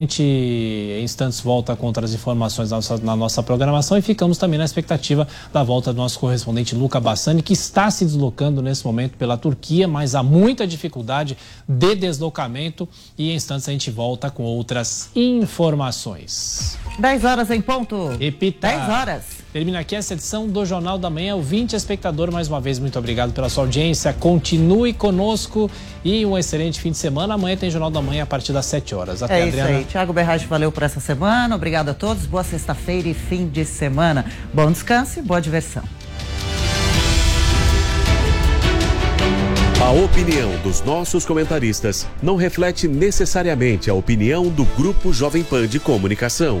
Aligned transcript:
A 0.00 0.04
gente, 0.04 0.24
em 0.24 1.04
instantes, 1.04 1.38
volta 1.38 1.76
com 1.76 1.86
outras 1.86 2.12
informações 2.12 2.68
na 2.68 2.78
nossa, 2.78 2.98
na 2.98 3.14
nossa, 3.14 3.42
programação 3.44 3.96
e 3.96 4.02
ficamos 4.02 4.36
também 4.36 4.58
na 4.58 4.64
expectativa 4.64 5.24
da 5.52 5.62
volta 5.62 5.92
do 5.92 5.96
nosso 5.98 6.18
correspondente 6.18 6.74
Luca 6.74 6.98
Bassani, 6.98 7.40
que 7.40 7.52
está 7.52 7.88
se 7.92 8.04
deslocando 8.04 8.60
nesse 8.60 8.84
momento 8.84 9.16
pela 9.16 9.36
Turquia, 9.36 9.86
mas 9.86 10.16
há 10.16 10.22
muita 10.22 10.66
dificuldade 10.66 11.38
de 11.68 11.94
deslocamento 11.94 12.88
e 13.16 13.30
em 13.30 13.36
instantes 13.36 13.68
a 13.68 13.72
gente 13.72 13.88
volta 13.88 14.32
com 14.32 14.42
outras 14.42 15.10
informações. 15.14 16.76
10 16.98 17.24
horas 17.24 17.50
em 17.52 17.60
ponto. 17.60 18.08
Repita. 18.18 18.66
10 18.66 18.88
horas. 18.88 19.43
Termina 19.54 19.78
aqui 19.78 19.94
essa 19.94 20.14
edição 20.14 20.48
do 20.48 20.66
Jornal 20.66 20.98
da 20.98 21.08
Manhã. 21.08 21.36
Ouvinte 21.36 21.76
espectador, 21.76 22.28
mais 22.32 22.48
uma 22.48 22.60
vez, 22.60 22.80
muito 22.80 22.98
obrigado 22.98 23.32
pela 23.32 23.48
sua 23.48 23.62
audiência. 23.62 24.12
Continue 24.12 24.92
conosco 24.92 25.70
e 26.04 26.26
um 26.26 26.36
excelente 26.36 26.80
fim 26.80 26.90
de 26.90 26.96
semana. 26.98 27.34
Amanhã 27.34 27.56
tem 27.56 27.70
Jornal 27.70 27.88
da 27.88 28.02
Manhã 28.02 28.24
a 28.24 28.26
partir 28.26 28.52
das 28.52 28.66
7 28.66 28.96
horas. 28.96 29.22
Até, 29.22 29.38
é 29.38 29.42
Adriana. 29.44 29.70
isso 29.70 29.78
aí. 29.78 29.84
Tiago 29.84 30.12
Berrage, 30.12 30.46
valeu 30.46 30.72
por 30.72 30.82
essa 30.82 30.98
semana. 30.98 31.54
Obrigado 31.54 31.90
a 31.90 31.94
todos. 31.94 32.26
Boa 32.26 32.42
sexta-feira 32.42 33.08
e 33.08 33.14
fim 33.14 33.46
de 33.46 33.64
semana. 33.64 34.24
Bom 34.52 34.72
descanso 34.72 35.20
e 35.20 35.22
boa 35.22 35.40
diversão. 35.40 35.84
A 39.80 39.90
opinião 39.92 40.50
dos 40.64 40.82
nossos 40.82 41.24
comentaristas 41.24 42.08
não 42.20 42.34
reflete 42.34 42.88
necessariamente 42.88 43.88
a 43.88 43.94
opinião 43.94 44.48
do 44.48 44.64
Grupo 44.64 45.12
Jovem 45.12 45.44
Pan 45.44 45.68
de 45.68 45.78
Comunicação. 45.78 46.60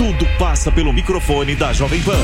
tudo 0.00 0.24
passa 0.38 0.72
pelo 0.72 0.94
microfone 0.94 1.54
da 1.54 1.74
Jovem 1.74 2.00
Pan. 2.00 2.16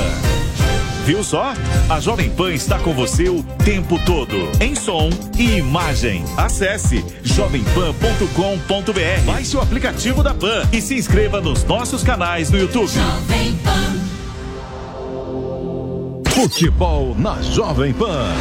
Viu 1.05 1.23
só? 1.23 1.53
A 1.91 2.01
Jovem 2.01 2.31
Pan 2.31 2.55
está 2.55 2.79
com 2.79 2.95
você 2.95 3.29
o 3.29 3.43
tempo 3.67 4.01
todo, 4.07 4.35
em 4.63 4.75
som 4.75 5.11
e 5.39 5.59
imagem. 5.59 6.25
Acesse 6.39 7.05
jovempan.com.br. 7.23 9.27
Baixe 9.27 9.59
o 9.59 9.61
aplicativo 9.61 10.23
da 10.23 10.33
Pan 10.33 10.67
e 10.73 10.81
se 10.81 10.95
inscreva 10.95 11.43
nos 11.43 11.65
nossos 11.65 12.03
canais 12.03 12.51
no 12.51 12.59
YouTube. 12.59 12.89
Jovem 12.89 13.55
Pan. 13.57 13.95
Futebol 16.31 17.15
na 17.19 17.43
Jovem 17.43 17.93
Pan. 17.93 18.33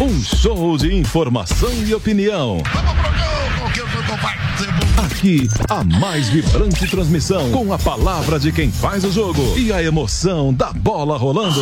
Um 0.00 0.22
show 0.22 0.78
de 0.78 0.96
informação 0.96 1.70
e 1.86 1.94
opinião. 1.94 2.62
Vamos 2.72 2.92
pro 2.92 3.10
gol, 3.10 3.59
porque 3.70 3.82
o 3.82 3.86
jogo 3.88 4.16
vai 4.16 4.36
ser 4.58 4.72
bom. 4.72 5.02
Aqui, 5.04 5.48
a 5.68 5.84
mais 5.84 6.28
vibrante 6.28 6.86
transmissão 6.88 7.50
com 7.52 7.72
a 7.72 7.78
palavra 7.78 8.38
de 8.38 8.50
quem 8.52 8.70
faz 8.70 9.04
o 9.04 9.12
jogo 9.12 9.56
e 9.56 9.72
a 9.72 9.82
emoção 9.82 10.52
da 10.52 10.72
bola 10.72 11.16
rolando. 11.16 11.60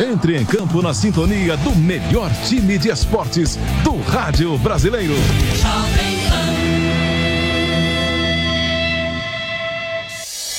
Entre 0.00 0.36
em 0.36 0.44
campo 0.44 0.82
na 0.82 0.92
sintonia 0.92 1.56
do 1.58 1.74
melhor 1.76 2.30
time 2.46 2.78
de 2.78 2.88
esportes 2.88 3.56
do 3.84 4.00
rádio 4.02 4.56
brasileiro. 4.58 5.14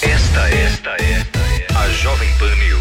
Esta, 0.02 0.50
esta, 0.50 0.90
esta 0.92 1.40
é 1.40 1.68
a 1.76 1.90
Jovem 1.90 2.30
Pan 2.38 2.56
News. 2.56 2.81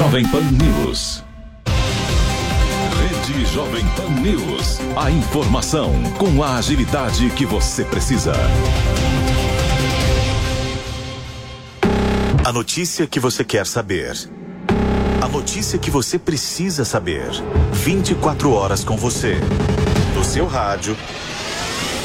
Jovem 0.00 0.26
Pan 0.28 0.40
News. 0.52 1.22
Rede 2.98 3.44
Jovem 3.44 3.86
Pan 3.88 4.08
News. 4.22 4.80
A 4.96 5.10
informação 5.10 5.92
com 6.16 6.42
a 6.42 6.56
agilidade 6.56 7.28
que 7.28 7.44
você 7.44 7.84
precisa. 7.84 8.32
A 12.42 12.50
notícia 12.50 13.06
que 13.06 13.20
você 13.20 13.44
quer 13.44 13.66
saber. 13.66 14.16
A 15.22 15.28
notícia 15.28 15.78
que 15.78 15.90
você 15.90 16.18
precisa 16.18 16.82
saber. 16.86 17.28
24 17.70 18.52
horas 18.52 18.82
com 18.82 18.96
você. 18.96 19.36
No 20.14 20.24
seu 20.24 20.46
rádio 20.46 20.96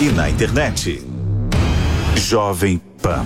e 0.01 0.09
na 0.09 0.29
internet. 0.29 1.01
Jovem 2.17 2.77
Pan. 3.01 3.25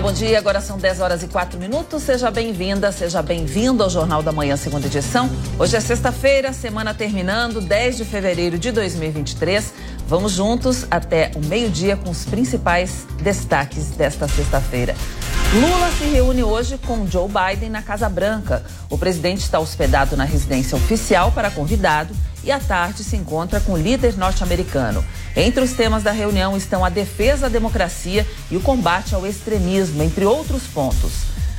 Olá, 0.00 0.08
bom 0.08 0.16
dia. 0.16 0.38
Agora 0.38 0.62
são 0.62 0.78
10 0.78 0.98
horas 1.00 1.22
e 1.22 1.28
4 1.28 1.58
minutos. 1.58 2.04
Seja 2.04 2.30
bem-vinda, 2.30 2.90
seja 2.90 3.20
bem-vindo 3.20 3.82
ao 3.82 3.90
Jornal 3.90 4.22
da 4.22 4.32
Manhã, 4.32 4.56
segunda 4.56 4.86
edição. 4.86 5.28
Hoje 5.58 5.76
é 5.76 5.80
sexta-feira, 5.80 6.54
semana 6.54 6.94
terminando, 6.94 7.60
10 7.60 7.98
de 7.98 8.06
fevereiro 8.06 8.58
de 8.58 8.72
2023. 8.72 9.74
Vamos 10.08 10.32
juntos 10.32 10.86
até 10.90 11.30
o 11.36 11.44
meio-dia 11.44 11.98
com 11.98 12.08
os 12.08 12.24
principais 12.24 13.06
destaques 13.22 13.88
desta 13.90 14.26
sexta-feira. 14.26 14.96
Lula 15.52 15.90
se 15.98 16.04
reúne 16.04 16.44
hoje 16.44 16.78
com 16.86 17.04
Joe 17.10 17.28
Biden 17.28 17.70
na 17.70 17.82
Casa 17.82 18.08
Branca. 18.08 18.62
O 18.88 18.96
presidente 18.96 19.40
está 19.40 19.58
hospedado 19.58 20.16
na 20.16 20.22
residência 20.22 20.76
oficial 20.76 21.32
para 21.32 21.50
convidado 21.50 22.14
e 22.44 22.52
à 22.52 22.60
tarde 22.60 23.02
se 23.02 23.16
encontra 23.16 23.58
com 23.58 23.72
o 23.72 23.76
líder 23.76 24.16
norte-americano. 24.16 25.04
Entre 25.34 25.60
os 25.60 25.72
temas 25.72 26.04
da 26.04 26.12
reunião 26.12 26.56
estão 26.56 26.84
a 26.84 26.88
defesa 26.88 27.42
da 27.42 27.48
democracia 27.48 28.24
e 28.48 28.56
o 28.56 28.60
combate 28.60 29.12
ao 29.12 29.26
extremismo, 29.26 30.04
entre 30.04 30.24
outros 30.24 30.68
pontos. 30.68 31.10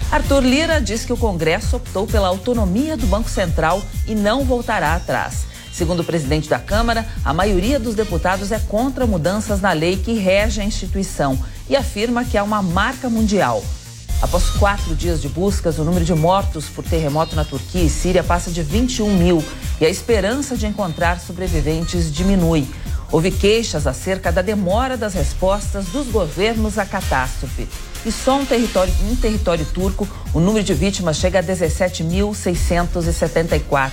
Arthur 0.09 0.41
Lira 0.41 0.79
diz 0.79 1.03
que 1.03 1.11
o 1.11 1.17
Congresso 1.17 1.75
optou 1.75 2.07
pela 2.07 2.29
autonomia 2.29 2.95
do 2.95 3.07
Banco 3.07 3.29
Central 3.29 3.83
e 4.07 4.15
não 4.15 4.45
voltará 4.45 4.95
atrás. 4.95 5.45
Segundo 5.73 5.99
o 5.99 6.05
presidente 6.05 6.47
da 6.47 6.59
Câmara, 6.59 7.05
a 7.25 7.33
maioria 7.33 7.77
dos 7.77 7.93
deputados 7.93 8.53
é 8.53 8.59
contra 8.59 9.05
mudanças 9.05 9.59
na 9.59 9.73
lei 9.73 9.97
que 9.97 10.13
rege 10.13 10.61
a 10.61 10.65
instituição 10.65 11.37
e 11.69 11.75
afirma 11.75 12.23
que 12.23 12.37
há 12.37 12.43
uma 12.43 12.61
marca 12.61 13.09
mundial. 13.09 13.61
Após 14.21 14.51
quatro 14.51 14.95
dias 14.95 15.19
de 15.19 15.27
buscas, 15.27 15.79
o 15.79 15.83
número 15.83 16.05
de 16.05 16.13
mortos 16.13 16.65
por 16.65 16.83
terremoto 16.83 17.35
na 17.35 17.43
Turquia 17.43 17.81
e 17.81 17.89
Síria 17.89 18.23
passa 18.23 18.51
de 18.51 18.61
21 18.61 19.17
mil 19.17 19.43
e 19.79 19.85
a 19.85 19.89
esperança 19.89 20.55
de 20.55 20.67
encontrar 20.67 21.19
sobreviventes 21.19 22.13
diminui. 22.13 22.67
Houve 23.11 23.31
queixas 23.31 23.87
acerca 23.87 24.31
da 24.31 24.43
demora 24.43 24.95
das 24.95 25.15
respostas 25.15 25.87
dos 25.87 26.05
governos 26.07 26.77
à 26.77 26.85
catástrofe. 26.85 27.67
E 28.05 28.11
só 28.11 28.37
um 28.37 28.45
território, 28.45 28.93
um 29.09 29.15
território 29.15 29.65
turco, 29.65 30.07
o 30.33 30.39
número 30.39 30.63
de 30.63 30.75
vítimas 30.75 31.17
chega 31.17 31.39
a 31.39 31.43
17.674, 31.43 33.91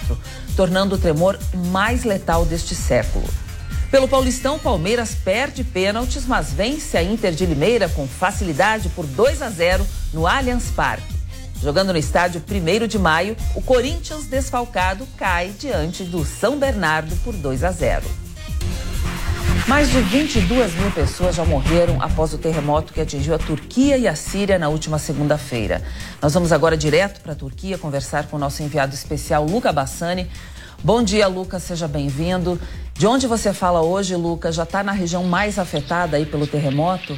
tornando 0.54 0.96
o 0.96 0.98
tremor 0.98 1.38
mais 1.72 2.04
letal 2.04 2.44
deste 2.44 2.74
século. 2.74 3.24
Pelo 3.90 4.06
Paulistão, 4.06 4.58
Palmeiras 4.58 5.14
perde 5.14 5.64
pênaltis, 5.64 6.26
mas 6.26 6.52
vence 6.52 6.96
a 6.98 7.02
Inter 7.02 7.32
de 7.32 7.46
Limeira 7.46 7.88
com 7.88 8.06
facilidade 8.06 8.90
por 8.90 9.06
2 9.06 9.40
a 9.40 9.48
0 9.48 9.86
no 10.12 10.26
Allianz 10.26 10.70
Parque. 10.70 11.16
Jogando 11.62 11.92
no 11.92 11.98
estádio 11.98 12.42
1 12.46 12.86
de 12.86 12.98
maio, 12.98 13.34
o 13.54 13.62
Corinthians 13.62 14.26
desfalcado 14.26 15.08
cai 15.16 15.54
diante 15.58 16.04
do 16.04 16.22
São 16.22 16.58
Bernardo 16.58 17.16
por 17.24 17.32
2 17.32 17.64
a 17.64 17.72
0. 17.72 18.04
Mais 19.66 19.90
de 19.90 20.00
22 20.00 20.74
mil 20.74 20.90
pessoas 20.90 21.34
já 21.34 21.44
morreram 21.44 22.00
após 22.02 22.32
o 22.34 22.38
terremoto 22.38 22.92
que 22.92 23.00
atingiu 23.00 23.34
a 23.34 23.38
Turquia 23.38 23.96
e 23.96 24.06
a 24.06 24.14
Síria 24.14 24.58
na 24.58 24.68
última 24.68 24.98
segunda-feira. 24.98 25.82
Nós 26.20 26.34
vamos 26.34 26.52
agora 26.52 26.76
direto 26.76 27.20
para 27.22 27.32
a 27.32 27.36
Turquia 27.36 27.78
conversar 27.78 28.26
com 28.26 28.36
o 28.36 28.38
nosso 28.38 28.62
enviado 28.62 28.94
especial, 28.94 29.46
Luca 29.46 29.72
Bassani. 29.72 30.30
Bom 30.82 31.02
dia, 31.02 31.26
Lucas, 31.26 31.64
seja 31.64 31.88
bem-vindo. 31.88 32.58
De 32.98 33.06
onde 33.06 33.28
você 33.28 33.54
fala 33.54 33.80
hoje, 33.80 34.16
Lucas? 34.16 34.56
Já 34.56 34.64
está 34.64 34.82
na 34.82 34.90
região 34.90 35.22
mais 35.22 35.56
afetada 35.56 36.16
aí 36.16 36.26
pelo 36.26 36.48
terremoto? 36.48 37.16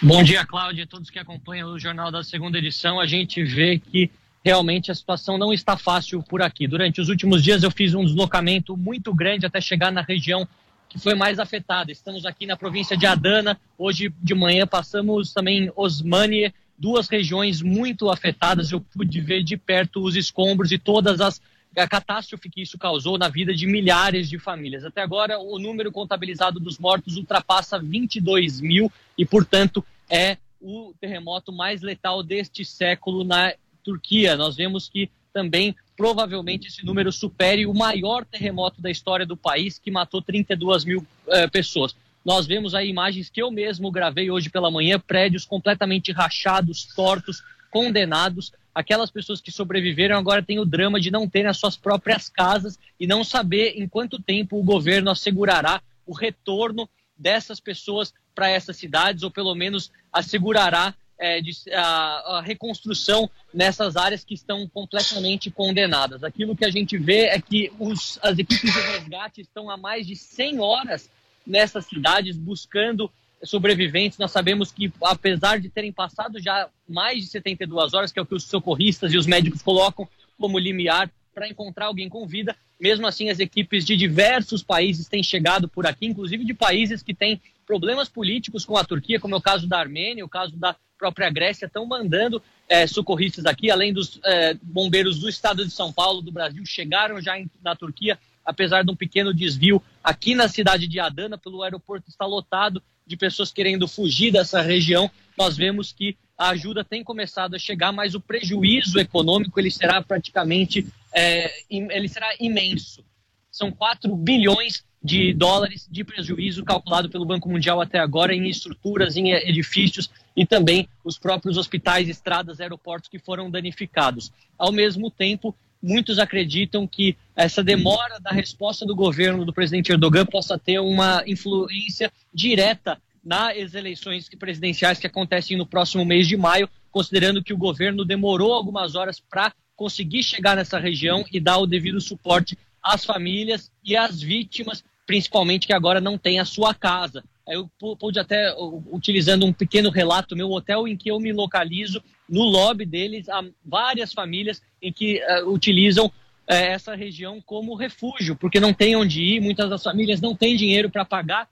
Bom 0.00 0.22
dia, 0.22 0.46
Cláudia, 0.46 0.84
e 0.84 0.86
todos 0.86 1.10
que 1.10 1.18
acompanham 1.18 1.72
o 1.72 1.78
Jornal 1.80 2.12
da 2.12 2.22
Segunda 2.22 2.58
Edição. 2.58 3.00
A 3.00 3.06
gente 3.08 3.42
vê 3.42 3.76
que 3.76 4.08
realmente 4.44 4.92
a 4.92 4.94
situação 4.94 5.36
não 5.36 5.52
está 5.52 5.76
fácil 5.76 6.22
por 6.22 6.40
aqui. 6.40 6.68
Durante 6.68 7.00
os 7.00 7.08
últimos 7.08 7.42
dias 7.42 7.64
eu 7.64 7.72
fiz 7.72 7.92
um 7.92 8.04
deslocamento 8.04 8.76
muito 8.76 9.12
grande 9.12 9.46
até 9.46 9.60
chegar 9.60 9.90
na 9.90 10.02
região 10.02 10.46
que 10.88 10.96
foi 10.96 11.16
mais 11.16 11.40
afetada. 11.40 11.90
Estamos 11.90 12.24
aqui 12.24 12.46
na 12.46 12.56
província 12.56 12.96
de 12.96 13.04
Adana. 13.04 13.58
Hoje 13.76 14.14
de 14.22 14.32
manhã 14.32 14.64
passamos 14.64 15.32
também 15.32 15.72
Osmanie, 15.74 16.54
duas 16.78 17.08
regiões 17.08 17.60
muito 17.60 18.08
afetadas. 18.08 18.70
Eu 18.70 18.80
pude 18.80 19.20
ver 19.20 19.42
de 19.42 19.56
perto 19.56 20.00
os 20.04 20.14
escombros 20.14 20.70
e 20.70 20.78
todas 20.78 21.20
as 21.20 21.42
a 21.78 21.88
catástrofe 21.88 22.50
que 22.50 22.62
isso 22.62 22.78
causou 22.78 23.18
na 23.18 23.28
vida 23.28 23.54
de 23.54 23.66
milhares 23.66 24.28
de 24.28 24.38
famílias. 24.38 24.84
Até 24.84 25.02
agora, 25.02 25.38
o 25.38 25.58
número 25.58 25.92
contabilizado 25.92 26.58
dos 26.58 26.78
mortos 26.78 27.16
ultrapassa 27.16 27.78
22 27.78 28.60
mil 28.60 28.92
e, 29.16 29.24
portanto, 29.24 29.84
é 30.10 30.36
o 30.60 30.92
terremoto 31.00 31.52
mais 31.52 31.82
letal 31.82 32.22
deste 32.22 32.64
século 32.64 33.24
na 33.24 33.52
Turquia. 33.84 34.36
Nós 34.36 34.56
vemos 34.56 34.88
que 34.88 35.10
também 35.32 35.74
provavelmente 35.96 36.68
esse 36.68 36.84
número 36.84 37.12
supere 37.12 37.66
o 37.66 37.74
maior 37.74 38.24
terremoto 38.24 38.80
da 38.80 38.90
história 38.90 39.26
do 39.26 39.36
país, 39.36 39.78
que 39.78 39.90
matou 39.90 40.22
32 40.22 40.84
mil 40.84 41.06
eh, 41.28 41.46
pessoas. 41.48 41.94
Nós 42.24 42.46
vemos 42.46 42.74
aí 42.74 42.88
imagens 42.88 43.30
que 43.30 43.42
eu 43.42 43.50
mesmo 43.50 43.90
gravei 43.90 44.30
hoje 44.30 44.50
pela 44.50 44.70
manhã, 44.70 44.98
prédios 44.98 45.44
completamente 45.44 46.12
rachados, 46.12 46.84
tortos, 46.94 47.42
condenados. 47.70 48.52
Aquelas 48.78 49.10
pessoas 49.10 49.40
que 49.40 49.50
sobreviveram 49.50 50.16
agora 50.16 50.40
têm 50.40 50.60
o 50.60 50.64
drama 50.64 51.00
de 51.00 51.10
não 51.10 51.28
terem 51.28 51.50
as 51.50 51.56
suas 51.56 51.76
próprias 51.76 52.28
casas 52.28 52.78
e 53.00 53.08
não 53.08 53.24
saber 53.24 53.72
em 53.74 53.88
quanto 53.88 54.22
tempo 54.22 54.56
o 54.56 54.62
governo 54.62 55.10
assegurará 55.10 55.82
o 56.06 56.14
retorno 56.14 56.88
dessas 57.18 57.58
pessoas 57.58 58.14
para 58.36 58.48
essas 58.48 58.76
cidades, 58.76 59.24
ou 59.24 59.32
pelo 59.32 59.52
menos 59.52 59.90
assegurará 60.12 60.94
é, 61.18 61.40
de, 61.40 61.50
a, 61.74 62.36
a, 62.36 62.40
reconstrução 62.40 63.28
nessas 63.52 63.96
áreas 63.96 64.22
que 64.22 64.34
estão 64.34 64.68
completamente 64.68 65.50
condenadas. 65.50 66.22
Aquilo 66.22 66.54
que 66.54 66.64
a 66.64 66.70
gente 66.70 66.96
vê 66.96 67.22
é 67.24 67.40
que 67.40 67.72
os, 67.80 68.16
as 68.22 68.38
equipes 68.38 68.72
de 68.72 68.80
resgate 68.80 69.40
estão 69.40 69.68
há 69.68 69.76
mais 69.76 70.06
de 70.06 70.14
100 70.14 70.60
horas 70.60 71.10
nessas 71.44 71.84
cidades 71.84 72.36
buscando 72.36 73.10
sobreviventes. 73.42 74.18
Nós 74.18 74.30
sabemos 74.30 74.72
que, 74.72 74.92
apesar 75.02 75.60
de 75.60 75.68
terem 75.68 75.92
passado 75.92 76.40
já 76.40 76.68
mais 76.88 77.24
de 77.24 77.30
72 77.30 77.94
horas, 77.94 78.12
que 78.12 78.18
é 78.18 78.22
o 78.22 78.26
que 78.26 78.34
os 78.34 78.44
socorristas 78.44 79.12
e 79.12 79.16
os 79.16 79.26
médicos 79.26 79.62
colocam 79.62 80.08
como 80.38 80.58
limiar 80.58 81.10
para 81.34 81.48
encontrar 81.48 81.86
alguém 81.86 82.08
com 82.08 82.26
vida, 82.26 82.56
mesmo 82.80 83.06
assim 83.06 83.30
as 83.30 83.38
equipes 83.38 83.84
de 83.84 83.96
diversos 83.96 84.62
países 84.62 85.08
têm 85.08 85.22
chegado 85.22 85.68
por 85.68 85.86
aqui, 85.86 86.06
inclusive 86.06 86.44
de 86.44 86.54
países 86.54 87.02
que 87.02 87.14
têm 87.14 87.40
problemas 87.66 88.08
políticos 88.08 88.64
com 88.64 88.76
a 88.76 88.84
Turquia, 88.84 89.20
como 89.20 89.34
é 89.34 89.38
o 89.38 89.42
caso 89.42 89.68
da 89.68 89.78
Armênia, 89.78 90.24
o 90.24 90.28
caso 90.28 90.56
da 90.56 90.74
própria 90.98 91.30
Grécia, 91.30 91.66
estão 91.66 91.86
mandando 91.86 92.42
é, 92.68 92.86
socorristas 92.86 93.46
aqui, 93.46 93.70
além 93.70 93.92
dos 93.92 94.18
é, 94.24 94.54
bombeiros 94.54 95.18
do 95.18 95.28
estado 95.28 95.64
de 95.64 95.70
São 95.70 95.92
Paulo, 95.92 96.20
do 96.20 96.32
Brasil, 96.32 96.64
chegaram 96.66 97.20
já 97.20 97.38
em, 97.38 97.48
na 97.62 97.76
Turquia, 97.76 98.18
apesar 98.44 98.82
de 98.82 98.90
um 98.90 98.96
pequeno 98.96 99.32
desvio 99.32 99.82
aqui 100.02 100.34
na 100.34 100.48
cidade 100.48 100.88
de 100.88 100.98
Adana, 100.98 101.38
pelo 101.38 101.62
aeroporto 101.62 102.08
está 102.08 102.26
lotado 102.26 102.82
de 103.08 103.16
pessoas 103.16 103.50
querendo 103.50 103.88
fugir 103.88 104.30
dessa 104.30 104.60
região, 104.60 105.10
nós 105.36 105.56
vemos 105.56 105.92
que 105.92 106.16
a 106.36 106.50
ajuda 106.50 106.84
tem 106.84 107.02
começado 107.02 107.56
a 107.56 107.58
chegar, 107.58 107.90
mas 107.90 108.14
o 108.14 108.20
prejuízo 108.20 109.00
econômico 109.00 109.58
ele 109.58 109.70
será 109.70 110.00
praticamente 110.02 110.86
é, 111.12 111.50
ele 111.68 112.08
será 112.08 112.28
imenso. 112.38 113.02
São 113.50 113.72
4 113.72 114.14
bilhões 114.14 114.84
de 115.02 115.32
dólares 115.32 115.88
de 115.90 116.04
prejuízo 116.04 116.64
calculado 116.64 117.08
pelo 117.08 117.24
Banco 117.24 117.48
Mundial 117.48 117.80
até 117.80 117.98
agora 117.98 118.34
em 118.34 118.48
estruturas, 118.48 119.16
em 119.16 119.32
edifícios 119.32 120.10
e 120.36 120.44
também 120.44 120.88
os 121.02 121.18
próprios 121.18 121.56
hospitais, 121.56 122.08
estradas, 122.08 122.60
aeroportos 122.60 123.08
que 123.08 123.18
foram 123.18 123.50
danificados. 123.50 124.32
Ao 124.56 124.70
mesmo 124.70 125.10
tempo, 125.10 125.54
muitos 125.82 126.18
acreditam 126.18 126.86
que 126.86 127.16
essa 127.34 127.62
demora 127.62 128.18
da 128.20 128.30
resposta 128.30 128.84
do 128.84 128.94
governo 128.94 129.44
do 129.44 129.52
presidente 129.52 129.92
Erdogan 129.92 130.26
possa 130.26 130.58
ter 130.58 130.78
uma 130.78 131.22
influência 131.26 132.12
direta 132.32 133.00
nas 133.24 133.74
eleições 133.74 134.28
presidenciais 134.38 134.98
que 134.98 135.06
acontecem 135.06 135.56
no 135.56 135.66
próximo 135.66 136.04
mês 136.04 136.26
de 136.26 136.36
maio, 136.36 136.68
considerando 136.90 137.42
que 137.42 137.52
o 137.52 137.58
governo 137.58 138.04
demorou 138.04 138.52
algumas 138.52 138.94
horas 138.94 139.20
para 139.20 139.52
conseguir 139.76 140.22
chegar 140.22 140.56
nessa 140.56 140.78
região 140.78 141.24
e 141.32 141.38
dar 141.38 141.58
o 141.58 141.66
devido 141.66 142.00
suporte 142.00 142.58
às 142.82 143.04
famílias 143.04 143.70
e 143.84 143.96
às 143.96 144.20
vítimas, 144.20 144.82
principalmente 145.06 145.66
que 145.66 145.72
agora 145.72 146.00
não 146.00 146.18
têm 146.18 146.40
a 146.40 146.44
sua 146.44 146.74
casa. 146.74 147.22
Eu 147.48 147.70
pude 147.98 148.18
até, 148.18 148.54
utilizando 148.90 149.46
um 149.46 149.52
pequeno 149.52 149.90
relato, 149.90 150.36
meu 150.36 150.50
hotel 150.50 150.86
em 150.86 150.96
que 150.96 151.10
eu 151.10 151.18
me 151.18 151.32
localizo, 151.32 152.02
no 152.28 152.42
lobby 152.42 152.84
deles, 152.84 153.28
há 153.28 153.42
várias 153.64 154.12
famílias 154.12 154.62
em 154.82 154.92
que 154.92 155.22
uh, 155.24 155.50
utilizam 155.50 156.06
uh, 156.06 156.12
essa 156.46 156.94
região 156.94 157.40
como 157.40 157.74
refúgio, 157.74 158.36
porque 158.36 158.60
não 158.60 158.74
tem 158.74 158.94
onde 158.96 159.22
ir, 159.22 159.40
muitas 159.40 159.70
das 159.70 159.82
famílias 159.82 160.20
não 160.20 160.34
têm 160.34 160.56
dinheiro 160.56 160.90
para 160.90 161.04
pagar 161.04 161.48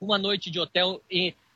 uma 0.00 0.16
noite 0.16 0.50
de 0.50 0.58
hotel, 0.58 1.02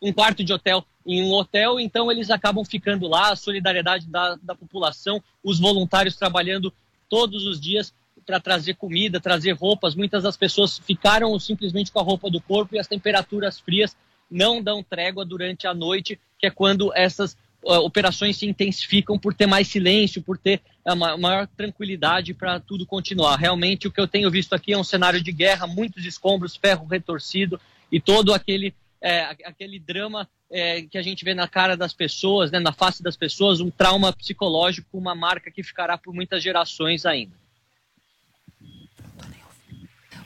um 0.01 0.13
quarto 0.13 0.43
de 0.43 0.53
hotel 0.53 0.85
em 1.07 1.23
um 1.23 1.33
hotel, 1.33 1.81
então 1.81 2.11
eles 2.11 2.31
acabam 2.31 2.65
ficando 2.65 3.07
lá, 3.09 3.33
a 3.33 3.37
solidariedade 3.37 4.07
da, 4.07 4.37
da 4.43 4.55
população, 4.55 5.23
os 5.43 5.59
voluntários 5.59 6.17
trabalhando 6.17 6.73
todos 7.09 7.47
os 7.47 7.61
dias 7.61 7.95
para 8.25 8.41
trazer 8.41 8.75
comida, 8.75 9.21
trazer 9.21 9.53
roupas. 9.53 9.95
Muitas 9.95 10.23
das 10.23 10.37
pessoas 10.37 10.79
ficaram 10.79 11.39
simplesmente 11.39 11.91
com 11.93 12.01
a 12.01 12.03
roupa 12.03 12.31
do 12.31 12.41
corpo 12.41 12.75
e 12.75 12.79
as 12.79 12.87
temperaturas 12.87 13.59
frias 13.59 13.97
não 14.31 14.63
dão 14.63 14.83
trégua 14.83 15.25
durante 15.25 15.67
a 15.67 15.75
noite, 15.75 16.19
que 16.39 16.47
é 16.47 16.51
quando 16.51 16.93
essas 16.95 17.37
uh, 17.65 17.81
operações 17.85 18.37
se 18.37 18.47
intensificam 18.47 19.19
por 19.19 19.35
ter 19.35 19.47
mais 19.47 19.69
silêncio, 19.69 20.23
por 20.23 20.39
ter 20.39 20.61
uma 20.85 21.17
maior 21.17 21.47
tranquilidade 21.47 22.35
para 22.35 22.59
tudo 22.59 22.87
continuar. 22.87 23.37
Realmente, 23.37 23.87
o 23.87 23.93
que 23.93 24.01
eu 24.01 24.09
tenho 24.09 24.31
visto 24.31 24.55
aqui 24.55 24.73
é 24.73 24.79
um 24.79 24.85
cenário 24.85 25.23
de 25.23 25.33
guerra, 25.33 25.67
muitos 25.67 26.05
escombros, 26.05 26.57
ferro 26.57 26.87
retorcido 26.87 27.61
e 27.91 28.01
todo 28.01 28.33
aquele, 28.33 28.75
é, 29.01 29.23
aquele 29.45 29.79
drama 29.79 30.29
é, 30.51 30.83
que 30.83 30.99
a 30.99 31.03
gente 31.03 31.25
vê 31.25 31.35
na 31.35 31.47
cara 31.47 31.77
das 31.77 31.93
pessoas, 31.93 32.51
né, 32.51 32.59
na 32.59 32.73
face 32.73 33.03
das 33.03 33.17
pessoas, 33.17 33.61
um 33.61 33.71
trauma 33.71 34.13
psicológico, 34.13 34.99
uma 34.99 35.15
marca 35.15 35.51
que 35.51 35.63
ficará 35.63 35.97
por 35.97 36.13
muitas 36.13 36.43
gerações 36.43 37.07
ainda. 37.07 37.42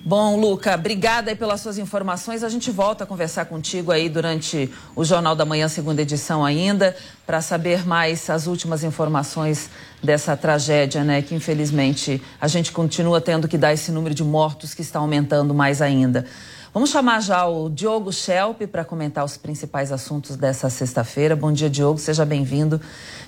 Bom, 0.09 0.39
Luca, 0.39 0.77
obrigada 0.77 1.33
aí 1.33 1.37
pelas 1.37 1.61
suas 1.61 1.79
informações. 1.79 2.45
A 2.45 2.49
gente 2.49 2.71
volta 2.71 3.03
a 3.03 3.07
conversar 3.09 3.47
contigo 3.47 3.91
aí 3.91 4.09
durante 4.09 4.73
o 4.95 5.05
Jornal 5.05 5.35
da 5.35 5.45
Manhã, 5.45 5.67
segunda 5.67 6.01
edição 6.01 6.45
ainda, 6.45 6.97
para 7.27 7.41
saber 7.43 7.85
mais 7.85 8.31
as 8.31 8.47
últimas 8.47 8.85
informações 8.85 9.69
dessa 10.01 10.37
tragédia, 10.37 11.03
né? 11.03 11.23
Que 11.23 11.35
infelizmente 11.35 12.23
a 12.41 12.47
gente 12.47 12.71
continua 12.71 13.21
tendo 13.21 13.49
que 13.49 13.59
dar 13.59 13.73
esse 13.73 13.91
número 13.91 14.15
de 14.15 14.23
mortos 14.23 14.75
que 14.75 14.81
está 14.81 15.01
aumentando 15.01 15.53
mais 15.53 15.83
ainda. 15.83 16.25
Vamos 16.73 16.91
chamar 16.91 17.21
já 17.21 17.45
o 17.45 17.69
Diogo 17.69 18.13
Schelp 18.13 18.63
para 18.71 18.85
comentar 18.85 19.25
os 19.25 19.37
principais 19.37 19.91
assuntos 19.91 20.37
dessa 20.37 20.71
sexta-feira. 20.71 21.35
Bom 21.35 21.51
dia, 21.51 21.69
Diogo, 21.69 21.99
seja 21.99 22.25
bem-vindo. 22.25 22.81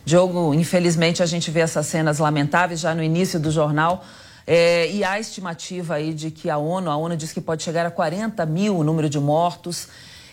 Diogo, 0.05 0.55
infelizmente 0.55 1.25
a 1.25 1.27
gente 1.27 1.51
vê 1.51 1.59
essas 1.59 1.87
cenas 1.87 2.21
lamentáveis 2.21 2.79
já 2.79 2.95
no 2.95 3.03
início 3.03 3.41
do 3.41 3.51
jornal. 3.51 4.05
É, 4.51 4.91
e 4.91 5.05
há 5.05 5.21
estimativa 5.21 5.97
aí 5.97 6.15
de 6.15 6.31
que 6.31 6.49
a 6.49 6.57
ONU, 6.57 6.91
a 6.91 6.97
ONU 6.97 7.15
diz 7.19 7.35
que 7.35 7.41
pode 7.41 7.63
chegar 7.63 7.85
a 7.85 7.91
40 7.91 8.47
mil 8.47 8.79
o 8.79 8.83
número 8.83 9.07
de 9.07 9.21
mortos. 9.21 9.89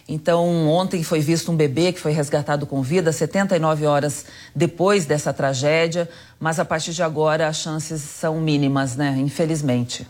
Então, 0.07 0.69
ontem 0.69 1.03
foi 1.03 1.19
visto 1.19 1.51
um 1.51 1.55
bebê 1.57 1.91
que 1.91 2.00
foi 2.00 2.13
resgatado 2.13 2.65
com 2.65 2.81
vida, 2.81 3.12
79 3.12 3.86
horas 3.86 4.25
depois 4.55 5.05
dessa 5.05 5.34
tragédia, 5.34 6.10
mas 6.39 6.62
a 6.62 6.63
partir 6.63 6.93
de 6.93 7.03
agora 7.03 7.45
as 7.45 7.57
chances 7.57 8.01
são 8.03 8.39
mínimas, 8.39 8.95
né? 8.95 9.17
Infelizmente. 9.17 10.07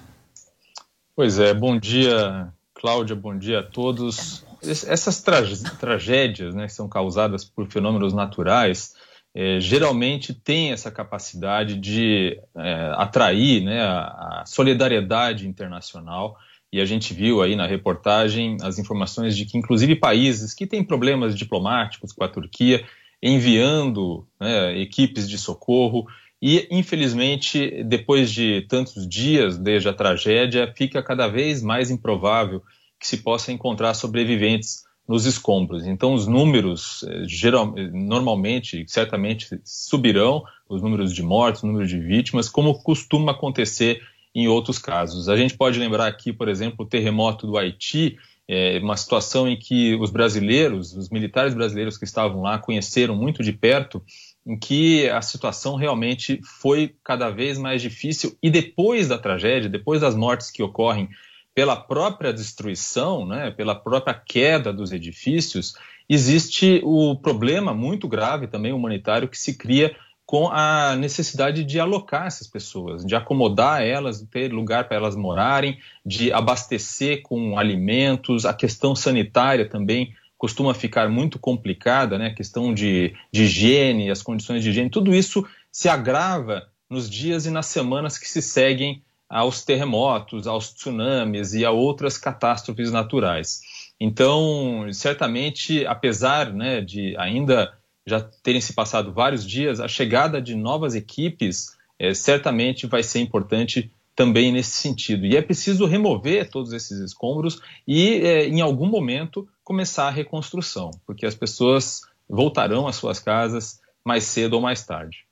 Pois 1.15 1.39
é, 1.39 1.51
bom 1.51 1.79
dia, 1.79 2.53
Cláudia, 2.75 3.15
bom 3.15 3.35
dia 3.35 3.61
a 3.61 3.63
todos. 3.63 4.45
Essas 4.61 5.19
tra 5.23 5.41
tragédias, 5.79 6.53
né, 6.53 6.67
que 6.67 6.73
são 6.73 6.87
causadas 6.87 7.43
por 7.43 7.65
fenômenos 7.67 8.13
naturais, 8.13 8.93
é, 9.35 9.59
geralmente 9.59 10.33
tem 10.33 10.71
essa 10.71 10.89
capacidade 10.89 11.75
de 11.75 12.39
é, 12.55 12.93
atrair 12.95 13.61
né, 13.61 13.81
a, 13.81 13.99
a, 14.41 14.43
solidariedade 14.45 15.45
internacional. 15.45 16.37
E 16.71 16.79
a 16.79 16.85
gente 16.85 17.13
viu 17.13 17.41
aí 17.41 17.53
na 17.53 17.67
reportagem 17.67 18.55
as 18.61 18.79
informações 18.79 19.35
de 19.35 19.45
que, 19.45 19.57
inclusive, 19.57 19.97
países 19.97 20.53
que 20.53 20.65
têm 20.65 20.81
problemas 20.81 21.35
diplomáticos 21.35 22.13
com 22.13 22.23
a 22.23 22.29
Turquia, 22.29 22.85
enviando 23.21 24.25
né, 24.39 24.79
equipes 24.79 25.27
de 25.27 25.37
socorro. 25.37 26.07
E, 26.41 26.65
infelizmente, 26.71 27.83
depois 27.83 28.31
de 28.31 28.65
tantos 28.69 29.05
dias 29.05 29.57
desde 29.57 29.89
a 29.89 29.93
tragédia, 29.93 30.73
fica 30.77 31.03
cada 31.03 31.27
vez 31.27 31.61
mais 31.61 31.91
improvável 31.91 32.63
que 32.97 33.05
se 33.05 33.17
possa 33.17 33.51
encontrar 33.51 33.93
sobreviventes 33.95 34.84
nos 35.07 35.25
escombros. 35.25 35.85
Então, 35.85 36.13
os 36.13 36.27
números, 36.27 37.03
eh, 37.07 37.23
geral, 37.27 37.73
normalmente, 37.91 38.83
certamente 38.87 39.59
subirão, 39.63 40.43
os 40.67 40.81
números 40.81 41.13
de 41.13 41.21
mortes, 41.21 41.61
os 41.61 41.67
números 41.67 41.89
de 41.89 41.99
vítimas, 41.99 42.49
como 42.49 42.81
costuma 42.81 43.31
acontecer 43.31 44.01
em 44.33 44.47
outros 44.47 44.79
casos. 44.79 45.29
A 45.29 45.37
gente 45.37 45.55
pode 45.55 45.79
lembrar 45.79 46.07
aqui, 46.07 46.33
por 46.33 46.49
exemplo, 46.49 46.85
o 46.85 46.89
terremoto 46.89 47.47
do 47.47 47.57
Haiti, 47.57 48.17
é 48.47 48.79
uma 48.79 48.95
situação 48.95 49.47
em 49.47 49.57
que 49.57 49.95
os 49.95 50.11
brasileiros, 50.11 50.93
os 50.95 51.09
militares 51.09 51.55
brasileiros 51.55 51.97
que 51.97 52.03
estavam 52.03 52.41
lá, 52.41 52.59
conheceram 52.59 53.15
muito 53.15 53.41
de 53.41 53.51
perto, 53.51 54.03
em 54.45 54.57
que 54.57 55.09
a 55.09 55.21
situação 55.21 55.75
realmente 55.75 56.39
foi 56.43 56.93
cada 57.03 57.31
vez 57.31 57.57
mais 57.57 57.81
difícil 57.81 58.37
e 58.43 58.49
depois 58.51 59.07
da 59.07 59.17
tragédia, 59.17 59.67
depois 59.67 60.01
das 60.01 60.15
mortes 60.15 60.51
que 60.51 60.61
ocorrem 60.61 61.09
pela 61.55 61.77
própria 61.77 62.33
destruição, 62.33 63.25
né, 63.25 63.49
pela 63.49 63.73
própria 63.73 64.13
queda 64.13 64.73
dos 64.73 64.91
edifícios, 64.91 65.73
existe 66.07 66.81
o 66.83 67.15
problema 67.15 67.73
muito 67.73 68.09
grave 68.09 68.45
também 68.45 68.73
humanitário 68.73 69.29
que 69.29 69.39
se 69.39 69.57
cria 69.57 69.95
com 70.25 70.49
a 70.49 70.95
necessidade 70.95 71.63
de 71.63 71.79
alocar 71.79 72.25
essas 72.25 72.47
pessoas, 72.47 73.05
de 73.05 73.15
acomodar 73.15 73.83
elas, 73.83 74.19
de 74.19 74.25
ter 74.25 74.51
lugar 74.51 74.87
para 74.87 74.97
elas 74.97 75.15
morarem, 75.15 75.79
de 76.05 76.33
abastecer 76.33 77.21
com 77.21 77.57
alimentos, 77.57 78.45
a 78.45 78.53
questão 78.53 78.95
sanitária 78.95 79.69
também 79.69 80.13
costuma 80.37 80.73
ficar 80.73 81.09
muito 81.09 81.39
complicada, 81.39 82.17
né? 82.17 82.27
A 82.27 82.33
questão 82.33 82.73
de, 82.73 83.15
de 83.31 83.43
higiene, 83.43 84.11
as 84.11 84.21
condições 84.21 84.61
de 84.61 84.71
higiene, 84.71 84.89
tudo 84.89 85.13
isso 85.13 85.47
se 85.71 85.87
agrava 85.87 86.67
nos 86.89 87.09
dias 87.09 87.45
e 87.45 87.51
nas 87.51 87.67
semanas 87.67 88.17
que 88.17 88.27
se 88.27 88.41
seguem 88.41 89.01
aos 89.35 89.65
terremotos, 89.65 90.47
aos 90.47 90.71
tsunamis 90.71 91.53
e 91.53 91.65
a 91.65 91.71
outras 91.71 92.17
catástrofes 92.17 92.89
naturais. 92.89 93.59
Então, 93.99 94.87
certamente, 94.93 95.85
apesar 95.85 96.53
né, 96.53 96.79
de 96.79 97.17
ainda 97.17 97.77
já 98.07 98.21
terem 98.21 98.61
se 98.61 98.71
passado 98.71 99.11
vários 99.11 99.45
dias, 99.45 99.81
a 99.81 99.89
chegada 99.89 100.41
de 100.41 100.55
novas 100.55 100.95
equipes 100.95 101.75
é, 101.99 102.13
certamente 102.13 102.87
vai 102.87 103.03
ser 103.03 103.19
importante 103.19 103.91
também 104.15 104.53
nesse 104.53 104.71
sentido. 104.71 105.25
E 105.25 105.35
é 105.35 105.41
preciso 105.41 105.85
remover 105.85 106.49
todos 106.49 106.71
esses 106.71 106.97
escombros 106.99 107.59
e, 107.85 108.21
é, 108.21 108.47
em 108.47 108.61
algum 108.61 108.87
momento, 108.87 109.45
começar 109.65 110.07
a 110.07 110.11
reconstrução, 110.11 110.91
porque 111.05 111.25
as 111.25 111.35
pessoas 111.35 112.03
voltarão 112.29 112.87
às 112.87 112.95
suas 112.95 113.19
casas 113.19 113.81
mais 114.01 114.23
cedo 114.23 114.53
ou 114.53 114.61
mais 114.61 114.85
tarde. 114.85 115.24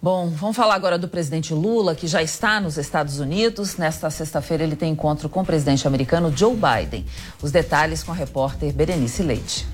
Bom, 0.00 0.28
vamos 0.28 0.56
falar 0.56 0.76
agora 0.76 0.96
do 0.96 1.08
presidente 1.08 1.52
Lula, 1.52 1.92
que 1.92 2.06
já 2.06 2.22
está 2.22 2.60
nos 2.60 2.78
Estados 2.78 3.18
Unidos. 3.18 3.76
Nesta 3.76 4.08
sexta-feira, 4.10 4.62
ele 4.62 4.76
tem 4.76 4.92
encontro 4.92 5.28
com 5.28 5.40
o 5.40 5.44
presidente 5.44 5.88
americano 5.88 6.32
Joe 6.36 6.54
Biden. 6.54 7.04
Os 7.42 7.50
detalhes 7.50 8.04
com 8.04 8.12
a 8.12 8.14
repórter 8.14 8.72
Berenice 8.72 9.24
Leite. 9.24 9.66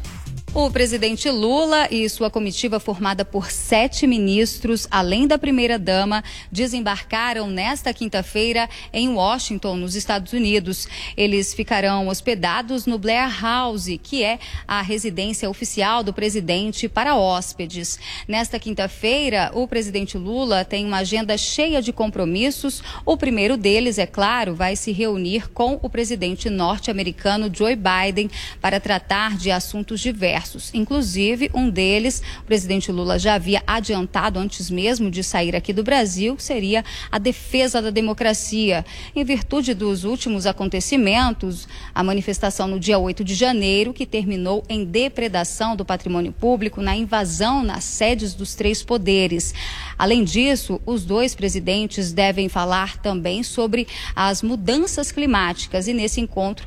O 0.56 0.70
presidente 0.70 1.28
Lula 1.28 1.88
e 1.90 2.08
sua 2.08 2.30
comitiva, 2.30 2.78
formada 2.78 3.24
por 3.24 3.50
sete 3.50 4.06
ministros, 4.06 4.86
além 4.88 5.26
da 5.26 5.36
primeira-dama, 5.36 6.22
desembarcaram 6.50 7.48
nesta 7.48 7.92
quinta-feira 7.92 8.70
em 8.92 9.08
Washington, 9.08 9.76
nos 9.76 9.96
Estados 9.96 10.32
Unidos. 10.32 10.86
Eles 11.16 11.52
ficarão 11.52 12.06
hospedados 12.06 12.86
no 12.86 13.00
Blair 13.00 13.42
House, 13.42 13.88
que 14.00 14.22
é 14.22 14.38
a 14.66 14.80
residência 14.80 15.50
oficial 15.50 16.04
do 16.04 16.12
presidente 16.12 16.88
para 16.88 17.16
hóspedes. 17.16 17.98
Nesta 18.28 18.56
quinta-feira, 18.56 19.50
o 19.54 19.66
presidente 19.66 20.16
Lula 20.16 20.64
tem 20.64 20.86
uma 20.86 20.98
agenda 20.98 21.36
cheia 21.36 21.82
de 21.82 21.92
compromissos. 21.92 22.80
O 23.04 23.16
primeiro 23.16 23.56
deles, 23.56 23.98
é 23.98 24.06
claro, 24.06 24.54
vai 24.54 24.76
se 24.76 24.92
reunir 24.92 25.50
com 25.50 25.80
o 25.82 25.90
presidente 25.90 26.48
norte-americano 26.48 27.50
Joe 27.52 27.74
Biden 27.74 28.30
para 28.60 28.78
tratar 28.78 29.36
de 29.36 29.50
assuntos 29.50 29.98
diversos 29.98 30.43
diversos. 30.44 30.70
Inclusive, 30.74 31.50
um 31.54 31.68
deles, 31.70 32.22
o 32.40 32.44
presidente 32.44 32.92
Lula 32.92 33.18
já 33.18 33.34
havia 33.34 33.62
adiantado 33.66 34.38
antes 34.38 34.70
mesmo 34.70 35.10
de 35.10 35.24
sair 35.24 35.56
aqui 35.56 35.72
do 35.72 35.82
Brasil, 35.82 36.36
seria 36.38 36.84
a 37.10 37.18
defesa 37.18 37.80
da 37.80 37.90
democracia. 37.90 38.84
Em 39.14 39.24
virtude 39.24 39.74
dos 39.74 40.04
últimos 40.04 40.46
acontecimentos, 40.46 41.66
a 41.94 42.02
manifestação 42.02 42.68
no 42.68 42.78
dia 42.78 42.98
8 42.98 43.24
de 43.24 43.34
janeiro, 43.34 43.92
que 43.92 44.06
terminou 44.06 44.62
em 44.68 44.84
depredação 44.84 45.74
do 45.74 45.84
patrimônio 45.84 46.32
público, 46.32 46.80
na 46.80 46.94
invasão 46.94 47.62
nas 47.62 47.84
sedes 47.84 48.34
dos 48.34 48.54
três 48.54 48.82
poderes. 48.82 49.54
Além 49.98 50.24
disso, 50.24 50.80
os 50.84 51.04
dois 51.04 51.34
presidentes 51.34 52.12
devem 52.12 52.48
falar 52.48 52.98
também 52.98 53.42
sobre 53.42 53.86
as 54.14 54.42
mudanças 54.42 55.10
climáticas 55.10 55.88
e 55.88 55.94
nesse 55.94 56.20
encontro 56.20 56.66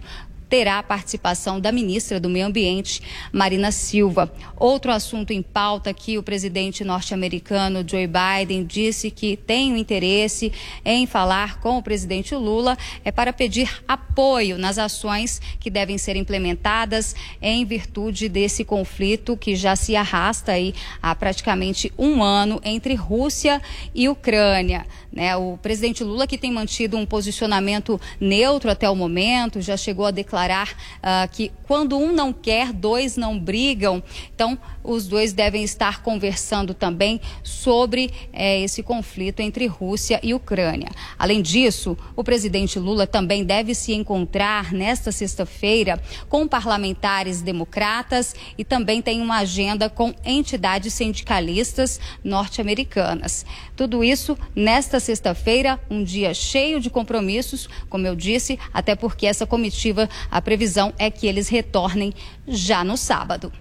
terá 0.50 0.80
a 0.80 0.84
participação 0.84 1.60
da 1.60 1.72
ministra 1.72 2.20
do 2.20 2.30
Meio 2.30 2.46
Ambiente, 2.46 3.01
Marina 3.32 3.72
Silva. 3.72 4.32
Outro 4.56 4.92
assunto 4.92 5.32
em 5.32 5.42
pauta 5.42 5.94
que 5.94 6.18
o 6.18 6.24
presidente 6.24 6.84
norte-americano 6.84 7.84
Joe 7.88 8.08
Biden 8.08 8.63
disse 8.66 9.12
que 9.12 9.36
tem 9.36 9.74
o 9.74 9.77
interesse 9.77 10.51
em 10.86 11.06
falar 11.06 11.60
com 11.60 11.77
o 11.77 11.84
presidente 11.84 12.34
Lula 12.34 12.77
é 13.04 13.12
para 13.12 13.34
pedir 13.34 13.84
apoio 13.88 14.58
nas 14.58 14.77
ações 14.77 15.42
que 15.60 15.70
devem 15.70 15.98
ser 15.98 16.16
implementadas 16.16 17.16
em 17.42 17.66
virtude 17.66 18.30
desse 18.30 18.63
conflito 18.63 19.38
que 19.38 19.56
já 19.56 19.75
se 19.75 19.96
arrasta 19.96 20.54
aí 20.54 20.74
há 21.01 21.13
praticamente 21.13 21.92
um 21.98 22.24
ano 22.24 22.62
entre 22.63 22.94
Rússia 22.94 23.62
e 23.94 24.08
Ucrânia. 24.08 24.86
Né? 25.12 25.36
O 25.36 25.58
presidente 25.58 26.04
Lula, 26.04 26.27
que 26.27 26.38
tem 26.38 26.51
mantido 26.51 26.98
um 26.98 27.06
posicionamento 27.06 28.00
neutro 28.20 28.70
até 28.70 28.89
o 28.89 28.96
momento, 28.96 29.62
já 29.62 29.75
chegou 29.75 30.06
a 30.06 30.12
declarar 30.12 30.37
uh, 30.46 31.27
que 31.32 31.51
quando 31.67 31.98
um 31.98 32.13
não 32.13 32.32
quer, 32.32 32.72
dois 32.72 33.17
não 33.17 33.38
brigam. 33.38 34.01
Então, 34.34 34.58
os 34.84 35.08
dois 35.08 35.34
devem 35.34 35.63
estar 35.63 36.01
conversando 36.01 36.74
também 36.74 37.20
sobre 37.44 38.10
eh, 38.32 38.62
esse 38.62 38.82
conflito 38.82 39.41
entre 39.41 39.67
Rússia 39.67 40.20
e 40.24 40.34
Ucrânia. 40.34 40.89
Além 41.20 41.41
disso, 41.41 41.98
o 42.15 42.24
presidente 42.24 42.79
Lula 42.79 43.06
também 43.06 43.44
deve 43.44 43.75
se 43.75 43.94
encontrar 43.94 44.72
nesta 44.72 45.12
sexta-feira 45.12 46.01
com 46.29 46.48
parlamentares 46.48 47.41
democratas 47.41 48.34
e 48.58 48.63
também 48.63 49.01
tem 49.01 49.22
uma 49.22 49.39
agenda 49.39 49.89
com 49.89 50.13
entidades 50.24 50.94
sindicalistas 50.94 52.00
norte-americanas. 52.24 53.46
Tudo 53.75 54.03
isso 54.03 54.38
nesta 54.56 55.00
sexta-feira, 55.00 55.79
um 55.89 56.03
dia 56.03 56.34
cheio 56.34 56.79
de 56.79 56.89
compromissos, 56.89 57.67
como 57.89 58.08
eu 58.08 58.15
disse, 58.15 58.58
até 58.74 58.96
porque 58.96 59.27
essa 59.27 59.46
comitiva, 59.46 60.10
a 60.29 60.41
previsão 60.41 60.93
é 60.98 61.10
que 61.10 61.27
eles 61.27 61.50
retornem 61.50 62.13
já 62.48 62.84
no 62.84 62.98
sábado. 62.98 63.51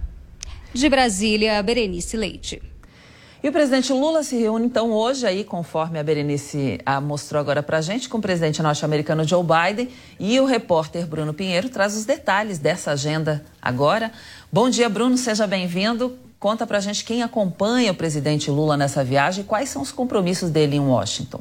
De 0.73 0.89
Brasília, 0.89 1.63
Berenice 1.63 2.17
Leite. 2.17 2.63
E 3.43 3.49
o 3.49 3.53
presidente 3.53 3.93
Lula 3.93 4.23
se 4.23 4.37
reúne 4.37 4.67
então 4.67 4.91
hoje 4.91 5.27
aí, 5.27 5.45
conforme 5.45 5.99
a 5.99 6.03
Berenice 6.03 6.81
a 6.85 7.01
mostrou 7.01 7.39
agora 7.39 7.63
para 7.63 7.79
a 7.79 7.81
gente, 7.81 8.09
com 8.09 8.19
o 8.19 8.21
presidente 8.21 8.61
norte-americano 8.61 9.23
Joe 9.23 9.45
Biden 9.45 9.89
e 10.19 10.41
o 10.41 10.47
repórter 10.47 11.07
Bruno 11.07 11.33
Pinheiro 11.33 11.69
traz 11.69 11.97
os 11.97 12.05
detalhes 12.05 12.59
dessa 12.59 12.93
agenda 12.93 13.45
agora. 13.63 14.11
Bom 14.51 14.69
dia, 14.69 14.89
Bruno, 14.89 15.17
seja 15.17 15.47
bem-vindo. 15.47 16.19
Conta 16.41 16.67
para 16.67 16.81
gente 16.81 17.05
quem 17.05 17.23
acompanha 17.23 17.93
o 17.93 17.95
presidente 17.95 18.51
Lula 18.51 18.77
nessa 18.77 19.05
viagem 19.05 19.45
e 19.45 19.47
quais 19.47 19.69
são 19.69 19.81
os 19.81 19.93
compromissos 19.93 20.51
dele 20.51 20.77
em 20.77 20.81
Washington. 20.81 21.41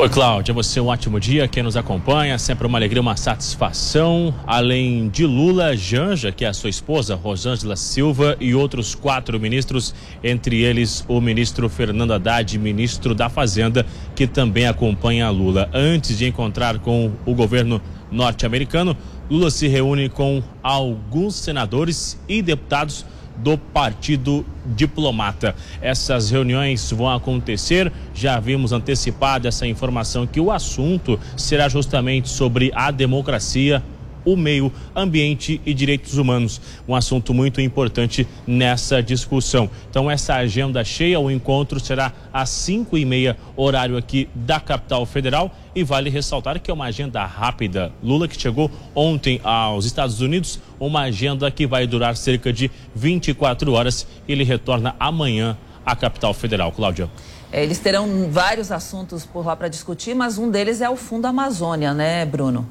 Oi, 0.00 0.08
Cláudia, 0.08 0.54
você 0.54 0.80
um 0.80 0.86
ótimo 0.86 1.20
dia. 1.20 1.46
Quem 1.46 1.62
nos 1.62 1.76
acompanha, 1.76 2.38
sempre 2.38 2.66
uma 2.66 2.78
alegria, 2.78 3.02
uma 3.02 3.18
satisfação. 3.18 4.34
Além 4.46 5.10
de 5.10 5.26
Lula, 5.26 5.76
Janja, 5.76 6.32
que 6.32 6.42
é 6.42 6.48
a 6.48 6.54
sua 6.54 6.70
esposa, 6.70 7.14
Rosângela 7.14 7.76
Silva, 7.76 8.34
e 8.40 8.54
outros 8.54 8.94
quatro 8.94 9.38
ministros, 9.38 9.94
entre 10.24 10.62
eles 10.62 11.04
o 11.06 11.20
ministro 11.20 11.68
Fernando 11.68 12.14
Haddad, 12.14 12.58
ministro 12.58 13.14
da 13.14 13.28
Fazenda, 13.28 13.84
que 14.16 14.26
também 14.26 14.66
acompanha 14.66 15.28
Lula. 15.28 15.68
Antes 15.70 16.16
de 16.16 16.26
encontrar 16.26 16.78
com 16.78 17.12
o 17.26 17.34
governo 17.34 17.78
norte-americano, 18.10 18.96
Lula 19.30 19.50
se 19.50 19.68
reúne 19.68 20.08
com 20.08 20.42
alguns 20.62 21.34
senadores 21.34 22.18
e 22.26 22.40
deputados 22.40 23.04
do 23.42 23.58
Partido 23.58 24.44
Diplomata. 24.64 25.54
Essas 25.80 26.30
reuniões 26.30 26.90
vão 26.90 27.10
acontecer, 27.10 27.92
já 28.14 28.38
vimos 28.38 28.72
antecipado 28.72 29.48
essa 29.48 29.66
informação 29.66 30.26
que 30.26 30.40
o 30.40 30.50
assunto 30.50 31.18
será 31.36 31.68
justamente 31.68 32.28
sobre 32.28 32.70
a 32.74 32.90
democracia 32.90 33.82
o 34.24 34.36
meio 34.36 34.72
ambiente 34.94 35.60
e 35.64 35.74
direitos 35.74 36.18
humanos, 36.18 36.60
um 36.86 36.94
assunto 36.94 37.32
muito 37.32 37.60
importante 37.60 38.26
nessa 38.46 39.02
discussão. 39.02 39.70
Então, 39.88 40.10
essa 40.10 40.34
agenda 40.34 40.82
cheia, 40.84 41.18
o 41.18 41.30
encontro 41.30 41.80
será 41.80 42.12
às 42.32 42.50
cinco 42.50 42.96
e 42.96 43.04
meia, 43.04 43.36
horário 43.56 43.96
aqui 43.96 44.28
da 44.34 44.60
capital 44.60 45.04
federal. 45.06 45.50
E 45.74 45.84
vale 45.84 46.10
ressaltar 46.10 46.60
que 46.60 46.70
é 46.70 46.74
uma 46.74 46.86
agenda 46.86 47.24
rápida. 47.24 47.92
Lula, 48.02 48.26
que 48.26 48.40
chegou 48.40 48.68
ontem 48.94 49.40
aos 49.44 49.84
Estados 49.84 50.20
Unidos, 50.20 50.58
uma 50.80 51.02
agenda 51.02 51.48
que 51.50 51.66
vai 51.66 51.86
durar 51.86 52.16
cerca 52.16 52.52
de 52.52 52.70
24 52.94 53.72
horas. 53.72 54.06
Ele 54.28 54.42
retorna 54.42 54.96
amanhã 54.98 55.56
à 55.86 55.94
capital 55.94 56.34
federal. 56.34 56.72
Cláudia. 56.72 57.08
É, 57.52 57.62
eles 57.62 57.78
terão 57.78 58.30
vários 58.30 58.70
assuntos 58.70 59.24
por 59.24 59.44
lá 59.44 59.56
para 59.56 59.68
discutir, 59.68 60.14
mas 60.14 60.38
um 60.38 60.50
deles 60.50 60.80
é 60.80 60.88
o 60.88 60.96
Fundo 60.96 61.26
Amazônia, 61.26 61.92
né, 61.92 62.24
Bruno? 62.24 62.68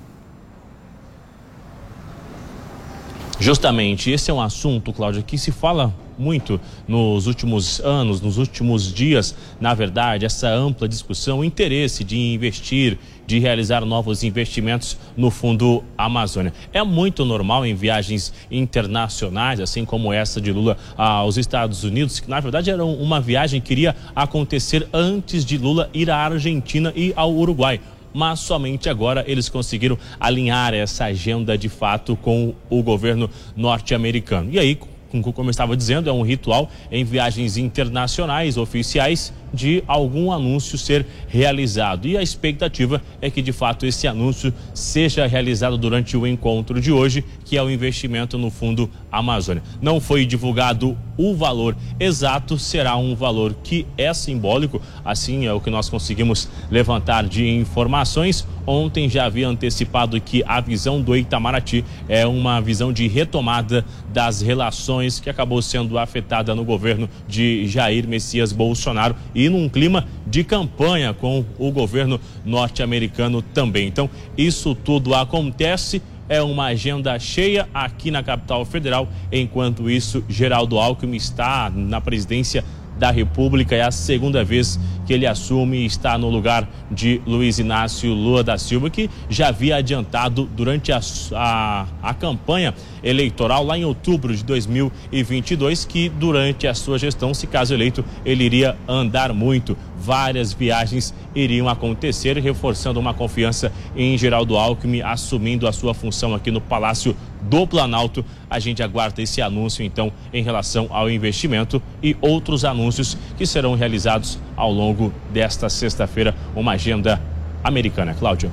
Justamente, 3.41 4.12
esse 4.12 4.29
é 4.29 4.34
um 4.34 4.41
assunto, 4.41 4.91
Cláudia, 4.91 5.24
que 5.24 5.38
se 5.38 5.50
fala 5.50 5.93
muito 6.17 6.60
nos 6.86 7.25
últimos 7.25 7.79
anos, 7.79 8.19
nos 8.19 8.38
últimos 8.38 8.93
dias, 8.93 9.34
na 9.62 9.74
verdade, 9.74 10.25
essa 10.25 10.50
ampla 10.50 10.89
discussão, 10.89 11.39
o 11.39 11.46
interesse 11.46 12.03
de 12.03 12.17
investir, 12.17 12.98
de 13.25 13.39
realizar 13.39 13.86
novos 13.86 14.24
investimentos 14.25 14.98
no 15.15 15.31
Fundo 15.31 15.81
Amazônia. 15.98 16.53
É 16.74 16.84
muito 16.84 17.24
normal 17.24 17.65
em 17.65 17.74
viagens 17.74 18.34
internacionais, 18.51 19.62
assim 19.62 19.86
como 19.86 20.12
essa 20.12 20.41
de 20.41 20.51
Lula 20.51 20.75
aos 20.98 21.38
Estados 21.38 21.86
Unidos, 21.86 22.19
que 22.19 22.29
na 22.29 22.41
verdade 22.41 22.69
era 22.69 22.84
uma 22.84 23.22
viagem 23.22 23.62
que 23.62 23.72
iria 23.72 23.96
acontecer 24.13 24.86
antes 24.91 25.46
de 25.46 25.58
Lula 25.58 25.89
ir 25.93 26.12
à 26.12 26.17
Argentina 26.17 26.91
e 26.93 27.13
ao 27.15 27.34
Uruguai 27.34 27.79
mas 28.13 28.39
somente 28.39 28.89
agora 28.89 29.23
eles 29.27 29.49
conseguiram 29.49 29.97
alinhar 30.19 30.73
essa 30.73 31.05
agenda 31.05 31.57
de 31.57 31.69
fato 31.69 32.15
com 32.15 32.53
o 32.69 32.83
governo 32.83 33.29
norte-americano. 33.55 34.49
E 34.51 34.59
aí, 34.59 34.75
como 34.75 35.47
eu 35.47 35.51
estava 35.51 35.75
dizendo, 35.75 36.09
é 36.09 36.13
um 36.13 36.21
ritual 36.21 36.69
em 36.91 37.03
viagens 37.03 37.57
internacionais 37.57 38.57
oficiais 38.57 39.33
de 39.53 39.84
algum 39.88 40.32
anúncio 40.32 40.77
ser 40.77 41.06
realizado. 41.27 42.08
E 42.08 42.18
a 42.18 42.22
expectativa 42.22 43.01
é 43.22 43.29
que, 43.29 43.41
de 43.41 43.51
fato, 43.51 43.86
esse 43.86 44.08
anúncio 44.08 44.53
seja 44.74 45.27
realizado 45.27 45.77
durante 45.77 46.15
o 46.15 46.25
encontro 46.25 46.79
de 46.79 46.91
hoje, 46.91 47.24
que 47.46 47.58
é 47.58 47.63
o 47.63 47.70
investimento 47.70 48.38
no 48.38 48.50
Fundo 48.50 48.89
Amazônia. 49.12 49.63
Não 49.82 50.00
foi 50.00 50.25
divulgado 50.25 50.98
o 51.18 51.36
valor 51.36 51.75
exato, 52.00 52.58
será 52.58 52.96
um 52.96 53.13
valor 53.13 53.53
que 53.63 53.86
é 53.98 54.13
simbólico, 54.13 54.82
assim 55.03 55.46
é 55.46 55.53
o 55.53 55.60
que 55.60 55.70
nós 55.70 55.89
conseguimos 55.89 56.48
levantar 56.72 57.27
de 57.27 57.46
informações. 57.46 58.48
Ontem 58.65 59.10
já 59.10 59.25
havia 59.25 59.48
antecipado 59.48 60.20
que 60.22 60.44
a 60.48 60.62
visão 60.62 61.01
do 61.01 61.18
Itamaraty 61.18 61.84
é 62.08 62.25
uma 62.25 62.62
visão 62.62 62.94
de 62.94 63.08
retomada 63.08 63.84
das 64.13 64.41
relações 64.41 65.20
que 65.20 65.29
acabou 65.29 65.62
sendo 65.62 65.98
afetada 65.98 66.53
no 66.55 66.64
governo 66.64 67.09
de 67.27 67.68
Jair 67.68 68.07
Messias 68.07 68.53
Bolsonaro 68.53 69.16
e 69.39 69.47
num 69.47 69.69
clima 69.69 70.05
de 70.27 70.43
campanha 70.43 71.13
com 71.13 71.45
o 71.57 71.71
governo 71.71 72.19
norte-americano 72.43 73.41
também. 73.41 73.87
Então, 73.87 74.09
isso 74.37 74.75
tudo 74.75 75.15
acontece 75.15 76.01
é 76.27 76.41
uma 76.41 76.65
agenda 76.65 77.17
cheia 77.17 77.67
aqui 77.73 78.11
na 78.11 78.21
capital 78.21 78.65
federal. 78.65 79.07
Enquanto 79.31 79.89
isso, 79.89 80.23
Geraldo 80.27 80.77
Alckmin 80.77 81.15
está 81.15 81.71
na 81.73 82.01
presidência 82.01 82.65
da 83.00 83.09
República. 83.09 83.75
É 83.75 83.81
a 83.81 83.92
segunda 83.92 84.44
vez 84.44 84.79
que 85.07 85.14
ele 85.14 85.25
assume 85.25 85.77
e 85.77 85.85
está 85.85 86.18
no 86.18 86.29
lugar 86.29 86.70
de 86.92 87.20
Luiz 87.25 87.57
Inácio 87.57 88.14
Lula 88.14 88.44
da 88.44 88.57
Silva, 88.59 88.90
que 88.92 89.09
já 89.27 89.48
havia 89.48 89.77
adiantado 89.77 90.48
durante 90.55 90.92
a, 90.92 91.00
a, 91.33 91.88
a 92.03 92.14
campanha 92.14 92.75
eleitoral 93.03 93.64
lá 93.64 93.77
em 93.77 93.85
outubro 93.85 94.35
de 94.35 94.44
2022 94.44 95.85
que 95.85 96.09
durante 96.09 96.68
a 96.68 96.74
sua 96.74 97.00
gestão, 97.00 97.33
se 97.33 97.48
caso 97.48 97.74
eleito, 97.74 98.05
ele 98.25 98.44
iria 98.44 98.77
andar 98.88 99.33
muito. 99.33 99.75
Várias 100.00 100.53
viagens 100.53 101.14
iriam 101.35 101.68
acontecer, 101.68 102.38
reforçando 102.38 103.00
uma 103.00 103.14
confiança 103.14 103.72
em 103.96 104.18
Geraldo 104.18 104.57
Alckmin 104.57 105.01
assumindo 105.01 105.68
a 105.68 105.74
sua 105.74 105.94
função 105.94 106.33
aqui 106.33 106.50
no 106.51 106.62
Palácio 106.62 107.16
do 107.42 107.68
Planalto. 107.68 108.24
A 108.50 108.59
gente 108.59 108.81
aguarda 108.81 109.22
esse 109.22 109.42
anúncio, 109.42 109.83
então, 109.83 110.12
em 110.33 110.42
relação 110.42 110.88
ao 110.90 111.09
investimento 111.09 111.81
e 112.01 112.16
outros 112.22 112.64
anúncios 112.64 113.18
que 113.38 113.46
serão 113.46 113.75
realizados 113.75 114.40
ao 114.55 114.72
longo 114.72 115.14
desta 115.31 115.70
sexta-feira. 115.70 116.33
Uma 116.55 116.74
agenda 116.74 117.22
americana. 117.64 118.14
Cláudio. 118.14 118.51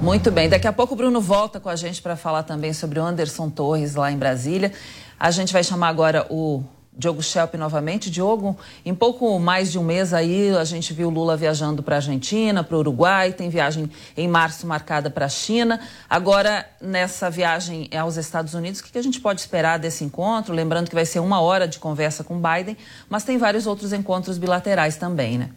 Muito 0.00 0.30
bem. 0.30 0.48
Daqui 0.48 0.66
a 0.66 0.72
pouco 0.72 0.94
o 0.94 0.96
Bruno 0.96 1.20
volta 1.20 1.58
com 1.58 1.68
a 1.68 1.76
gente 1.76 2.02
para 2.02 2.16
falar 2.16 2.42
também 2.42 2.72
sobre 2.72 2.98
o 2.98 3.02
Anderson 3.02 3.48
Torres 3.48 3.94
lá 3.94 4.10
em 4.10 4.16
Brasília. 4.16 4.72
A 5.18 5.30
gente 5.30 5.52
vai 5.52 5.64
chamar 5.64 5.88
agora 5.88 6.26
o 6.28 6.62
Diogo 6.96 7.22
Schelp 7.22 7.54
novamente. 7.54 8.10
Diogo, 8.10 8.56
em 8.84 8.94
pouco 8.94 9.38
mais 9.38 9.70
de 9.70 9.78
um 9.78 9.84
mês 9.84 10.14
aí, 10.14 10.56
a 10.56 10.64
gente 10.64 10.92
viu 10.92 11.10
Lula 11.10 11.36
viajando 11.36 11.82
para 11.82 11.96
a 11.96 11.98
Argentina, 11.98 12.64
para 12.64 12.76
o 12.76 12.80
Uruguai, 12.80 13.32
tem 13.32 13.50
viagem 13.50 13.90
em 14.16 14.26
março 14.26 14.66
marcada 14.66 15.10
para 15.10 15.26
a 15.26 15.28
China. 15.28 15.78
Agora, 16.08 16.66
nessa 16.80 17.28
viagem 17.28 17.90
aos 17.96 18.16
Estados 18.16 18.54
Unidos, 18.54 18.80
o 18.80 18.84
que 18.84 18.96
a 18.96 19.02
gente 19.02 19.20
pode 19.20 19.40
esperar 19.40 19.78
desse 19.78 20.04
encontro? 20.04 20.54
Lembrando 20.54 20.88
que 20.88 20.94
vai 20.94 21.04
ser 21.04 21.20
uma 21.20 21.40
hora 21.40 21.68
de 21.68 21.78
conversa 21.78 22.24
com 22.24 22.40
Biden, 22.40 22.76
mas 23.08 23.24
tem 23.24 23.36
vários 23.36 23.66
outros 23.66 23.92
encontros 23.92 24.38
bilaterais 24.38 24.96
também, 24.96 25.36
né? 25.36 25.50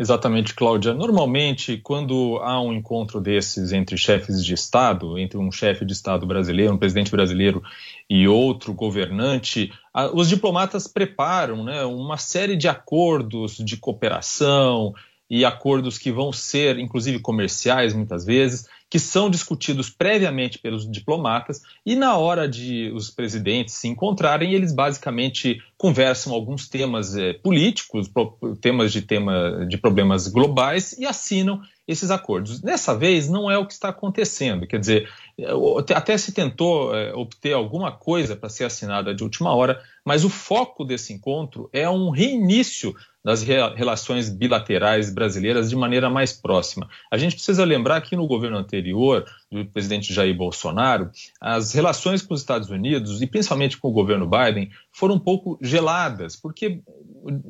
Exatamente, 0.00 0.54
Cláudia. 0.54 0.94
Normalmente, 0.94 1.76
quando 1.76 2.38
há 2.38 2.58
um 2.58 2.72
encontro 2.72 3.20
desses 3.20 3.70
entre 3.70 3.98
chefes 3.98 4.42
de 4.42 4.54
Estado, 4.54 5.18
entre 5.18 5.36
um 5.36 5.52
chefe 5.52 5.84
de 5.84 5.92
Estado 5.92 6.24
brasileiro, 6.24 6.72
um 6.72 6.78
presidente 6.78 7.10
brasileiro 7.10 7.62
e 8.08 8.26
outro 8.26 8.72
governante, 8.72 9.70
os 10.14 10.26
diplomatas 10.26 10.86
preparam 10.86 11.64
né, 11.64 11.84
uma 11.84 12.16
série 12.16 12.56
de 12.56 12.66
acordos 12.66 13.58
de 13.58 13.76
cooperação 13.76 14.94
e 15.28 15.44
acordos 15.44 15.98
que 15.98 16.10
vão 16.10 16.32
ser, 16.32 16.78
inclusive, 16.78 17.18
comerciais, 17.18 17.92
muitas 17.92 18.24
vezes, 18.24 18.70
que 18.90 18.98
são 18.98 19.30
discutidos 19.30 19.88
previamente 19.88 20.58
pelos 20.58 20.90
diplomatas 20.90 21.62
e 21.86 21.94
na 21.94 22.16
hora 22.16 22.48
de 22.48 22.90
os 22.92 23.08
presidentes 23.08 23.74
se 23.74 23.86
encontrarem, 23.86 24.52
eles 24.52 24.74
basicamente 24.74 25.62
conversam 25.78 26.34
alguns 26.34 26.68
temas 26.68 27.16
é, 27.16 27.32
políticos, 27.32 28.10
temas 28.60 28.92
de 28.92 29.02
tema 29.02 29.64
de 29.66 29.78
problemas 29.78 30.26
globais 30.26 30.92
e 30.98 31.06
assinam 31.06 31.62
esses 31.86 32.10
acordos. 32.10 32.60
Dessa 32.60 32.96
vez 32.96 33.28
não 33.28 33.48
é 33.48 33.56
o 33.56 33.66
que 33.66 33.72
está 33.72 33.88
acontecendo, 33.90 34.66
quer 34.66 34.80
dizer, 34.80 35.08
até 35.94 36.18
se 36.18 36.32
tentou 36.32 36.94
é, 36.94 37.14
obter 37.14 37.52
alguma 37.52 37.92
coisa 37.92 38.34
para 38.34 38.48
ser 38.48 38.64
assinada 38.64 39.14
de 39.14 39.22
última 39.22 39.54
hora, 39.54 39.80
mas 40.04 40.24
o 40.24 40.28
foco 40.28 40.84
desse 40.84 41.12
encontro 41.12 41.70
é 41.72 41.88
um 41.88 42.10
reinício 42.10 42.94
das 43.24 43.42
relações 43.42 44.30
bilaterais 44.30 45.12
brasileiras 45.12 45.68
de 45.68 45.76
maneira 45.76 46.08
mais 46.08 46.32
próxima. 46.32 46.88
A 47.10 47.18
gente 47.18 47.34
precisa 47.34 47.64
lembrar 47.64 48.00
que 48.00 48.16
no 48.16 48.26
governo 48.26 48.56
anterior, 48.56 49.26
do 49.50 49.64
presidente 49.66 50.12
Jair 50.12 50.34
Bolsonaro, 50.34 51.10
as 51.40 51.74
relações 51.74 52.22
com 52.22 52.32
os 52.32 52.40
Estados 52.40 52.70
Unidos, 52.70 53.20
e 53.20 53.26
principalmente 53.26 53.76
com 53.76 53.88
o 53.88 53.92
governo 53.92 54.26
Biden, 54.28 54.70
foram 54.90 55.16
um 55.16 55.20
pouco 55.20 55.58
geladas, 55.60 56.34
porque 56.34 56.80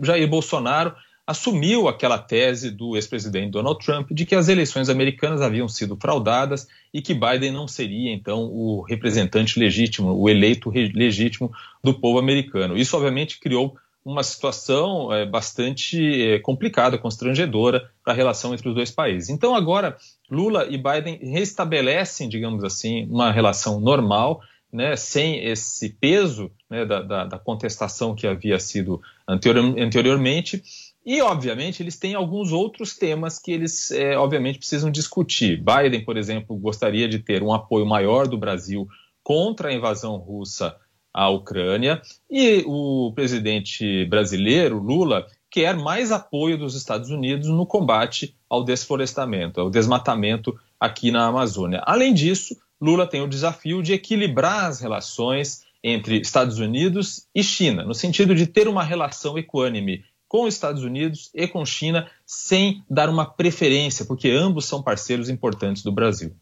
Jair 0.02 0.28
Bolsonaro 0.28 0.94
assumiu 1.30 1.86
aquela 1.86 2.18
tese 2.18 2.72
do 2.72 2.96
ex-presidente 2.96 3.52
Donald 3.52 3.78
Trump 3.84 4.10
de 4.10 4.26
que 4.26 4.34
as 4.34 4.48
eleições 4.48 4.88
americanas 4.88 5.40
haviam 5.40 5.68
sido 5.68 5.96
fraudadas 5.96 6.66
e 6.92 7.00
que 7.00 7.14
Biden 7.14 7.52
não 7.52 7.68
seria, 7.68 8.12
então, 8.12 8.46
o 8.46 8.80
representante 8.82 9.56
legítimo, 9.56 10.12
o 10.12 10.28
eleito 10.28 10.70
legítimo 10.70 11.52
do 11.84 11.94
povo 11.94 12.18
americano. 12.18 12.76
Isso, 12.76 12.96
obviamente, 12.96 13.38
criou 13.38 13.76
uma 14.04 14.22
situação 14.22 15.12
é, 15.12 15.26
bastante 15.26 16.22
é, 16.22 16.38
complicada, 16.38 16.98
constrangedora 16.98 17.90
para 18.02 18.12
a 18.12 18.16
relação 18.16 18.54
entre 18.54 18.68
os 18.68 18.74
dois 18.74 18.90
países. 18.90 19.28
Então, 19.28 19.54
agora, 19.54 19.96
Lula 20.30 20.66
e 20.66 20.78
Biden 20.78 21.18
restabelecem, 21.22 22.28
digamos 22.28 22.64
assim, 22.64 23.06
uma 23.10 23.30
relação 23.30 23.78
normal, 23.78 24.40
né, 24.72 24.96
sem 24.96 25.44
esse 25.44 25.90
peso 25.90 26.50
né, 26.68 26.84
da, 26.84 27.02
da, 27.02 27.24
da, 27.24 27.38
contestação 27.38 28.14
que 28.14 28.26
havia 28.26 28.58
sido 28.58 29.02
anterior, 29.28 29.78
anteriormente. 29.78 30.62
E, 31.04 31.20
obviamente, 31.20 31.82
eles 31.82 31.98
têm 31.98 32.14
alguns 32.14 32.52
outros 32.52 32.94
temas 32.94 33.38
que 33.38 33.50
eles, 33.50 33.90
é, 33.90 34.16
obviamente, 34.16 34.58
precisam 34.58 34.90
discutir. 34.90 35.62
Biden, 35.62 36.04
por 36.04 36.16
exemplo, 36.16 36.56
gostaria 36.56 37.08
de 37.08 37.18
ter 37.18 37.42
um 37.42 37.52
apoio 37.52 37.84
maior 37.84 38.28
do 38.28 38.38
Brasil 38.38 38.86
contra 39.22 39.68
a 39.68 39.72
invasão 39.72 40.16
russa 40.16 40.76
à 41.12 41.28
Ucrânia, 41.28 42.00
e 42.30 42.62
o 42.66 43.12
presidente 43.14 44.04
brasileiro, 44.06 44.78
Lula, 44.78 45.26
quer 45.50 45.76
mais 45.76 46.12
apoio 46.12 46.56
dos 46.56 46.74
Estados 46.74 47.10
Unidos 47.10 47.48
no 47.48 47.66
combate 47.66 48.34
ao 48.48 48.64
desflorestamento, 48.64 49.60
ao 49.60 49.68
desmatamento 49.68 50.56
aqui 50.78 51.10
na 51.10 51.26
Amazônia. 51.26 51.82
Além 51.84 52.14
disso, 52.14 52.56
Lula 52.80 53.06
tem 53.06 53.20
o 53.20 53.28
desafio 53.28 53.82
de 53.82 53.92
equilibrar 53.92 54.66
as 54.66 54.80
relações 54.80 55.64
entre 55.82 56.20
Estados 56.20 56.58
Unidos 56.58 57.26
e 57.34 57.42
China, 57.42 57.84
no 57.84 57.94
sentido 57.94 58.34
de 58.34 58.46
ter 58.46 58.68
uma 58.68 58.84
relação 58.84 59.36
equânime 59.36 60.04
com 60.28 60.44
os 60.44 60.54
Estados 60.54 60.84
Unidos 60.84 61.30
e 61.34 61.48
com 61.48 61.66
China, 61.66 62.08
sem 62.24 62.84
dar 62.88 63.08
uma 63.08 63.26
preferência, 63.26 64.04
porque 64.04 64.30
ambos 64.30 64.64
são 64.64 64.80
parceiros 64.80 65.28
importantes 65.28 65.82
do 65.82 65.90
Brasil. 65.90 66.36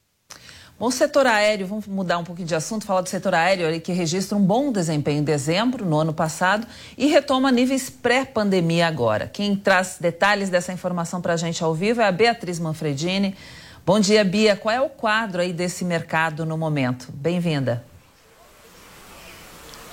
Bom, 0.78 0.92
setor 0.92 1.26
aéreo, 1.26 1.66
vamos 1.66 1.88
mudar 1.88 2.18
um 2.18 2.24
pouquinho 2.24 2.46
de 2.46 2.54
assunto, 2.54 2.86
falar 2.86 3.00
do 3.00 3.08
setor 3.08 3.34
aéreo 3.34 3.80
que 3.80 3.90
registra 3.90 4.38
um 4.38 4.40
bom 4.40 4.70
desempenho 4.70 5.18
em 5.18 5.24
dezembro, 5.24 5.84
no 5.84 5.98
ano 5.98 6.12
passado, 6.12 6.68
e 6.96 7.08
retoma 7.08 7.50
níveis 7.50 7.90
pré-pandemia 7.90 8.86
agora. 8.86 9.26
Quem 9.26 9.56
traz 9.56 9.96
detalhes 10.00 10.50
dessa 10.50 10.72
informação 10.72 11.20
para 11.20 11.32
a 11.32 11.36
gente 11.36 11.64
ao 11.64 11.74
vivo 11.74 12.00
é 12.00 12.06
a 12.06 12.12
Beatriz 12.12 12.60
Manfredini. 12.60 13.34
Bom 13.84 13.98
dia, 13.98 14.22
Bia. 14.22 14.54
Qual 14.54 14.72
é 14.72 14.80
o 14.80 14.88
quadro 14.88 15.42
aí 15.42 15.52
desse 15.52 15.84
mercado 15.84 16.46
no 16.46 16.56
momento? 16.56 17.08
Bem-vinda. 17.12 17.84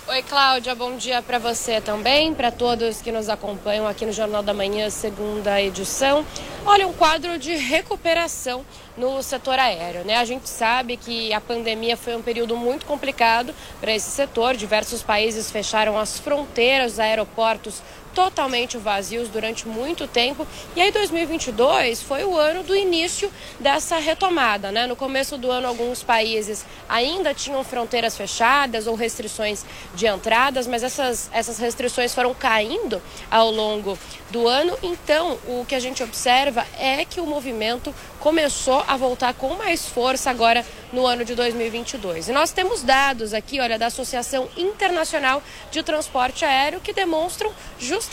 Oi, 0.08 0.22
Cláudia, 0.22 0.76
bom 0.76 0.96
dia 0.98 1.20
para 1.24 1.40
você 1.40 1.82
também, 1.82 2.32
para 2.32 2.52
todos 2.52 3.02
que 3.02 3.12
nos 3.12 3.28
acompanham 3.28 3.88
aqui 3.88 4.06
no 4.06 4.12
Jornal 4.12 4.44
da 4.44 4.54
Manhã, 4.54 4.88
segunda 4.88 5.60
edição. 5.60 6.24
Olha, 6.64 6.88
um 6.88 6.94
quadro 6.94 7.40
de 7.40 7.56
recuperação 7.56 8.64
no 8.96 9.24
setor 9.24 9.58
aéreo, 9.58 10.06
né? 10.06 10.18
A 10.18 10.24
gente 10.24 10.48
sabe 10.48 10.96
que 10.96 11.34
a 11.34 11.42
pandemia 11.42 11.98
foi 11.98 12.16
um 12.16 12.22
período 12.22 12.56
muito 12.56 12.86
complicado 12.86 13.52
para 13.82 13.96
esse 13.96 14.12
setor. 14.12 14.56
Diversos 14.56 15.02
países 15.02 15.50
fecharam 15.50 15.98
as 15.98 16.20
fronteiras, 16.20 16.94
os 16.94 17.00
aeroportos 17.00 17.82
totalmente 18.16 18.78
vazios 18.78 19.28
durante 19.28 19.68
muito 19.68 20.08
tempo. 20.08 20.48
E 20.76 20.82
aí 20.82 20.92
2022 20.92 22.02
foi 22.02 22.24
o 22.24 22.38
ano 22.38 22.64
do 22.64 22.74
início 22.74 23.30
dessa 23.60 23.98
retomada, 23.98 24.72
né? 24.72 24.88
No 24.88 24.96
começo 24.96 25.38
do 25.38 25.52
ano 25.52 25.68
alguns 25.68 26.02
países 26.02 26.66
ainda 26.88 27.34
tinham 27.34 27.64
fronteiras 27.64 28.16
fechadas 28.16 28.88
ou 28.88 28.96
restrições 28.96 29.66
de 29.94 30.08
entradas, 30.08 30.66
mas 30.66 30.82
essas 30.82 31.30
essas 31.34 31.60
restrições 31.60 32.16
foram 32.16 32.34
caindo 32.34 33.02
ao 33.30 33.52
longo 33.52 34.00
do 34.32 34.48
ano. 34.48 34.78
Então, 34.82 35.38
o 35.48 35.66
que 35.68 35.76
a 35.76 35.80
gente 35.80 36.02
observa 36.02 36.66
é 36.80 37.04
que 37.04 37.20
o 37.20 37.26
movimento 37.26 37.94
começou 38.20 38.84
a 38.88 38.96
voltar 38.96 39.34
com 39.34 39.54
mais 39.56 39.88
força 39.88 40.30
agora 40.32 40.66
no 40.92 41.06
ano 41.06 41.26
de 41.26 41.36
2022. 41.36 42.30
E 42.30 42.32
nós 42.32 42.52
temos 42.52 42.82
dados 42.82 43.34
aqui, 43.34 43.60
olha, 43.60 43.78
da 43.78 43.88
Associação 43.88 44.48
Internacional 44.56 45.44
de 45.70 45.84
Transporte 45.84 46.46
Aéreo 46.46 46.80
que 46.80 46.94
demonstram 46.94 47.52
justamente 47.78 48.05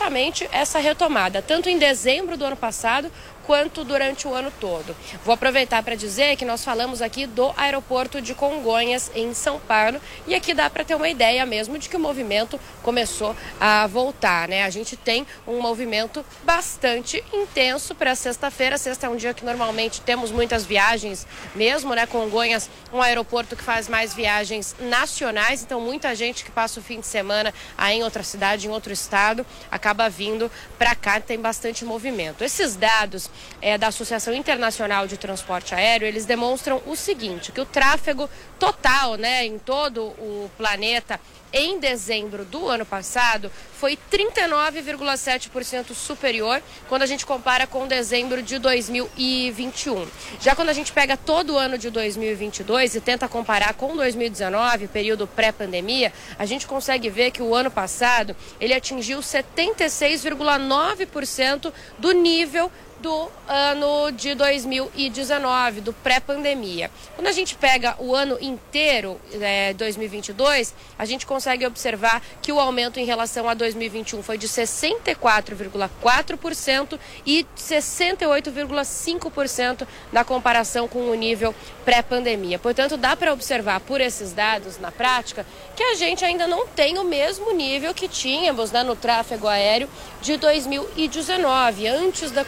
essa 0.50 0.78
retomada, 0.78 1.42
tanto 1.42 1.68
em 1.68 1.78
dezembro 1.78 2.37
do 2.37 2.44
ano 2.44 2.57
passado 2.57 3.11
quanto 3.46 3.85
durante 3.85 4.26
o 4.26 4.35
ano 4.35 4.52
todo. 4.61 4.96
Vou 5.24 5.35
aproveitar 5.35 5.83
para 5.83 5.94
dizer 5.94 6.37
que 6.37 6.44
nós 6.44 6.64
falamos 6.64 7.02
aqui 7.02 7.26
do 7.26 7.52
aeroporto 7.57 8.20
de 8.20 8.35
Congonhas, 8.35 9.11
em 9.14 9.35
São 9.35 9.59
Paulo, 9.61 10.00
e 10.26 10.35
aqui 10.35 10.55
dá 10.55 10.68
para 10.68 10.85
ter 10.85 10.94
uma 10.94 11.09
ideia 11.09 11.44
mesmo 11.46 11.78
de 11.78 11.88
que 11.88 11.96
o 11.96 12.00
movimento 12.00 12.59
começou 12.83 13.37
a 13.61 13.87
voltar, 13.87 14.48
né? 14.48 14.64
A 14.64 14.70
gente 14.70 14.96
tem 14.96 15.26
um 15.46 15.61
movimento 15.61 16.24
bastante 16.44 17.22
intenso 17.33 17.94
para 17.94 18.14
sexta-feira. 18.14 18.78
Sexta 18.78 19.07
é 19.07 19.11
um 19.11 19.16
dia 19.16 19.35
que 19.35 19.44
normalmente 19.44 20.00
temos 20.00 20.31
muitas 20.31 20.64
viagens 20.64 21.26
mesmo, 21.55 21.94
né? 21.94 22.07
Congonhas, 22.07 22.68
um 22.92 23.00
aeroporto 23.00 23.57
que 23.57 23.62
faz 23.62 23.88
mais 23.88 24.14
viagens 24.14 24.74
nacionais, 24.78 25.62
então 25.62 25.81
muita 25.81 26.14
gente 26.14 26.44
que 26.44 26.50
passa 26.50 26.81
o 26.81 26.83
fim 26.83 27.00
de 27.00 27.07
semana 27.07 27.52
aí 27.76 27.98
em 27.98 28.02
outra 28.02 28.22
cidade, 28.22 28.66
em 28.66 28.70
outro 28.70 28.92
estado, 28.92 29.46
acaba 29.70 30.09
vindo 30.09 30.50
para 30.78 30.94
cá, 30.94 31.20
tem 31.20 31.38
bastante 31.38 31.85
movimento. 31.85 32.42
Esses 32.42 32.76
dados 32.76 33.31
é, 33.61 33.79
da 33.79 33.88
Associação 33.88 34.35
Internacional 34.35 35.07
de 35.07 35.16
Transporte 35.16 35.75
Aéreo, 35.75 36.07
eles 36.07 36.25
demonstram 36.25 36.83
o 36.87 36.97
seguinte, 36.97 37.53
que 37.53 37.61
o 37.61 37.66
tráfego 37.66 38.29
total 38.59 39.16
né, 39.16 39.45
em 39.45 39.59
todo 39.59 40.03
o 40.03 40.51
planeta 40.57 41.21
em 41.53 41.79
dezembro 41.79 42.45
do 42.45 42.68
ano 42.68 42.87
passado 42.87 43.51
foi 43.75 43.99
39,7% 44.11 45.92
superior 45.92 46.62
quando 46.88 47.03
a 47.03 47.07
gente 47.07 47.27
compara 47.27 47.66
com 47.66 47.87
dezembro 47.87 48.42
de 48.42 48.59
2021. 48.59 50.07
Já 50.40 50.55
quando 50.55 50.71
a 50.71 50.73
gente 50.73 50.90
pega 50.92 51.14
todo 51.16 51.55
o 51.55 51.59
ano 51.59 51.77
de 51.77 51.90
2022 51.90 52.95
e 52.95 53.01
tenta 53.01 53.29
comparar 53.29 53.75
com 53.75 53.95
2019, 53.95 54.88
período 54.88 55.27
pré-pandemia, 55.27 56.12
a 56.38 56.47
gente 56.47 56.66
consegue 56.66 57.11
ver 57.11 57.33
que 57.33 57.42
o 57.42 57.55
ano 57.55 57.71
passado 57.71 58.35
ele 58.61 58.73
atingiu 58.73 59.18
76,9% 59.18 61.73
do 61.99 62.12
nível 62.12 62.73
do 63.03 63.29
ano 63.49 64.12
de 64.12 64.37
2019, 64.37 65.81
do 65.81 65.93
pré-pandemia. 65.93 66.88
Quando 67.17 67.27
a 67.27 67.33
gente 67.33 67.57
pega 67.57 67.97
o 67.99 68.15
ano 68.15 68.38
inteiro, 68.41 69.21
é, 69.41 69.75
2022, 69.75 70.73
a 70.97 71.05
gente 71.05 71.27
consegue 71.27 71.67
observar 71.67 72.23
que 72.41 72.53
o 72.53 72.61
aumento 72.61 73.01
em 73.01 73.05
relação 73.05 73.49
a 73.49 73.55
2021 73.55 74.23
foi 74.23 74.38
de 74.38 74.47
64,4% 74.47 76.97
e 77.27 77.45
68,5% 77.59 79.88
na 80.12 80.23
comparação 80.25 80.87
com 80.87 81.11
o 81.11 81.15
nível 81.15 81.53
pré-pandemia. 81.85 82.61
Portanto, 82.61 82.97
dá 82.97 83.17
para 83.17 83.33
observar 83.33 83.81
por 83.81 84.01
esses 84.01 84.33
dados 84.33 84.79
na 84.79 84.93
prática 84.93 85.45
que 85.75 85.83
a 85.83 85.97
gente 85.97 86.25
ainda 86.25 86.47
não 86.47 86.69
tem 86.69 86.99
o 86.99 87.05
mesmo 87.05 87.53
nível 87.53 87.93
que 87.93 88.07
tínhamos 88.07 88.71
né, 88.71 88.85
no 88.85 88.95
tráfego 88.95 89.49
aéreo 89.49 89.88
de 90.21 90.37
2019, 90.37 91.88
antes 91.88 92.31
da 92.31 92.45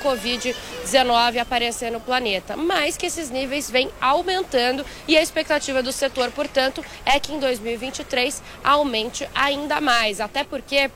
Covid-19 0.53 1.39
aparecer 1.39 1.91
no 1.91 2.01
planeta, 2.01 2.57
mas 2.57 2.97
que 2.97 3.07
esses 3.07 3.31
níveis 3.31 3.71
vêm 3.71 3.91
aumentando 4.01 4.85
e 5.09 5.17
a 5.17 5.23
expectativa 5.23 5.83
do 5.83 5.93
setor, 5.93 6.31
portanto, 6.33 6.85
é 7.07 7.19
que 7.19 7.33
em 7.33 7.39
2023 7.39 8.43
aumente 8.63 9.29
ainda 9.35 9.81
mais, 9.81 10.21
até 10.21 10.45
porque 10.45 10.91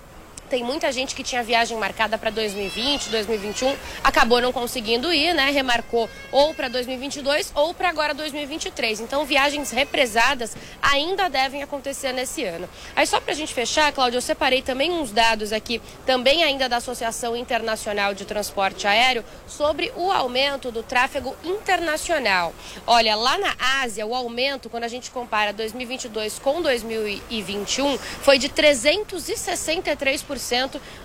tem 0.48 0.64
muita 0.64 0.90
gente 0.90 1.14
que 1.14 1.22
tinha 1.22 1.42
viagem 1.42 1.76
marcada 1.76 2.16
para 2.16 2.30
2020, 2.30 3.10
2021, 3.10 3.76
acabou 4.02 4.40
não 4.40 4.52
conseguindo 4.52 5.12
ir, 5.12 5.34
né? 5.34 5.50
Remarcou 5.50 6.08
ou 6.32 6.54
para 6.54 6.68
2022 6.68 7.52
ou 7.54 7.74
para 7.74 7.88
agora 7.88 8.14
2023. 8.14 9.00
Então, 9.00 9.24
viagens 9.24 9.70
represadas 9.70 10.56
ainda 10.80 11.28
devem 11.28 11.62
acontecer 11.62 12.12
nesse 12.12 12.44
ano. 12.44 12.68
Aí, 12.96 13.06
só 13.06 13.20
para 13.20 13.32
a 13.32 13.36
gente 13.36 13.52
fechar, 13.52 13.92
Cláudia, 13.92 14.16
eu 14.18 14.22
separei 14.22 14.62
também 14.62 14.90
uns 14.90 15.10
dados 15.12 15.52
aqui, 15.52 15.80
também 16.06 16.42
ainda 16.42 16.68
da 16.68 16.78
Associação 16.78 17.36
Internacional 17.36 18.14
de 18.14 18.24
Transporte 18.24 18.86
Aéreo, 18.86 19.24
sobre 19.46 19.92
o 19.96 20.10
aumento 20.10 20.72
do 20.72 20.82
tráfego 20.82 21.36
internacional. 21.44 22.54
Olha, 22.86 23.14
lá 23.14 23.36
na 23.38 23.54
Ásia, 23.82 24.06
o 24.06 24.14
aumento, 24.14 24.70
quando 24.70 24.84
a 24.84 24.88
gente 24.88 25.10
compara 25.10 25.52
2022 25.52 26.38
com 26.38 26.62
2021, 26.62 27.98
foi 27.98 28.38
de 28.38 28.48
363% 28.48 30.37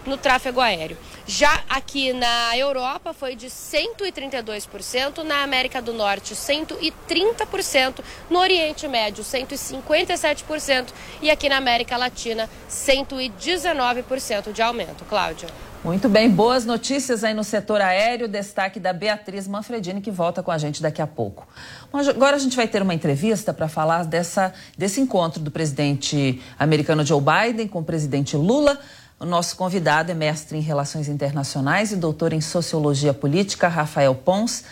no 0.06 0.18
tráfego 0.18 0.62
aéreo. 0.62 0.98
Já 1.26 1.64
aqui 1.70 2.12
na 2.14 2.58
Europa 2.58 3.14
foi 3.14 3.36
de 3.36 3.48
132%, 3.48 5.24
na 5.24 5.44
América 5.44 5.82
do 5.82 5.94
Norte 5.94 6.34
130%, 6.36 8.00
no 8.30 8.40
Oriente 8.40 8.88
Médio 8.88 9.24
157% 9.24 10.88
e 11.22 11.32
aqui 11.32 11.48
na 11.48 11.58
América 11.58 11.96
Latina 11.96 12.50
119% 12.70 14.52
de 14.52 14.62
aumento. 14.62 15.06
Cláudia. 15.06 15.48
Muito 15.84 16.08
bem, 16.08 16.30
boas 16.30 16.66
notícias 16.66 17.26
aí 17.26 17.34
no 17.34 17.44
setor 17.44 17.82
aéreo. 17.82 18.26
Destaque 18.26 18.80
da 18.80 18.94
Beatriz 18.94 19.50
Manfredini, 19.50 20.00
que 20.00 20.10
volta 20.10 20.42
com 20.42 20.50
a 20.50 20.58
gente 20.58 20.82
daqui 20.82 21.02
a 21.02 21.08
pouco. 21.08 21.46
Agora 21.92 22.38
a 22.38 22.40
gente 22.40 22.56
vai 22.56 22.70
ter 22.70 22.82
uma 22.82 22.94
entrevista 22.94 23.54
para 23.54 23.68
falar 23.68 24.06
dessa, 24.06 24.54
desse 24.78 25.02
encontro 25.02 25.42
do 25.42 25.52
presidente 25.52 26.42
americano 26.58 27.06
Joe 27.06 27.22
Biden 27.22 27.68
com 27.68 27.80
o 27.80 27.84
presidente 27.84 28.38
Lula 28.38 28.80
O 29.24 29.26
nosso 29.26 29.56
convidado 29.56 30.12
é 30.12 30.14
mestre 30.14 30.58
em 30.58 30.60
Relações 30.60 31.08
Internacionais 31.08 31.94
e 31.94 31.96
doutor 31.96 32.34
em 32.34 32.42
Sociologia 32.42 33.14
Política, 33.14 33.70
Rafael 33.70 34.14
Pons. 34.14 34.66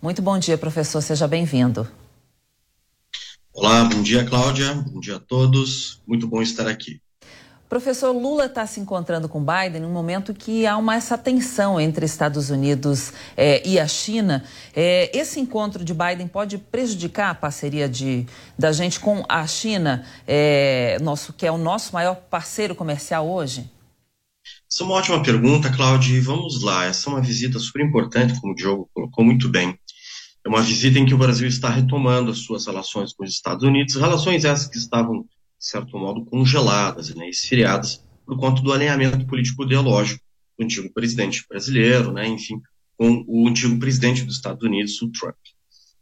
Muito 0.00 0.22
bom 0.22 0.38
dia, 0.38 0.56
professor, 0.56 1.02
seja 1.02 1.28
bem-vindo. 1.28 1.86
Olá, 3.52 3.84
bom 3.84 4.00
dia, 4.00 4.24
Cláudia, 4.24 4.72
bom 4.72 4.98
dia 4.98 5.16
a 5.16 5.20
todos, 5.20 6.00
muito 6.06 6.26
bom 6.26 6.40
estar 6.40 6.66
aqui. 6.66 7.02
Professor, 7.68 8.10
Lula 8.10 8.46
está 8.46 8.66
se 8.66 8.80
encontrando 8.80 9.28
com 9.28 9.44
Biden 9.44 9.82
num 9.82 9.92
momento 9.92 10.32
que 10.32 10.66
há 10.66 10.78
uma 10.78 10.94
essa 10.94 11.18
tensão 11.18 11.78
entre 11.78 12.06
Estados 12.06 12.48
Unidos 12.48 13.12
é, 13.36 13.60
e 13.68 13.78
a 13.78 13.86
China. 13.86 14.42
É, 14.74 15.14
esse 15.14 15.38
encontro 15.38 15.84
de 15.84 15.92
Biden 15.92 16.28
pode 16.28 16.56
prejudicar 16.56 17.28
a 17.28 17.34
parceria 17.34 17.86
de, 17.86 18.24
da 18.58 18.72
gente 18.72 18.98
com 19.00 19.22
a 19.28 19.46
China, 19.46 20.02
é, 20.26 20.96
nosso, 21.02 21.34
que 21.34 21.46
é 21.46 21.52
o 21.52 21.58
nosso 21.58 21.92
maior 21.92 22.14
parceiro 22.14 22.74
comercial 22.74 23.28
hoje? 23.28 23.70
Essa 24.70 24.82
é 24.82 24.86
uma 24.86 24.96
ótima 24.96 25.22
pergunta, 25.22 25.70
Cláudia. 25.70 26.20
Vamos 26.20 26.62
lá. 26.62 26.84
Essa 26.84 27.08
é 27.08 27.12
uma 27.14 27.22
visita 27.22 27.58
super 27.58 27.82
importante, 27.84 28.38
como 28.38 28.52
o 28.52 28.56
Diogo 28.56 28.90
colocou 28.92 29.24
muito 29.24 29.48
bem. 29.48 29.78
É 30.44 30.48
uma 30.48 30.62
visita 30.62 30.98
em 30.98 31.06
que 31.06 31.14
o 31.14 31.18
Brasil 31.18 31.48
está 31.48 31.70
retomando 31.70 32.30
as 32.30 32.38
suas 32.38 32.66
relações 32.66 33.12
com 33.12 33.24
os 33.24 33.30
Estados 33.30 33.64
Unidos, 33.64 33.96
relações 33.96 34.44
essas 34.44 34.68
que 34.68 34.78
estavam 34.78 35.26
de 35.58 35.66
certo 35.66 35.98
modo, 35.98 36.24
congeladas, 36.24 37.12
né, 37.14 37.28
esfriadas, 37.28 38.04
por 38.24 38.38
conta 38.38 38.62
do 38.62 38.72
alinhamento 38.72 39.26
político-ideológico 39.26 40.22
do 40.56 40.64
antigo 40.64 40.92
presidente 40.92 41.44
brasileiro, 41.48 42.12
né, 42.12 42.28
enfim, 42.28 42.60
com 42.96 43.24
o 43.26 43.48
antigo 43.48 43.78
presidente 43.78 44.24
dos 44.24 44.36
Estados 44.36 44.62
Unidos, 44.62 45.00
o 45.02 45.10
Trump. 45.10 45.34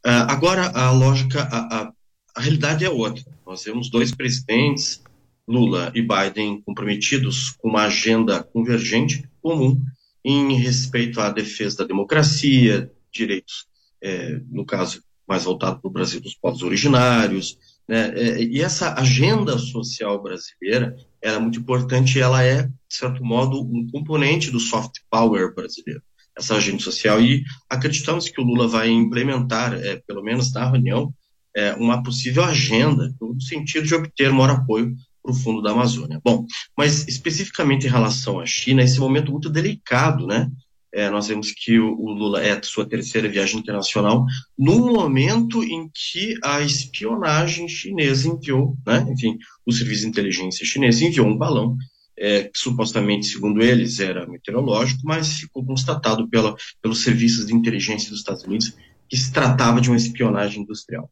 Uh, 0.05 0.29
agora, 0.29 0.69
a 0.69 0.91
lógica, 0.91 1.43
a, 1.43 1.83
a, 1.83 1.93
a 2.35 2.41
realidade 2.41 2.85
é 2.85 2.91
outra. 2.91 3.25
Nós 3.47 3.63
temos 3.63 3.91
dois 3.91 4.15
presidentes, 4.15 5.03
Lula 5.47 5.93
e 5.95 6.03
Biden, 6.03 6.61
comprometidos 6.63 7.51
com 7.51 7.69
uma 7.69 7.85
agenda 7.85 8.43
convergente 8.43 9.29
comum 9.41 9.81
em 10.25 10.55
respeito 10.55 11.21
à 11.21 11.31
defesa 11.31 11.79
da 11.79 11.85
democracia, 11.85 12.91
direitos, 13.13 13.67
é, 14.03 14.41
no 14.51 14.65
caso 14.65 15.03
mais 15.27 15.45
voltado 15.45 15.81
para 15.81 15.89
o 15.89 15.93
Brasil 15.93 16.21
dos 16.21 16.35
povos 16.35 16.63
originários, 16.63 17.59
né? 17.89 18.13
É, 18.17 18.43
e 18.43 18.61
essa 18.61 18.95
agenda 18.95 19.59
social 19.59 20.23
brasileira 20.23 20.97
era 21.23 21.37
é 21.37 21.39
muito 21.39 21.59
importante, 21.59 22.21
ela 22.21 22.43
é, 22.43 22.63
de 22.63 22.73
certo 22.89 23.25
modo, 23.25 23.61
um 23.63 23.89
componente 23.91 24.51
do 24.51 24.61
soft 24.61 24.99
power 25.11 25.55
brasileiro, 25.55 26.03
essa 26.37 26.57
agenda 26.57 26.81
social. 26.81 27.21
E 27.21 27.45
acreditamos 27.71 28.29
que 28.29 28.41
o 28.41 28.45
Lula 28.45 28.69
vai 28.69 28.89
implementar, 28.89 29.75
é, 29.75 30.03
pelo 30.07 30.23
menos 30.23 30.53
na 30.53 30.71
reunião, 30.71 31.13
é, 31.55 31.73
uma 31.75 32.03
possível 32.03 32.45
agenda 32.45 33.15
no 33.21 33.41
sentido 33.41 33.87
de 33.87 33.95
obter 33.95 34.31
maior 34.31 34.51
apoio 34.51 34.95
para 35.27 35.33
o 35.33 35.35
fundo 35.35 35.61
da 35.61 35.73
Amazônia. 35.73 36.21
Bom, 36.25 36.47
mas 36.79 37.07
especificamente 37.09 37.87
em 37.87 37.91
relação 37.91 38.39
à 38.39 38.47
China, 38.47 38.83
esse 38.83 39.01
momento 39.01 39.33
muito 39.33 39.51
delicado, 39.51 40.27
né? 40.27 40.49
É, 40.95 41.11
nós 41.11 41.27
vemos 41.27 41.53
que 41.53 41.79
o, 41.79 41.93
o, 41.93 42.13
Lula 42.13 42.43
é 42.43 42.59
sua 42.63 42.89
terceira 42.89 43.29
viagem 43.29 43.59
internacional, 43.59 44.25
no 44.57 44.79
momento 44.79 45.63
em 45.63 45.91
que 45.93 46.35
a 46.43 46.63
espionagem 46.63 47.69
chinesa 47.69 48.29
enviou, 48.29 48.75
né, 48.87 49.07
enfim, 49.11 49.37
o 49.67 49.73
serviço 49.73 50.03
de 50.03 50.09
inteligência 50.09 50.65
chinês 50.65 51.03
enviou 51.03 51.27
um 51.27 51.37
balão 51.37 51.77
é, 52.19 52.45
que 52.45 52.59
supostamente, 52.59 53.27
segundo 53.27 53.61
eles, 53.61 54.01
era 54.01 54.27
meteorológico, 54.27 55.03
mas 55.05 55.35
ficou 55.35 55.67
constatado 55.67 56.29
pela, 56.29 56.57
pelos 56.81 57.03
serviços 57.03 57.47
de 57.47 57.55
inteligência 57.55 58.09
dos 58.09 58.21
Estados 58.21 58.45
Unidos 58.45 58.75
que 59.09 59.19
se 59.19 59.31
tratava 59.31 59.81
de 59.83 59.91
uma 59.91 59.97
espionagem 59.97 60.63
industrial. 60.63 61.11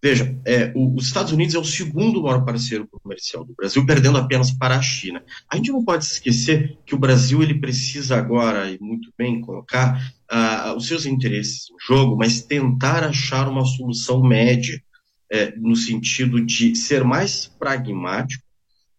Veja, 0.00 0.38
é, 0.46 0.72
o, 0.76 0.94
os 0.94 1.06
Estados 1.06 1.32
Unidos 1.32 1.54
é 1.54 1.58
o 1.58 1.64
segundo 1.64 2.22
maior 2.22 2.44
parceiro 2.44 2.86
comercial 2.86 3.44
do 3.44 3.54
Brasil, 3.54 3.84
perdendo 3.84 4.16
apenas 4.16 4.52
para 4.52 4.76
a 4.76 4.82
China. 4.82 5.22
A 5.50 5.56
gente 5.56 5.72
não 5.72 5.84
pode 5.84 6.04
esquecer 6.04 6.78
que 6.86 6.94
o 6.94 6.98
Brasil 6.98 7.42
ele 7.42 7.58
precisa 7.58 8.16
agora, 8.16 8.70
e 8.70 8.78
muito 8.80 9.12
bem, 9.18 9.40
colocar 9.40 10.14
uh, 10.30 10.76
os 10.76 10.86
seus 10.86 11.04
interesses 11.04 11.66
no 11.70 11.76
jogo, 11.80 12.16
mas 12.16 12.42
tentar 12.42 13.02
achar 13.02 13.48
uma 13.48 13.64
solução 13.64 14.22
média, 14.22 14.80
é, 15.30 15.54
no 15.56 15.76
sentido 15.76 16.40
de 16.40 16.74
ser 16.74 17.04
mais 17.04 17.46
pragmático, 17.58 18.42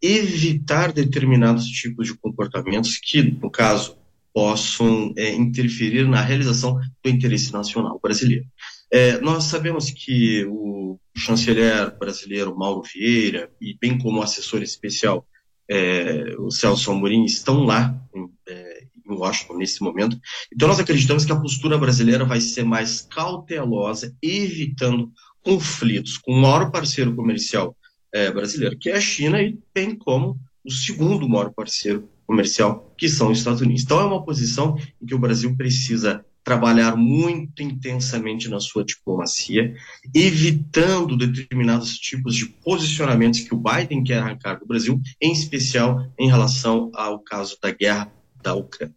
evitar 0.01 0.91
determinados 0.91 1.65
tipos 1.65 2.07
de 2.07 2.13
comportamentos 2.13 2.97
que, 2.97 3.21
no 3.21 3.49
caso, 3.49 3.97
possam 4.33 5.13
é, 5.17 5.33
interferir 5.33 6.07
na 6.07 6.21
realização 6.21 6.75
do 6.75 7.09
interesse 7.09 7.51
nacional 7.51 7.99
brasileiro. 8.01 8.45
É, 8.91 9.19
nós 9.21 9.45
sabemos 9.45 9.91
que 9.91 10.45
o 10.45 10.99
chanceler 11.15 11.95
brasileiro 11.97 12.57
Mauro 12.57 12.81
Vieira, 12.81 13.51
e 13.61 13.77
bem 13.79 13.97
como 13.97 14.19
o 14.19 14.23
assessor 14.23 14.63
especial 14.63 15.25
é, 15.69 16.35
o 16.39 16.49
Celso 16.49 16.91
Amorim, 16.91 17.23
estão 17.25 17.63
lá 17.63 17.95
em, 18.15 18.27
é, 18.47 18.83
em 19.07 19.13
Washington 19.13 19.57
nesse 19.57 19.83
momento. 19.83 20.19
Então, 20.51 20.67
nós 20.67 20.79
acreditamos 20.79 21.25
que 21.25 21.31
a 21.31 21.39
postura 21.39 21.77
brasileira 21.77 22.25
vai 22.25 22.41
ser 22.41 22.63
mais 22.63 23.01
cautelosa, 23.01 24.15
evitando 24.21 25.11
conflitos 25.43 26.17
com 26.17 26.33
o 26.33 26.41
maior 26.41 26.71
parceiro 26.71 27.15
comercial 27.15 27.77
é, 28.11 28.31
brasileiro, 28.31 28.77
que 28.77 28.89
é 28.89 28.95
a 28.95 29.01
China, 29.01 29.39
e 29.41 29.59
bem 29.73 29.95
como 29.95 30.39
o 30.65 30.71
segundo 30.71 31.29
maior 31.29 31.53
parceiro 31.53 32.09
comercial, 32.25 32.93
que 32.97 33.07
são 33.07 33.31
os 33.31 33.37
Estados 33.37 33.61
Unidos. 33.61 33.83
Então, 33.83 33.99
é 33.99 34.05
uma 34.05 34.23
posição 34.25 34.75
em 34.99 35.05
que 35.05 35.13
o 35.13 35.19
Brasil 35.19 35.55
precisa 35.55 36.25
trabalhar 36.49 36.95
muito 36.95 37.61
intensamente 37.61 38.49
na 38.49 38.59
sua 38.59 38.83
diplomacia, 38.83 39.75
evitando 40.15 41.15
determinados 41.15 41.95
tipos 41.99 42.33
de 42.33 42.47
posicionamentos 42.47 43.41
que 43.41 43.53
o 43.53 43.57
Biden 43.57 44.03
quer 44.03 44.17
arrancar 44.17 44.55
do 44.55 44.65
Brasil, 44.65 44.99
em 45.21 45.31
especial 45.31 46.07
em 46.17 46.27
relação 46.27 46.89
ao 46.95 47.19
caso 47.19 47.55
da 47.61 47.69
guerra 47.69 48.11
da 48.41 48.55
Ucrânia. 48.55 48.95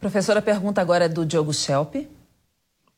Professora, 0.00 0.40
a 0.40 0.42
pergunta 0.42 0.80
agora 0.80 1.04
é 1.04 1.08
do 1.08 1.24
Diogo 1.24 1.54
Schelp. 1.54 1.94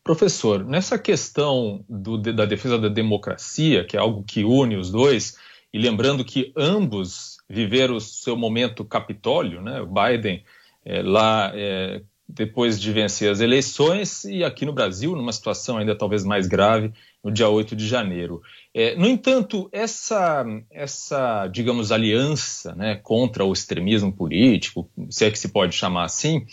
Professor, 0.03 0.65
nessa 0.65 0.99
questão 0.99 1.85
do, 1.87 2.17
da 2.17 2.47
defesa 2.47 2.79
da 2.79 2.89
democracia, 2.89 3.85
que 3.85 3.99
é 3.99 4.01
algo 4.01 4.25
que 4.25 4.45
une 4.45 4.77
os 4.77 4.91
dois, 4.91 5.37
e 5.71 5.79
lembrando 5.79 6.25
que 6.25 6.55
ambos 6.57 7.37
viveram 7.47 7.97
o 7.97 8.01
seu 8.01 8.35
momento 8.35 8.83
Capitólio, 8.83 9.61
né? 9.61 9.83
o 9.83 9.87
Biden 9.87 10.43
é, 10.87 11.03
lá 11.03 11.53
é, 11.55 12.01
depois 12.29 12.79
de 12.79 12.93
vencer 12.93 13.31
as 13.31 13.41
eleições 13.41 14.25
e 14.25 14.45
aqui 14.45 14.67
no 14.67 14.73
Brasil, 14.73 15.17
numa 15.17 15.33
situação 15.33 15.79
ainda 15.79 15.97
talvez 15.97 16.25
mais 16.25 16.47
grave, 16.47 16.93
no 17.25 17.33
dia 17.33 17.49
8 17.49 17.75
de 17.75 17.89
janeiro. 17.89 18.43
É, 18.75 18.95
no 18.97 19.07
entanto, 19.07 19.69
essa, 19.73 20.45
essa, 20.71 21.47
digamos, 21.49 21.91
aliança 21.91 22.75
né, 22.75 22.97
contra 22.97 23.45
o 23.45 23.53
extremismo 23.53 24.13
político, 24.13 24.91
se 25.09 25.25
é 25.25 25.31
que 25.31 25.39
se 25.39 25.49
pode 25.49 25.75
chamar 25.75 26.05
assim, 26.05 26.45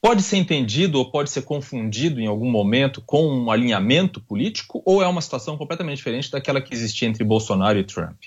pode 0.00 0.22
ser 0.22 0.36
entendido 0.36 0.98
ou 0.98 1.10
pode 1.10 1.30
ser 1.30 1.42
confundido 1.42 2.20
em 2.20 2.26
algum 2.26 2.50
momento 2.50 3.02
com 3.04 3.26
um 3.26 3.50
alinhamento 3.50 4.20
político 4.20 4.82
ou 4.86 5.02
é 5.02 5.08
uma 5.08 5.20
situação 5.20 5.56
completamente 5.56 5.96
diferente 5.96 6.30
daquela 6.30 6.60
que 6.60 6.72
existia 6.72 7.08
entre 7.08 7.24
Bolsonaro 7.24 7.78
e 7.78 7.84
Trump? 7.84 8.18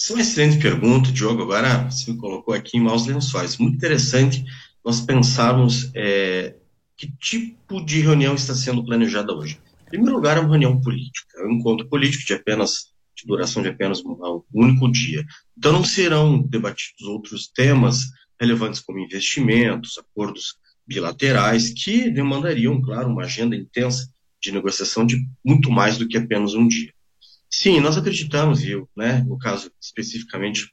Essa 0.00 0.12
é 0.12 0.14
uma 0.14 0.22
excelente 0.22 0.58
pergunta, 0.58 1.12
Diogo. 1.12 1.42
Agora 1.42 1.90
você 1.90 2.10
me 2.10 2.16
colocou 2.16 2.54
aqui 2.54 2.78
em 2.78 2.80
maus 2.80 3.06
lençóis. 3.06 3.58
Muito 3.58 3.76
interessante 3.76 4.44
nós 4.84 5.00
pensarmos 5.00 5.90
é, 5.94 6.56
que 6.96 7.10
tipo 7.18 7.84
de 7.84 8.00
reunião 8.00 8.34
está 8.34 8.54
sendo 8.54 8.84
planejada 8.84 9.32
hoje. 9.32 9.60
Em 9.86 9.90
primeiro 9.90 10.16
lugar, 10.16 10.36
é 10.36 10.40
uma 10.40 10.50
reunião 10.50 10.80
política, 10.80 11.38
é 11.38 11.46
um 11.46 11.52
encontro 11.52 11.88
político 11.88 12.24
de 12.24 12.34
apenas 12.34 12.90
de 13.16 13.26
duração 13.26 13.62
de 13.62 13.68
apenas 13.68 14.02
um, 14.04 14.12
um 14.12 14.42
único 14.52 14.90
dia. 14.90 15.24
Então 15.56 15.72
não 15.72 15.84
serão 15.84 16.40
debatidos 16.40 17.02
outros 17.02 17.48
temas 17.48 18.00
relevantes 18.40 18.80
como 18.80 18.98
investimentos, 18.98 19.98
acordos 19.98 20.54
bilaterais, 20.86 21.70
que 21.70 22.10
demandariam, 22.10 22.80
claro, 22.80 23.10
uma 23.10 23.24
agenda 23.24 23.54
intensa 23.54 24.10
de 24.40 24.50
negociação 24.50 25.04
de 25.04 25.24
muito 25.44 25.70
mais 25.70 25.98
do 25.98 26.08
que 26.08 26.16
apenas 26.16 26.54
um 26.54 26.66
dia. 26.66 26.92
Sim, 27.50 27.80
nós 27.80 27.98
acreditamos, 27.98 28.62
e 28.62 28.82
né, 28.96 29.24
no 29.26 29.38
caso 29.38 29.70
especificamente, 29.80 30.72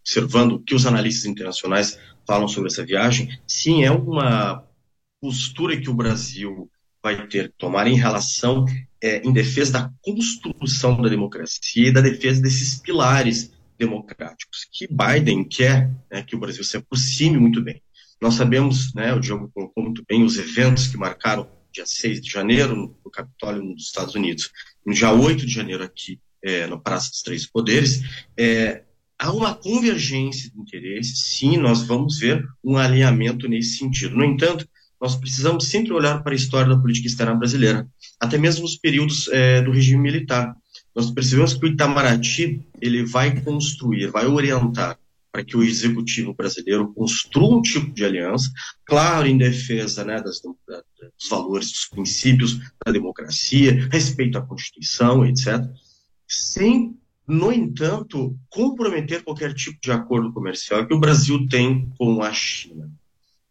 observando 0.00 0.52
o 0.52 0.60
que 0.60 0.74
os 0.74 0.86
analistas 0.86 1.26
internacionais 1.26 1.98
falam 2.26 2.48
sobre 2.48 2.68
essa 2.68 2.84
viagem, 2.84 3.38
sim, 3.46 3.84
é 3.84 3.90
uma 3.90 4.64
postura 5.20 5.80
que 5.80 5.90
o 5.90 5.94
Brasil 5.94 6.70
vai 7.02 7.26
ter 7.26 7.48
que 7.48 7.54
tomar 7.58 7.86
em 7.86 7.94
relação, 7.94 8.64
é, 9.02 9.26
em 9.26 9.32
defesa 9.32 9.72
da 9.72 9.92
construção 10.02 11.00
da 11.00 11.08
democracia 11.08 11.88
e 11.88 11.92
da 11.92 12.00
defesa 12.00 12.40
desses 12.40 12.76
pilares 12.76 13.52
democráticos 13.78 14.66
que 14.70 14.86
Biden 14.86 15.42
quer 15.44 15.90
né, 16.10 16.22
que 16.22 16.36
o 16.36 16.38
Brasil 16.38 16.62
se 16.62 16.76
aproxime 16.76 17.38
muito 17.38 17.62
bem. 17.62 17.82
Nós 18.20 18.34
sabemos, 18.34 18.92
né, 18.94 19.14
o 19.14 19.20
Diogo 19.20 19.50
colocou 19.54 19.82
muito 19.82 20.04
bem, 20.06 20.22
os 20.22 20.36
eventos 20.38 20.86
que 20.86 20.98
marcaram 20.98 21.48
dia 21.72 21.86
6 21.86 22.20
de 22.20 22.30
janeiro 22.30 22.76
no, 22.76 23.10
Capitólio 23.10 23.74
dos 23.74 23.86
Estados 23.86 24.14
Unidos, 24.14 24.50
no 24.84 24.92
dia 24.92 25.12
8 25.12 25.46
de 25.46 25.52
janeiro 25.52 25.82
aqui 25.82 26.20
é, 26.42 26.66
no 26.66 26.80
Praça 26.80 27.10
dos 27.10 27.22
Três 27.22 27.46
Poderes, 27.46 28.02
é, 28.36 28.84
há 29.20 29.30
uma 29.30 29.54
convergência 29.54 30.50
de 30.50 30.58
interesses, 30.58 31.36
sim, 31.36 31.58
nós 31.58 31.82
vamos 31.82 32.18
ver 32.18 32.42
um 32.64 32.78
alinhamento 32.78 33.46
nesse 33.46 33.76
sentido. 33.76 34.16
No 34.16 34.24
entanto, 34.24 34.66
nós 34.98 35.14
precisamos 35.14 35.66
sempre 35.66 35.92
olhar 35.92 36.22
para 36.22 36.32
a 36.32 36.36
história 36.36 36.74
da 36.74 36.80
política 36.80 37.06
externa 37.06 37.34
brasileira, 37.34 37.86
até 38.18 38.38
mesmo 38.38 38.62
nos 38.62 38.76
períodos 38.76 39.28
é, 39.28 39.60
do 39.60 39.72
regime 39.72 40.00
militar. 40.00 40.56
Nós 40.96 41.10
percebemos 41.10 41.52
que 41.52 41.66
o 41.66 41.68
Itamaraty 41.68 42.66
ele 42.80 43.04
vai 43.04 43.38
construir, 43.42 44.06
vai 44.10 44.26
orientar 44.26 44.98
para 45.30 45.44
que 45.44 45.56
o 45.56 45.62
executivo 45.62 46.34
brasileiro 46.34 46.92
construa 46.92 47.58
um 47.58 47.62
tipo 47.62 47.92
de 47.92 48.04
aliança, 48.04 48.50
claro, 48.84 49.26
em 49.26 49.38
defesa 49.38 50.02
né, 50.02 50.20
das, 50.20 50.40
dos 50.40 51.28
valores, 51.28 51.70
dos 51.70 51.86
princípios 51.86 52.58
da 52.84 52.90
democracia, 52.90 53.86
respeito 53.92 54.38
à 54.38 54.42
Constituição, 54.42 55.24
etc., 55.24 55.62
sem, 56.26 56.96
no 57.30 57.52
entanto, 57.52 58.36
comprometer 58.48 59.22
qualquer 59.22 59.54
tipo 59.54 59.78
de 59.80 59.92
acordo 59.92 60.32
comercial 60.32 60.86
que 60.86 60.92
o 60.92 60.98
Brasil 60.98 61.46
tem 61.48 61.88
com 61.96 62.22
a 62.22 62.32
China. 62.32 62.90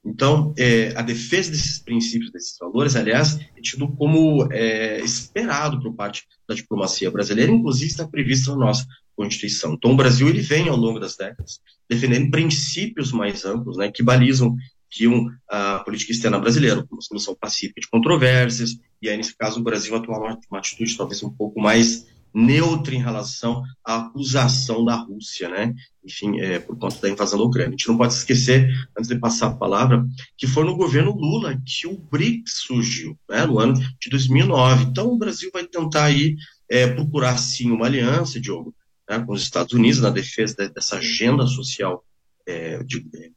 Então, 0.05 0.53
é, 0.57 0.93
a 0.95 1.01
defesa 1.01 1.51
desses 1.51 1.79
princípios, 1.79 2.31
desses 2.31 2.57
valores, 2.59 2.95
aliás, 2.95 3.39
é 3.55 3.61
tido 3.61 3.87
como 3.87 4.47
é, 4.51 4.99
esperado 5.01 5.81
por 5.81 5.93
parte 5.93 6.23
da 6.47 6.55
diplomacia 6.55 7.09
brasileira, 7.09 7.51
inclusive 7.51 7.91
está 7.91 8.07
previsto 8.07 8.51
na 8.51 8.65
nossa 8.65 8.85
Constituição. 9.15 9.73
Então, 9.73 9.91
o 9.91 9.95
Brasil 9.95 10.27
ele 10.27 10.41
vem, 10.41 10.69
ao 10.69 10.77
longo 10.77 10.99
das 10.99 11.15
décadas, 11.15 11.59
defendendo 11.89 12.31
princípios 12.31 13.11
mais 13.11 13.45
amplos, 13.45 13.77
né, 13.77 13.91
que 13.91 14.03
balizam 14.03 14.55
que 14.89 15.07
um, 15.07 15.29
a 15.47 15.79
política 15.79 16.11
externa 16.11 16.39
brasileira, 16.39 16.85
uma 16.89 17.01
solução 17.01 17.35
pacífica 17.35 17.79
de 17.79 17.87
controvérsias, 17.87 18.77
e 19.01 19.07
aí, 19.07 19.15
nesse 19.15 19.35
caso, 19.37 19.59
o 19.59 19.63
Brasil 19.63 19.95
atuar 19.95 20.19
uma, 20.19 20.39
uma 20.49 20.59
atitude 20.59 20.97
talvez 20.97 21.21
um 21.23 21.29
pouco 21.29 21.61
mais 21.61 22.07
neutra 22.33 22.93
em 22.93 23.01
relação 23.01 23.63
à 23.85 23.97
acusação 23.97 24.83
da 24.85 24.95
Rússia, 24.95 25.49
né? 25.49 25.73
Enfim, 26.03 26.39
é, 26.39 26.59
por 26.59 26.77
conta 26.77 26.99
da 27.01 27.09
invasão 27.09 27.39
da 27.39 27.45
Ucrânia. 27.45 27.69
A 27.69 27.71
gente 27.71 27.87
não 27.87 27.97
pode 27.97 28.13
esquecer, 28.13 28.69
antes 28.97 29.09
de 29.09 29.19
passar 29.19 29.47
a 29.47 29.55
palavra, 29.55 30.05
que 30.37 30.47
foi 30.47 30.63
no 30.63 30.75
governo 30.75 31.11
Lula 31.11 31.59
que 31.65 31.87
o 31.87 31.97
BRICS 31.97 32.63
surgiu, 32.65 33.17
né? 33.29 33.45
No 33.45 33.59
ano 33.59 33.73
de 33.73 34.09
2009. 34.09 34.85
Então, 34.85 35.07
o 35.07 35.17
Brasil 35.17 35.49
vai 35.53 35.65
tentar 35.65 36.05
aí 36.05 36.35
é, 36.69 36.87
procurar, 36.87 37.37
sim, 37.37 37.71
uma 37.71 37.85
aliança, 37.85 38.39
Diogo, 38.39 38.73
né, 39.09 39.19
com 39.19 39.33
os 39.33 39.41
Estados 39.41 39.73
Unidos 39.73 39.99
na 39.99 40.11
defesa 40.11 40.69
dessa 40.69 40.97
agenda 40.97 41.47
social 41.47 42.05
é, 42.47 42.83
de, 42.83 43.05
é, 43.15 43.29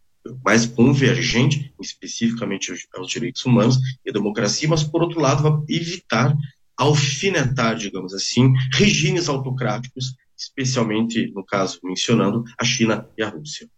mais 0.44 0.66
convergente, 0.66 1.74
especificamente 1.81 2.72
aos, 2.94 3.09
direitos 3.09 3.44
humanos 3.44 3.78
e 4.05 4.11
à 4.11 4.12
democracia, 4.12 4.68
mas, 4.68 4.85
por 4.85 5.02
outro 5.02 5.20
lado, 5.20 5.42
vai 5.42 5.52
evitar 5.68 6.35
alfinetar, 6.76 7.76
digamos 7.76 8.14
assim, 8.14 8.52
regimes 8.72 9.28
autocráticos, 9.28 10.16
especialmente, 10.37 11.30
no 11.35 11.44
caso, 11.44 11.78
mencionando 11.85 12.44
a 12.58 12.64
China 12.64 13.08
e 13.16 13.22
a 13.22 13.28
Rússia. 13.28 13.68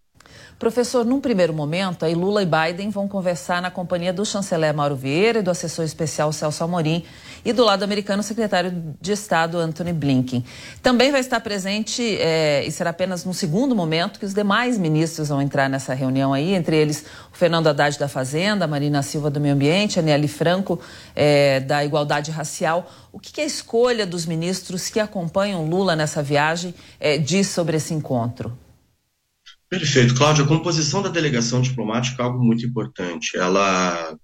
Professor, 0.59 1.05
num 1.05 1.21
primeiro 1.21 1.53
momento, 1.53 2.05
aí 2.05 2.15
Lula 2.15 2.43
e 2.43 2.47
Biden 2.47 2.89
vão 2.89 3.09
conversar 3.09 3.61
na 3.61 3.71
companhia 3.71 4.13
do 4.13 4.25
chanceler 4.25 4.73
Mauro 4.73 4.95
Vieira 4.95 5.41
e 5.41 5.43
do 5.43 5.51
assessor 5.51 5.85
especial 5.85 6.33
Celso 6.33 6.63
Amorim 6.63 7.05
e 7.45 7.53
do 7.53 7.65
lado 7.65 7.83
americano 7.83 8.21
o 8.21 8.23
secretário 8.23 8.95
de 9.01 9.13
Estado 9.13 9.59
Anthony 9.59 9.93
Blinken. 9.93 10.45
Também 10.83 11.11
vai 11.11 11.21
estar 11.21 11.41
presente, 11.41 12.17
é, 12.19 12.65
e 12.65 12.71
será 12.71 12.91
apenas 12.91 13.25
no 13.25 13.35
segundo 13.35 13.75
momento, 13.75 14.19
que 14.19 14.25
os 14.25 14.33
demais 14.33 14.79
ministros 14.79 15.29
vão 15.29 15.43
entrar 15.43 15.69
nessa 15.69 15.93
reunião 15.93 16.33
aí, 16.33 16.55
entre 16.55 16.77
eles 16.77 17.05
o 17.33 17.37
Fernando 17.37 17.67
Haddad 17.67 17.99
da 17.99 18.09
Fazenda, 18.09 18.65
a 18.65 18.69
Marina 18.69 19.03
Silva 19.03 19.31
do 19.31 19.41
Meio 19.41 19.55
Ambiente, 19.55 19.99
a 19.99 20.03
Nelly 20.03 20.29
Franco 20.29 20.81
é, 21.15 21.61
da 21.61 21.85
Igualdade 21.85 22.31
Racial. 22.31 22.91
O 23.13 23.19
que, 23.19 23.33
que, 23.33 23.41
a 23.41 23.45
escolha 23.45 24.07
dos 24.07 24.25
ministros 24.25 24.89
que 24.89 24.99
acompanham 24.99 25.67
Lula 25.67 25.95
nessa 25.95 26.23
viagem 26.23 26.75
é, 26.99 27.19
diz 27.19 27.49
sobre 27.49 27.77
esse 27.77 27.93
encontro? 27.93 28.64
Perfeito, 29.69 30.15
Cláudia. 30.15 30.45
A 30.45 30.49
composição 30.49 31.03
da 31.03 31.09
delegação 31.09 31.61
diplomática 31.61 32.23
é 32.23 32.25
algo 32.25 32.43
muito 32.43 32.65
importante. 32.65 33.37
Ela, 33.37 34.17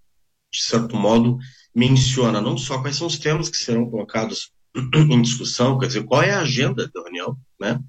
de 0.52 0.62
certo 0.62 0.96
modo, 0.96 1.38
menciona 1.74 2.40
não 2.40 2.56
só 2.56 2.80
quais 2.80 2.96
são 2.96 3.06
os 3.06 3.18
temas 3.18 3.48
que 3.48 3.56
serão 3.56 3.90
colocados 3.90 4.52
em 4.94 5.22
discussão, 5.22 5.78
quer 5.78 5.86
dizer, 5.86 6.04
qual 6.04 6.22
é 6.22 6.30
a 6.30 6.40
agenda 6.40 6.88
da 6.92 7.02
reunião, 7.02 7.36
né? 7.60 7.80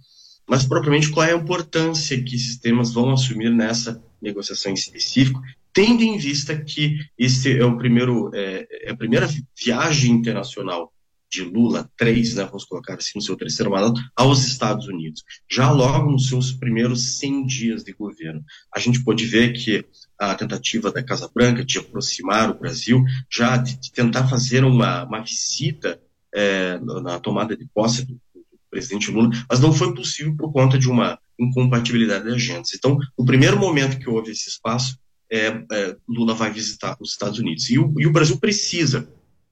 mas 0.47 0.65
propriamente 0.65 1.09
qual 1.09 1.25
é 1.25 1.33
a 1.33 1.37
importância 1.37 2.21
que 2.21 2.35
esses 2.35 2.57
temas 2.57 2.91
vão 2.93 3.11
assumir 3.11 3.49
nessa 3.49 4.03
negociação 4.21 4.71
em 4.71 4.75
específico, 4.75 5.41
tendo 5.73 6.03
em 6.03 6.17
vista 6.17 6.61
que 6.61 6.97
esse 7.17 7.57
é 7.57 7.65
o 7.65 7.77
primeiro 7.77 8.29
é, 8.33 8.67
é 8.87 8.91
a 8.91 8.97
primeira 8.97 9.29
viagem 9.57 10.11
internacional 10.11 10.91
de 11.31 11.43
Lula, 11.43 11.89
três, 11.95 12.35
né, 12.35 12.43
vamos 12.43 12.65
colocar 12.65 12.95
assim, 12.95 13.11
no 13.15 13.21
seu 13.21 13.37
terceiro 13.37 13.71
mandato, 13.71 14.01
aos 14.15 14.45
Estados 14.45 14.87
Unidos. 14.87 15.23
Já 15.49 15.71
logo 15.71 16.11
nos 16.11 16.27
seus 16.27 16.51
primeiros 16.51 17.19
100 17.19 17.45
dias 17.45 17.83
de 17.83 17.93
governo. 17.93 18.43
A 18.75 18.79
gente 18.79 19.01
pode 19.03 19.25
ver 19.25 19.53
que 19.53 19.85
a 20.19 20.35
tentativa 20.35 20.91
da 20.91 21.01
Casa 21.01 21.31
Branca 21.33 21.63
de 21.63 21.77
aproximar 21.77 22.49
o 22.49 22.59
Brasil, 22.59 23.03
já 23.31 23.55
de, 23.55 23.79
de 23.79 23.91
tentar 23.91 24.27
fazer 24.27 24.65
uma, 24.65 25.05
uma 25.05 25.21
visita 25.21 25.99
é, 26.33 26.77
na 26.79 27.19
tomada 27.19 27.55
de 27.55 27.65
posse 27.73 28.05
do, 28.05 28.13
do, 28.13 28.21
presidente 28.69 29.11
Lula, 29.11 29.29
mas 29.49 29.59
não 29.59 29.73
foi 29.73 29.93
possível 29.93 30.35
por 30.37 30.51
conta 30.51 30.77
de 30.77 30.89
uma 30.89 31.19
incompatibilidade 31.39 32.25
de 32.25 32.33
agendas. 32.33 32.73
Então, 32.73 32.97
o 33.17 33.25
primeiro 33.25 33.57
momento 33.57 33.99
que 33.99 34.09
houve 34.09 34.31
esse 34.31 34.47
espaço, 34.47 34.97
é, 35.31 35.47
é, 35.71 35.97
Lula 36.07 36.33
vai 36.33 36.51
visitar 36.51 36.95
os 36.99 37.11
Estados 37.11 37.39
Unidos. 37.39 37.69
E 37.69 37.79
o, 37.79 37.93
e 37.97 38.05
o 38.05 38.11
Brasil 38.11 38.37
precisa, 38.37 39.01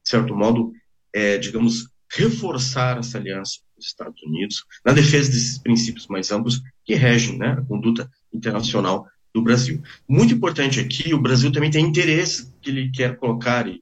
de 0.03 0.09
certo 0.09 0.35
modo, 0.35 0.73
é, 1.13 1.37
digamos, 1.37 1.89
reforçar 2.11 2.97
essa 2.97 3.17
aliança 3.17 3.59
com 3.73 3.79
os 3.79 3.85
Estados 3.85 4.21
Unidos 4.23 4.63
na 4.83 4.93
defesa 4.93 5.29
desses 5.29 5.57
princípios 5.59 6.07
mais 6.07 6.31
amplos 6.31 6.61
que 6.83 6.95
regem 6.95 7.37
né, 7.37 7.55
a 7.59 7.61
conduta 7.61 8.09
internacional 8.33 9.07
do 9.33 9.41
Brasil. 9.41 9.81
Muito 10.07 10.33
importante 10.33 10.79
aqui, 10.79 11.13
o 11.13 11.21
Brasil 11.21 11.51
também 11.51 11.69
tem 11.69 11.85
interesse 11.85 12.51
que 12.61 12.71
ele 12.71 12.91
quer 12.91 13.17
colocar 13.17 13.67
em 13.67 13.81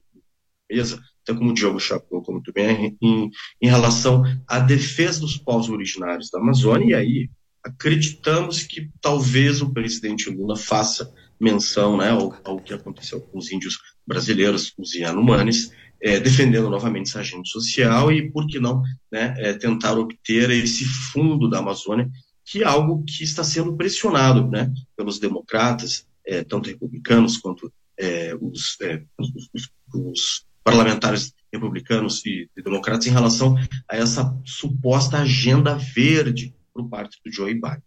mesa, 0.70 1.02
até 1.22 1.36
como 1.36 1.50
o 1.50 1.54
Diogo 1.54 1.80
Chapou 1.80 2.22
muito 2.28 2.52
bem, 2.52 2.96
em, 3.00 3.30
em 3.60 3.68
relação 3.68 4.22
à 4.46 4.58
defesa 4.58 5.20
dos 5.20 5.38
povos 5.38 5.70
originários 5.70 6.30
da 6.30 6.38
Amazônia, 6.38 6.90
e 6.90 6.94
aí 6.94 7.30
acreditamos 7.64 8.62
que 8.62 8.90
talvez 9.00 9.62
o 9.62 9.72
presidente 9.72 10.30
Lula 10.30 10.56
faça 10.56 11.12
menção 11.40 11.96
né, 11.96 12.10
ao, 12.10 12.34
ao 12.44 12.60
que 12.60 12.74
aconteceu 12.74 13.20
com 13.20 13.38
os 13.38 13.50
índios 13.50 13.78
brasileiros, 14.06 14.74
os 14.76 14.94
Yanomamis, 14.94 15.70
é, 16.00 16.20
defendendo 16.20 16.70
novamente 16.70 17.08
essa 17.08 17.20
agenda 17.20 17.44
social 17.44 18.12
e, 18.12 18.30
por 18.30 18.46
que 18.46 18.58
não, 18.58 18.82
né, 19.10 19.34
é, 19.38 19.52
tentar 19.52 19.98
obter 19.98 20.50
esse 20.50 20.84
fundo 20.84 21.48
da 21.48 21.58
Amazônia, 21.58 22.08
que 22.44 22.62
é 22.62 22.66
algo 22.66 23.04
que 23.04 23.24
está 23.24 23.44
sendo 23.44 23.76
pressionado 23.76 24.48
né, 24.48 24.72
pelos 24.96 25.18
democratas, 25.18 26.06
é, 26.24 26.42
tanto 26.44 26.68
republicanos 26.68 27.38
quanto 27.38 27.72
é, 27.98 28.34
os, 28.40 28.76
é, 28.80 29.02
os, 29.18 29.28
os, 29.52 29.70
os, 29.94 30.48
parlamentares 30.62 31.32
republicanos 31.50 32.24
e, 32.26 32.48
e, 32.54 32.62
democratas 32.62 33.06
em 33.06 33.10
relação 33.10 33.56
a 33.90 33.96
essa 33.96 34.36
suposta 34.44 35.18
agenda 35.18 35.74
verde 35.76 36.54
por 36.74 36.86
parte 36.88 37.18
do 37.24 37.32
Joe 37.32 37.54
Biden. 37.54 37.82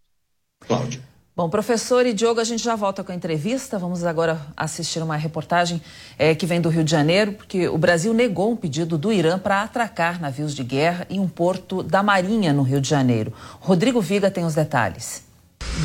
Cláudia. 0.60 1.11
Bom, 1.34 1.48
professor 1.48 2.04
e 2.04 2.12
Diogo, 2.12 2.40
a 2.40 2.44
gente 2.44 2.62
já 2.62 2.76
volta 2.76 3.02
com 3.02 3.10
a 3.10 3.14
entrevista. 3.14 3.78
Vamos 3.78 4.04
agora 4.04 4.38
assistir 4.54 5.02
uma 5.02 5.16
reportagem 5.16 5.80
é, 6.18 6.34
que 6.34 6.44
vem 6.44 6.60
do 6.60 6.68
Rio 6.68 6.84
de 6.84 6.90
Janeiro, 6.90 7.32
porque 7.32 7.68
o 7.68 7.78
Brasil 7.78 8.12
negou 8.12 8.52
um 8.52 8.56
pedido 8.56 8.98
do 8.98 9.10
Irã 9.10 9.38
para 9.38 9.62
atracar 9.62 10.20
navios 10.20 10.54
de 10.54 10.62
guerra 10.62 11.06
em 11.08 11.18
um 11.18 11.26
porto 11.26 11.82
da 11.82 12.02
Marinha, 12.02 12.52
no 12.52 12.62
Rio 12.62 12.82
de 12.82 12.88
Janeiro. 12.90 13.32
Rodrigo 13.60 13.98
Viga 14.02 14.30
tem 14.30 14.44
os 14.44 14.54
detalhes. 14.54 15.24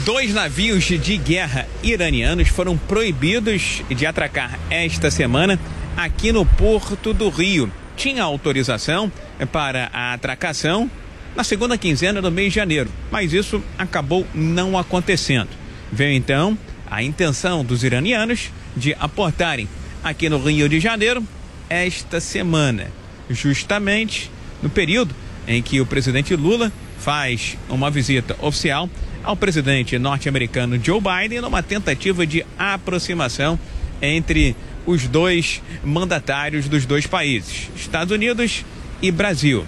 Dois 0.03 0.33
navios 0.33 0.83
de 0.83 1.15
guerra 1.15 1.65
iranianos 1.81 2.49
foram 2.49 2.77
proibidos 2.77 3.81
de 3.87 4.05
atracar 4.05 4.59
esta 4.69 5.09
semana 5.09 5.57
aqui 5.95 6.33
no 6.33 6.45
Porto 6.45 7.13
do 7.13 7.29
Rio. 7.29 7.71
Tinha 7.95 8.21
autorização 8.21 9.09
para 9.49 9.89
a 9.93 10.11
atracação 10.11 10.91
na 11.37 11.43
segunda 11.43 11.77
quinzena 11.77 12.19
do 12.19 12.31
mês 12.31 12.51
de 12.51 12.55
janeiro, 12.55 12.89
mas 13.11 13.31
isso 13.31 13.63
acabou 13.77 14.25
não 14.33 14.75
acontecendo. 14.75 15.49
Veio 15.91 16.13
então 16.13 16.57
a 16.89 17.03
intenção 17.03 17.63
dos 17.63 17.83
iranianos 17.83 18.49
de 18.75 18.95
aportarem 18.99 19.69
aqui 20.03 20.29
no 20.29 20.39
Rio 20.39 20.67
de 20.67 20.79
Janeiro 20.79 21.23
esta 21.69 22.19
semana, 22.19 22.87
justamente 23.29 24.31
no 24.63 24.69
período 24.69 25.13
em 25.47 25.61
que 25.61 25.79
o 25.79 25.85
presidente 25.85 26.35
Lula 26.35 26.73
faz 26.97 27.55
uma 27.69 27.91
visita 27.91 28.35
oficial 28.41 28.89
ao 29.23 29.35
presidente 29.35 29.99
norte-americano 29.99 30.83
Joe 30.83 30.99
Biden 30.99 31.41
numa 31.41 31.61
tentativa 31.61 32.25
de 32.25 32.43
aproximação 32.57 33.59
entre 34.01 34.55
os 34.87 35.07
dois 35.07 35.61
mandatários 35.83 36.67
dos 36.67 36.83
dois 36.87 37.05
países, 37.05 37.69
Estados 37.75 38.11
Unidos 38.11 38.65
e 39.03 39.11
Brasil. 39.11 39.67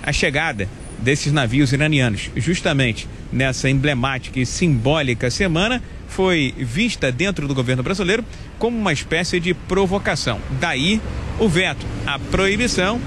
A 0.00 0.12
chegada 0.12 0.68
desses 1.02 1.32
navios 1.32 1.72
iranianos. 1.72 2.30
Justamente 2.36 3.08
nessa 3.32 3.68
emblemática 3.68 4.38
e 4.38 4.46
simbólica 4.46 5.30
semana, 5.30 5.82
foi 6.08 6.54
vista 6.58 7.10
dentro 7.10 7.48
do 7.48 7.54
governo 7.54 7.82
brasileiro 7.82 8.24
como 8.58 8.78
uma 8.78 8.92
espécie 8.92 9.40
de 9.40 9.54
provocação. 9.54 10.38
Daí 10.60 11.00
o 11.38 11.48
veto, 11.48 11.86
a 12.06 12.18
proibição 12.18 13.00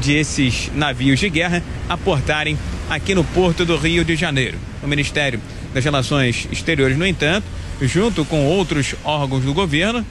de 0.00 0.14
esses 0.14 0.70
navios 0.74 1.20
de 1.20 1.28
guerra 1.28 1.62
aportarem 1.88 2.58
aqui 2.88 3.14
no 3.14 3.22
porto 3.22 3.64
do 3.64 3.76
Rio 3.76 4.04
de 4.04 4.16
Janeiro. 4.16 4.58
O 4.82 4.86
Ministério 4.86 5.40
das 5.74 5.84
Relações 5.84 6.48
Exteriores, 6.50 6.96
no 6.96 7.06
entanto, 7.06 7.44
junto 7.82 8.24
com 8.24 8.46
outros 8.46 8.94
órgãos 9.04 9.44
do 9.44 9.52
governo, 9.52 10.04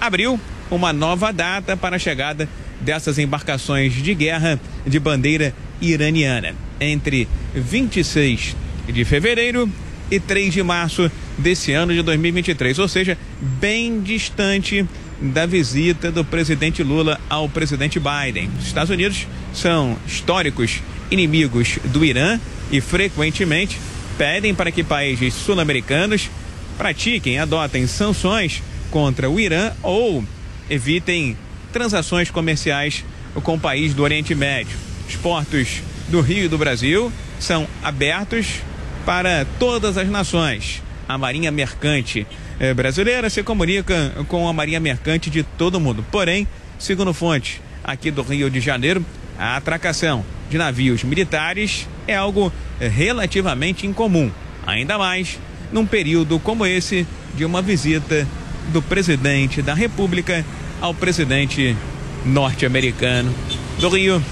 abriu 0.00 0.38
uma 0.70 0.92
nova 0.92 1.32
data 1.32 1.76
para 1.76 1.96
a 1.96 1.98
chegada 1.98 2.48
dessas 2.80 3.18
embarcações 3.18 3.94
de 3.94 4.14
guerra 4.14 4.60
de 4.86 4.98
bandeira 4.98 5.54
iraniana 5.82 6.54
entre 6.80 7.28
26 7.54 8.56
de 8.88 9.04
fevereiro 9.04 9.70
e 10.10 10.20
3 10.20 10.52
de 10.52 10.62
março 10.62 11.10
desse 11.36 11.72
ano 11.72 11.92
de 11.92 12.02
2023, 12.02 12.78
ou 12.78 12.88
seja, 12.88 13.18
bem 13.40 14.00
distante 14.00 14.86
da 15.20 15.46
visita 15.46 16.10
do 16.10 16.24
presidente 16.24 16.82
Lula 16.82 17.20
ao 17.28 17.48
presidente 17.48 18.00
Biden. 18.00 18.50
Os 18.58 18.66
Estados 18.66 18.90
Unidos 18.90 19.26
são 19.54 19.96
históricos 20.06 20.80
inimigos 21.10 21.78
do 21.84 22.04
Irã 22.04 22.38
e 22.70 22.80
frequentemente 22.80 23.78
pedem 24.18 24.54
para 24.54 24.70
que 24.70 24.82
países 24.82 25.34
sul-americanos 25.34 26.30
pratiquem, 26.76 27.38
adotem 27.38 27.86
sanções 27.86 28.62
contra 28.90 29.30
o 29.30 29.38
Irã 29.38 29.72
ou 29.82 30.24
evitem 30.68 31.36
transações 31.72 32.30
comerciais 32.30 33.04
com 33.42 33.54
o 33.54 33.60
país 33.60 33.94
do 33.94 34.02
Oriente 34.02 34.34
Médio. 34.34 34.91
Os 35.12 35.16
portos 35.18 35.82
do 36.08 36.22
Rio 36.22 36.46
e 36.46 36.48
do 36.48 36.56
Brasil 36.56 37.12
são 37.38 37.68
abertos 37.82 38.60
para 39.04 39.46
todas 39.58 39.98
as 39.98 40.08
nações. 40.08 40.82
A 41.06 41.18
Marinha 41.18 41.50
Mercante 41.50 42.26
eh, 42.58 42.72
brasileira 42.72 43.28
se 43.28 43.42
comunica 43.42 44.10
com 44.26 44.48
a 44.48 44.52
Marinha 44.54 44.80
Mercante 44.80 45.28
de 45.28 45.42
todo 45.42 45.78
mundo. 45.78 46.02
Porém, 46.10 46.48
segundo 46.78 47.12
fontes 47.12 47.60
aqui 47.84 48.10
do 48.10 48.22
Rio 48.22 48.48
de 48.48 48.58
Janeiro, 48.58 49.04
a 49.38 49.54
atracação 49.56 50.24
de 50.48 50.56
navios 50.56 51.04
militares 51.04 51.86
é 52.08 52.16
algo 52.16 52.50
eh, 52.80 52.88
relativamente 52.88 53.86
incomum, 53.86 54.30
ainda 54.66 54.96
mais 54.96 55.38
num 55.70 55.84
período 55.84 56.38
como 56.38 56.64
esse 56.64 57.06
de 57.34 57.44
uma 57.44 57.60
visita 57.60 58.26
do 58.72 58.80
presidente 58.80 59.60
da 59.60 59.74
República 59.74 60.42
ao 60.80 60.94
presidente 60.94 61.76
norte-americano 62.24 63.32
do 63.78 63.90
Rio, 63.90 64.22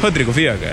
Rodrigo 0.00 0.32
Viega. 0.32 0.70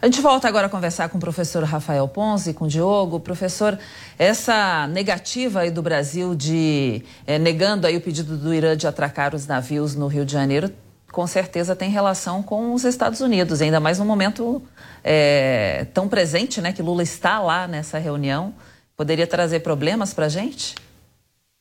A 0.00 0.06
gente 0.06 0.22
volta 0.22 0.48
agora 0.48 0.66
a 0.66 0.70
conversar 0.70 1.10
com 1.10 1.18
o 1.18 1.20
professor 1.20 1.62
Rafael 1.62 2.08
Ponzi, 2.08 2.54
com 2.54 2.64
o 2.64 2.68
Diogo. 2.68 3.20
Professor, 3.20 3.78
essa 4.18 4.86
negativa 4.86 5.60
aí 5.60 5.70
do 5.70 5.82
Brasil 5.82 6.34
de 6.34 7.02
é, 7.26 7.38
negando 7.38 7.86
aí 7.86 7.98
o 7.98 8.00
pedido 8.00 8.34
do 8.34 8.54
Irã 8.54 8.74
de 8.74 8.86
atracar 8.86 9.34
os 9.34 9.46
navios 9.46 9.94
no 9.94 10.06
Rio 10.06 10.24
de 10.24 10.32
Janeiro, 10.32 10.72
com 11.12 11.26
certeza 11.26 11.76
tem 11.76 11.90
relação 11.90 12.42
com 12.42 12.72
os 12.72 12.84
Estados 12.84 13.20
Unidos, 13.20 13.60
ainda 13.60 13.78
mais 13.78 13.98
no 13.98 14.06
momento 14.06 14.62
é, 15.04 15.86
tão 15.92 16.08
presente, 16.08 16.62
né, 16.62 16.72
que 16.72 16.80
Lula 16.80 17.02
está 17.02 17.40
lá 17.40 17.68
nessa 17.68 17.98
reunião. 17.98 18.54
Poderia 18.96 19.26
trazer 19.26 19.60
problemas 19.60 20.14
para 20.14 20.24
a 20.24 20.28
gente? 20.30 20.76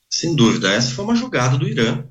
Sem 0.10 0.34
dúvida, 0.34 0.72
essa 0.72 0.96
foi 0.96 1.04
uma 1.04 1.16
jogada 1.16 1.58
do 1.58 1.68
Irã 1.68 2.06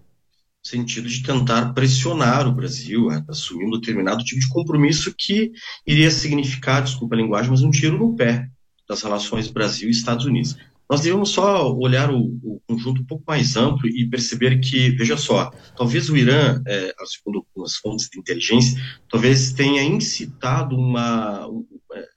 sentido 0.68 1.08
de 1.08 1.22
tentar 1.22 1.72
pressionar 1.72 2.46
o 2.46 2.52
Brasil 2.52 3.10
a 3.10 3.24
assumir 3.28 3.66
um 3.66 3.78
determinado 3.78 4.22
tipo 4.22 4.40
de 4.40 4.48
compromisso 4.48 5.14
que 5.16 5.50
iria 5.86 6.10
significar, 6.10 6.82
desculpa 6.82 7.14
a 7.14 7.18
linguagem, 7.18 7.50
mas 7.50 7.62
um 7.62 7.70
tiro 7.70 7.98
no 7.98 8.14
pé 8.14 8.48
das 8.88 9.02
relações 9.02 9.48
Brasil 9.48 9.88
e 9.88 9.92
Estados 9.92 10.24
Unidos. 10.24 10.56
Nós 10.88 11.02
devemos 11.02 11.30
só 11.30 11.70
olhar 11.74 12.10
o, 12.10 12.38
o 12.42 12.60
conjunto 12.66 13.02
um 13.02 13.04
pouco 13.04 13.24
mais 13.26 13.56
amplo 13.56 13.86
e 13.86 14.08
perceber 14.08 14.58
que, 14.58 14.90
veja 14.90 15.18
só, 15.18 15.50
talvez 15.76 16.08
o 16.08 16.16
Irã, 16.16 16.62
é, 16.66 16.94
segundo 17.04 17.46
as 17.62 17.76
fontes 17.76 18.08
de 18.08 18.18
inteligência, 18.18 18.80
talvez 19.10 19.52
tenha 19.52 19.82
incitado 19.82 20.74
uma, 20.74 21.46
um, 21.46 21.66
é, 21.92 22.08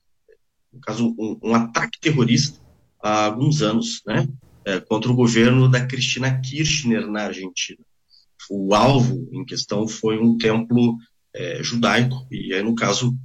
caso, 0.81 1.13
um, 1.19 1.37
um, 1.43 1.53
ataque 1.53 1.99
terrorista 1.99 2.61
há 3.03 3.25
alguns 3.25 3.61
anos, 3.61 4.01
né, 4.07 4.25
é, 4.63 4.79
contra 4.79 5.11
o 5.11 5.15
governo 5.15 5.67
da 5.67 5.85
Cristina 5.85 6.39
Kirchner 6.39 7.07
na 7.07 7.23
Argentina 7.23 7.79
o 8.49 8.73
alvo 8.73 9.29
em 9.31 9.45
questão 9.45 9.87
foi 9.87 10.17
um 10.17 10.37
templo 10.37 10.97
é, 11.33 11.63
judaico, 11.63 12.27
e 12.31 12.53
aí, 12.53 12.61
no 12.61 12.75
caso, 12.75 13.15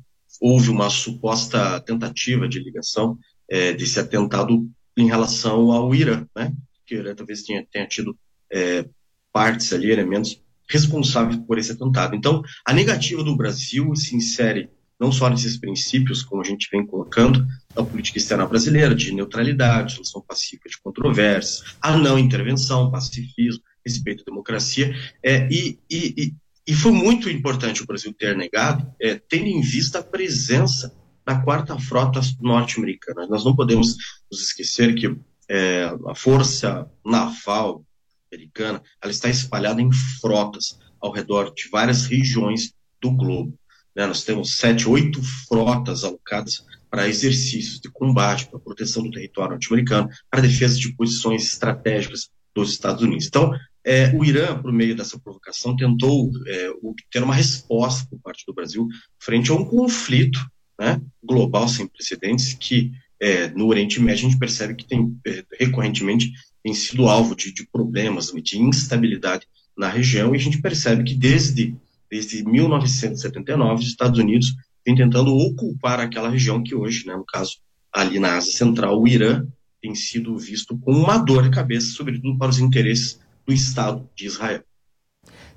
houve 0.40 0.70
uma 0.70 0.90
suposta 0.90 1.80
tentativa 1.80 2.48
de 2.48 2.60
ligação 2.60 3.18
é, 3.48 3.72
desse 3.72 3.98
atentado 3.98 4.68
em 4.96 5.06
relação 5.06 5.72
ao 5.72 5.94
Irã, 5.94 6.26
né? 6.34 6.52
que 6.86 6.96
o 6.96 7.16
talvez 7.16 7.42
tenha, 7.42 7.66
tenha 7.70 7.86
tido 7.86 8.16
é, 8.52 8.86
partes 9.32 9.72
ali, 9.72 9.90
elementos 9.90 10.40
responsáveis 10.68 11.38
por 11.46 11.58
esse 11.58 11.72
atentado. 11.72 12.14
Então, 12.14 12.42
a 12.64 12.72
negativa 12.72 13.22
do 13.22 13.36
Brasil 13.36 13.94
se 13.94 14.14
insere 14.14 14.70
não 14.98 15.12
só 15.12 15.28
nesses 15.28 15.58
princípios, 15.58 16.22
como 16.22 16.40
a 16.40 16.44
gente 16.44 16.68
vem 16.72 16.86
colocando, 16.86 17.46
da 17.74 17.84
política 17.84 18.18
externa 18.18 18.46
brasileira, 18.46 18.94
de 18.94 19.12
neutralidade, 19.12 19.94
solução 19.94 20.22
pacífica 20.26 20.70
de 20.70 20.80
controvérsias, 20.80 21.76
a 21.82 21.96
não 21.96 22.18
intervenção, 22.18 22.90
pacifismo, 22.90 23.62
respeito 23.86 24.22
à 24.22 24.24
democracia. 24.24 24.94
É, 25.22 25.48
e, 25.50 25.78
e, 25.88 26.34
e, 26.66 26.74
foi 26.74 26.92
muito 26.92 27.30
importante 27.30 27.82
o 27.82 27.86
Brasil 27.86 28.12
ter 28.12 28.36
negado, 28.36 28.92
é, 29.00 29.14
tendo 29.14 29.46
em 29.46 29.60
vista 29.60 30.00
a 30.00 30.02
presença 30.02 30.92
da 31.24 31.40
quarta 31.40 31.78
frota 31.78 32.20
norte-americana. 32.40 33.26
Nós 33.26 33.44
não 33.44 33.54
podemos 33.54 33.96
nos 34.30 34.42
esquecer 34.42 34.94
que 34.94 35.16
é, 35.48 35.84
a 36.06 36.14
força 36.14 36.90
naval 37.04 37.84
americana 38.32 38.82
ela 39.00 39.12
está 39.12 39.28
espalhada 39.28 39.80
em 39.80 39.90
frotas 40.20 40.78
ao 41.00 41.12
redor 41.12 41.54
de 41.54 41.68
várias 41.68 42.06
regiões 42.06 42.72
do 43.00 43.10
globo. 43.10 43.56
Né? 43.94 44.06
Nós 44.06 44.24
temos 44.24 44.56
sete, 44.56 44.88
oito 44.88 45.22
frotas 45.48 46.04
alocadas 46.04 46.64
para 46.90 47.08
exercícios 47.08 47.80
de 47.80 47.90
combate, 47.90 48.46
para 48.46 48.58
proteção 48.58 49.02
do 49.02 49.10
território 49.10 49.52
norte-americano, 49.52 50.08
para 50.30 50.40
defesa 50.40 50.78
de 50.78 50.94
posições 50.94 51.44
estratégicas 51.44 52.30
dos 52.54 52.70
Estados 52.70 53.02
Unidos. 53.02 53.26
Então, 53.26 53.52
é, 53.86 54.10
o 54.16 54.24
Irã, 54.24 54.60
por 54.60 54.72
meio 54.72 54.96
dessa 54.96 55.16
provocação, 55.16 55.76
tentou 55.76 56.28
é, 56.48 56.70
ter 57.08 57.22
uma 57.22 57.34
resposta 57.34 58.04
por 58.10 58.18
parte 58.18 58.44
do 58.44 58.52
Brasil 58.52 58.88
frente 59.16 59.48
a 59.52 59.54
um 59.54 59.64
conflito 59.64 60.40
né, 60.78 61.00
global 61.22 61.68
sem 61.68 61.86
precedentes 61.86 62.52
que 62.52 62.90
é, 63.20 63.48
no 63.50 63.68
Oriente 63.68 64.00
Médio 64.00 64.26
a 64.26 64.30
gente 64.30 64.40
percebe 64.40 64.74
que 64.74 64.86
tem 64.86 65.16
é, 65.24 65.44
recorrentemente 65.58 66.32
tem 66.64 66.74
sido 66.74 67.08
alvo 67.08 67.36
de, 67.36 67.54
de, 67.54 67.64
problemas, 67.64 68.32
de 68.42 68.58
instabilidade 68.60 69.46
na 69.78 69.88
região. 69.88 70.34
E 70.34 70.36
a 70.36 70.40
gente 70.40 70.60
percebe 70.60 71.04
que 71.04 71.14
desde, 71.14 71.76
desde 72.10 72.44
1979 72.44 73.82
os 73.82 73.88
Estados 73.88 74.18
Unidos 74.18 74.52
vem 74.84 74.96
tentando 74.96 75.32
ocupar 75.32 76.00
aquela 76.00 76.28
região 76.28 76.60
que 76.60 76.74
hoje, 76.74 77.06
né, 77.06 77.14
no 77.14 77.24
caso 77.24 77.58
ali 77.92 78.18
na 78.18 78.36
Ásia 78.36 78.52
Central, 78.52 79.00
o 79.00 79.06
Irã 79.06 79.46
tem 79.80 79.94
sido 79.94 80.36
visto 80.36 80.76
com 80.76 80.90
uma 80.90 81.16
dor 81.18 81.44
de 81.44 81.50
cabeça, 81.50 81.92
sobretudo 81.92 82.36
para 82.36 82.50
os 82.50 82.58
interesses 82.58 83.20
do 83.46 83.52
Estado 83.52 84.08
de 84.14 84.26
Israel. 84.26 84.62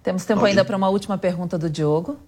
Temos 0.03 0.25
tempo 0.25 0.41
Pode... 0.41 0.51
ainda 0.51 0.63
para 0.63 0.77
uma 0.77 0.89
última 0.89 1.17
pergunta 1.17 1.57
do 1.57 1.69
Diogo. 1.69 2.19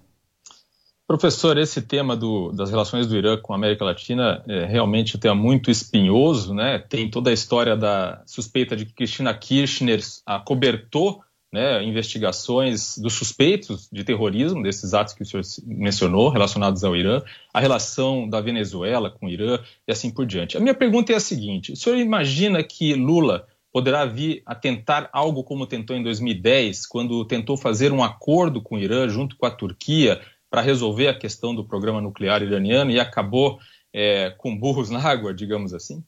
Professor, 1.06 1.58
esse 1.58 1.82
tema 1.82 2.16
do, 2.16 2.52
das 2.52 2.70
relações 2.70 3.06
do 3.06 3.16
Irã 3.16 3.36
com 3.36 3.52
a 3.52 3.56
América 3.56 3.84
Latina 3.84 4.42
é 4.48 4.64
realmente 4.64 5.16
um 5.16 5.20
tema 5.20 5.34
muito 5.34 5.70
espinhoso, 5.70 6.54
né? 6.54 6.78
Tem 6.78 7.10
toda 7.10 7.30
a 7.30 7.32
história 7.32 7.76
da 7.76 8.22
suspeita 8.24 8.74
de 8.76 8.86
que 8.86 8.94
Cristina 8.94 9.34
Kirchner 9.34 10.00
acobertou 10.24 11.22
né, 11.52 11.84
investigações 11.84 12.96
dos 12.96 13.12
suspeitos 13.12 13.88
de 13.92 14.02
terrorismo, 14.04 14.62
desses 14.62 14.94
atos 14.94 15.12
que 15.12 15.22
o 15.22 15.26
senhor 15.26 15.44
mencionou, 15.66 16.30
relacionados 16.30 16.82
ao 16.82 16.96
Irã, 16.96 17.20
a 17.52 17.60
relação 17.60 18.26
da 18.26 18.40
Venezuela 18.40 19.10
com 19.10 19.26
o 19.26 19.28
Irã 19.28 19.58
e 19.86 19.92
assim 19.92 20.10
por 20.10 20.24
diante. 20.24 20.56
A 20.56 20.60
minha 20.60 20.74
pergunta 20.74 21.12
é 21.12 21.16
a 21.16 21.20
seguinte: 21.20 21.72
o 21.72 21.76
senhor 21.76 21.98
imagina 21.98 22.62
que 22.62 22.94
Lula 22.94 23.46
poderá 23.72 24.04
vir 24.04 24.42
a 24.44 24.54
tentar 24.54 25.08
algo 25.12 25.42
como 25.42 25.66
tentou 25.66 25.96
em 25.96 26.02
2010, 26.02 26.86
quando 26.86 27.24
tentou 27.24 27.56
fazer 27.56 27.90
um 27.90 28.04
acordo 28.04 28.60
com 28.60 28.76
o 28.76 28.78
Irã 28.78 29.08
junto 29.08 29.36
com 29.36 29.46
a 29.46 29.50
Turquia 29.50 30.20
para 30.50 30.60
resolver 30.60 31.08
a 31.08 31.18
questão 31.18 31.54
do 31.54 31.64
programa 31.64 32.00
nuclear 32.00 32.42
iraniano 32.42 32.90
e 32.90 33.00
acabou 33.00 33.58
é, 33.92 34.30
com 34.36 34.56
burros 34.56 34.90
na 34.90 35.02
água, 35.02 35.32
digamos 35.32 35.72
assim? 35.72 36.04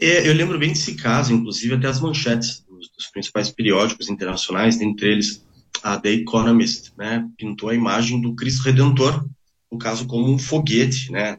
É, 0.00 0.26
eu 0.26 0.32
lembro 0.32 0.58
bem 0.58 0.70
desse 0.70 0.94
caso, 0.94 1.34
inclusive 1.34 1.74
até 1.74 1.86
as 1.86 2.00
manchetes 2.00 2.64
dos, 2.66 2.88
dos, 2.88 3.06
principais 3.08 3.50
periódicos 3.50 4.08
internacionais, 4.08 4.78
dentre 4.78 5.08
eles 5.08 5.44
a 5.82 5.98
The 5.98 6.10
Economist, 6.10 6.92
né, 6.96 7.28
pintou 7.36 7.68
a 7.68 7.74
imagem 7.74 8.20
do 8.20 8.34
Cristo 8.34 8.62
Redentor, 8.62 9.26
no 9.70 9.78
caso 9.78 10.06
como 10.06 10.32
um 10.32 10.38
foguete, 10.38 11.12
né, 11.12 11.38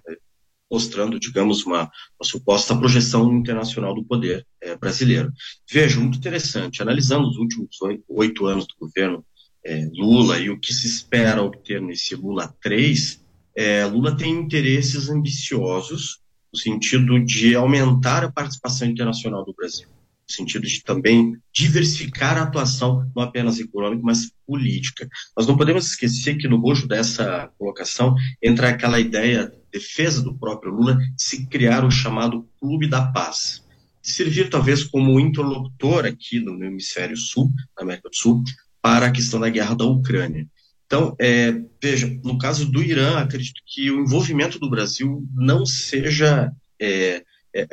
mostrando, 0.72 1.20
digamos, 1.20 1.66
uma, 1.66 1.82
uma 1.82 2.24
suposta 2.24 2.76
projeção 2.76 3.32
internacional 3.34 3.94
do 3.94 4.06
poder 4.06 4.46
é, 4.62 4.76
brasileiro. 4.78 5.32
Veja, 5.70 6.00
muito 6.00 6.18
interessante, 6.18 6.82
analisando 6.82 7.28
os 7.28 7.38
últimos 7.38 7.78
oito 8.08 8.46
anos 8.46 8.66
do 8.66 8.76
governo 8.80 9.26
é, 9.66 9.88
Lula 9.94 10.40
e 10.40 10.50
o 10.50 10.60
que 10.60 10.74
se 10.74 10.88
espera 10.88 11.44
obter 11.44 11.82
nesse 11.82 12.16
Lula 12.16 12.56
3, 12.62 13.22
é, 13.56 13.86
Lula 13.86 14.16
tem 14.16 14.32
interesses 14.32 15.10
ambiciosos 15.10 16.20
no 16.54 16.60
sentido 16.60 17.20
de 17.24 17.56
aumentar 17.56 18.24
a 18.24 18.32
participação 18.32 18.88
internacional 18.88 19.46
do 19.46 19.54
Brasil, 19.54 19.88
no 19.88 20.34
sentido 20.34 20.66
de 20.66 20.84
também 20.84 21.38
diversificar 21.54 22.38
a 22.38 22.44
atuação 22.44 23.10
não 23.16 23.24
apenas 23.24 23.60
econômica, 23.60 24.02
mas 24.04 24.32
política. 24.46 25.08
Nós 25.36 25.48
não 25.48 25.58
podemos 25.58 25.88
esquecer 25.88 26.38
que 26.38 26.48
no 26.48 26.58
bojo 26.58 26.88
dessa 26.88 27.52
colocação 27.58 28.16
entra 28.42 28.70
aquela 28.70 29.00
ideia 29.00 29.52
defesa 29.72 30.22
do 30.22 30.38
próprio 30.38 30.74
Lula 30.74 30.96
de 30.96 31.24
se 31.24 31.48
criar 31.48 31.86
o 31.86 31.92
chamado 31.92 32.48
Clube 32.60 32.88
da 32.88 33.12
Paz, 33.12 33.64
de 34.02 34.12
servir 34.12 34.50
talvez 34.50 34.84
como 34.84 35.20
interlocutor 35.20 36.06
aqui 36.06 36.40
no 36.40 36.64
hemisfério 36.64 37.16
sul, 37.16 37.52
na 37.78 37.84
América 37.84 38.10
do 38.10 38.16
Sul, 38.16 38.44
para 38.82 39.08
a 39.08 39.12
questão 39.12 39.40
da 39.40 39.50
guerra 39.50 39.76
da 39.76 39.86
Ucrânia. 39.86 40.48
Então, 40.86 41.16
é, 41.20 41.54
veja, 41.82 42.20
no 42.24 42.38
caso 42.38 42.70
do 42.70 42.84
Irã, 42.84 43.18
acredito 43.20 43.62
que 43.66 43.90
o 43.90 44.02
envolvimento 44.02 44.60
do 44.60 44.70
Brasil 44.70 45.26
não 45.34 45.66
seja. 45.66 46.52
É, 46.82 47.24
é, 47.54 47.68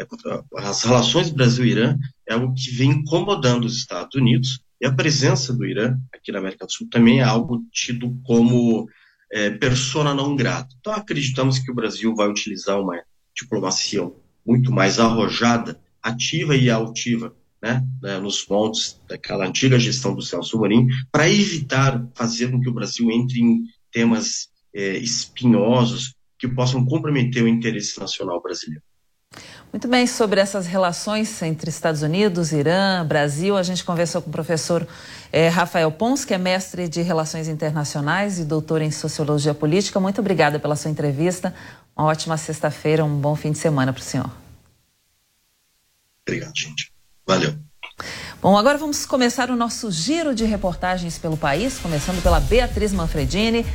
as 0.57 0.83
relações 0.83 1.31
Brasil-Irã 1.31 1.97
é 2.29 2.35
algo 2.35 2.55
que 2.55 2.71
vem 2.73 2.91
incomodando 2.91 3.65
os 3.65 3.77
Estados 3.77 4.15
Unidos, 4.15 4.61
e 4.81 4.87
a 4.87 4.93
presença 4.93 5.53
do 5.53 5.67
Irã 5.67 5.99
aqui 6.13 6.31
na 6.31 6.39
América 6.39 6.67
do 6.67 6.73
Sul 6.73 6.89
também 6.91 7.21
é 7.21 7.25
algo 7.25 7.65
tido 7.73 8.17
como 8.25 8.89
é, 9.31 9.51
persona 9.51 10.15
não 10.15 10.35
grata. 10.35 10.75
Então, 10.81 10.93
acreditamos 10.93 11.59
que 11.59 11.71
o 11.71 11.75
Brasil 11.75 12.15
vai 12.15 12.29
utilizar 12.29 12.81
uma 12.81 13.03
diplomacia 13.35 14.11
muito 14.45 14.73
mais 14.73 14.99
arrojada, 14.99 15.81
ativa 16.03 16.57
e 16.57 16.71
altiva, 16.71 17.35
né, 17.63 17.85
né, 18.01 18.19
nos 18.19 18.47
montes 18.49 19.01
daquela 19.09 19.47
antiga 19.47 19.79
gestão 19.79 20.15
do 20.15 20.23
Celso 20.23 20.57
Amorim, 20.57 20.87
para 21.11 21.29
evitar 21.29 22.09
fazer 22.15 22.51
com 22.51 22.61
que 22.61 22.69
o 22.69 22.75
Brasil 22.75 23.11
entre 23.11 23.41
em 23.41 23.65
temas 23.91 24.49
é, 24.75 24.97
espinhosos 24.97 26.15
que 26.39 26.49
possam 26.49 26.85
comprometer 26.85 27.43
o 27.43 27.49
interesse 27.49 27.99
nacional 27.99 28.41
brasileiro. 28.41 28.83
Muito 29.71 29.87
bem, 29.87 30.07
sobre 30.07 30.41
essas 30.41 30.67
relações 30.67 31.43
entre 31.43 31.69
Estados 31.69 32.01
Unidos, 32.01 32.53
Irã, 32.53 33.05
Brasil, 33.07 33.55
a 33.55 33.63
gente 33.63 33.85
conversou 33.85 34.23
com 34.23 34.31
o 34.31 34.33
professor 34.33 34.89
eh, 35.31 35.49
Rafael 35.49 35.93
Pons, 35.93 36.25
que 36.25 36.33
é 36.33 36.39
mestre 36.39 36.89
de 36.89 37.03
Relações 37.03 37.49
Internacionais 37.49 38.39
e 38.39 38.45
doutor 38.45 38.81
em 38.81 38.91
Sociologia 38.91 39.53
Política. 39.53 40.01
Muito 40.01 40.23
obrigada 40.23 40.59
pela 40.59 40.75
sua 40.75 40.91
entrevista. 40.91 41.55
Uma 41.95 42.07
ótima 42.09 42.39
sexta-feira, 42.39 43.05
um 43.05 43.21
bom 43.21 43.37
fim 43.37 43.53
de 43.53 43.59
semana 43.59 43.93
para 43.93 44.01
o 44.01 44.05
senhor. 44.05 44.31
Obrigado, 46.27 46.57
gente. 46.57 46.91
Valeu. 47.27 47.55
Bom, 48.41 48.57
agora 48.57 48.79
vamos 48.79 49.05
começar 49.05 49.51
o 49.51 49.57
nosso 49.57 49.91
giro 49.91 50.35
de 50.35 50.47
reportagens 50.47 51.19
pelo 51.19 51.37
país, 51.37 51.79
começando 51.79 52.23
pela 52.23 52.41
Beatriz 52.41 52.93
Manfredini. 52.93 53.67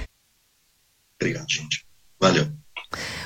Obrigado, 1.19 1.47
gente. 1.47 1.85
Valeu. 2.19 2.62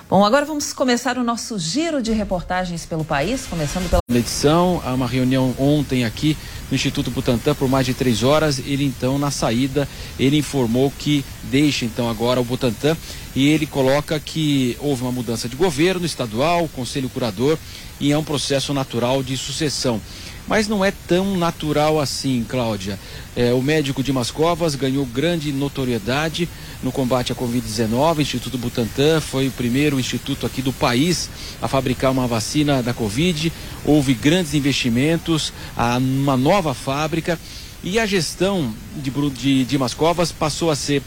Bom, 0.09 0.24
agora 0.24 0.45
vamos 0.45 0.72
começar 0.72 1.18
o 1.18 1.24
nosso 1.24 1.59
giro 1.59 2.01
de 2.01 2.11
reportagens 2.13 2.86
pelo 2.86 3.03
país, 3.03 3.45
começando 3.45 3.89
pela. 3.89 3.99
Edição, 4.09 4.82
há 4.86 4.93
uma 4.93 5.05
reunião 5.05 5.53
ontem 5.59 6.05
aqui 6.05 6.38
no 6.72 6.76
Instituto 6.76 7.11
Butantan 7.11 7.53
por 7.53 7.68
mais 7.68 7.86
de 7.86 7.93
três 7.93 8.24
horas. 8.24 8.59
Ele 8.59 8.86
então, 8.86 9.20
na 9.20 9.32
saída, 9.32 9.88
ele 10.18 10.38
informou 10.38 10.91
que 10.97 11.26
deixa 11.43 11.86
então 11.86 12.09
agora 12.09 12.39
o 12.39 12.43
Butantan 12.43 12.95
e 13.36 13.47
ele 13.49 13.65
coloca 13.65 14.20
que 14.20 14.78
houve 14.80 15.03
uma 15.03 15.11
mudança 15.11 15.49
de 15.49 15.55
governo 15.55 16.05
estadual, 16.05 16.68
conselho 16.70 17.09
curador 17.09 17.57
e 17.99 18.11
é 18.11 18.18
um 18.18 18.24
processo 18.24 18.74
natural 18.74 19.22
de 19.22 19.36
sucessão. 19.36 20.01
Mas 20.48 20.68
não 20.68 20.84
é 20.84 20.91
tão 20.91 21.36
natural 21.36 22.00
assim, 22.00 22.45
Cláudia. 22.48 22.98
É, 23.36 23.54
o 23.54 23.62
médico 23.62 24.02
Dimas 24.02 24.32
Covas 24.32 24.76
ganhou 24.76 25.06
grande 25.06 25.52
notoriedade 25.52 26.48
no 26.82 26.91
combate 26.91 27.32
à 27.32 27.36
Covid-19. 27.36 28.18
O 28.18 28.22
Instituto 28.22 28.58
Butantan 28.58 29.20
foi 29.20 29.48
o 29.48 29.52
primeiro 29.52 30.00
instituto 30.00 30.45
aqui 30.45 30.62
do 30.62 30.72
país 30.72 31.30
a 31.62 31.68
fabricar 31.68 32.12
uma 32.12 32.28
vacina 32.28 32.82
da 32.82 32.93
Covid. 32.93 33.52
Houve 33.84 34.14
grandes 34.14 34.54
investimentos, 34.54 35.52
uma 36.00 36.38
nova 36.38 36.74
fábrica 36.74 37.38
e 37.84 38.00
a 38.00 38.06
gestão 38.06 38.74
de, 38.95 39.12
de 39.32 39.66
Dimas 39.66 39.93
Covas 39.93 40.32
passou 40.32 40.72
a 40.72 40.76
ser 40.76 41.02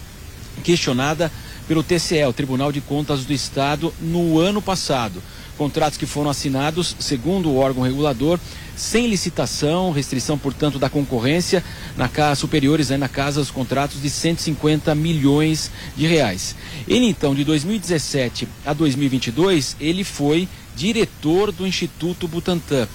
questionada 0.62 1.32
pelo 1.66 1.82
TCE, 1.82 2.24
o 2.24 2.32
Tribunal 2.32 2.72
de 2.72 2.80
Contas 2.80 3.24
do 3.24 3.32
Estado, 3.32 3.92
no 4.00 4.38
ano 4.38 4.60
passado. 4.60 5.22
Contratos 5.56 5.98
que 5.98 6.06
foram 6.06 6.30
assinados, 6.30 6.96
segundo 6.98 7.50
o 7.50 7.56
órgão 7.56 7.82
regulador, 7.82 8.40
sem 8.80 9.06
licitação, 9.06 9.92
restrição, 9.92 10.38
portanto, 10.38 10.78
da 10.78 10.88
concorrência, 10.88 11.62
na 11.98 12.08
casa 12.08 12.40
superiores 12.40 12.88
né, 12.88 12.96
na 12.96 13.08
casa 13.08 13.38
dos 13.40 13.50
contratos 13.50 14.00
de 14.00 14.08
150 14.08 14.94
milhões 14.94 15.70
de 15.94 16.06
reais. 16.06 16.56
Ele 16.88 17.06
então, 17.06 17.34
de 17.34 17.44
2017 17.44 18.48
a 18.64 18.72
2022, 18.72 19.76
ele 19.78 20.02
foi 20.02 20.48
diretor 20.74 21.52
do 21.52 21.66
Instituto 21.66 22.26
Butantan. 22.26 22.88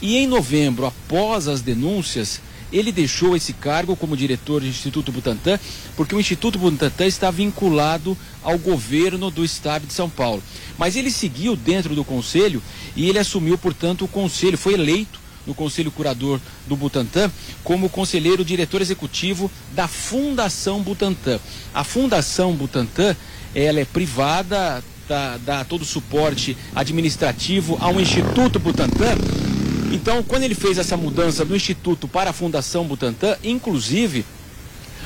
E 0.00 0.16
em 0.16 0.28
novembro, 0.28 0.86
após 0.86 1.48
as 1.48 1.60
denúncias, 1.60 2.40
ele 2.72 2.92
deixou 2.92 3.36
esse 3.36 3.52
cargo 3.52 3.96
como 3.96 4.16
diretor 4.16 4.60
do 4.60 4.66
Instituto 4.66 5.10
Butantan, 5.10 5.58
porque 5.96 6.14
o 6.14 6.20
Instituto 6.20 6.56
Butantan 6.56 7.06
está 7.06 7.32
vinculado 7.32 8.16
ao 8.44 8.56
governo 8.58 9.28
do 9.28 9.44
estado 9.44 9.86
de 9.86 9.92
São 9.92 10.08
Paulo. 10.08 10.42
Mas 10.78 10.94
ele 10.94 11.10
seguiu 11.10 11.56
dentro 11.56 11.96
do 11.96 12.04
conselho 12.04 12.62
e 12.94 13.08
ele 13.08 13.18
assumiu, 13.18 13.58
portanto, 13.58 14.04
o 14.04 14.08
conselho, 14.08 14.56
foi 14.56 14.74
eleito 14.74 15.21
no 15.46 15.54
Conselho 15.54 15.90
Curador 15.90 16.40
do 16.66 16.76
Butantan 16.76 17.30
como 17.64 17.88
conselheiro 17.88 18.44
diretor 18.44 18.80
executivo 18.80 19.50
da 19.72 19.88
Fundação 19.88 20.82
Butantan. 20.82 21.38
A 21.74 21.84
Fundação 21.84 22.54
Butantan, 22.54 23.16
ela 23.54 23.80
é 23.80 23.84
privada, 23.84 24.82
dá, 25.08 25.36
dá 25.38 25.64
todo 25.64 25.82
o 25.82 25.86
suporte 25.86 26.56
administrativo 26.74 27.76
ao 27.80 28.00
Instituto 28.00 28.58
Butantan. 28.58 29.16
Então, 29.92 30.22
quando 30.22 30.44
ele 30.44 30.54
fez 30.54 30.78
essa 30.78 30.96
mudança 30.96 31.44
do 31.44 31.54
Instituto 31.54 32.08
para 32.08 32.30
a 32.30 32.32
Fundação 32.32 32.84
Butantan, 32.86 33.36
inclusive, 33.44 34.24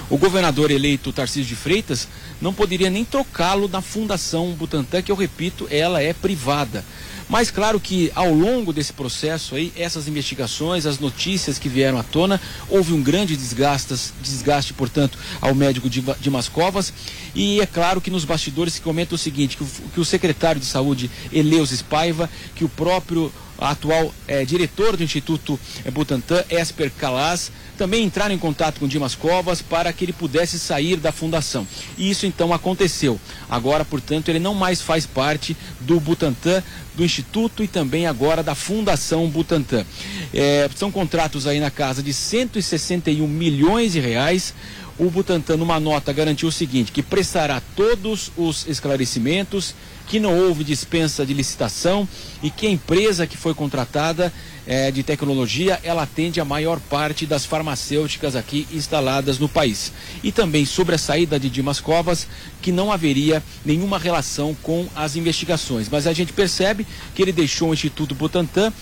o 0.08 0.16
governador 0.16 0.70
eleito 0.70 1.12
Tarcísio 1.12 1.48
de 1.48 1.56
Freitas 1.56 2.06
não 2.40 2.54
poderia 2.54 2.88
nem 2.88 3.04
trocá-lo 3.04 3.66
na 3.66 3.80
Fundação 3.80 4.52
Butantan, 4.52 5.02
que 5.02 5.10
eu 5.10 5.16
repito, 5.16 5.66
ela 5.68 6.00
é 6.00 6.12
privada. 6.12 6.84
Mas 7.28 7.50
claro 7.50 7.80
que 7.80 8.12
ao 8.14 8.32
longo 8.32 8.72
desse 8.72 8.92
processo 8.92 9.56
aí, 9.56 9.72
essas 9.76 10.06
investigações, 10.06 10.86
as 10.86 10.98
notícias 10.98 11.58
que 11.58 11.68
vieram 11.68 11.98
à 11.98 12.02
tona, 12.02 12.40
houve 12.68 12.92
um 12.92 13.02
grande 13.02 13.36
desgaste, 13.36 14.72
portanto, 14.74 15.18
ao 15.40 15.54
médico 15.54 15.90
de, 15.90 16.02
de 16.20 16.30
Mascovas. 16.30 16.92
E 17.34 17.60
é 17.60 17.66
claro 17.66 18.00
que 18.00 18.10
nos 18.10 18.24
bastidores 18.24 18.74
se 18.74 18.80
comenta 18.80 19.14
o 19.14 19.18
seguinte, 19.18 19.56
que 19.56 19.64
o, 19.64 19.66
que 19.94 20.00
o 20.00 20.04
secretário 20.04 20.60
de 20.60 20.66
saúde, 20.66 21.10
Eleus 21.32 21.70
Spaiva, 21.70 22.30
que 22.54 22.64
o 22.64 22.68
próprio 22.68 23.32
atual 23.58 24.12
é, 24.26 24.44
diretor 24.44 24.96
do 24.96 25.02
Instituto 25.02 25.58
Butantan, 25.92 26.44
Esper 26.50 26.90
Calas, 26.90 27.50
também 27.76 28.04
entraram 28.04 28.34
em 28.34 28.38
contato 28.38 28.80
com 28.80 28.88
Dimas 28.88 29.14
Covas 29.14 29.60
para 29.60 29.92
que 29.92 30.04
ele 30.04 30.12
pudesse 30.12 30.58
sair 30.58 30.96
da 30.96 31.12
fundação. 31.12 31.66
E 31.96 32.10
isso 32.10 32.26
então 32.26 32.52
aconteceu. 32.52 33.20
Agora, 33.48 33.84
portanto, 33.84 34.28
ele 34.28 34.38
não 34.38 34.54
mais 34.54 34.80
faz 34.80 35.06
parte 35.06 35.56
do 35.80 36.00
Butantan, 36.00 36.62
do 36.94 37.04
Instituto 37.04 37.62
e 37.62 37.68
também 37.68 38.06
agora 38.06 38.42
da 38.42 38.54
Fundação 38.54 39.28
Butantan. 39.28 39.84
É, 40.32 40.68
são 40.74 40.90
contratos 40.90 41.46
aí 41.46 41.60
na 41.60 41.70
casa 41.70 42.02
de 42.02 42.12
161 42.12 43.26
milhões 43.28 43.92
de 43.92 44.00
reais 44.00 44.54
o 44.98 45.10
Butantan, 45.10 45.58
numa 45.58 45.78
nota, 45.78 46.12
garantiu 46.12 46.48
o 46.48 46.52
seguinte: 46.52 46.90
que 46.90 47.02
prestará 47.02 47.60
todos 47.74 48.32
os 48.36 48.66
esclarecimentos, 48.66 49.74
que 50.06 50.20
não 50.20 50.36
houve 50.38 50.62
dispensa 50.62 51.26
de 51.26 51.34
licitação 51.34 52.08
e 52.42 52.50
que 52.50 52.66
a 52.66 52.70
empresa 52.70 53.26
que 53.26 53.36
foi 53.36 53.54
contratada 53.54 54.32
é, 54.66 54.90
de 54.90 55.02
tecnologia 55.02 55.78
ela 55.82 56.02
atende 56.02 56.40
a 56.40 56.44
maior 56.44 56.80
parte 56.80 57.26
das 57.26 57.44
farmacêuticas 57.44 58.36
aqui 58.36 58.66
instaladas 58.72 59.38
no 59.38 59.48
país. 59.48 59.92
E 60.22 60.32
também 60.32 60.64
sobre 60.64 60.94
a 60.94 60.98
saída 60.98 61.38
de 61.38 61.48
Dimas 61.50 61.80
Covas, 61.80 62.26
que 62.60 62.72
não 62.72 62.92
haveria 62.92 63.42
nenhuma 63.64 63.98
relação 63.98 64.56
com 64.62 64.86
as 64.94 65.16
investigações. 65.16 65.88
Mas 65.88 66.06
a 66.06 66.12
gente 66.12 66.32
percebe 66.32 66.86
que 67.14 67.22
ele 67.22 67.32
deixou 67.32 67.70
o 67.70 67.74
Instituto 67.74 68.14
Butantan, 68.14 68.72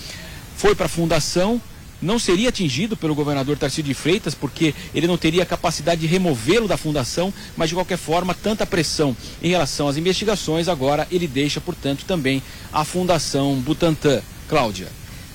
foi 0.57 0.75
para 0.75 0.87
a 0.87 0.89
fundação 0.89 1.61
não 2.05 2.19
seria 2.19 2.51
atingido 2.51 2.97
pelo 2.97 3.15
governador 3.15 3.57
Tarcísio 3.57 3.85
de 3.85 3.95
Freitas, 3.95 4.35
porque 4.35 4.75
ele 4.95 5.07
não 5.07 5.17
teria 5.17 5.45
capacidade 5.45 6.01
de 6.03 6.07
removê-lo 6.07 6.69
da 6.69 6.77
fundação, 6.77 7.33
mas 7.57 7.71
de 7.71 7.75
qualquer 7.75 7.99
forma, 7.99 8.35
tanta 8.35 8.67
pressão 8.67 9.17
em 9.43 9.49
relação 9.49 9.89
às 9.89 9.97
investigações, 9.97 10.69
agora 10.69 11.09
ele 11.11 11.27
deixa, 11.27 11.61
portanto, 11.61 12.05
também 12.05 12.43
a 12.73 12.85
Fundação 12.85 13.57
Butantan. 13.57 14.23
Cláudia. 14.49 14.89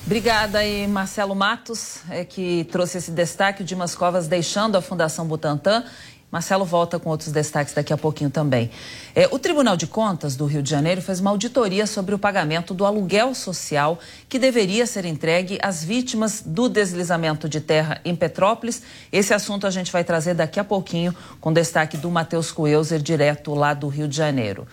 Obrigada 0.06 0.60
aí, 0.60 0.88
Marcelo 0.88 1.36
Matos, 1.36 1.98
é, 2.10 2.24
que 2.24 2.66
trouxe 2.72 2.98
esse 2.98 3.12
destaque, 3.12 3.62
o 3.62 3.66
Dimas 3.66 3.96
Covas 3.96 4.28
deixando 4.28 4.76
a 4.76 4.82
Fundação 4.82 5.28
Butantan 5.28 5.84
Marcelo 6.32 6.64
volta 6.64 7.00
com 7.00 7.10
outros 7.10 7.32
destaques 7.32 7.74
daqui 7.74 7.92
a 7.92 7.98
pouquinho 7.98 8.30
também. 8.30 8.70
É, 9.16 9.28
o 9.32 9.40
Tribunal 9.40 9.76
de 9.76 9.88
Contas 9.88 10.36
do 10.36 10.46
Rio 10.46 10.62
de 10.62 10.70
Janeiro 10.70 11.02
fez 11.02 11.20
uma 11.20 11.32
auditoria 11.32 11.88
sobre 11.88 12.14
o 12.14 12.20
pagamento 12.20 12.74
do 12.74 12.86
aluguel 12.86 13.34
social 13.34 13.98
que 14.28 14.38
deveria 14.38 14.86
ser 14.86 15.06
entregue 15.06 15.58
às 15.62 15.84
vítimas 15.84 16.44
do 16.46 16.70
deslizamento 16.70 17.50
de 17.50 17.60
terra 17.60 18.00
em 18.06 18.16
Petrópolis. 18.16 18.84
Esse 19.12 19.34
assunto 19.34 19.66
a 19.66 19.72
gente 19.72 19.92
vai 19.92 20.04
trazer 20.04 20.36
daqui 20.36 20.60
a 20.60 20.64
pouquinho 20.64 21.16
com 21.42 21.52
destaque 21.52 21.98
do 21.98 22.12
Matheus 22.12 22.52
Coelzer, 22.52 23.02
direto 23.02 23.56
lá 23.56 23.74
do 23.74 23.88
Rio 23.88 24.08
de 24.08 24.16
Janeiro. 24.16 24.68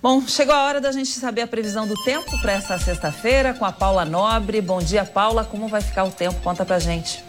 Bom, 0.00 0.22
chegou 0.26 0.54
a 0.54 0.64
hora 0.64 0.80
da 0.80 0.92
gente 0.92 1.10
saber 1.10 1.42
a 1.42 1.46
previsão 1.46 1.86
do 1.86 1.94
tempo 2.04 2.30
para 2.40 2.52
esta 2.52 2.78
sexta-feira 2.78 3.52
com 3.52 3.64
a 3.64 3.72
Paula 3.72 4.04
Nobre. 4.04 4.60
Bom 4.60 4.78
dia, 4.78 5.04
Paula. 5.04 5.44
Como 5.44 5.68
vai 5.68 5.80
ficar 5.80 6.04
o 6.04 6.10
tempo? 6.10 6.40
Conta 6.42 6.64
pra 6.64 6.78
gente. 6.78 7.25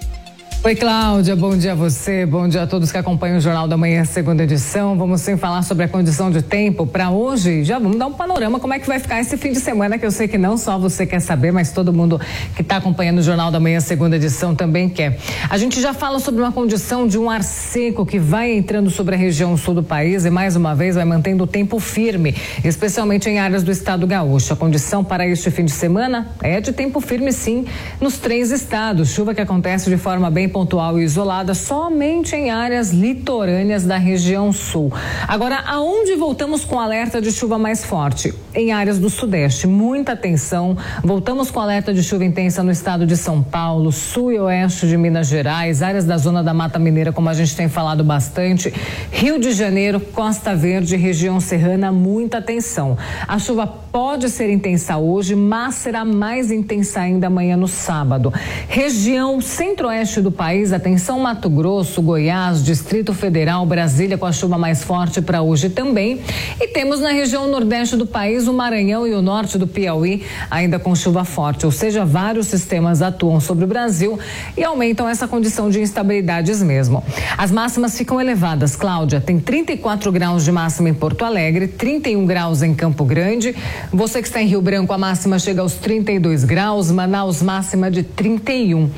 Oi, 0.64 0.76
Cláudia, 0.76 1.36
bom 1.36 1.56
dia 1.56 1.74
a 1.74 1.76
você, 1.76 2.26
bom 2.26 2.48
dia 2.48 2.64
a 2.64 2.68
todos 2.68 2.92
que 2.92 2.98
acompanham 2.98 3.38
o 3.38 3.40
Jornal 3.40 3.68
da 3.68 3.78
Manhã, 3.78 4.04
segunda 4.04 4.44
edição. 4.44 4.98
Vamos 4.98 5.22
sim 5.22 5.38
falar 5.38 5.62
sobre 5.62 5.86
a 5.86 5.88
condição 5.88 6.32
de 6.32 6.42
tempo 6.42 6.86
para 6.86 7.12
hoje. 7.12 7.64
Já 7.64 7.78
vamos 7.78 7.98
dar 7.98 8.08
um 8.08 8.14
panorama 8.14 8.60
como 8.60 8.74
é 8.74 8.80
que 8.80 8.88
vai 8.88 9.00
ficar 9.00 9.22
esse 9.22 9.38
fim 9.38 9.54
de 9.54 9.60
semana, 9.60 10.00
que 10.00 10.06
eu 10.06 10.12
sei 10.12 10.28
que 10.28 10.38
não 10.38 10.58
só 10.58 10.78
você 10.78 11.06
quer 11.06 11.22
saber, 11.22 11.54
mas 11.54 11.72
todo 11.72 11.94
mundo 11.94 12.20
que 12.56 12.64
está 12.64 12.78
acompanhando 12.78 13.20
o 13.20 13.22
Jornal 13.22 13.52
da 13.52 13.60
Manhã, 13.60 13.80
segunda 13.80 14.16
edição, 14.18 14.56
também 14.56 14.90
quer. 14.90 15.20
A 15.48 15.58
gente 15.58 15.80
já 15.80 15.94
fala 15.94 16.20
sobre 16.20 16.42
uma 16.42 16.52
condição 16.52 17.08
de 17.08 17.20
um 17.20 17.30
ar 17.30 17.44
seco 17.44 18.06
que 18.06 18.20
vai 18.20 18.52
entrando 18.52 18.90
sobre 18.90 19.16
a 19.16 19.18
região 19.18 19.56
sul 19.56 19.76
do 19.76 19.84
país 19.84 20.26
e, 20.26 20.30
mais 20.30 20.56
uma 20.56 20.76
vez, 20.76 20.96
vai 20.96 21.06
mantendo 21.06 21.44
o 21.44 21.48
tempo 21.48 21.80
firme, 21.80 22.36
especialmente 22.66 23.30
em 23.30 23.40
áreas 23.40 23.64
do 23.64 23.72
estado 23.72 24.06
gaúcho. 24.08 24.52
A 24.52 24.56
condição 24.56 25.04
para 25.04 25.26
este 25.26 25.50
fim 25.52 25.64
de 25.64 25.72
semana 25.72 26.30
é 26.42 26.60
de 26.60 26.74
tempo 26.74 27.00
firme, 27.00 27.32
sim, 27.32 27.66
nos 28.02 28.18
três 28.18 28.52
estados. 28.52 29.10
Chuva 29.10 29.36
que 29.36 29.40
acontece 29.40 29.90
de 29.90 29.98
forma 29.98 30.30
bem 30.30 30.47
pontual 30.48 31.00
e 31.00 31.04
isolada 31.04 31.54
somente 31.54 32.36
em 32.36 32.50
áreas 32.50 32.92
litorâneas 32.92 33.84
da 33.84 33.98
região 33.98 34.52
sul. 34.52 34.92
Agora, 35.28 35.64
aonde 35.66 36.16
voltamos 36.16 36.64
com 36.64 36.80
alerta 36.80 37.22
de 37.22 37.32
chuva 37.32 37.58
mais 37.58 37.84
forte? 37.84 38.34
Em 38.54 38.72
áreas 38.72 39.00
do 39.00 39.10
sudeste. 39.10 39.68
Muita 39.68 40.14
atenção. 40.14 40.78
Voltamos 41.04 41.52
com 41.52 41.60
alerta 41.60 41.94
de 41.94 42.02
chuva 42.02 42.26
intensa 42.26 42.64
no 42.64 42.72
estado 42.72 43.06
de 43.06 43.16
São 43.18 43.42
Paulo, 43.44 43.92
sul 43.92 44.32
e 44.32 44.40
oeste 44.40 44.88
de 44.88 44.98
Minas 44.98 45.28
Gerais, 45.28 45.82
áreas 45.82 46.06
da 46.06 46.18
zona 46.18 46.44
da 46.44 46.54
Mata 46.54 46.80
Mineira, 46.80 47.12
como 47.12 47.30
a 47.30 47.34
gente 47.34 47.56
tem 47.56 47.70
falado 47.70 48.04
bastante. 48.04 48.74
Rio 49.12 49.40
de 49.40 49.52
Janeiro, 49.52 50.00
Costa 50.00 50.56
Verde, 50.56 50.96
região 50.96 51.40
serrana, 51.40 51.92
muita 51.92 52.38
atenção. 52.38 52.98
A 53.28 53.38
chuva 53.40 53.68
pode 53.68 54.30
ser 54.30 54.50
intensa 54.50 54.98
hoje, 54.98 55.36
mas 55.36 55.76
será 55.76 56.06
mais 56.06 56.52
intensa 56.52 57.02
ainda 57.02 57.28
amanhã 57.28 57.58
no 57.58 57.68
sábado. 57.68 58.34
Região 58.68 59.42
centro-oeste 59.42 60.22
do 60.22 60.32
país, 60.38 60.72
atenção 60.72 61.20
Mato 61.20 61.50
Grosso, 61.50 62.00
Goiás, 62.00 62.64
Distrito 62.64 63.12
Federal, 63.12 63.66
Brasília 63.66 64.20
com 64.20 64.26
a 64.28 64.32
chuva 64.32 64.56
mais 64.56 64.84
forte 64.84 65.20
para 65.20 65.42
hoje 65.42 65.70
também. 65.70 66.22
E 66.62 66.68
temos 66.68 67.00
na 67.00 67.10
região 67.10 67.48
nordeste 67.48 67.96
do 67.96 68.06
país 68.06 68.48
o 68.48 68.54
Maranhão 68.54 69.08
e 69.08 69.16
o 69.16 69.22
norte 69.22 69.58
do 69.58 69.66
Piauí 69.66 70.24
ainda 70.52 70.78
com 70.78 70.96
chuva 70.96 71.26
forte, 71.26 71.66
ou 71.66 71.72
seja, 71.72 72.06
vários 72.06 72.46
sistemas 72.48 73.02
atuam 73.02 73.40
sobre 73.40 73.66
o 73.66 73.68
Brasil 73.68 74.20
e 74.56 74.64
aumentam 74.64 75.10
essa 75.10 75.28
condição 75.28 75.72
de 75.72 75.82
instabilidades 75.82 76.62
mesmo. 76.62 77.04
As 77.36 77.52
máximas 77.52 77.98
ficam 77.98 78.22
elevadas, 78.22 78.76
Cláudia. 78.76 79.20
Tem 79.20 79.40
34 79.40 80.12
graus 80.12 80.46
de 80.46 80.52
máxima 80.52 80.90
em 80.90 80.94
Porto 80.94 81.26
Alegre, 81.26 81.68
31 81.68 82.26
graus 82.28 82.62
em 82.62 82.76
Campo 82.76 83.04
Grande. 83.04 83.56
Você 83.92 84.22
que 84.22 84.28
está 84.28 84.40
em 84.40 84.46
Rio 84.46 84.62
Branco, 84.62 84.94
a 84.94 84.98
máxima 85.00 85.40
chega 85.40 85.62
aos 85.62 85.74
32 85.74 86.44
graus, 86.44 86.92
Manaus 86.92 87.42
máxima 87.42 87.90
de 87.90 88.04
31. 88.04 88.92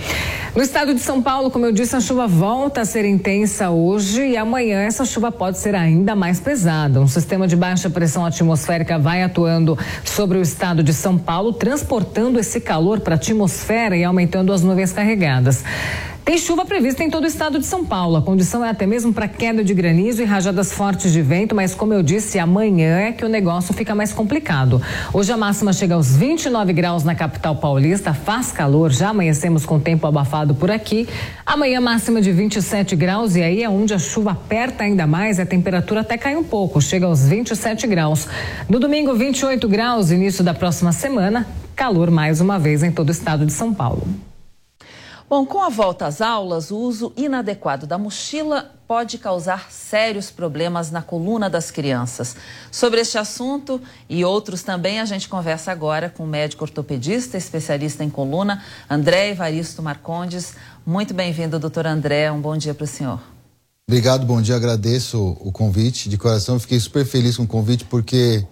No 0.55 0.63
estado 0.63 0.93
de 0.93 0.99
São 0.99 1.21
Paulo, 1.21 1.28
como 1.51 1.65
eu 1.67 1.71
disse, 1.71 1.95
a 1.95 2.01
chuva 2.01 2.27
volta 2.27 2.82
a 2.82 2.86
ser 2.86 3.05
intensa 3.05 3.69
hoje 3.69 4.30
e 4.30 4.36
amanhã 4.36 4.82
essa 4.82 5.05
chuva 5.05 5.32
pode 5.32 5.59
ser 5.59 5.75
ainda 5.75 6.15
mais 6.15 6.39
pesada. 6.39 6.99
Um 6.99 7.07
sistema 7.07 7.47
de 7.47 7.55
baixa 7.55 7.88
pressão 7.88 8.25
atmosférica 8.25 8.97
vai 8.97 9.21
atuando 9.21 9.77
sobre 10.03 10.39
o 10.39 10.41
estado 10.41 10.82
de 10.82 10.91
São 10.91 11.19
Paulo, 11.19 11.53
transportando 11.53 12.39
esse 12.39 12.59
calor 12.59 13.01
para 13.01 13.13
a 13.13 13.17
atmosfera 13.17 13.95
e 13.95 14.03
aumentando 14.03 14.51
as 14.51 14.63
nuvens 14.63 14.91
carregadas. 14.91 15.63
Tem 16.30 16.38
chuva 16.38 16.63
prevista 16.63 17.03
em 17.03 17.09
todo 17.09 17.23
o 17.23 17.27
estado 17.27 17.57
de 17.57 17.65
São 17.65 17.84
Paulo. 17.84 18.15
A 18.15 18.21
condição 18.21 18.63
é 18.63 18.69
até 18.69 18.86
mesmo 18.86 19.11
para 19.11 19.27
queda 19.27 19.63
de 19.63 19.73
granizo 19.73 20.21
e 20.21 20.25
rajadas 20.25 20.71
fortes 20.71 21.11
de 21.11 21.23
vento, 21.23 21.55
mas 21.55 21.73
como 21.73 21.91
eu 21.91 22.03
disse, 22.03 22.38
amanhã 22.38 22.99
é 22.99 23.11
que 23.11 23.25
o 23.25 23.27
negócio 23.27 23.73
fica 23.73 23.95
mais 23.95 24.13
complicado. 24.13 24.80
Hoje 25.11 25.32
a 25.32 25.38
máxima 25.38 25.73
chega 25.73 25.95
aos 25.95 26.15
29 26.15 26.71
graus 26.71 27.03
na 27.03 27.15
capital 27.15 27.55
paulista, 27.55 28.13
faz 28.13 28.51
calor, 28.51 28.91
já 28.91 29.09
amanhecemos 29.09 29.65
com 29.65 29.80
tempo 29.80 30.05
abafado 30.05 30.53
por 30.53 30.69
aqui. 30.69 31.09
Amanhã 31.43 31.82
máxima 31.82 32.21
de 32.21 32.32
27 32.32 32.95
graus 32.95 33.36
e 33.36 33.41
aí 33.41 33.63
é 33.63 33.69
onde 33.69 33.95
a 33.95 33.97
chuva 33.97 34.34
aperta 34.34 34.84
ainda 34.84 35.07
mais 35.07 35.39
a 35.39 35.47
temperatura 35.47 36.01
até 36.01 36.15
cai 36.15 36.36
um 36.36 36.43
pouco, 36.43 36.80
chega 36.80 37.07
aos 37.07 37.27
27 37.27 37.88
graus. 37.88 38.27
No 38.69 38.80
domingo, 38.80 39.15
28 39.15 39.67
graus, 39.67 40.11
início 40.11 40.43
da 40.43 40.53
próxima 40.53 40.91
semana, 40.91 41.47
calor 41.75 42.11
mais 42.11 42.39
uma 42.39 42.59
vez 42.59 42.84
em 42.84 42.91
todo 42.91 43.09
o 43.09 43.11
estado 43.11 43.47
de 43.47 43.51
São 43.51 43.73
Paulo. 43.73 44.28
Bom, 45.30 45.45
com 45.45 45.61
a 45.61 45.69
volta 45.69 46.07
às 46.07 46.21
aulas, 46.21 46.71
o 46.71 46.77
uso 46.77 47.13
inadequado 47.15 47.86
da 47.86 47.99
mochila 47.99 48.71
pode 48.88 49.19
causar 49.19 49.71
sérios 49.71 50.32
problemas 50.32 50.89
na 50.89 51.03
coluna 51.03 51.47
das 51.47 51.69
crianças. 51.69 52.36
Sobre 52.71 52.99
este 52.99 53.15
assunto 53.15 53.80
e 54.09 54.25
outros 54.25 54.63
também, 54.63 54.99
a 54.99 55.05
gente 55.05 55.30
conversa 55.30 55.71
agora 55.71 56.09
com 56.09 56.23
o 56.23 56.27
médico 56.27 56.63
ortopedista, 56.63 57.38
especialista 57.38 58.03
em 58.03 58.09
coluna, 58.09 58.63
André 58.89 59.30
Evaristo 59.30 59.84
Marcondes. 59.84 60.55
Muito 60.84 61.13
bem-vindo, 61.13 61.59
doutor 61.59 61.86
André. 61.86 62.32
Um 62.32 62.41
bom 62.41 62.57
dia 62.57 62.73
para 62.73 62.86
o 62.86 62.88
senhor. 62.88 63.21
Obrigado, 63.88 64.25
bom 64.25 64.41
dia. 64.41 64.55
Agradeço 64.55 65.38
o 65.41 65.51
convite 65.51 66.09
de 66.09 66.17
coração. 66.17 66.59
Fiquei 66.59 66.80
super 66.80 67.05
feliz 67.05 67.38
com 67.38 67.43
o 67.43 67.47
convite 67.47 67.86
porque 67.86 68.43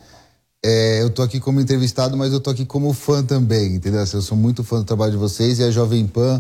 é, 0.64 1.02
eu 1.02 1.10
tô 1.10 1.24
aqui 1.24 1.40
como 1.40 1.60
entrevistado, 1.60 2.16
mas 2.16 2.32
eu 2.32 2.40
tô 2.40 2.52
aqui 2.52 2.68
como 2.68 2.94
fã 2.94 3.24
também, 3.24 3.74
entendeu? 3.74 4.02
Eu 4.02 4.22
sou 4.22 4.38
muito 4.38 4.64
fã 4.64 4.78
do 4.78 4.86
trabalho 4.86 5.14
de 5.14 5.18
vocês 5.18 5.58
e 5.58 5.64
a 5.64 5.72
Jovem 5.72 6.06
Pan 6.06 6.40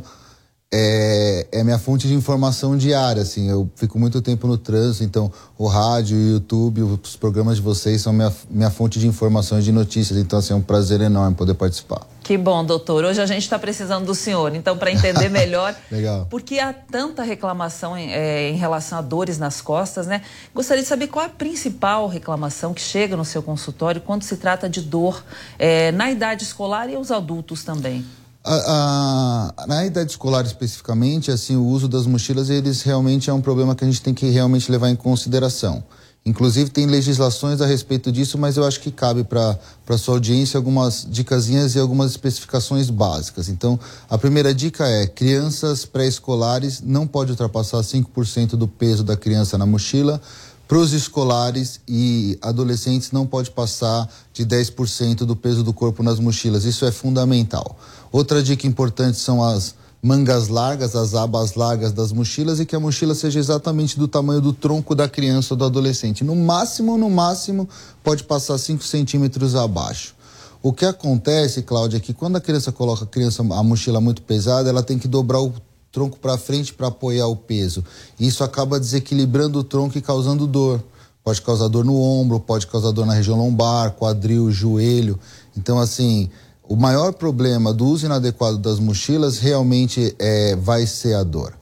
é, 0.72 1.48
é 1.52 1.64
minha 1.64 1.80
fonte 1.80 2.08
de 2.08 2.14
informação 2.14 2.78
diária, 2.78 3.22
assim. 3.22 3.50
Eu 3.50 3.70
fico 3.76 3.98
muito 3.98 4.22
tempo 4.22 4.48
no 4.48 4.58
trânsito, 4.58 5.04
então 5.04 5.32
o 5.58 5.66
rádio, 5.66 6.18
o 6.18 6.30
YouTube, 6.32 6.82
os 6.82 7.16
programas 7.16 7.56
de 7.58 7.62
vocês 7.62 8.02
são 8.02 8.12
minha, 8.12 8.34
minha 8.50 8.70
fonte 8.70 9.00
de 9.00 9.08
informações, 9.08 9.64
de 9.64 9.72
notícias. 9.72 10.20
Então, 10.20 10.40
assim, 10.40 10.54
é 10.54 10.56
um 10.56 10.62
prazer 10.62 11.00
enorme 11.00 11.36
poder 11.36 11.54
participar. 11.54 12.02
Que 12.22 12.38
bom, 12.38 12.66
doutor. 12.66 13.06
Hoje 13.06 13.22
a 13.22 13.26
gente 13.26 13.44
está 13.44 13.58
precisando 13.58 14.06
do 14.06 14.14
senhor. 14.14 14.54
Então, 14.54 14.78
para 14.78 14.92
entender 14.92 15.30
melhor, 15.30 15.74
Legal. 15.90 16.28
por 16.30 16.42
que 16.42 16.60
há 16.60 16.74
tanta 16.74 17.24
reclamação 17.24 17.98
em, 17.98 18.12
é, 18.12 18.50
em 18.50 18.58
relação 18.58 18.98
a 18.98 19.02
dores 19.02 19.38
nas 19.38 19.62
costas, 19.62 20.06
né? 20.06 20.22
Gostaria 20.54 20.84
de 20.84 20.90
saber 20.90 21.08
qual 21.08 21.26
a 21.26 21.30
principal 21.30 22.06
reclamação 22.08 22.74
que 22.74 22.82
chega 22.82 23.16
no 23.16 23.24
seu 23.24 23.42
consultório 23.42 24.02
quando 24.02 24.24
se 24.24 24.36
trata 24.36 24.70
de 24.70 24.82
dor 24.82 25.24
é, 25.58 25.94
na 25.94 26.12
idade 26.12 26.44
escolar 26.44 26.90
e 26.90 26.98
os 26.98 27.12
adultos 27.12 27.64
também. 27.64 28.04
A, 28.50 29.54
a, 29.60 29.68
na 29.68 29.86
idade 29.86 30.12
escolar 30.12 30.46
especificamente, 30.46 31.30
assim, 31.30 31.58
o 31.58 31.66
uso 31.66 31.86
das 31.86 32.08
mochilas, 32.08 32.50
eles 32.50 32.82
realmente 32.82 33.30
é 33.30 33.34
um 33.34 33.42
problema 33.42 33.76
que 33.76 33.84
a 33.84 33.88
gente 33.88 34.02
tem 34.02 34.14
que 34.14 34.30
realmente 34.30 34.72
levar 34.72 34.90
em 34.90 34.96
consideração. 34.96 35.84
Inclusive 36.26 36.70
tem 36.70 36.86
legislações 36.86 37.60
a 37.60 37.66
respeito 37.66 38.10
disso, 38.10 38.38
mas 38.38 38.56
eu 38.56 38.66
acho 38.66 38.80
que 38.80 38.90
cabe 38.90 39.26
para 39.26 39.60
a 39.90 39.98
sua 39.98 40.14
audiência 40.14 40.58
algumas 40.58 41.06
dicasinhas 41.10 41.76
e 41.76 41.80
algumas 41.80 42.12
especificações 42.12 42.90
básicas. 42.90 43.50
Então, 43.50 43.78
a 44.10 44.18
primeira 44.18 44.54
dica 44.54 44.86
é: 44.88 45.08
crianças 45.08 45.84
pré-escolares 45.84 46.82
não 46.82 47.06
pode 47.06 47.32
ultrapassar 47.32 47.80
5% 47.80 48.52
do 48.52 48.68
peso 48.68 49.04
da 49.04 49.18
criança 49.18 49.58
na 49.58 49.66
mochila. 49.66 50.22
Para 50.68 50.80
os 50.80 50.92
escolares 50.92 51.80
e 51.88 52.38
adolescentes 52.42 53.14
não 53.14 53.26
pode 53.26 53.52
passar 53.52 54.10
de 54.34 54.46
10% 54.46 55.20
do 55.20 55.34
peso 55.34 55.64
do 55.64 55.74
corpo 55.74 56.04
nas 56.04 56.20
mochilas. 56.20 56.66
Isso 56.66 56.86
é 56.86 56.92
fundamental. 56.92 57.80
Outra 58.12 58.42
dica 58.42 58.68
importante 58.68 59.18
são 59.18 59.44
as 59.44 59.76
mangas 60.02 60.48
largas, 60.48 60.96
as 60.96 61.16
abas 61.16 61.56
largas 61.56 61.92
das 61.92 62.12
mochilas 62.12 62.60
e 62.60 62.66
que 62.66 62.76
a 62.76 62.80
mochila 62.80 63.16
seja 63.16 63.40
exatamente 63.40 63.98
do 63.98 64.08
tamanho 64.08 64.40
do 64.40 64.54
tronco 64.54 64.96
da 64.96 65.10
criança 65.10 65.54
ou 65.54 65.58
do 65.58 65.66
adolescente. 65.66 66.24
No 66.24 66.36
máximo, 66.36 66.98
no 66.98 67.10
máximo, 67.10 67.68
pode 68.04 68.24
passar 68.24 68.58
5 68.58 68.84
centímetros 68.84 69.56
abaixo. 69.56 70.16
O 70.62 70.74
que 70.74 70.86
acontece, 70.86 71.62
Cláudia, 71.62 71.98
é 71.98 72.00
que 72.00 72.14
quando 72.14 72.36
a 72.36 72.42
criança 72.42 72.72
coloca 72.72 73.04
a, 73.04 73.08
criança, 73.08 73.42
a 73.42 73.64
mochila 73.64 74.02
muito 74.02 74.22
pesada, 74.22 74.70
ela 74.70 74.84
tem 74.84 74.98
que 74.98 75.08
dobrar 75.08 75.42
o 75.42 75.54
tronco 75.92 76.18
para 76.20 76.38
frente 76.38 76.74
para 76.74 76.88
apoiar 76.88 77.28
o 77.28 77.36
peso. 77.36 77.84
Isso 78.20 78.44
acaba 78.44 78.80
desequilibrando 78.80 79.60
o 79.60 79.64
tronco 79.64 79.98
e 79.98 80.02
causando 80.02 80.46
dor. 80.46 80.84
Pode 81.24 81.42
causar 81.42 81.68
dor 81.68 81.84
no 81.84 82.00
ombro, 82.00 82.40
pode 82.40 82.68
causar 82.68 82.92
dor 82.92 83.06
na 83.06 83.14
região 83.14 83.38
lombar, 83.38 83.92
quadril, 83.92 84.50
joelho. 84.52 85.20
Então, 85.58 85.80
assim, 85.80 86.30
o 86.68 86.76
maior 86.76 87.14
problema 87.14 87.74
do 87.74 87.86
uso 87.86 88.06
inadequado 88.06 88.58
das 88.58 88.80
mochilas 88.80 89.40
realmente 89.40 90.16
é, 90.20 90.56
vai 90.56 90.86
ser 90.86 91.16
a 91.16 91.24
dor. 91.24 91.58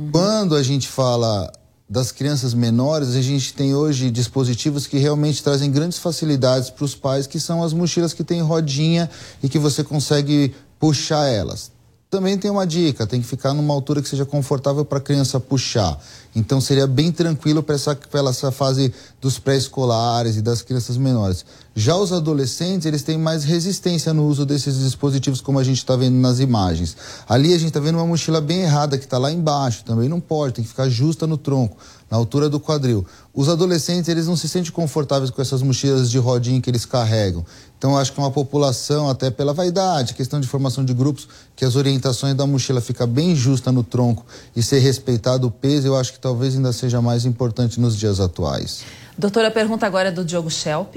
Uhum. 0.00 0.10
Quando 0.10 0.56
a 0.56 0.62
gente 0.62 0.88
fala 0.88 1.52
das 1.88 2.10
crianças 2.10 2.54
menores, 2.54 3.14
a 3.14 3.22
gente 3.22 3.52
tem 3.52 3.74
hoje 3.74 4.10
dispositivos 4.10 4.86
que 4.86 4.98
realmente 4.98 5.42
trazem 5.42 5.70
grandes 5.70 5.98
facilidades 5.98 6.70
para 6.70 6.84
os 6.84 6.94
pais, 6.94 7.26
que 7.26 7.38
são 7.38 7.62
as 7.62 7.72
mochilas 7.72 8.12
que 8.12 8.24
têm 8.24 8.40
rodinha 8.40 9.10
e 9.42 9.48
que 9.48 9.58
você 9.58 9.84
consegue 9.84 10.54
puxar 10.78 11.26
elas. 11.26 11.73
Também 12.14 12.38
tem 12.38 12.48
uma 12.48 12.64
dica, 12.64 13.08
tem 13.08 13.20
que 13.20 13.26
ficar 13.26 13.52
numa 13.54 13.74
altura 13.74 14.00
que 14.00 14.08
seja 14.08 14.24
confortável 14.24 14.84
para 14.84 14.98
a 14.98 15.00
criança 15.00 15.40
puxar. 15.40 15.98
Então 16.32 16.60
seria 16.60 16.86
bem 16.86 17.10
tranquilo 17.10 17.60
para 17.60 17.74
essa, 17.74 17.98
essa 18.28 18.52
fase 18.52 18.94
dos 19.20 19.40
pré-escolares 19.40 20.36
e 20.36 20.40
das 20.40 20.62
crianças 20.62 20.96
menores. 20.96 21.44
Já 21.74 21.96
os 21.96 22.12
adolescentes, 22.12 22.86
eles 22.86 23.02
têm 23.02 23.18
mais 23.18 23.42
resistência 23.42 24.14
no 24.14 24.28
uso 24.28 24.46
desses 24.46 24.78
dispositivos, 24.78 25.40
como 25.40 25.58
a 25.58 25.64
gente 25.64 25.78
está 25.78 25.96
vendo 25.96 26.14
nas 26.14 26.38
imagens. 26.38 26.96
Ali 27.28 27.52
a 27.52 27.58
gente 27.58 27.68
está 27.68 27.80
vendo 27.80 27.96
uma 27.96 28.06
mochila 28.06 28.40
bem 28.40 28.60
errada, 28.60 28.96
que 28.96 29.02
está 29.04 29.18
lá 29.18 29.32
embaixo, 29.32 29.82
também 29.84 30.08
não 30.08 30.20
pode, 30.20 30.54
tem 30.54 30.62
que 30.62 30.70
ficar 30.70 30.88
justa 30.88 31.26
no 31.26 31.36
tronco. 31.36 31.76
na 32.08 32.16
altura 32.16 32.48
do 32.48 32.60
quadril. 32.60 33.04
Os 33.34 33.48
adolescentes, 33.48 34.08
eles 34.08 34.28
não 34.28 34.36
se 34.36 34.48
sentem 34.48 34.70
confortáveis 34.70 35.30
com 35.30 35.42
essas 35.42 35.62
mochilas 35.62 36.08
de 36.08 36.18
rodinha 36.18 36.60
que 36.60 36.70
eles 36.70 36.84
carregam. 36.84 37.44
Então, 37.84 37.98
acho 37.98 38.14
que 38.14 38.18
uma 38.18 38.30
população, 38.30 39.10
até 39.10 39.30
pela 39.30 39.52
vaidade, 39.52 40.14
questão 40.14 40.40
de 40.40 40.48
formação 40.48 40.82
de 40.82 40.94
grupos, 40.94 41.28
que 41.54 41.66
as 41.66 41.76
orientações 41.76 42.34
da 42.34 42.46
mochila 42.46 42.80
fica 42.80 43.06
bem 43.06 43.36
justa 43.36 43.70
no 43.70 43.84
tronco 43.84 44.24
e 44.56 44.62
ser 44.62 44.78
respeitado 44.78 45.48
o 45.48 45.50
peso, 45.50 45.88
eu 45.88 45.94
acho 45.94 46.14
que 46.14 46.18
talvez 46.18 46.56
ainda 46.56 46.72
seja 46.72 47.02
mais 47.02 47.26
importante 47.26 47.78
nos 47.78 47.94
dias 47.94 48.20
atuais. 48.20 48.86
Doutora, 49.18 49.48
a 49.48 49.50
pergunta 49.50 49.86
agora 49.86 50.08
é 50.08 50.10
do 50.10 50.24
Diogo 50.24 50.50
Schelp. 50.50 50.96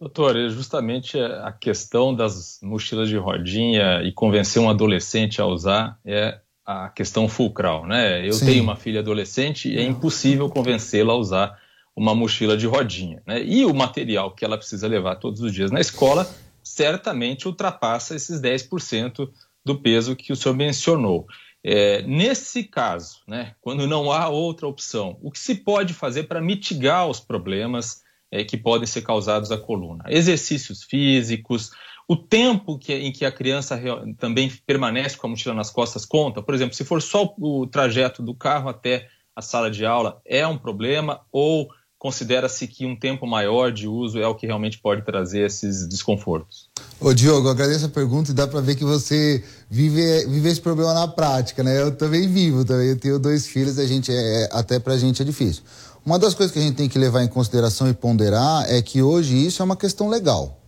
Doutor, 0.00 0.36
é 0.36 0.48
justamente 0.48 1.18
a 1.18 1.50
questão 1.50 2.14
das 2.14 2.60
mochilas 2.62 3.08
de 3.08 3.16
rodinha 3.16 4.00
e 4.04 4.12
convencer 4.12 4.62
um 4.62 4.70
adolescente 4.70 5.40
a 5.40 5.46
usar 5.46 5.98
é 6.04 6.38
a 6.64 6.88
questão 6.88 7.28
fulcral, 7.28 7.84
né? 7.84 8.24
Eu 8.24 8.34
Sim. 8.34 8.46
tenho 8.46 8.62
uma 8.62 8.76
filha 8.76 9.00
adolescente 9.00 9.68
e 9.68 9.76
é 9.76 9.82
impossível 9.82 10.48
convencê-la 10.48 11.14
a 11.14 11.16
usar 11.16 11.63
uma 11.96 12.14
mochila 12.14 12.56
de 12.56 12.66
rodinha, 12.66 13.22
né? 13.26 13.42
E 13.44 13.64
o 13.64 13.74
material 13.74 14.34
que 14.34 14.44
ela 14.44 14.58
precisa 14.58 14.88
levar 14.88 15.16
todos 15.16 15.40
os 15.40 15.52
dias 15.52 15.70
na 15.70 15.80
escola 15.80 16.28
certamente 16.62 17.46
ultrapassa 17.46 18.16
esses 18.16 18.40
10% 18.40 19.28
do 19.64 19.80
peso 19.80 20.16
que 20.16 20.32
o 20.32 20.36
senhor 20.36 20.54
mencionou. 20.54 21.26
É, 21.62 22.02
nesse 22.02 22.64
caso, 22.64 23.20
né, 23.26 23.54
quando 23.60 23.86
não 23.86 24.12
há 24.12 24.28
outra 24.28 24.66
opção, 24.66 25.18
o 25.22 25.30
que 25.30 25.38
se 25.38 25.54
pode 25.54 25.94
fazer 25.94 26.24
para 26.24 26.40
mitigar 26.40 27.08
os 27.08 27.20
problemas 27.20 28.02
é, 28.30 28.44
que 28.44 28.56
podem 28.56 28.86
ser 28.86 29.02
causados 29.02 29.50
à 29.50 29.56
coluna? 29.56 30.04
Exercícios 30.08 30.82
físicos, 30.82 31.70
o 32.06 32.16
tempo 32.16 32.78
que, 32.78 32.92
em 32.92 33.10
que 33.10 33.24
a 33.24 33.32
criança 33.32 33.80
também 34.18 34.50
permanece 34.66 35.16
com 35.16 35.26
a 35.26 35.30
mochila 35.30 35.54
nas 35.54 35.70
costas 35.70 36.04
conta. 36.04 36.42
Por 36.42 36.54
exemplo, 36.54 36.74
se 36.74 36.84
for 36.84 37.00
só 37.00 37.34
o 37.38 37.66
trajeto 37.66 38.22
do 38.22 38.34
carro 38.34 38.68
até 38.68 39.08
a 39.34 39.40
sala 39.40 39.70
de 39.70 39.86
aula, 39.86 40.20
é 40.26 40.46
um 40.46 40.58
problema 40.58 41.22
ou 41.32 41.70
considera-se 42.04 42.66
que 42.66 42.84
um 42.84 42.94
tempo 42.94 43.26
maior 43.26 43.72
de 43.72 43.88
uso 43.88 44.18
é 44.18 44.26
o 44.26 44.34
que 44.34 44.46
realmente 44.46 44.78
pode 44.78 45.00
trazer 45.06 45.46
esses 45.46 45.88
desconfortos? 45.88 46.68
Ô 47.00 47.14
Diogo, 47.14 47.48
agradeço 47.48 47.86
a 47.86 47.88
pergunta 47.88 48.30
e 48.30 48.34
dá 48.34 48.46
para 48.46 48.60
ver 48.60 48.74
que 48.74 48.84
você 48.84 49.42
vive, 49.70 50.26
vive 50.26 50.50
esse 50.50 50.60
problema 50.60 50.92
na 50.92 51.08
prática, 51.08 51.62
né? 51.62 51.80
Eu 51.80 51.92
também 51.92 52.28
vivo, 52.28 52.62
também 52.62 52.88
eu 52.88 52.98
tenho 52.98 53.18
dois 53.18 53.46
filhos, 53.46 53.78
a 53.78 53.86
gente 53.86 54.12
é, 54.12 54.42
é 54.42 54.48
até 54.52 54.78
pra 54.78 54.98
gente 54.98 55.22
é 55.22 55.24
difícil. 55.24 55.62
Uma 56.04 56.18
das 56.18 56.34
coisas 56.34 56.52
que 56.52 56.58
a 56.58 56.62
gente 56.62 56.76
tem 56.76 56.90
que 56.90 56.98
levar 56.98 57.22
em 57.22 57.28
consideração 57.28 57.88
e 57.88 57.94
ponderar 57.94 58.70
é 58.70 58.82
que 58.82 59.00
hoje 59.00 59.46
isso 59.46 59.62
é 59.62 59.64
uma 59.64 59.74
questão 59.74 60.10
legal. 60.10 60.60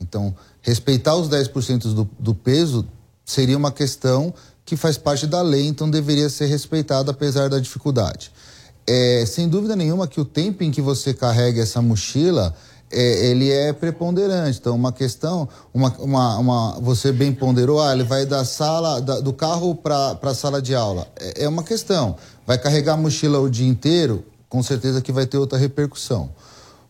Então, 0.00 0.34
respeitar 0.60 1.14
os 1.14 1.28
10% 1.28 1.94
do, 1.94 2.10
do 2.18 2.34
peso 2.34 2.84
seria 3.24 3.56
uma 3.56 3.70
questão 3.70 4.34
que 4.64 4.74
faz 4.74 4.98
parte 4.98 5.28
da 5.28 5.40
lei, 5.40 5.68
então 5.68 5.88
deveria 5.88 6.28
ser 6.28 6.46
respeitada 6.46 7.12
apesar 7.12 7.48
da 7.48 7.60
dificuldade. 7.60 8.32
É, 8.92 9.24
sem 9.24 9.48
dúvida 9.48 9.76
nenhuma 9.76 10.08
que 10.08 10.20
o 10.20 10.24
tempo 10.24 10.64
em 10.64 10.70
que 10.72 10.82
você 10.82 11.14
carrega 11.14 11.62
essa 11.62 11.80
mochila, 11.80 12.52
é, 12.90 13.26
ele 13.28 13.48
é 13.48 13.72
preponderante. 13.72 14.58
Então, 14.58 14.74
uma 14.74 14.90
questão, 14.90 15.48
uma, 15.72 15.96
uma, 16.00 16.38
uma, 16.38 16.80
você 16.80 17.12
bem 17.12 17.32
ponderou, 17.32 17.80
ah, 17.80 17.92
ele 17.92 18.02
vai 18.02 18.26
da 18.26 18.44
sala, 18.44 19.00
da, 19.00 19.20
do 19.20 19.32
carro 19.32 19.76
para 19.76 20.18
a 20.20 20.34
sala 20.34 20.60
de 20.60 20.74
aula. 20.74 21.06
É, 21.20 21.44
é 21.44 21.48
uma 21.48 21.62
questão. 21.62 22.16
Vai 22.44 22.58
carregar 22.58 22.94
a 22.94 22.96
mochila 22.96 23.38
o 23.38 23.48
dia 23.48 23.68
inteiro, 23.68 24.24
com 24.48 24.60
certeza 24.60 25.00
que 25.00 25.12
vai 25.12 25.24
ter 25.24 25.38
outra 25.38 25.56
repercussão. 25.56 26.28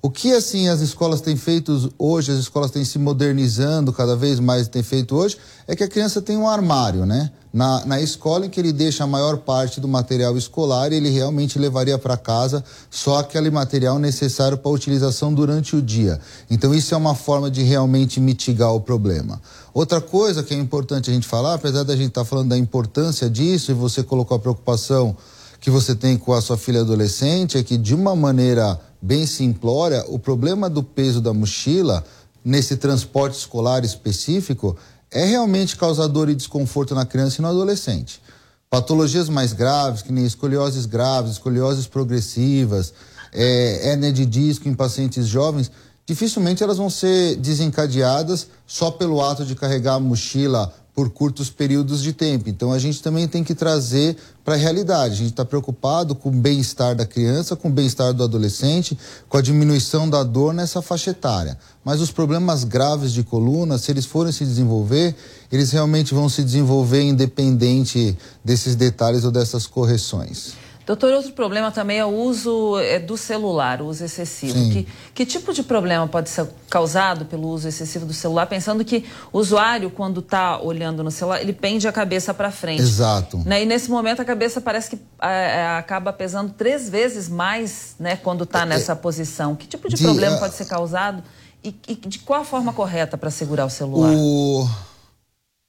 O 0.00 0.08
que 0.08 0.32
assim 0.32 0.70
as 0.70 0.80
escolas 0.80 1.20
têm 1.20 1.36
feito 1.36 1.92
hoje, 1.98 2.32
as 2.32 2.38
escolas 2.38 2.70
têm 2.70 2.82
se 2.82 2.98
modernizando 2.98 3.92
cada 3.92 4.16
vez 4.16 4.40
mais 4.40 4.68
têm 4.68 4.82
feito 4.82 5.14
hoje, 5.14 5.36
é 5.68 5.76
que 5.76 5.84
a 5.84 5.88
criança 5.88 6.22
tem 6.22 6.38
um 6.38 6.48
armário, 6.48 7.04
né? 7.04 7.30
Na, 7.52 7.84
na 7.84 8.00
escola 8.00 8.46
em 8.46 8.48
que 8.48 8.60
ele 8.60 8.72
deixa 8.72 9.02
a 9.02 9.06
maior 9.08 9.38
parte 9.38 9.80
do 9.80 9.88
material 9.88 10.36
escolar, 10.36 10.92
ele 10.92 11.08
realmente 11.08 11.58
levaria 11.58 11.98
para 11.98 12.16
casa 12.16 12.64
só 12.88 13.18
aquele 13.18 13.50
material 13.50 13.98
necessário 13.98 14.56
para 14.56 14.70
utilização 14.70 15.34
durante 15.34 15.74
o 15.74 15.82
dia. 15.82 16.20
Então 16.48 16.72
isso 16.72 16.94
é 16.94 16.96
uma 16.96 17.14
forma 17.14 17.50
de 17.50 17.62
realmente 17.62 18.20
mitigar 18.20 18.72
o 18.72 18.80
problema. 18.80 19.40
Outra 19.74 20.00
coisa 20.00 20.44
que 20.44 20.54
é 20.54 20.56
importante 20.56 21.10
a 21.10 21.12
gente 21.12 21.26
falar, 21.26 21.54
apesar 21.54 21.82
da 21.82 21.96
gente 21.96 22.08
estar 22.08 22.22
tá 22.22 22.24
falando 22.24 22.50
da 22.50 22.58
importância 22.58 23.28
disso 23.28 23.72
e 23.72 23.74
você 23.74 24.02
colocou 24.02 24.36
a 24.36 24.40
preocupação 24.40 25.16
que 25.60 25.70
você 25.70 25.94
tem 25.94 26.16
com 26.16 26.32
a 26.32 26.40
sua 26.40 26.56
filha 26.56 26.80
adolescente, 26.80 27.58
é 27.58 27.62
que 27.62 27.76
de 27.76 27.94
uma 27.94 28.14
maneira 28.14 28.80
bem 29.02 29.26
simplória, 29.26 30.04
o 30.08 30.18
problema 30.18 30.70
do 30.70 30.82
peso 30.82 31.20
da 31.20 31.34
mochila 31.34 32.04
nesse 32.44 32.76
transporte 32.76 33.38
escolar 33.38 33.84
específico 33.84 34.76
é 35.10 35.24
realmente 35.24 35.76
causador 35.76 36.28
de 36.28 36.34
desconforto 36.34 36.94
na 36.94 37.04
criança 37.04 37.40
e 37.40 37.42
no 37.42 37.48
adolescente. 37.48 38.22
Patologias 38.68 39.28
mais 39.28 39.52
graves, 39.52 40.02
que 40.02 40.12
nem 40.12 40.24
escolioses 40.24 40.86
graves, 40.86 41.32
escolioses 41.32 41.86
progressivas, 41.86 42.92
é, 43.32 43.90
hérnia 43.90 44.12
de 44.12 44.24
disco 44.24 44.68
em 44.68 44.74
pacientes 44.74 45.26
jovens, 45.26 45.70
dificilmente 46.06 46.62
elas 46.62 46.78
vão 46.78 46.88
ser 46.88 47.36
desencadeadas 47.36 48.46
só 48.66 48.90
pelo 48.90 49.20
ato 49.24 49.44
de 49.44 49.54
carregar 49.54 49.94
a 49.94 50.00
mochila 50.00 50.72
por 50.94 51.10
curtos 51.10 51.48
períodos 51.50 52.02
de 52.02 52.12
tempo. 52.12 52.48
Então 52.48 52.72
a 52.72 52.78
gente 52.78 53.02
também 53.02 53.26
tem 53.26 53.42
que 53.44 53.54
trazer 53.54 54.16
para 54.44 54.54
a 54.54 54.56
realidade. 54.56 55.14
A 55.14 55.16
gente 55.16 55.30
está 55.30 55.44
preocupado 55.44 56.14
com 56.14 56.28
o 56.28 56.32
bem-estar 56.32 56.94
da 56.94 57.06
criança, 57.06 57.56
com 57.56 57.68
o 57.68 57.70
bem-estar 57.70 58.12
do 58.12 58.24
adolescente, 58.24 58.98
com 59.28 59.36
a 59.36 59.42
diminuição 59.42 60.08
da 60.08 60.22
dor 60.22 60.52
nessa 60.52 60.82
faixa 60.82 61.10
etária. 61.10 61.56
Mas 61.84 62.00
os 62.00 62.10
problemas 62.10 62.64
graves 62.64 63.12
de 63.12 63.22
coluna, 63.22 63.78
se 63.78 63.90
eles 63.90 64.04
forem 64.04 64.32
se 64.32 64.44
desenvolver, 64.44 65.14
eles 65.50 65.70
realmente 65.70 66.12
vão 66.14 66.28
se 66.28 66.42
desenvolver 66.42 67.02
independente 67.02 68.16
desses 68.44 68.74
detalhes 68.74 69.24
ou 69.24 69.30
dessas 69.30 69.66
correções. 69.66 70.59
Doutor, 70.86 71.12
outro 71.12 71.32
problema 71.32 71.70
também 71.70 71.98
é 71.98 72.04
o 72.04 72.08
uso 72.08 72.78
é, 72.78 72.98
do 72.98 73.16
celular, 73.16 73.80
o 73.80 73.86
uso 73.86 74.04
excessivo. 74.04 74.54
Que, 74.72 74.88
que, 75.14 75.26
tipo 75.26 75.52
de 75.52 75.62
problema 75.62 76.08
pode 76.08 76.28
ser 76.30 76.48
causado 76.68 77.26
pelo 77.26 77.48
uso 77.48 77.68
excessivo 77.68 78.06
do 78.06 78.12
celular? 78.12 78.46
Pensando 78.46 78.84
que 78.84 79.04
o 79.32 79.38
usuário, 79.38 79.90
quando 79.90 80.20
está 80.20 80.60
olhando 80.60 81.04
no 81.04 81.10
celular, 81.10 81.40
ele 81.40 81.52
pende 81.52 81.86
a 81.86 81.92
cabeça 81.92 82.32
para 82.34 82.50
frente. 82.50 82.82
Exato. 82.82 83.38
Né? 83.44 83.62
E 83.62 83.66
nesse 83.66 83.90
momento 83.90 84.20
a 84.20 84.24
cabeça 84.24 84.60
parece 84.60 84.90
que 84.90 84.98
é, 85.22 85.60
é 85.60 85.66
acaba 85.76 86.12
pesando 86.12 86.52
três 86.54 86.88
vezes 86.88 87.28
mais 87.28 87.94
né, 87.98 88.16
quando 88.16 88.44
está 88.44 88.62
é, 88.62 88.66
nessa 88.66 88.96
posição. 88.96 89.54
Que 89.54 89.66
tipo 89.66 89.88
de, 89.88 89.96
de 89.96 90.02
problema 90.02 90.36
uh... 90.36 90.40
pode 90.40 90.54
ser 90.54 90.64
causado? 90.64 91.22
E, 91.62 91.74
e, 91.86 91.94
de 91.94 92.18
qual 92.20 92.40
a 92.40 92.44
forma 92.44 92.72
correta 92.72 93.18
para 93.18 93.30
segurar 93.30 93.66
o 93.66 93.70
celular? 93.70 94.12
O... 94.12 94.66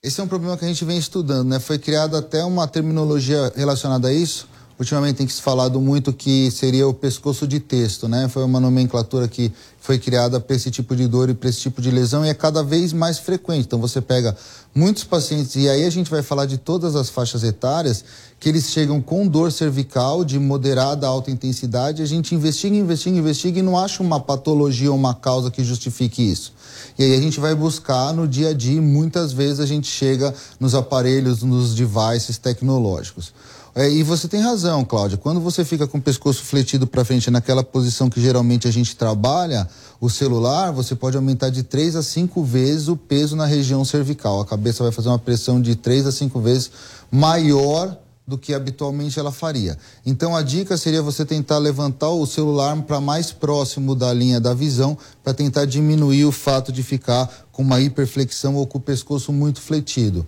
Esse 0.02 0.20
é 0.20 0.24
um 0.24 0.28
problema 0.28 0.58
que 0.58 0.66
a 0.66 0.68
gente 0.68 0.84
vem 0.84 0.98
estudando, 0.98 1.50
né? 1.50 1.60
Foi 1.60 1.78
criada 1.78 2.18
até 2.18 2.44
uma 2.44 2.68
terminologia 2.68 3.52
relacionada 3.56 4.08
a 4.08 4.14
isso 4.14 4.50
ultimamente 4.82 5.18
tem 5.18 5.28
se 5.28 5.42
falado 5.42 5.80
muito 5.80 6.12
que 6.12 6.50
seria 6.50 6.88
o 6.88 6.94
pescoço 6.94 7.48
de 7.48 7.60
texto, 7.60 8.08
né? 8.08 8.28
Foi 8.28 8.44
uma 8.44 8.60
nomenclatura 8.60 9.28
que 9.28 9.52
foi 9.80 10.00
criada 10.00 10.40
para 10.40 10.56
esse 10.56 10.72
tipo 10.72 10.96
de 10.96 11.08
dor 11.08 11.30
e 11.30 11.36
para 11.36 11.50
esse 11.50 11.60
tipo 11.60 11.82
de 11.82 11.92
lesão 11.92 12.26
e 12.26 12.30
é 12.30 12.34
cada 12.34 12.64
vez 12.64 12.92
mais 12.92 13.20
frequente. 13.20 13.66
Então 13.66 13.80
você 13.80 14.02
pega 14.02 14.36
muitos 14.74 15.04
pacientes 15.04 15.56
e 15.56 15.70
aí 15.70 15.86
a 15.86 15.90
gente 15.90 16.10
vai 16.10 16.24
falar 16.24 16.48
de 16.48 16.58
todas 16.58 16.96
as 16.96 17.10
faixas 17.10 17.44
etárias 17.44 18.04
que 18.40 18.50
eles 18.50 18.72
chegam 18.72 19.00
com 19.00 19.28
dor 19.28 19.52
cervical 19.52 20.26
de 20.26 20.40
moderada 20.40 21.06
a 21.06 21.10
alta 21.10 21.30
intensidade, 21.30 22.02
a 22.02 22.08
gente 22.08 22.34
investiga, 22.34 22.76
investiga, 22.76 23.16
investiga 23.16 23.60
e 23.60 23.62
não 23.62 23.78
acha 23.78 24.02
uma 24.02 24.20
patologia 24.20 24.90
ou 24.90 24.98
uma 24.98 25.14
causa 25.14 25.52
que 25.52 25.64
justifique 25.64 26.24
isso. 26.24 26.54
E 26.98 27.04
aí 27.04 27.16
a 27.16 27.22
gente 27.22 27.40
vai 27.40 27.54
buscar 27.54 28.12
no 28.14 28.28
dia 28.28 28.50
a 28.50 28.54
dia, 28.54 28.78
e 28.78 28.82
muitas 28.82 29.32
vezes 29.32 29.60
a 29.60 29.66
gente 29.68 29.88
chega 29.88 30.34
nos 30.60 30.74
aparelhos, 30.74 31.44
nos 31.44 31.76
devices 31.76 32.40
tecnológicos. 32.40 33.32
É, 33.74 33.90
e 33.90 34.04
você 34.04 34.28
tem 34.28 34.42
razão, 34.42 34.84
Cláudia. 34.84 35.18
Quando 35.18 35.40
você 35.40 35.64
fica 35.64 35.88
com 35.88 35.98
o 35.98 36.02
pescoço 36.02 36.44
fletido 36.44 36.86
para 36.86 37.06
frente 37.06 37.32
naquela 37.32 37.64
posição 37.64 38.10
que 38.10 38.22
geralmente 38.22 38.68
a 38.68 38.72
gente 38.72 38.96
trabalha, 38.96 39.68
o 40.00 40.10
celular, 40.10 40.72
você 40.72 40.94
pode 40.94 41.16
aumentar 41.16 41.50
de 41.50 41.64
3 41.64 41.96
a 41.96 42.04
5 42.04 42.44
vezes 42.44 42.90
o 42.90 42.98
peso 42.98 43.36
na 43.36 43.46
região 43.46 43.86
cervical. 43.86 44.42
A 44.42 44.46
cabeça 44.46 44.84
vai 44.84 44.92
fazer 44.92 45.08
uma 45.08 45.20
pressão 45.20 45.62
de 45.62 45.76
3 45.76 46.08
a 46.08 46.12
5 46.12 46.40
vezes 46.42 46.72
maior 47.10 47.98
do 48.28 48.38
que 48.38 48.54
habitualmente 48.54 49.20
ela 49.20 49.32
faria. 49.32 49.78
Então 50.06 50.36
a 50.36 50.42
dica 50.42 50.78
seria 50.78 51.02
você 51.02 51.26
tentar 51.26 51.58
levantar 51.58 52.10
o 52.10 52.26
celular 52.26 52.80
para 52.84 53.02
mais 53.02 53.32
próximo 53.32 53.96
da 53.96 54.14
linha 54.14 54.40
da 54.40 54.54
visão 54.54 54.98
para 55.24 55.34
tentar 55.34 55.66
diminuir 55.66 56.26
o 56.26 56.32
fato 56.32 56.72
de 56.72 56.84
ficar 56.84 57.30
com 57.52 57.62
uma 57.62 57.80
hiperflexão 57.80 58.56
ou 58.56 58.68
com 58.68 58.78
o 58.78 58.82
pescoço 58.82 59.34
muito 59.34 59.60
fletido. 59.62 60.28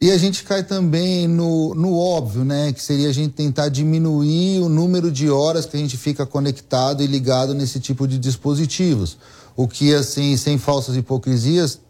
E 0.00 0.10
a 0.10 0.18
gente 0.18 0.44
cai 0.44 0.62
também 0.62 1.26
no, 1.26 1.74
no 1.74 1.98
óbvio, 1.98 2.44
né? 2.44 2.70
Que 2.70 2.82
seria 2.82 3.08
a 3.08 3.12
gente 3.12 3.32
tentar 3.32 3.70
diminuir 3.70 4.60
o 4.60 4.68
número 4.68 5.10
de 5.10 5.30
horas 5.30 5.64
que 5.64 5.74
a 5.74 5.80
gente 5.80 5.96
fica 5.96 6.26
conectado 6.26 7.02
e 7.02 7.06
ligado 7.06 7.54
nesse 7.54 7.80
tipo 7.80 8.06
de 8.06 8.18
dispositivos. 8.18 9.16
O 9.56 9.66
que, 9.66 9.94
assim, 9.94 10.36
sem 10.36 10.58
falsas 10.58 10.96
hipocrisias, 10.96 11.80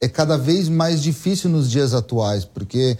é 0.00 0.08
cada 0.08 0.38
vez 0.38 0.68
mais 0.68 1.02
difícil 1.02 1.50
nos 1.50 1.68
dias 1.68 1.94
atuais, 1.94 2.44
porque 2.44 2.96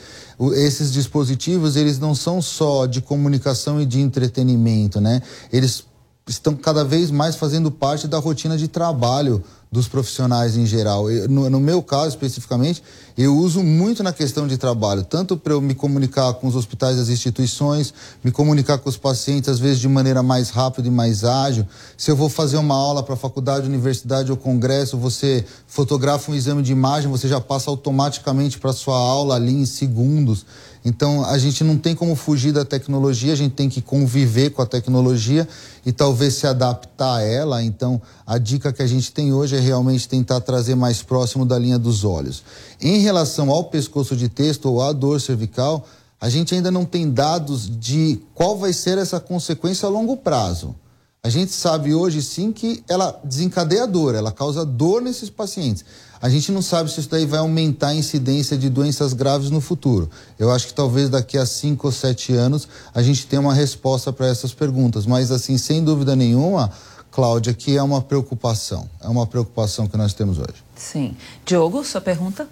esses 0.54 0.92
dispositivos, 0.92 1.76
eles 1.76 2.00
não 2.00 2.14
são 2.14 2.42
só 2.42 2.86
de 2.86 3.00
comunicação 3.00 3.80
e 3.80 3.86
de 3.86 4.00
entretenimento, 4.00 5.00
né? 5.00 5.22
Eles 5.52 5.84
estão 6.28 6.54
cada 6.54 6.84
vez 6.84 7.12
mais 7.12 7.36
fazendo 7.36 7.70
parte 7.70 8.08
da 8.08 8.18
rotina 8.18 8.56
de 8.56 8.66
trabalho 8.66 9.42
dos 9.72 9.88
profissionais 9.88 10.54
em 10.54 10.66
geral. 10.66 11.10
Eu, 11.10 11.26
no, 11.30 11.48
no, 11.48 11.58
meu 11.58 11.82
caso, 11.82 12.08
especificamente, 12.08 12.82
eu 13.16 13.34
uso 13.34 13.62
muito 13.62 14.02
na 14.02 14.12
questão 14.12 14.46
de 14.46 14.58
trabalho, 14.58 15.02
tanto 15.02 15.34
para 15.34 15.54
eu 15.54 15.62
me 15.62 15.74
comunicar 15.74 16.34
com 16.34 16.46
os 16.46 16.54
hospitais 16.54 16.98
das 16.98 17.08
instituições, 17.08 17.94
me 18.22 18.30
comunicar 18.30 18.76
com 18.76 18.90
os 18.90 18.98
pacientes, 18.98 19.48
às 19.48 19.58
vezes 19.58 19.78
de 19.78 19.88
maneira 19.88 20.22
mais 20.22 20.50
rápida 20.50 20.86
e 20.86 20.90
mais 20.90 21.24
ágil. 21.24 21.66
Se 21.96 22.10
eu 22.10 22.16
vou 22.16 22.28
fazer 22.28 22.58
uma 22.58 22.74
aula 22.74 23.02
para 23.02 23.16
faculdade, 23.16 23.66
universidade 23.66 24.30
ou 24.30 24.36
congresso, 24.36 24.98
você 24.98 25.42
fotografa 25.66 26.30
um 26.30 26.34
exame 26.34 26.62
de 26.62 26.70
imagem, 26.70 27.10
você 27.10 27.26
já 27.26 27.40
passa 27.40 27.70
automaticamente 27.70 28.58
para 28.58 28.74
sua 28.74 28.98
aula 28.98 29.36
ali 29.36 29.54
em 29.54 29.64
segundos. 29.64 30.44
Então, 30.84 31.24
a 31.24 31.38
gente 31.38 31.62
não 31.62 31.78
tem 31.78 31.94
como 31.94 32.16
fugir 32.16 32.52
da 32.52 32.64
tecnologia, 32.64 33.32
a 33.32 33.36
gente 33.36 33.52
tem 33.52 33.68
que 33.68 33.80
conviver 33.80 34.50
com 34.50 34.60
a 34.60 34.66
tecnologia 34.66 35.48
e 35.86 35.92
talvez 35.92 36.34
se 36.34 36.46
adaptar 36.46 37.18
a 37.18 37.22
ela. 37.22 37.62
Então, 37.62 38.02
a 38.26 38.36
dica 38.36 38.72
que 38.72 38.82
a 38.82 38.86
gente 38.86 39.12
tem 39.12 39.32
hoje 39.32 39.56
é 39.56 39.60
realmente 39.62 40.08
tentar 40.08 40.40
trazer 40.40 40.74
mais 40.74 41.02
próximo 41.02 41.46
da 41.46 41.58
linha 41.58 41.78
dos 41.78 42.04
olhos. 42.04 42.42
Em 42.80 42.98
relação 42.98 43.50
ao 43.50 43.64
pescoço 43.64 44.14
de 44.14 44.28
texto 44.28 44.66
ou 44.66 44.82
à 44.82 44.92
dor 44.92 45.20
cervical, 45.20 45.86
a 46.20 46.28
gente 46.28 46.54
ainda 46.54 46.70
não 46.70 46.84
tem 46.84 47.10
dados 47.10 47.68
de 47.68 48.20
qual 48.34 48.56
vai 48.56 48.72
ser 48.72 48.98
essa 48.98 49.18
consequência 49.18 49.86
a 49.86 49.90
longo 49.90 50.16
prazo. 50.16 50.74
A 51.24 51.28
gente 51.28 51.52
sabe 51.52 51.94
hoje 51.94 52.20
sim 52.20 52.50
que 52.50 52.82
ela 52.88 53.20
desencadeia 53.22 53.86
dor, 53.86 54.14
ela 54.14 54.32
causa 54.32 54.64
dor 54.64 55.00
nesses 55.00 55.30
pacientes. 55.30 55.84
A 56.20 56.28
gente 56.28 56.52
não 56.52 56.62
sabe 56.62 56.90
se 56.90 57.00
isso 57.00 57.08
daí 57.08 57.26
vai 57.26 57.40
aumentar 57.40 57.88
a 57.88 57.94
incidência 57.94 58.56
de 58.56 58.68
doenças 58.68 59.12
graves 59.12 59.50
no 59.50 59.60
futuro. 59.60 60.08
Eu 60.38 60.52
acho 60.52 60.68
que 60.68 60.74
talvez 60.74 61.08
daqui 61.08 61.36
a 61.36 61.44
cinco 61.44 61.88
ou 61.88 61.92
sete 61.92 62.32
anos 62.32 62.68
a 62.94 63.02
gente 63.02 63.26
tenha 63.26 63.40
uma 63.40 63.54
resposta 63.54 64.12
para 64.12 64.28
essas 64.28 64.52
perguntas. 64.52 65.06
Mas, 65.06 65.32
assim, 65.32 65.58
sem 65.58 65.82
dúvida 65.82 66.14
nenhuma, 66.14 66.70
Cláudia, 67.12 67.54
que 67.54 67.76
é 67.76 67.82
uma 67.82 68.00
preocupação. 68.00 68.90
É 69.00 69.06
uma 69.06 69.26
preocupação 69.26 69.86
que 69.86 69.96
nós 69.96 70.14
temos 70.14 70.38
hoje. 70.38 70.64
Sim. 70.74 71.14
Diogo, 71.44 71.84
sua 71.84 72.00
pergunta? 72.00 72.48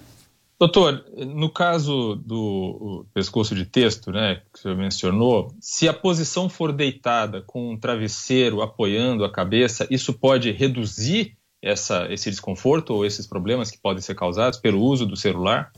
Doutor, 0.59 1.03
no 1.17 1.49
caso 1.49 2.15
do 2.23 3.03
pescoço 3.15 3.55
de 3.55 3.65
texto, 3.65 4.11
né, 4.11 4.43
que 4.53 4.59
o 4.59 4.61
senhor 4.61 4.77
mencionou, 4.77 5.51
se 5.59 5.89
a 5.89 5.93
posição 5.93 6.47
for 6.47 6.71
deitada 6.71 7.41
com 7.41 7.71
um 7.71 7.77
travesseiro 7.77 8.61
apoiando 8.61 9.25
a 9.25 9.31
cabeça, 9.31 9.87
isso 9.89 10.13
pode 10.13 10.51
reduzir 10.51 11.35
essa, 11.59 12.05
esse 12.13 12.29
desconforto 12.29 12.93
ou 12.93 13.03
esses 13.03 13.25
problemas 13.25 13.71
que 13.71 13.79
podem 13.79 14.03
ser 14.03 14.13
causados 14.13 14.59
pelo 14.59 14.81
uso 14.81 15.03
do 15.03 15.17
celular? 15.17 15.71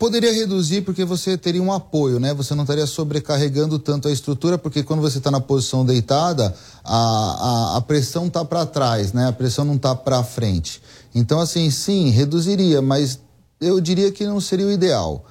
Poderia 0.00 0.32
reduzir 0.32 0.80
porque 0.80 1.04
você 1.04 1.36
teria 1.36 1.62
um 1.62 1.70
apoio, 1.70 2.18
né? 2.18 2.32
Você 2.32 2.54
não 2.54 2.62
estaria 2.62 2.86
sobrecarregando 2.86 3.78
tanto 3.78 4.08
a 4.08 4.10
estrutura, 4.10 4.56
porque 4.56 4.82
quando 4.82 5.02
você 5.02 5.18
está 5.18 5.30
na 5.30 5.42
posição 5.42 5.84
deitada, 5.84 6.54
a, 6.82 6.96
a, 6.96 7.76
a 7.76 7.80
pressão 7.82 8.26
está 8.26 8.42
para 8.42 8.64
trás, 8.64 9.12
né? 9.12 9.28
A 9.28 9.32
pressão 9.32 9.62
não 9.62 9.74
está 9.74 9.94
para 9.94 10.24
frente. 10.24 10.80
Então, 11.14 11.38
assim, 11.38 11.70
sim, 11.70 12.08
reduziria, 12.08 12.80
mas 12.80 13.20
eu 13.60 13.78
diria 13.78 14.10
que 14.10 14.24
não 14.24 14.40
seria 14.40 14.64
o 14.64 14.72
ideal. 14.72 15.22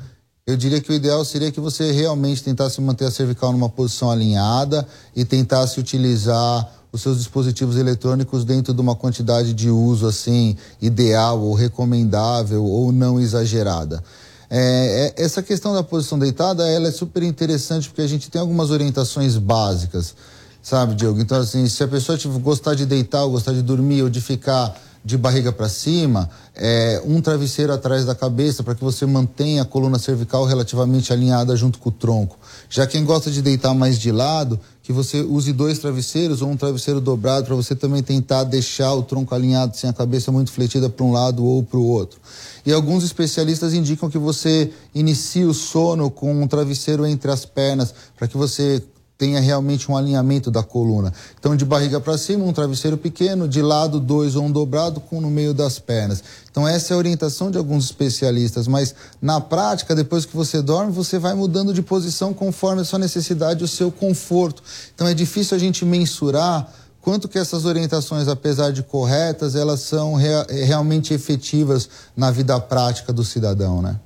Eu 0.46 0.56
diria 0.56 0.80
que 0.80 0.92
o 0.92 0.94
ideal 0.94 1.26
seria 1.26 1.52
que 1.52 1.60
você 1.60 1.92
realmente 1.92 2.44
tentasse 2.44 2.80
manter 2.80 3.06
a 3.06 3.12
cervical 3.12 3.52
numa 3.52 3.70
posição 3.70 4.12
alinhada 4.12 4.88
e 5.16 5.26
tentasse 5.26 5.80
utilizar 5.80 6.72
os 6.92 7.02
seus 7.02 7.18
dispositivos 7.18 7.76
eletrônicos 7.76 8.46
dentro 8.46 8.72
de 8.72 8.82
uma 8.82 8.96
quantidade 8.96 9.52
de 9.52 9.72
uso 9.72 10.06
assim 10.06 10.56
ideal 10.80 11.42
ou 11.42 11.56
recomendável 11.56 12.64
ou 12.64 12.92
não 12.92 13.20
exagerada. 13.20 14.04
É, 14.50 15.14
é, 15.18 15.24
essa 15.24 15.44
questão 15.44 15.74
da 15.74 15.84
posição 15.84 16.18
deitada 16.18 16.68
ela 16.68 16.88
é 16.88 16.92
super 16.92 17.22
interessante 17.22 17.88
porque 17.88 18.02
a 18.02 18.08
gente 18.08 18.32
tem 18.32 18.42
algumas 18.42 18.72
orientações 18.72 19.38
básicas, 19.38 20.16
sabe, 20.62 20.96
Diogo? 20.96 21.22
Então, 21.22 21.40
assim, 21.40 21.68
se 21.68 21.84
a 21.84 21.88
pessoa 21.88 22.18
gostar 22.40 22.74
de 22.74 22.86
deitar 22.86 23.24
ou 23.24 23.32
gostar 23.32 23.54
de 23.54 23.62
dormir 23.62 24.02
ou 24.02 24.10
de 24.10 24.20
ficar 24.20 24.76
de 25.04 25.18
barriga 25.18 25.52
para 25.52 25.70
cima, 25.70 26.30
é, 26.56 27.02
um 27.06 27.22
travesseiro 27.22 27.72
atrás 27.72 28.06
da 28.06 28.14
cabeça 28.14 28.64
para 28.64 28.76
que 28.76 28.84
você 28.84 29.06
mantenha 29.06 29.62
a 29.62 29.66
coluna 29.66 29.98
cervical 29.98 30.46
relativamente 30.46 31.14
alinhada 31.14 31.56
junto 31.56 31.80
com 31.80 31.90
o 31.90 31.92
tronco. 31.92 32.38
Já 32.70 32.86
quem 32.86 33.06
gosta 33.06 33.32
de 33.32 33.42
deitar 33.42 33.74
mais 33.74 33.98
de 33.98 34.12
lado, 34.12 34.60
que 34.84 34.92
você 34.92 35.22
use 35.22 35.54
dois 35.54 35.80
travesseiros 35.80 36.42
ou 36.42 36.50
um 36.50 36.58
travesseiro 36.58 37.00
dobrado 37.00 37.46
para 37.46 37.56
você 37.56 37.76
também 37.76 38.02
tentar 38.02 38.44
deixar 38.44 38.94
o 38.94 39.04
tronco 39.04 39.36
alinhado 39.36 39.78
sem 39.78 39.90
a 39.90 39.94
cabeça 39.94 40.32
muito 40.32 40.52
fletida 40.52 40.90
para 40.90 41.06
um 41.06 41.12
lado 41.12 41.46
ou 41.46 41.62
para 41.64 41.80
o 41.80 41.86
outro. 41.86 42.20
E 42.66 42.74
alguns 42.74 43.04
especialistas 43.04 43.74
indicam 43.74 44.10
que 44.10 44.18
você 44.18 44.72
inicie 44.94 45.46
o 45.46 45.54
sono 45.54 46.10
com 46.10 46.42
um 46.42 46.48
travesseiro 46.48 47.06
entre 47.06 47.32
as 47.32 47.46
pernas 47.46 47.94
para 48.18 48.28
que 48.28 48.36
você 48.36 48.84
tenha 49.20 49.42
realmente 49.42 49.92
um 49.92 49.98
alinhamento 49.98 50.50
da 50.50 50.64
coluna. 50.64 51.14
Então, 51.38 51.54
de 51.54 51.66
barriga 51.66 52.00
para 52.00 52.18
cima, 52.18 52.46
um 52.46 52.54
travesseiro 52.54 52.98
pequeno, 52.98 53.50
de 53.50 53.62
lado, 53.62 54.00
dois 54.00 54.38
ou 54.38 54.46
um 54.46 54.52
dobrado 54.52 55.02
com 55.02 55.20
no 55.20 55.30
meio 55.30 55.54
das 55.54 55.78
pernas. 55.78 56.24
Então, 56.50 56.66
essa 56.66 56.94
é 56.94 56.96
a 56.96 56.98
orientação 56.98 57.52
de 57.52 57.58
alguns 57.58 57.84
especialistas, 57.84 58.66
mas 58.66 58.96
na 59.22 59.42
prática, 59.42 59.94
depois 59.94 60.26
que 60.26 60.34
você 60.34 60.62
dorme, 60.62 60.94
você 60.94 61.20
vai 61.20 61.34
mudando 61.34 61.74
de 61.74 61.82
posição 61.82 62.34
conforme 62.34 62.82
a 62.82 62.86
sua 62.86 62.98
necessidade 62.98 63.60
e 63.60 63.66
o 63.66 63.68
seu 63.68 63.92
conforto. 63.92 64.64
Então, 64.96 65.06
é 65.06 65.14
difícil 65.14 65.58
a 65.58 65.60
gente 65.60 65.84
mensurar 65.84 66.72
quanto 67.02 67.28
que 67.28 67.38
essas 67.38 67.66
orientações, 67.66 68.30
apesar 68.30 68.72
de 68.72 68.84
corretas, 68.84 69.54
elas 69.54 69.82
são 69.82 70.16
rea 70.16 70.48
realmente 70.50 71.14
efetivas 71.14 71.90
na 72.16 72.32
vida 72.32 72.58
prática 72.58 73.12
do 73.12 73.26
cidadão, 73.26 73.82
né? 73.82 74.00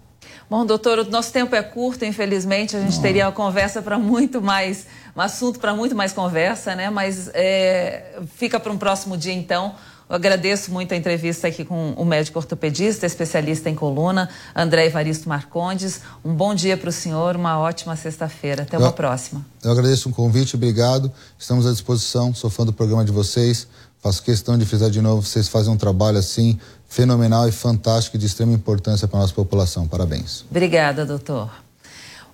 Bom, 0.54 0.68
doutor, 0.68 1.00
o 1.00 1.10
nosso 1.10 1.34
tempo 1.34 1.56
é 1.56 1.64
curto, 1.64 2.06
infelizmente, 2.06 2.76
a 2.76 2.80
gente 2.80 3.02
teria 3.02 3.26
uma 3.26 3.32
conversa 3.32 3.82
para 3.82 3.98
muito 3.98 4.40
mais, 4.40 4.86
um 5.18 5.20
assunto 5.20 5.60
para 5.60 5.74
muito 5.74 5.96
mais 5.96 6.14
conversa, 6.14 6.76
né? 6.76 6.92
Mas 6.92 7.28
é, 7.34 8.20
fica 8.36 8.60
para 8.60 8.72
um 8.72 8.78
próximo 8.78 9.18
dia, 9.18 9.34
então. 9.34 9.74
Eu 10.08 10.16
agradeço 10.16 10.72
muito 10.72 10.94
a 10.94 10.96
entrevista 10.96 11.48
aqui 11.48 11.66
com 11.66 11.94
o 11.94 12.06
médico 12.06 12.38
ortopedista, 12.38 13.08
especialista 13.08 13.68
em 13.68 13.74
coluna, 13.74 14.30
André 14.56 14.86
Evaristo 14.86 15.28
Marcondes. 15.28 16.02
Um 16.24 16.36
bom 16.36 16.54
dia 16.54 16.78
para 16.78 16.90
o 16.90 16.94
senhor, 16.94 17.36
uma 17.36 17.58
ótima 17.58 17.96
sexta-feira. 17.96 18.62
Até 18.62 18.78
uma 18.78 18.90
eu, 18.90 18.94
próxima. 18.94 19.44
Eu 19.64 19.72
agradeço 19.72 20.08
o 20.08 20.12
convite, 20.12 20.56
obrigado. 20.56 21.12
Estamos 21.36 21.66
à 21.66 21.72
disposição, 21.72 22.32
sou 22.32 22.52
fã 22.52 22.64
do 22.64 22.72
programa 22.72 23.04
de 23.04 23.12
vocês. 23.12 23.68
Faço 24.04 24.22
questão 24.22 24.56
de 24.58 24.66
frisar 24.66 24.92
de 24.92 25.02
novo, 25.02 25.24
vocês 25.24 25.48
fazem 25.48 25.74
um 25.74 25.78
trabalho 25.78 26.18
assim 26.18 26.60
fenomenal 26.94 27.48
e 27.50 27.52
fantástico 27.52 28.20
de 28.20 28.28
extrema 28.28 28.54
importância 28.54 29.08
para 29.08 29.18
a 29.18 29.22
nossa 29.24 29.34
população. 29.34 29.88
Parabéns. 29.88 30.46
Obrigada, 30.48 31.04
doutor. 31.04 31.50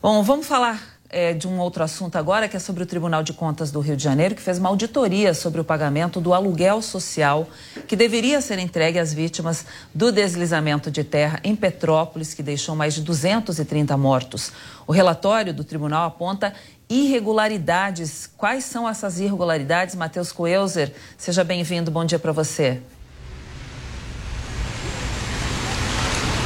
Bom, 0.01 0.21
vamos 0.21 0.45
falar 0.45 0.99
é, 1.09 1.33
de 1.33 1.47
um 1.47 1.59
outro 1.59 1.81
assunto 1.81 2.17
agora, 2.17 2.45
que 2.49 2.57
é 2.57 2.59
sobre 2.59 2.83
o 2.83 2.85
Tribunal 2.85 3.23
de 3.23 3.31
Contas 3.31 3.71
do 3.71 3.79
Rio 3.79 3.95
de 3.95 4.03
Janeiro, 4.03 4.35
que 4.35 4.41
fez 4.41 4.57
uma 4.59 4.67
auditoria 4.67 5.33
sobre 5.33 5.61
o 5.61 5.63
pagamento 5.63 6.19
do 6.19 6.33
aluguel 6.33 6.81
social 6.81 7.47
que 7.87 7.95
deveria 7.95 8.41
ser 8.41 8.59
entregue 8.59 8.99
às 8.99 9.13
vítimas 9.13 9.65
do 9.95 10.11
deslizamento 10.11 10.91
de 10.91 11.05
terra 11.05 11.39
em 11.41 11.55
Petrópolis, 11.55 12.33
que 12.33 12.43
deixou 12.43 12.75
mais 12.75 12.93
de 12.93 13.01
230 13.01 13.95
mortos. 13.95 14.51
O 14.85 14.91
relatório 14.91 15.53
do 15.53 15.63
tribunal 15.63 16.05
aponta 16.05 16.53
irregularidades. 16.89 18.29
Quais 18.35 18.65
são 18.65 18.89
essas 18.89 19.21
irregularidades? 19.21 19.95
Matheus 19.95 20.33
Coelzer, 20.33 20.91
seja 21.17 21.45
bem-vindo. 21.45 21.89
Bom 21.89 22.03
dia 22.03 22.19
para 22.19 22.33
você. 22.33 22.81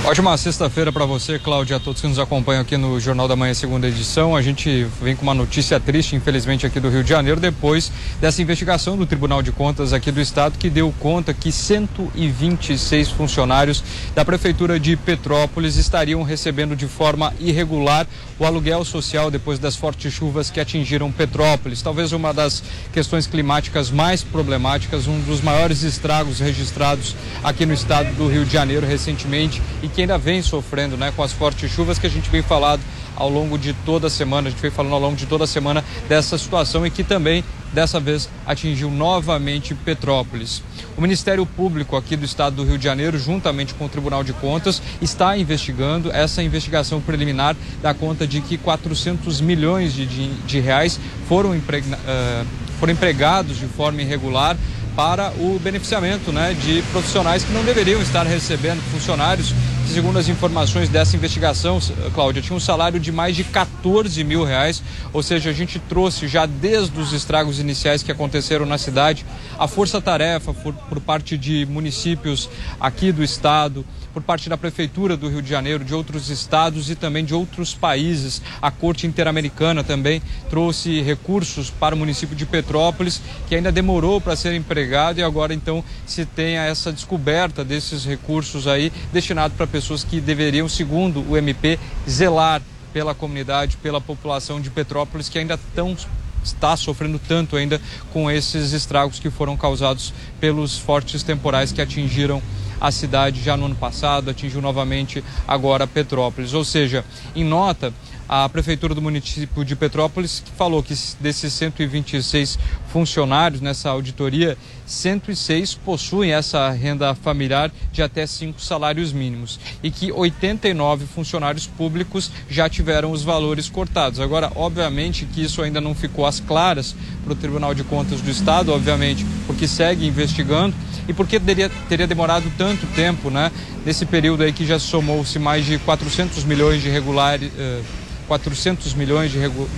Ótima 0.06 0.36
sexta-feira 0.38 0.92
para 0.92 1.06
você, 1.06 1.40
Cláudia, 1.40 1.78
a 1.78 1.80
todos 1.80 2.02
que 2.02 2.08
nos 2.08 2.20
acompanham 2.20 2.62
aqui 2.62 2.76
no 2.76 3.00
Jornal 3.00 3.26
da 3.26 3.38
Manhã, 3.38 3.54
segunda 3.54 3.88
edição. 3.88 4.36
A 4.36 4.42
gente 4.42 4.86
vem 5.02 5.16
com 5.16 5.24
uma 5.24 5.34
notícia 5.34 5.80
triste, 5.80 6.14
infelizmente, 6.14 6.66
aqui 6.66 6.78
do 6.78 6.90
Rio 6.90 7.06
de 7.06 7.10
Janeiro, 7.10 7.40
depois 7.40 7.90
dessa 8.20 8.42
investigação 8.42 8.98
do 8.98 9.06
Tribunal 9.06 9.42
de 9.42 9.54
Contas 9.54 9.94
aqui 9.94 10.12
do 10.12 10.20
Estado, 10.20 10.58
que 10.60 10.70
deu 10.70 10.94
conta 11.00 11.34
que 11.34 11.54
126 11.54 13.12
funcionários 13.12 13.82
da 14.14 14.26
Prefeitura 14.26 14.78
de 14.78 14.98
Petrópolis 14.98 15.78
estariam 15.78 16.22
recebendo 16.22 16.76
de 16.76 16.86
forma 16.86 17.34
irregular 17.40 18.06
o 18.38 18.46
aluguel 18.46 18.84
social 18.84 19.32
depois 19.32 19.58
das 19.58 19.78
fortes 19.78 20.12
chuvas 20.12 20.50
que 20.50 20.60
atingiram 20.60 21.14
Petrópolis. 21.14 21.82
Talvez 21.82 22.12
uma 22.12 22.34
das 22.34 22.62
questões 22.92 23.26
climáticas 23.26 23.90
mais 23.90 24.22
problemáticas, 24.22 25.08
um 25.08 25.22
dos 25.22 25.40
maiores 25.40 25.82
estragos 25.82 26.40
registrados 26.40 27.16
aqui 27.42 27.66
no 27.66 27.74
estado 27.74 28.14
do 28.16 28.28
Rio 28.28 28.44
de 28.44 28.52
Janeiro 28.52 28.86
recentemente 28.86 29.62
e 29.82 29.93
que 29.94 30.02
ainda 30.02 30.18
vem 30.18 30.42
sofrendo 30.42 30.98
né, 30.98 31.14
com 31.16 31.24
as 31.24 31.32
fortes 31.32 31.72
chuvas 31.72 32.00
que 32.00 32.08
a 32.08 32.10
gente 32.10 32.30
vem 32.30 32.42
falado 32.42 32.82
ao 33.16 33.30
longo 33.30 33.58
de 33.58 33.74
toda 33.74 34.08
a 34.08 34.10
semana, 34.10 34.48
a 34.48 34.52
gente 34.52 34.60
vem 34.60 34.72
falando 34.72 34.94
ao 34.94 35.00
longo 35.00 35.16
de 35.16 35.26
toda 35.26 35.44
a 35.44 35.48
semana 35.48 35.84
dessa 36.10 36.38
situação 36.38 36.86
e 36.86 36.90
que 36.90 37.04
também 37.04 37.44
dessa 37.72 38.00
vez 38.00 38.30
atingiu 38.46 38.90
novamente 38.90 39.74
Petrópolis. 39.74 40.62
O 40.96 41.02
Ministério 41.02 41.46
Público 41.46 41.96
aqui 41.96 42.16
do 42.16 42.26
estado 42.26 42.58
do 42.58 42.64
Rio 42.64 42.78
de 42.78 42.84
Janeiro, 42.84 43.18
juntamente 43.18 43.74
com 43.74 43.86
o 43.86 43.90
Tribunal 43.90 44.24
de 44.24 44.34
Contas, 44.34 44.82
está 45.02 45.38
investigando. 45.38 46.12
Essa 46.12 46.44
investigação 46.44 47.02
preliminar 47.02 47.56
dá 47.82 47.94
conta 47.94 48.28
de 48.28 48.42
que 48.42 48.58
400 48.58 49.42
milhões 49.42 49.94
de, 49.94 50.06
de, 50.06 50.28
de 50.28 50.60
reais 50.60 51.00
foram, 51.28 51.56
empregna, 51.56 51.98
uh, 51.98 52.46
foram 52.80 52.94
empregados 52.94 53.58
de 53.58 53.66
forma 53.66 54.02
irregular 54.02 54.56
para 54.96 55.32
o 55.40 55.60
beneficiamento 55.60 56.32
né, 56.32 56.54
de 56.54 56.84
profissionais 56.92 57.44
que 57.44 57.52
não 57.52 57.64
deveriam 57.64 58.00
estar 58.02 58.28
recebendo, 58.28 58.80
funcionários 58.92 59.54
segundo 59.88 60.18
as 60.18 60.28
informações 60.28 60.90
dessa 60.90 61.16
investigação, 61.16 61.80
Cláudia, 62.14 62.42
tinha 62.42 62.56
um 62.56 62.60
salário 62.60 63.00
de 63.00 63.12
mais 63.12 63.36
de 63.36 63.44
14 63.44 64.24
mil 64.24 64.44
reais. 64.44 64.82
Ou 65.12 65.22
seja, 65.22 65.50
a 65.50 65.54
gente 65.54 65.80
trouxe 65.80 66.28
já 66.28 66.46
desde 66.46 67.00
os 67.00 67.14
estragos 67.14 67.60
iniciais 67.60 68.02
que 68.02 68.12
aconteceram 68.12 68.66
na 68.66 68.78
cidade 68.78 69.26
a 69.58 69.68
força-tarefa 69.68 70.54
por, 70.54 70.74
por 70.74 71.00
parte 71.00 71.38
de 71.38 71.66
municípios 71.66 72.50
aqui 72.80 73.12
do 73.12 73.24
estado 73.24 73.86
por 74.14 74.22
parte 74.22 74.48
da 74.48 74.56
Prefeitura 74.56 75.18
do 75.18 75.28
Rio 75.28 75.42
de 75.42 75.50
Janeiro, 75.50 75.84
de 75.84 75.94
outros 75.94 76.30
estados 76.30 76.90
e 76.90 76.96
também 76.96 77.26
de 77.26 77.34
outros 77.34 77.74
países. 77.74 78.42
A 78.62 78.70
Corte 78.70 79.08
Interamericana 79.08 79.84
também 79.84 80.22
trouxe 80.50 81.02
recursos 81.02 81.70
para 81.70 81.96
o 81.96 81.98
município 81.98 82.36
de 82.36 82.46
Petrópolis, 82.46 83.22
que 83.48 83.56
ainda 83.56 83.72
demorou 83.72 84.22
para 84.22 84.36
ser 84.36 84.54
empregado 84.54 85.20
e 85.20 85.24
agora 85.24 85.54
então 85.54 85.84
se 86.06 86.26
tem 86.26 86.58
essa 86.58 86.92
descoberta 86.92 87.64
desses 87.64 88.06
recursos 88.06 88.68
aí 88.68 88.92
destinados 89.12 89.58
para 89.58 89.66
pessoas 89.66 90.04
que 90.04 90.22
deveriam, 90.22 90.70
segundo 90.70 91.26
o 91.28 91.36
MP, 91.36 91.80
zelar 92.08 92.62
pela 92.94 93.16
comunidade, 93.16 93.78
pela 93.78 94.00
população 94.00 94.62
de 94.62 94.70
Petrópolis, 94.70 95.28
que 95.28 95.40
ainda 95.40 95.56
estão 95.56 95.98
está 96.44 96.76
sofrendo 96.76 97.20
tanto 97.20 97.56
ainda 97.56 97.82
com 98.12 98.30
esses 98.30 98.74
estragos 98.74 99.18
que 99.18 99.30
foram 99.30 99.56
causados 99.56 100.14
pelos 100.42 100.78
fortes 100.78 101.24
temporais 101.24 101.72
que 101.72 101.82
atingiram 101.82 102.42
a 102.84 102.92
cidade 102.92 103.42
já 103.42 103.56
no 103.56 103.66
ano 103.66 103.76
passado, 103.76 104.30
atingiu 104.30 104.62
novamente 104.62 105.24
agora 105.48 105.88
Petrópolis. 105.88 106.54
Ou 106.54 106.66
seja, 106.66 107.06
em 107.34 107.46
nota, 107.46 107.94
a 108.36 108.50
prefeitura 108.50 108.96
do 108.96 109.02
município 109.02 109.64
de 109.64 109.76
Petrópolis 109.76 110.42
falou 110.58 110.82
que 110.82 110.96
desses 111.20 111.54
126 111.54 112.58
funcionários 112.88 113.62
nessa 113.62 113.92
auditoria, 113.92 114.58
106 114.88 115.76
possuem 115.76 116.34
essa 116.34 116.68
renda 116.72 117.14
familiar 117.14 117.72
de 117.92 118.02
até 118.02 118.26
cinco 118.26 118.60
salários 118.60 119.14
mínimos 119.14 119.60
e 119.84 119.92
que 119.92 120.12
89 120.12 121.06
funcionários 121.06 121.68
públicos 121.68 122.32
já 122.50 122.68
tiveram 122.68 123.12
os 123.12 123.22
valores 123.22 123.70
cortados. 123.70 124.20
Agora, 124.20 124.52
obviamente 124.56 125.28
que 125.28 125.44
isso 125.44 125.62
ainda 125.62 125.80
não 125.80 125.94
ficou 125.94 126.26
às 126.26 126.40
claras 126.40 126.96
para 127.24 127.34
o 127.34 127.36
Tribunal 127.36 127.76
de 127.76 127.84
Contas 127.84 128.20
do 128.20 128.32
Estado, 128.32 128.74
obviamente, 128.74 129.24
porque 129.46 129.68
segue 129.68 130.08
investigando 130.08 130.76
e 131.08 131.14
por 131.14 131.28
que 131.28 131.40
teria, 131.40 131.70
teria 131.88 132.08
demorado 132.08 132.52
tanto 132.58 132.88
tempo, 132.96 133.30
né? 133.30 133.52
Nesse 133.86 134.08
período 134.08 134.42
aí 134.42 134.52
que 134.52 134.66
já 134.66 134.80
somou-se 134.80 135.38
mais 135.38 135.68
de 135.68 135.78
400 135.78 136.44
milhões 136.46 136.82
de 136.82 136.90
regulares, 136.90 137.52
eh, 137.56 137.82
400 138.28 138.94
milhões 138.94 139.32
de 139.32 139.40
regu... 139.40 139.70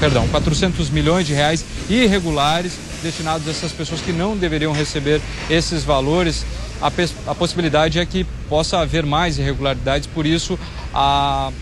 perdão, 0.00 0.26
400 0.28 0.90
milhões 0.90 1.26
de 1.26 1.32
reais 1.32 1.64
irregulares 1.88 2.72
destinados 3.02 3.46
a 3.46 3.50
essas 3.50 3.72
pessoas 3.72 4.00
que 4.00 4.12
não 4.12 4.36
deveriam 4.36 4.72
receber 4.72 5.20
esses 5.50 5.84
valores. 5.84 6.44
A, 6.80 6.90
a 7.26 7.34
possibilidade 7.34 7.98
é 7.98 8.06
que 8.06 8.24
possa 8.48 8.78
haver 8.78 9.04
mais 9.06 9.38
irregularidades, 9.38 10.06
por 10.06 10.26
isso 10.26 10.58
a, 10.92 11.52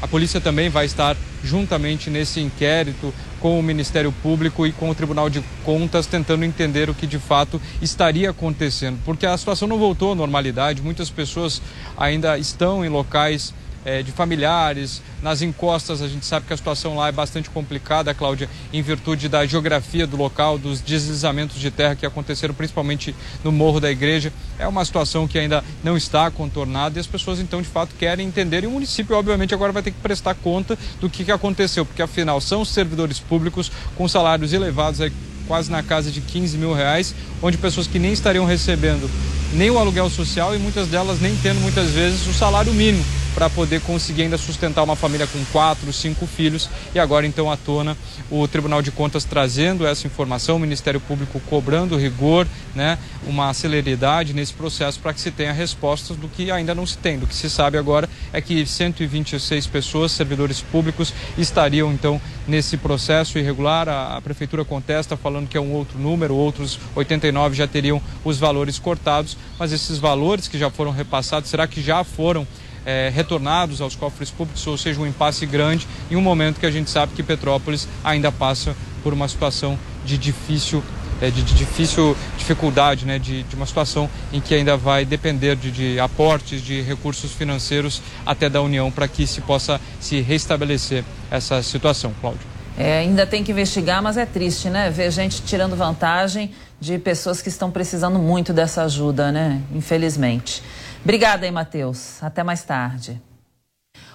a 0.00 0.08
polícia 0.08 0.40
também 0.40 0.68
vai 0.68 0.86
estar 0.86 1.16
juntamente 1.42 2.10
nesse 2.10 2.40
inquérito 2.40 3.12
com 3.40 3.58
o 3.58 3.62
Ministério 3.62 4.12
Público 4.22 4.66
e 4.66 4.72
com 4.72 4.90
o 4.90 4.94
Tribunal 4.94 5.30
de 5.30 5.42
Contas, 5.64 6.06
tentando 6.06 6.44
entender 6.44 6.90
o 6.90 6.94
que 6.94 7.06
de 7.06 7.18
fato 7.18 7.60
estaria 7.80 8.30
acontecendo. 8.30 8.98
Porque 9.04 9.26
a 9.26 9.36
situação 9.36 9.66
não 9.66 9.78
voltou 9.78 10.12
à 10.12 10.14
normalidade, 10.14 10.82
muitas 10.82 11.08
pessoas 11.10 11.60
ainda 11.96 12.38
estão 12.38 12.84
em 12.84 12.88
locais 12.88 13.54
é, 13.84 14.02
de 14.02 14.12
familiares. 14.12 15.02
Nas 15.22 15.42
encostas, 15.42 16.02
a 16.02 16.08
gente 16.08 16.24
sabe 16.24 16.46
que 16.46 16.52
a 16.52 16.56
situação 16.56 16.96
lá 16.96 17.08
é 17.08 17.12
bastante 17.12 17.50
complicada, 17.50 18.14
Cláudia, 18.14 18.48
em 18.72 18.82
virtude 18.82 19.28
da 19.28 19.44
geografia 19.46 20.06
do 20.06 20.16
local, 20.16 20.58
dos 20.58 20.80
deslizamentos 20.80 21.60
de 21.60 21.70
terra 21.70 21.94
que 21.94 22.06
aconteceram 22.06 22.54
principalmente 22.54 23.14
no 23.44 23.52
Morro 23.52 23.80
da 23.80 23.90
Igreja. 23.90 24.32
É 24.58 24.66
uma 24.66 24.84
situação 24.84 25.28
que 25.28 25.38
ainda 25.38 25.64
não 25.82 25.96
está 25.96 26.30
contornada 26.30 26.98
e 26.98 27.00
as 27.00 27.06
pessoas, 27.06 27.40
então, 27.40 27.60
de 27.60 27.68
fato, 27.68 27.94
querem 27.94 28.26
entender. 28.26 28.64
E 28.64 28.66
o 28.66 28.70
município, 28.70 29.16
obviamente, 29.16 29.54
agora 29.54 29.72
vai 29.72 29.82
ter 29.82 29.90
que 29.90 30.00
prestar 30.00 30.34
conta 30.34 30.78
do 31.00 31.08
que, 31.08 31.24
que 31.24 31.32
aconteceu, 31.32 31.84
porque 31.84 32.02
afinal 32.02 32.40
são 32.40 32.64
servidores 32.64 33.18
públicos 33.18 33.70
com 33.96 34.08
salários 34.08 34.52
elevados, 34.52 35.00
aí, 35.00 35.12
quase 35.46 35.70
na 35.70 35.82
casa 35.82 36.10
de 36.10 36.20
15 36.20 36.56
mil 36.56 36.72
reais, 36.72 37.14
onde 37.42 37.58
pessoas 37.58 37.86
que 37.86 37.98
nem 37.98 38.12
estariam 38.12 38.44
recebendo 38.44 39.10
nem 39.52 39.68
o 39.68 39.78
aluguel 39.78 40.08
social 40.08 40.54
e 40.54 40.58
muitas 40.58 40.86
delas 40.86 41.20
nem 41.20 41.34
tendo 41.36 41.60
muitas 41.60 41.90
vezes 41.90 42.24
o 42.28 42.32
salário 42.32 42.72
mínimo 42.72 43.04
para 43.34 43.48
poder 43.50 43.80
conseguir 43.82 44.22
ainda 44.22 44.38
sustentar 44.38 44.82
uma 44.82 44.96
família 44.96 45.26
com 45.26 45.42
quatro, 45.46 45.92
cinco 45.92 46.26
filhos. 46.26 46.68
E 46.94 46.98
agora, 46.98 47.26
então, 47.26 47.50
à 47.50 47.56
tona 47.56 47.96
o 48.30 48.46
Tribunal 48.46 48.82
de 48.82 48.90
Contas 48.90 49.24
trazendo 49.24 49.86
essa 49.86 50.06
informação, 50.06 50.56
o 50.56 50.60
Ministério 50.60 51.00
Público 51.00 51.40
cobrando 51.48 51.96
rigor, 51.96 52.46
né, 52.74 52.98
uma 53.26 53.52
celeridade 53.54 54.32
nesse 54.32 54.52
processo 54.52 54.98
para 55.00 55.12
que 55.12 55.20
se 55.20 55.30
tenha 55.30 55.52
respostas 55.52 56.16
do 56.16 56.28
que 56.28 56.50
ainda 56.50 56.74
não 56.74 56.86
se 56.86 56.98
tem. 56.98 57.18
Do 57.18 57.26
que 57.26 57.34
se 57.34 57.50
sabe 57.50 57.78
agora 57.78 58.08
é 58.32 58.40
que 58.40 58.64
126 58.64 59.66
pessoas, 59.66 60.12
servidores 60.12 60.60
públicos, 60.60 61.12
estariam, 61.36 61.92
então, 61.92 62.20
nesse 62.46 62.76
processo 62.76 63.38
irregular. 63.38 63.88
A, 63.88 64.16
a 64.16 64.20
Prefeitura 64.20 64.64
contesta, 64.64 65.16
falando 65.16 65.48
que 65.48 65.56
é 65.56 65.60
um 65.60 65.72
outro 65.72 65.98
número, 65.98 66.34
outros 66.34 66.78
89 66.94 67.56
já 67.56 67.66
teriam 67.66 68.00
os 68.24 68.38
valores 68.38 68.78
cortados, 68.78 69.36
mas 69.58 69.72
esses 69.72 69.98
valores 69.98 70.48
que 70.48 70.58
já 70.58 70.70
foram 70.70 70.90
repassados, 70.90 71.48
será 71.50 71.66
que 71.66 71.82
já 71.82 72.04
foram 72.04 72.46
é, 72.84 73.10
retornados 73.12 73.80
aos 73.80 73.94
cofres 73.94 74.30
públicos, 74.30 74.66
ou 74.66 74.76
seja, 74.76 75.00
um 75.00 75.06
impasse 75.06 75.46
grande 75.46 75.86
em 76.10 76.16
um 76.16 76.20
momento 76.20 76.60
que 76.60 76.66
a 76.66 76.70
gente 76.70 76.90
sabe 76.90 77.12
que 77.14 77.22
Petrópolis 77.22 77.88
ainda 78.02 78.30
passa 78.32 78.74
por 79.02 79.12
uma 79.12 79.28
situação 79.28 79.78
de 80.04 80.16
difícil 80.16 80.82
é, 81.20 81.30
de, 81.30 81.42
difícil 81.42 82.16
dificuldade, 82.38 83.04
né, 83.04 83.18
de, 83.18 83.42
de, 83.42 83.54
uma 83.54 83.66
situação 83.66 84.08
em 84.32 84.40
que 84.40 84.54
ainda 84.54 84.76
vai 84.76 85.04
depender 85.04 85.54
de, 85.54 85.70
de 85.70 86.00
aportes 86.00 86.62
de 86.62 86.80
recursos 86.80 87.32
financeiros 87.32 88.00
até 88.24 88.48
da 88.48 88.62
União 88.62 88.90
para 88.90 89.06
que 89.06 89.26
se 89.26 89.42
possa 89.42 89.78
se 90.00 90.20
restabelecer 90.20 91.04
essa 91.30 91.62
situação, 91.62 92.14
Cláudio. 92.20 92.40
É, 92.78 93.00
ainda 93.00 93.26
tem 93.26 93.44
que 93.44 93.52
investigar, 93.52 94.02
mas 94.02 94.16
é 94.16 94.24
triste, 94.24 94.70
né? 94.70 94.88
Ver 94.88 95.10
gente 95.10 95.42
tirando 95.42 95.76
vantagem 95.76 96.50
de 96.80 96.98
pessoas 96.98 97.42
que 97.42 97.50
estão 97.50 97.70
precisando 97.70 98.18
muito 98.18 98.54
dessa 98.54 98.84
ajuda, 98.84 99.30
né? 99.30 99.60
Infelizmente. 99.74 100.62
Obrigada 101.02 101.46
aí, 101.46 101.50
Matheus. 101.50 102.22
Até 102.22 102.42
mais 102.42 102.62
tarde. 102.62 103.20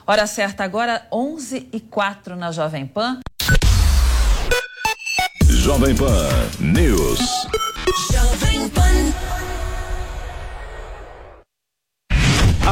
Hora 0.08 0.28
certa 0.28 0.64
agora, 0.64 1.06
11 1.12 1.70
e 1.74 1.80
4 1.80 2.36
na 2.36 2.52
Jovem 2.52 2.86
Pan. 2.86 3.20
Jovem 5.48 5.96
Pan 5.96 6.30
News. 6.60 7.20
Jovem 8.12 8.70
Pan. 8.70 9.45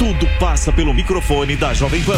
Tudo 0.00 0.26
passa 0.38 0.72
pelo 0.72 0.94
microfone 0.94 1.56
da 1.56 1.74
Jovem 1.74 2.02
Pan. 2.02 2.16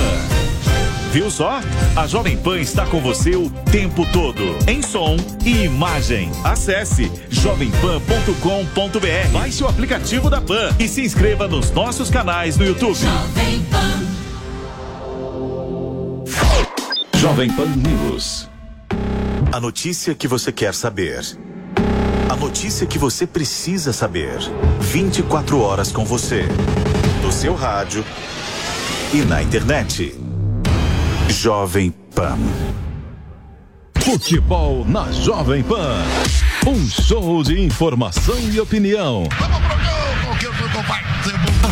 Viu 1.10 1.28
só? 1.28 1.60
A 1.96 2.06
Jovem 2.06 2.36
Pan 2.36 2.60
está 2.60 2.86
com 2.86 3.00
você 3.00 3.34
o 3.34 3.50
tempo 3.50 4.06
todo, 4.12 4.56
em 4.68 4.80
som 4.80 5.16
e 5.44 5.64
imagem. 5.64 6.30
Acesse 6.44 7.10
jovempan.com.br. 7.28 9.32
Baixe 9.32 9.64
o 9.64 9.66
aplicativo 9.66 10.30
da 10.30 10.40
Pan 10.40 10.72
e 10.78 10.86
se 10.86 11.04
inscreva 11.04 11.48
nos 11.48 11.72
nossos 11.72 12.08
canais 12.08 12.56
no 12.56 12.64
YouTube. 12.64 12.94
Jovem 12.94 13.66
Pan. 13.68 14.00
Jovem 17.18 17.50
Pan 17.50 17.66
News. 17.66 18.48
A 19.52 19.58
notícia 19.58 20.14
que 20.14 20.28
você 20.28 20.52
quer 20.52 20.72
saber. 20.72 21.20
A 22.30 22.36
notícia 22.36 22.86
que 22.86 22.96
você 22.96 23.26
precisa 23.26 23.92
saber. 23.92 24.38
24 24.78 25.58
horas 25.58 25.90
com 25.90 26.04
você. 26.04 26.46
Seu 27.32 27.54
rádio 27.54 28.04
e 29.12 29.22
na 29.22 29.42
internet. 29.42 30.14
Jovem 31.28 31.90
Pan. 32.14 32.38
Futebol 33.98 34.84
na 34.84 35.10
Jovem 35.10 35.62
Pan. 35.62 36.04
Um 36.66 36.86
show 36.88 37.42
de 37.42 37.60
informação 37.60 38.38
e 38.38 38.60
opinião. 38.60 39.24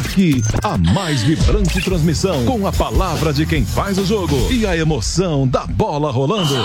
Aqui, 0.00 0.42
a 0.64 0.76
mais 0.76 1.22
vibrante 1.22 1.80
transmissão 1.82 2.44
com 2.46 2.66
a 2.66 2.72
palavra 2.72 3.32
de 3.32 3.46
quem 3.46 3.64
faz 3.64 3.98
o 3.98 4.04
jogo 4.04 4.50
e 4.50 4.66
a 4.66 4.76
emoção 4.76 5.46
da 5.46 5.66
bola 5.66 6.10
rolando. 6.10 6.56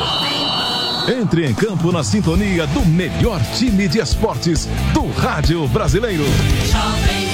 Entre 1.08 1.46
em 1.46 1.54
campo 1.54 1.92
na 1.92 2.04
sintonia 2.04 2.66
do 2.68 2.84
melhor 2.84 3.40
time 3.56 3.88
de 3.88 4.00
esportes 4.00 4.68
do 4.94 5.06
rádio 5.12 5.68
brasileiro. 5.68 6.24
Esta, 6.64 7.25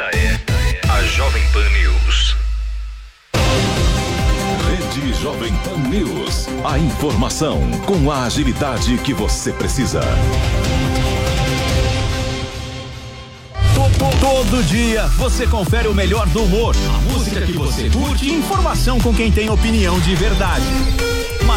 esta 0.00 0.16
é 0.16 0.80
a 0.88 1.02
Jovem 1.02 1.42
Pan 1.52 1.68
News. 1.70 2.36
Rede 4.66 5.12
Jovem 5.20 5.52
Pan 5.56 5.76
News. 5.88 6.46
A 6.64 6.78
informação 6.78 7.60
com 7.84 8.10
a 8.10 8.24
agilidade 8.24 8.96
que 8.98 9.12
você 9.12 9.52
precisa. 9.52 10.00
Todo 14.20 14.64
dia 14.64 15.06
você 15.18 15.46
confere 15.46 15.88
o 15.88 15.94
melhor 15.94 16.26
do 16.28 16.44
humor, 16.44 16.74
a 16.94 17.00
música 17.12 17.42
que 17.42 17.52
você 17.52 17.90
curte 17.90 18.26
e 18.26 18.34
informação 18.34 18.98
com 19.00 19.14
quem 19.14 19.30
tem 19.30 19.50
opinião 19.50 19.98
de 20.00 20.14
verdade. 20.14 20.64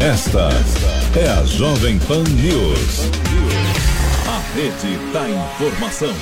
Esta 0.00 0.50
é 1.18 1.26
a 1.26 1.42
Jovem 1.46 1.98
Pan 2.00 2.22
News. 2.22 3.00
A 4.28 4.54
rede 4.54 4.98
da 5.10 5.26
informação. 5.30 6.14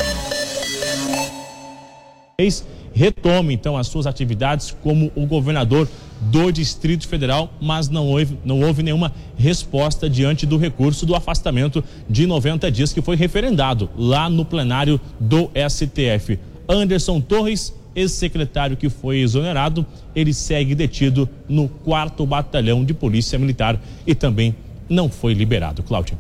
Retome 2.93 3.53
então 3.53 3.77
as 3.77 3.89
suas 3.89 4.07
atividades 4.07 4.77
como 4.81 5.11
o 5.17 5.27
governador 5.27 5.89
do 6.21 6.53
Distrito 6.53 7.09
Federal, 7.09 7.51
mas 7.61 7.89
não 7.89 8.07
houve, 8.07 8.39
não 8.45 8.61
houve 8.61 8.85
nenhuma 8.85 9.13
resposta 9.37 10.09
diante 10.09 10.47
do 10.47 10.57
recurso 10.57 11.05
do 11.05 11.17
afastamento 11.17 11.83
de 12.09 12.29
90 12.29 12.71
dias 12.71 12.93
que 12.93 13.03
foi 13.03 13.17
referendado 13.17 13.91
lá 13.99 14.31
no 14.31 14.45
plenário 14.45 15.01
do 15.19 15.51
STF. 15.69 16.39
Anderson 16.69 17.21
Torres 17.21 17.75
ex-secretário 17.95 18.77
que 18.77 18.89
foi 18.89 19.19
exonerado, 19.19 19.87
ele 20.15 20.33
segue 20.33 20.75
detido 20.75 21.29
no 21.49 21.69
quarto 21.69 22.27
batalhão 22.27 22.85
de 22.85 22.95
polícia 22.95 23.39
militar 23.39 23.81
e 24.07 24.15
também 24.15 24.55
não 24.89 25.09
foi 25.09 25.35
liberado. 25.35 25.83
Cláudia. 25.83 26.19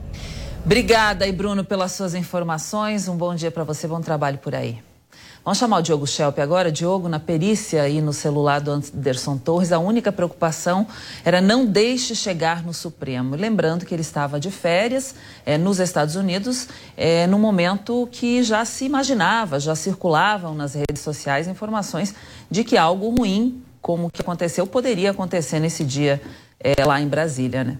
Obrigada, 0.64 1.26
e 1.26 1.32
Bruno, 1.32 1.62
pelas 1.62 1.92
suas 1.92 2.14
informações. 2.14 3.06
Um 3.06 3.16
bom 3.16 3.34
dia 3.34 3.50
para 3.50 3.64
você, 3.64 3.86
bom 3.86 4.00
trabalho 4.00 4.38
por 4.38 4.54
aí. 4.54 4.78
Vamos 5.44 5.58
chamar 5.58 5.80
o 5.80 5.82
Diogo 5.82 6.06
Schelp 6.06 6.38
agora. 6.38 6.72
Diogo, 6.72 7.06
na 7.06 7.20
perícia 7.20 7.86
e 7.86 8.00
no 8.00 8.14
celular 8.14 8.62
do 8.62 8.70
Anderson 8.70 9.36
Torres, 9.36 9.72
a 9.72 9.78
única 9.78 10.10
preocupação 10.10 10.86
era 11.22 11.38
não 11.38 11.66
deixe 11.66 12.14
chegar 12.14 12.64
no 12.64 12.72
Supremo. 12.72 13.36
Lembrando 13.36 13.84
que 13.84 13.94
ele 13.94 14.00
estava 14.00 14.40
de 14.40 14.50
férias 14.50 15.14
é, 15.44 15.58
nos 15.58 15.80
Estados 15.80 16.16
Unidos, 16.16 16.66
é, 16.96 17.26
no 17.26 17.38
momento 17.38 18.08
que 18.10 18.42
já 18.42 18.64
se 18.64 18.86
imaginava, 18.86 19.60
já 19.60 19.74
circulavam 19.74 20.54
nas 20.54 20.72
redes 20.72 21.02
sociais 21.02 21.46
informações 21.46 22.14
de 22.50 22.64
que 22.64 22.78
algo 22.78 23.10
ruim, 23.10 23.62
como 23.82 24.06
o 24.06 24.10
que 24.10 24.22
aconteceu, 24.22 24.66
poderia 24.66 25.10
acontecer 25.10 25.60
nesse 25.60 25.84
dia 25.84 26.22
é, 26.58 26.82
lá 26.86 27.02
em 27.02 27.06
Brasília, 27.06 27.62
né? 27.62 27.78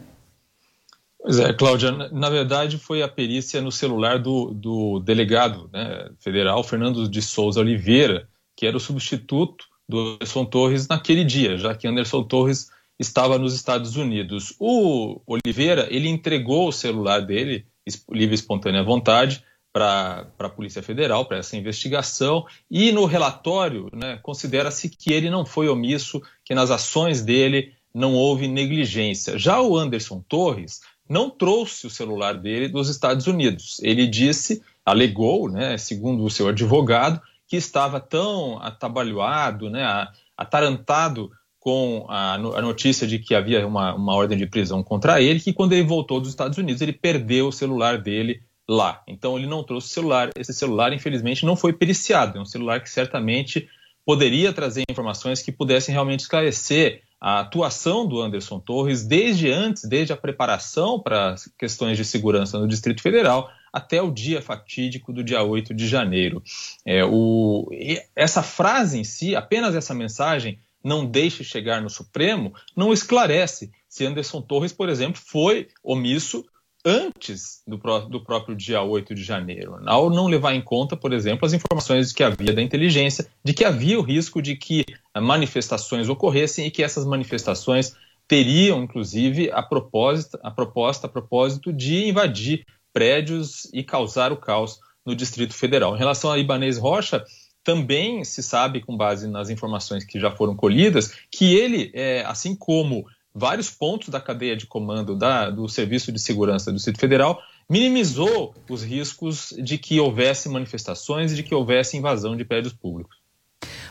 Pois 1.25 1.39
é, 1.39 1.55
Cláudia, 1.55 1.91
na 1.91 2.29
verdade 2.29 2.77
foi 2.77 3.03
a 3.03 3.09
perícia 3.09 3.63
no 3.63 3.73
celular 3.73 4.19
do, 4.19 4.53
do 4.53 5.01
delegado 5.01 5.71
né, 5.73 6.11
federal 6.19 6.63
Fernando 6.63 7.09
de 7.09 7.23
Souza 7.23 7.61
Oliveira, 7.61 8.29
que 8.55 8.67
era 8.67 8.77
o 8.77 8.81
substituto 8.81 9.65
do 9.89 10.17
Anderson 10.17 10.45
Torres 10.45 10.87
naquele 10.87 11.25
dia, 11.25 11.57
já 11.57 11.75
que 11.75 11.89
Anderson 11.89 12.25
Torres 12.25 12.71
estava 12.99 13.39
nos 13.39 13.55
Estados 13.55 13.97
Unidos. 13.97 14.55
O 14.61 15.19
Oliveira, 15.27 15.89
ele 15.91 16.11
entregou 16.11 16.69
o 16.69 16.73
celular 16.73 17.21
dele, 17.21 17.65
livre 18.11 18.35
e 18.35 18.39
espontânea 18.39 18.83
vontade, 18.83 19.43
para 19.73 20.27
a 20.39 20.49
Polícia 20.51 20.83
Federal, 20.83 21.25
para 21.25 21.39
essa 21.39 21.57
investigação, 21.57 22.45
e 22.71 22.93
no 22.93 23.07
relatório 23.07 23.89
né, 23.95 24.21
considera-se 24.23 24.91
que 24.91 25.11
ele 25.11 25.31
não 25.31 25.47
foi 25.47 25.69
omisso, 25.69 26.23
que 26.45 26.55
nas 26.55 26.71
ações 26.71 27.23
dele 27.23 27.73
não 27.95 28.13
houve 28.13 28.47
negligência. 28.47 29.39
Já 29.39 29.61
o 29.63 29.77
Anderson 29.77 30.23
Torres 30.29 30.81
não 31.09 31.29
trouxe 31.31 31.87
o 31.87 31.91
celular 31.91 32.35
dele 32.35 32.69
dos 32.69 32.89
Estados 32.89 33.27
Unidos. 33.27 33.81
Ele 33.83 34.07
disse, 34.07 34.63
alegou, 34.85 35.51
né, 35.51 35.77
segundo 35.79 36.25
o 36.25 36.31
seu 36.31 36.49
advogado, 36.49 37.21
que 37.47 37.57
estava 37.57 38.01
tão 38.01 38.59
atabalhoado, 38.63 39.69
né, 39.71 40.09
atarantado 40.37 41.31
com 41.59 42.05
a, 42.11 42.37
notícia 42.37 43.07
de 43.07 43.19
que 43.19 43.35
havia 43.35 43.67
uma, 43.67 43.95
uma 43.95 44.15
ordem 44.15 44.37
de 44.37 44.47
prisão 44.47 44.83
contra 44.83 45.23
ele, 45.23 45.41
que 45.41 45.53
quando 45.53 45.73
ele 45.73 45.83
voltou 45.83 46.21
dos 46.21 46.29
Estados 46.29 46.59
Unidos, 46.59 46.83
ele 46.83 46.93
perdeu 46.93 47.49
o 47.49 47.53
celular 47.53 47.97
dele 47.97 48.43
lá. 48.69 49.03
Então 49.09 49.39
ele 49.39 49.47
não 49.47 49.63
trouxe 49.63 49.89
o 49.89 49.91
celular. 49.91 50.31
Esse 50.37 50.53
celular, 50.53 50.93
infelizmente, 50.93 51.47
não 51.47 51.57
foi 51.57 51.73
periciado. 51.73 52.37
É 52.37 52.41
um 52.41 52.47
celular 52.47 52.81
que 52.81 52.91
certamente 52.91 53.67
poderia 54.05 54.53
trazer 54.53 54.85
informações 54.91 55.41
que 55.41 55.51
pudessem 55.51 55.93
realmente 55.93 56.21
esclarecer 56.21 57.03
a 57.25 57.41
atuação 57.41 58.07
do 58.07 58.21
Anderson 58.21 58.61
Torres 58.61 59.03
desde 59.03 59.51
antes, 59.51 59.85
desde 59.85 60.13
a 60.13 60.17
preparação 60.17 61.01
para 61.01 61.37
questões 61.59 61.97
de 61.97 62.05
segurança 62.05 62.59
no 62.59 62.69
Distrito 62.69 63.01
Federal 63.01 63.51
até 63.73 64.03
o 64.03 64.11
dia 64.11 64.43
fatídico 64.43 65.11
do 65.11 65.25
dia 65.25 65.43
8 65.43 65.73
de 65.73 65.89
janeiro. 65.89 66.43
É, 66.85 67.03
o, 67.03 67.67
essa 68.15 68.43
frase 68.43 68.99
em 68.99 69.05
si, 69.05 69.35
apenas 69.35 69.75
essa 69.75 69.95
mensagem, 69.95 70.59
não 70.85 71.07
deixe 71.07 71.43
chegar 71.43 71.81
no 71.81 71.89
Supremo, 71.89 72.53
não 72.77 72.93
esclarece 72.93 73.73
se 73.89 74.05
Anderson 74.05 74.43
Torres, 74.43 74.75
por 74.75 74.91
exemplo, 74.91 75.19
foi 75.25 75.69
omisso 75.83 76.45
antes 76.85 77.63
do, 77.67 77.79
do, 78.09 78.23
próprio 78.23 78.55
dia 78.55 78.83
8 78.83 79.15
de 79.15 79.23
janeiro, 79.23 79.81
ao 79.87 80.11
não 80.11 80.27
levar 80.27 80.55
em 80.55 80.61
conta, 80.61 80.97
por 80.97 81.13
exemplo, 81.13 81.47
as 81.47 81.53
informações 81.53 82.13
que 82.13 82.23
havia 82.23 82.53
da 82.53 82.61
inteligência, 82.61 83.27
de 83.43 83.55
que 83.55 83.65
havia 83.65 83.99
o 83.99 84.03
risco 84.03 84.43
de 84.43 84.55
que 84.55 84.85
manifestações 85.17 86.09
ocorressem 86.09 86.67
e 86.67 86.71
que 86.71 86.83
essas 86.83 87.07
manifestações 87.07 87.97
teriam, 88.29 88.83
inclusive, 88.83 89.51
a 89.51 89.61
a 89.61 90.51
proposta, 90.51 91.07
a 91.07 91.11
propósito 91.11 91.73
de 91.73 92.09
invadir 92.09 92.67
prédios 92.93 93.69
e 93.73 93.83
causar 93.83 94.33
o 94.33 94.37
caos 94.37 94.79
no 95.05 95.15
Distrito 95.15 95.55
Federal. 95.55 95.95
Em 95.95 95.99
relação 95.99 96.31
a 96.31 96.39
Ibanez 96.39 96.79
Rocha, 96.79 97.25
também 97.63 98.23
se 98.25 98.43
sabe, 98.43 98.83
com 98.83 98.97
base 98.97 99.27
nas 99.27 99.49
informações 99.49 100.05
que 100.05 100.21
já 100.21 100.31
foram 100.31 100.55
colhidas, 100.55 101.15
que 101.31 101.55
ele, 101.55 101.91
é, 101.95 102.23
assim 102.27 102.55
como 102.55 103.07
vários 103.35 103.69
pontos 103.69 104.09
da 104.09 104.21
cadeia 104.21 104.57
de 104.57 104.67
comando 104.67 105.17
da, 105.17 105.51
do 105.51 105.69
Serviço 105.69 106.13
de 106.13 106.21
Segurança 106.21 106.71
do 106.71 106.77
Distrito 106.77 107.01
Federal, 107.01 107.41
minimizou 107.69 108.55
os 108.71 108.85
riscos 108.85 109.53
de 109.59 109.77
que 109.77 109.99
houvesse 109.99 110.49
manifestações 110.49 111.33
e 111.33 111.37
de 111.37 111.43
que 111.43 111.55
houvesse 111.55 111.97
invasão 111.97 112.37
de 112.37 112.45
prédios 112.45 112.73
públicos. 112.73 113.17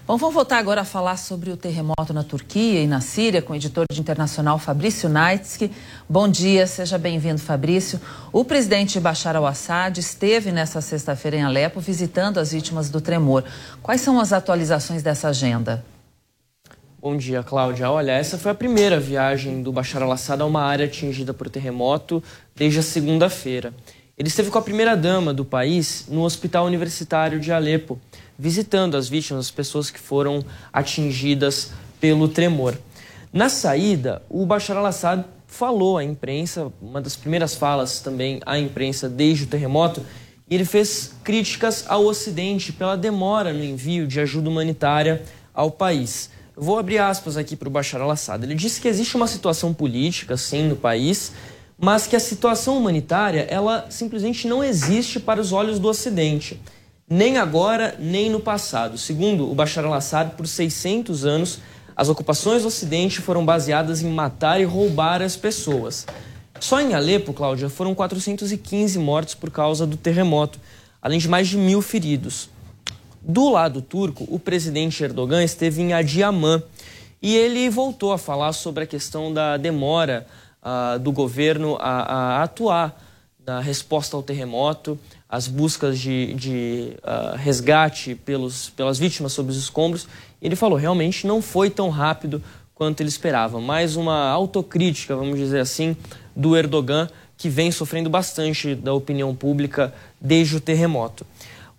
Bom, 0.06 0.18
vamos 0.18 0.36
voltar 0.36 0.58
agora 0.58 0.82
a 0.82 0.86
falar 0.86 1.16
sobre 1.16 1.50
o 1.50 1.56
terremoto 1.56 2.14
na 2.14 2.24
Turquia 2.26 2.82
e 2.82 2.88
na 2.88 3.00
Síria 3.00 3.41
com 3.41 3.54
o 3.54 3.56
editor 3.56 3.86
de 3.89 4.02
internacional 4.02 4.60
Fabrício 4.60 5.08
Naitsky. 5.08 5.72
Bom 6.10 6.28
dia, 6.28 6.68
seja 6.68 6.98
bem-vindo, 6.98 7.39
Fabrício. 7.39 8.02
O 8.32 8.44
presidente 8.44 9.00
Bashar 9.00 9.36
al-Assad 9.38 9.98
esteve 9.98 10.52
nesta 10.52 10.82
sexta-feira 10.82 11.38
em 11.38 11.44
Alepo 11.44 11.80
visitando 11.80 12.38
as 12.38 12.52
vítimas 12.52 12.89
do 12.89 13.00
tremor. 13.00 13.46
Quais 13.82 14.02
são 14.02 14.20
as 14.20 14.34
atualizações 14.34 15.02
dessa 15.02 15.30
agenda? 15.30 15.86
Bom 17.04 17.18
dia, 17.18 17.43
Cláudia. 17.43 17.91
Olha, 17.91 18.14
essa 18.14 18.38
foi 18.38 18.49
a 18.49 18.56
primeira 18.56 18.97
viagem 18.97 19.62
do 19.62 19.74
Bashar 19.74 20.01
al-Assad 20.01 20.41
a 20.41 20.45
uma 20.45 20.62
área 20.62 20.86
atingida 20.86 21.34
por 21.34 21.49
terremoto 21.49 22.24
desde 22.56 22.80
a 22.80 22.82
segunda-feira. 22.82 23.74
Ele 24.18 24.30
esteve 24.30 24.49
com 24.49 24.58
a 24.58 24.62
primeira-dama 24.62 25.34
do 25.34 25.44
país 25.44 26.06
no 26.07 26.23
Hospital 26.23 26.65
Universitário 26.65 27.41
de 27.41 27.52
Alepo, 27.52 27.99
visitando 28.40 28.95
as 28.95 29.10
vítimas, 29.10 29.48
as 29.48 29.52
pessoas 29.52 29.91
que 29.91 29.99
foram 29.99 30.45
atingidas 30.72 31.72
pelo 31.99 32.30
tremor. 32.30 32.77
Na 33.34 33.49
saída, 33.49 34.22
o 34.30 34.45
Bashar 34.45 34.77
al-Assad 34.77 35.26
falou 35.45 35.98
à 35.98 36.06
imprensa, 36.06 36.72
uma 36.82 37.02
das 37.02 37.18
primeiras 37.18 37.53
falas 37.53 37.99
também 37.99 38.40
à 38.45 38.57
imprensa 38.57 39.10
desde 39.10 39.44
o 39.44 39.48
terremoto, 39.48 40.06
e 40.49 40.56
ele 40.56 40.64
fez 40.64 41.11
críticas 41.22 41.84
ao 41.86 42.06
Ocidente 42.06 42.72
pela 42.72 42.95
demora 42.95 43.52
no 43.52 43.61
envio 43.61 44.07
de 44.07 44.22
ajuda 44.22 44.49
humanitária 44.49 45.22
ao 45.53 45.69
país. 45.69 46.32
Vou 46.55 46.77
abrir 46.77 46.99
aspas 46.99 47.35
aqui 47.35 47.55
para 47.55 47.67
o 47.67 47.71
Bashar 47.71 48.01
al-Assad. 48.01 48.43
Ele 48.43 48.53
disse 48.53 48.80
que 48.80 48.88
existe 48.88 49.15
uma 49.15 49.27
situação 49.27 49.73
política, 49.73 50.38
sim, 50.38 50.67
no 50.67 50.75
país, 50.75 51.31
mas 51.77 52.05
que 52.05 52.15
a 52.15 52.19
situação 52.19 52.77
humanitária 52.77 53.47
ela 53.49 53.88
simplesmente 53.89 54.47
não 54.47 54.63
existe 54.63 55.19
para 55.19 55.41
os 55.41 55.51
olhos 55.51 55.80
do 55.80 55.88
Ocidente, 55.88 56.61
nem 57.09 57.38
agora 57.38 57.95
nem 57.99 58.30
no 58.30 58.39
passado. 58.39 58.97
Segundo 58.97 59.51
o 59.51 59.55
Bashar 59.55 59.84
al-Assad, 59.84 60.35
por 60.35 60.47
600 60.47 61.25
anos 61.25 61.59
as 61.95 62.09
ocupações 62.09 62.61
do 62.61 62.67
Ocidente 62.67 63.21
foram 63.21 63.45
baseadas 63.45 64.01
em 64.01 64.09
matar 64.09 64.59
e 64.59 64.63
roubar 64.63 65.21
as 65.21 65.35
pessoas. 65.35 66.05
Só 66.59 66.80
em 66.80 66.93
Alepo, 66.93 67.34
Cláudia, 67.34 67.69
foram 67.69 67.93
415 67.93 68.97
mortos 68.99 69.35
por 69.35 69.51
causa 69.51 69.85
do 69.85 69.97
terremoto, 69.97 70.59
além 71.01 71.19
de 71.19 71.27
mais 71.27 71.47
de 71.47 71.57
mil 71.57 71.81
feridos. 71.81 72.49
Do 73.24 73.50
lado 73.50 73.82
turco, 73.82 74.26
o 74.28 74.38
presidente 74.38 75.04
Erdogan 75.04 75.44
esteve 75.44 75.82
em 75.82 75.94
Adiamã 75.94 76.62
e 77.22 77.36
ele 77.36 77.70
voltou 77.70 78.12
a 78.12 78.18
falar 78.18 78.52
sobre 78.54 78.84
a 78.84 78.88
questão 78.88 79.34
da 79.34 79.56
demora 79.56 80.28
uh, 80.62 81.00
do 81.00 81.12
governo 81.12 81.78
a, 81.80 82.02
a, 82.02 82.44
atuar 82.44 83.02
na 83.45 83.60
resposta 83.60 84.16
ao 84.16 84.24
terremoto, 84.24 85.00
as 85.30 85.48
buscas 85.48 86.00
de, 86.00 86.34
de 86.34 86.94
uh, 87.00 87.36
resgate 87.38 88.16
pelos, 88.16 88.70
pelas 88.70 89.00
vítimas 89.00 89.34
sob 89.34 89.50
os 89.50 89.58
escombros 89.58 90.08
ele 90.44 90.58
falou, 90.58 90.78
realmente 90.78 91.26
não 91.26 91.41
foi 91.41 91.70
tão 91.70 91.90
rápido 91.90 92.44
quanto 92.76 93.00
ele 93.00 93.08
esperava. 93.08 93.62
Mais 93.62 93.95
uma 93.95 94.28
autocrítica, 94.28 95.16
vamos 95.16 95.40
dizer 95.40 95.62
assim, 95.62 95.95
do 96.36 96.58
Erdogan, 96.58 97.10
que 97.38 97.48
vem 97.48 97.72
sofrendo 97.72 98.10
bastante 98.10 98.76
da 98.76 98.94
opinião 98.94 99.34
pública 99.34 99.94
desde 100.20 100.58
o 100.58 100.60
terremoto. 100.60 101.26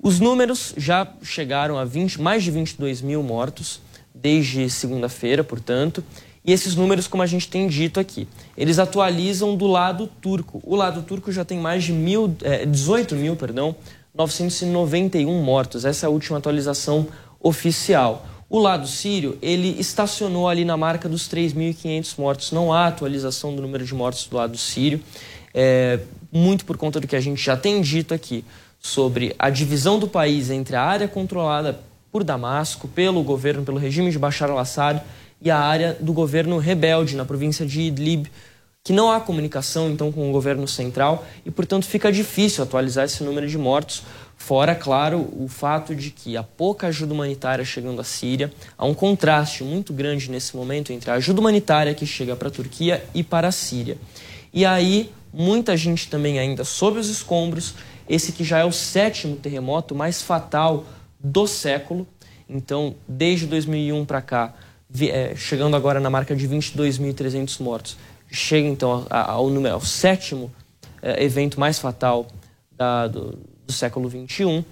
Os 0.04 0.20
números 0.20 0.74
já 0.76 1.08
chegaram 1.22 1.78
a 1.78 1.84
20, 1.86 2.20
mais 2.20 2.44
de 2.44 2.50
22 2.50 3.00
mil 3.00 3.22
mortos 3.22 3.80
desde 4.14 4.68
segunda-feira, 4.68 5.42
portanto. 5.42 6.04
E 6.44 6.52
esses 6.52 6.76
números, 6.76 7.06
como 7.06 7.22
a 7.22 7.26
gente 7.26 7.48
tem 7.48 7.66
dito 7.68 7.98
aqui, 7.98 8.28
eles 8.54 8.78
atualizam 8.78 9.56
do 9.56 9.66
lado 9.66 10.06
turco. 10.20 10.60
O 10.62 10.76
lado 10.76 11.00
turco 11.00 11.32
já 11.32 11.42
tem 11.42 11.58
mais 11.58 11.84
de 11.84 11.94
mil, 11.94 12.36
é, 12.42 12.66
18 12.66 13.16
mil, 13.16 13.34
perdão, 13.34 13.74
991 14.14 15.42
mortos. 15.42 15.86
Essa 15.86 16.04
é 16.04 16.06
a 16.08 16.10
última 16.10 16.36
atualização 16.36 17.08
oficial. 17.40 18.26
O 18.50 18.58
lado 18.58 18.86
sírio, 18.86 19.38
ele 19.40 19.74
estacionou 19.80 20.50
ali 20.50 20.66
na 20.66 20.76
marca 20.76 21.08
dos 21.08 21.26
3.500 21.30 22.18
mortos. 22.18 22.52
Não 22.52 22.74
há 22.74 22.88
atualização 22.88 23.56
do 23.56 23.62
número 23.62 23.86
de 23.86 23.94
mortos 23.94 24.26
do 24.26 24.36
lado 24.36 24.58
sírio, 24.58 25.00
é, 25.54 25.98
muito 26.30 26.66
por 26.66 26.76
conta 26.76 27.00
do 27.00 27.06
que 27.06 27.16
a 27.16 27.20
gente 27.20 27.42
já 27.42 27.56
tem 27.56 27.80
dito 27.80 28.12
aqui 28.12 28.44
sobre 28.84 29.34
a 29.38 29.48
divisão 29.48 29.98
do 29.98 30.06
país 30.06 30.50
entre 30.50 30.76
a 30.76 30.82
área 30.82 31.08
controlada 31.08 31.80
por 32.12 32.22
Damasco, 32.22 32.86
pelo 32.86 33.22
governo, 33.22 33.64
pelo 33.64 33.78
regime 33.78 34.10
de 34.10 34.18
Bashar 34.18 34.50
al-Assad, 34.50 35.00
e 35.40 35.50
a 35.50 35.58
área 35.58 35.96
do 35.98 36.12
governo 36.12 36.58
rebelde 36.58 37.16
na 37.16 37.24
província 37.24 37.64
de 37.64 37.80
Idlib, 37.80 38.26
que 38.82 38.92
não 38.92 39.10
há 39.10 39.18
comunicação 39.18 39.90
então 39.90 40.12
com 40.12 40.28
o 40.28 40.32
governo 40.32 40.68
central 40.68 41.26
e, 41.46 41.50
portanto, 41.50 41.86
fica 41.86 42.12
difícil 42.12 42.62
atualizar 42.62 43.06
esse 43.06 43.24
número 43.24 43.48
de 43.48 43.56
mortos 43.56 44.02
Fora, 44.36 44.74
claro, 44.74 45.26
o 45.32 45.48
fato 45.48 45.94
de 45.94 46.10
que 46.10 46.36
há 46.36 46.42
pouca 46.42 46.88
ajuda 46.88 47.14
humanitária 47.14 47.64
chegando 47.64 48.00
à 48.00 48.04
Síria, 48.04 48.52
há 48.76 48.84
um 48.84 48.92
contraste 48.92 49.64
muito 49.64 49.92
grande 49.92 50.30
nesse 50.30 50.54
momento 50.54 50.92
entre 50.92 51.10
a 51.10 51.14
ajuda 51.14 51.40
humanitária 51.40 51.94
que 51.94 52.04
chega 52.04 52.36
para 52.36 52.48
a 52.48 52.50
Turquia 52.50 53.02
e 53.14 53.22
para 53.22 53.48
a 53.48 53.52
Síria. 53.52 53.96
E 54.52 54.66
aí, 54.66 55.10
muita 55.32 55.76
gente 55.76 56.10
também 56.10 56.38
ainda 56.38 56.62
sob 56.62 56.98
os 56.98 57.08
escombros, 57.08 57.74
esse 58.08 58.32
que 58.32 58.44
já 58.44 58.58
é 58.58 58.64
o 58.64 58.72
sétimo 58.72 59.36
terremoto 59.36 59.94
mais 59.94 60.22
fatal 60.22 60.84
do 61.18 61.46
século. 61.46 62.06
Então, 62.48 62.94
desde 63.08 63.46
2001 63.46 64.04
para 64.04 64.20
cá, 64.20 64.54
é, 65.00 65.34
chegando 65.34 65.74
agora 65.76 65.98
na 65.98 66.10
marca 66.10 66.36
de 66.36 66.48
22.300 66.48 67.60
mortos, 67.60 67.96
chega 68.30 68.68
então 68.68 69.06
ao, 69.08 69.48
número, 69.48 69.74
ao 69.74 69.80
sétimo 69.80 70.52
é, 71.02 71.24
evento 71.24 71.58
mais 71.58 71.78
fatal 71.78 72.26
da, 72.76 73.08
do, 73.08 73.38
do 73.66 73.72
século 73.72 74.08
XXI 74.08 74.64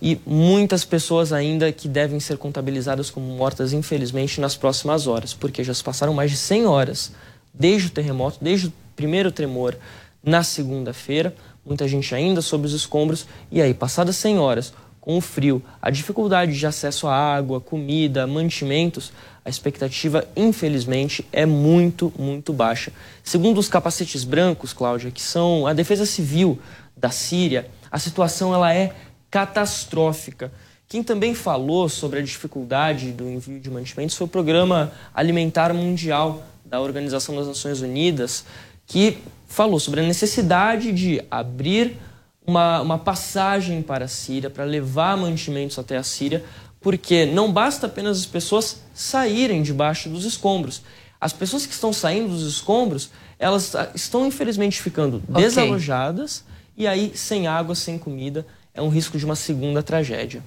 e 0.00 0.18
muitas 0.26 0.84
pessoas 0.84 1.32
ainda 1.32 1.70
que 1.72 1.88
devem 1.88 2.20
ser 2.20 2.36
contabilizadas 2.36 3.10
como 3.10 3.26
mortas, 3.26 3.72
infelizmente, 3.72 4.40
nas 4.40 4.56
próximas 4.56 5.06
horas, 5.06 5.34
porque 5.34 5.64
já 5.64 5.74
se 5.74 5.82
passaram 5.82 6.14
mais 6.14 6.30
de 6.30 6.36
100 6.36 6.66
horas 6.66 7.12
desde 7.52 7.88
o 7.88 7.90
terremoto, 7.90 8.38
desde 8.40 8.68
o 8.68 8.72
primeiro 8.94 9.30
tremor 9.30 9.76
na 10.22 10.42
segunda-feira, 10.42 11.34
muita 11.64 11.86
gente 11.86 12.14
ainda 12.14 12.42
sob 12.42 12.66
os 12.66 12.72
escombros, 12.72 13.26
e 13.50 13.60
aí, 13.60 13.74
passadas 13.74 14.16
100 14.16 14.38
horas, 14.38 14.72
com 15.00 15.16
o 15.16 15.20
frio, 15.20 15.62
a 15.80 15.90
dificuldade 15.90 16.58
de 16.58 16.66
acesso 16.66 17.06
à 17.06 17.14
água, 17.14 17.60
comida, 17.60 18.26
mantimentos, 18.26 19.12
a 19.44 19.48
expectativa, 19.48 20.26
infelizmente, 20.36 21.26
é 21.32 21.46
muito, 21.46 22.12
muito 22.18 22.52
baixa. 22.52 22.92
Segundo 23.24 23.58
os 23.58 23.68
capacetes 23.68 24.24
brancos, 24.24 24.72
Cláudia, 24.72 25.10
que 25.10 25.22
são 25.22 25.66
a 25.66 25.72
defesa 25.72 26.04
civil 26.04 26.58
da 26.96 27.10
Síria, 27.10 27.70
a 27.90 27.98
situação 27.98 28.54
ela 28.54 28.74
é 28.74 28.94
catastrófica. 29.30 30.52
Quem 30.86 31.02
também 31.02 31.34
falou 31.34 31.88
sobre 31.88 32.18
a 32.18 32.22
dificuldade 32.22 33.12
do 33.12 33.28
envio 33.28 33.58
de 33.58 33.70
mantimentos 33.70 34.16
foi 34.16 34.26
o 34.26 34.28
Programa 34.28 34.92
Alimentar 35.14 35.72
Mundial 35.72 36.42
da 36.64 36.80
Organização 36.80 37.34
das 37.36 37.46
Nações 37.46 37.80
Unidas, 37.80 38.44
que 38.86 39.18
falou 39.50 39.80
sobre 39.80 40.00
a 40.00 40.04
necessidade 40.04 40.92
de 40.92 41.20
abrir 41.28 41.98
uma, 42.46 42.80
uma 42.80 42.98
passagem 42.98 43.82
para 43.82 44.04
a 44.04 44.08
Síria, 44.08 44.48
para 44.48 44.64
levar 44.64 45.16
mantimentos 45.16 45.76
até 45.76 45.96
a 45.96 46.04
Síria, 46.04 46.44
porque 46.80 47.26
não 47.26 47.52
basta 47.52 47.86
apenas 47.86 48.20
as 48.20 48.26
pessoas 48.26 48.80
saírem 48.94 49.60
debaixo 49.60 50.08
dos 50.08 50.24
escombros. 50.24 50.82
As 51.20 51.32
pessoas 51.32 51.66
que 51.66 51.74
estão 51.74 51.92
saindo 51.92 52.28
dos 52.28 52.46
escombros, 52.46 53.10
elas 53.40 53.74
estão 53.92 54.24
infelizmente 54.24 54.80
ficando 54.80 55.20
okay. 55.28 55.42
desalojadas 55.42 56.44
e 56.76 56.86
aí, 56.86 57.12
sem 57.16 57.48
água, 57.48 57.74
sem 57.74 57.98
comida, 57.98 58.46
é 58.72 58.80
um 58.80 58.88
risco 58.88 59.18
de 59.18 59.24
uma 59.24 59.36
segunda 59.36 59.82
tragédia. 59.82 60.42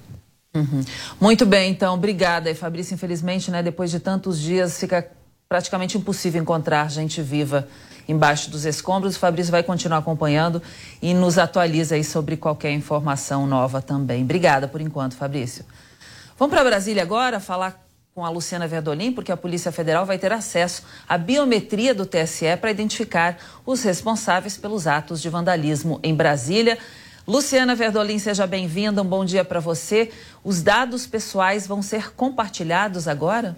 Uhum. 0.54 0.82
Muito 1.20 1.44
bem, 1.44 1.70
então, 1.70 1.94
obrigada. 1.94 2.50
E 2.50 2.54
Fabrício, 2.54 2.94
infelizmente, 2.94 3.50
né, 3.50 3.62
depois 3.62 3.90
de 3.90 4.00
tantos 4.00 4.40
dias, 4.40 4.80
fica 4.80 5.10
praticamente 5.48 5.96
impossível 5.98 6.40
encontrar 6.40 6.90
gente 6.90 7.22
viva 7.22 7.68
embaixo 8.08 8.50
dos 8.50 8.64
escombros. 8.64 9.16
O 9.16 9.18
Fabrício 9.18 9.50
vai 9.50 9.62
continuar 9.62 9.98
acompanhando 9.98 10.62
e 11.00 11.14
nos 11.14 11.38
atualiza 11.38 11.94
aí 11.94 12.04
sobre 12.04 12.36
qualquer 12.36 12.72
informação 12.72 13.46
nova 13.46 13.80
também. 13.80 14.22
Obrigada 14.22 14.68
por 14.68 14.80
enquanto, 14.80 15.16
Fabrício. 15.16 15.64
Vamos 16.38 16.54
para 16.54 16.64
Brasília 16.64 17.02
agora 17.02 17.38
falar 17.38 17.84
com 18.14 18.24
a 18.24 18.28
Luciana 18.28 18.68
Verdolim, 18.68 19.12
porque 19.12 19.32
a 19.32 19.36
Polícia 19.36 19.72
Federal 19.72 20.06
vai 20.06 20.18
ter 20.18 20.32
acesso 20.32 20.84
à 21.08 21.18
biometria 21.18 21.92
do 21.92 22.06
TSE 22.06 22.56
para 22.60 22.70
identificar 22.70 23.38
os 23.66 23.82
responsáveis 23.82 24.56
pelos 24.56 24.86
atos 24.86 25.20
de 25.20 25.28
vandalismo 25.28 25.98
em 26.02 26.14
Brasília. 26.14 26.78
Luciana 27.26 27.74
Verdolim, 27.74 28.18
seja 28.18 28.46
bem-vinda. 28.46 29.02
Um 29.02 29.06
bom 29.06 29.24
dia 29.24 29.44
para 29.44 29.58
você. 29.58 30.12
Os 30.44 30.62
dados 30.62 31.06
pessoais 31.06 31.66
vão 31.66 31.82
ser 31.82 32.12
compartilhados 32.14 33.08
agora? 33.08 33.56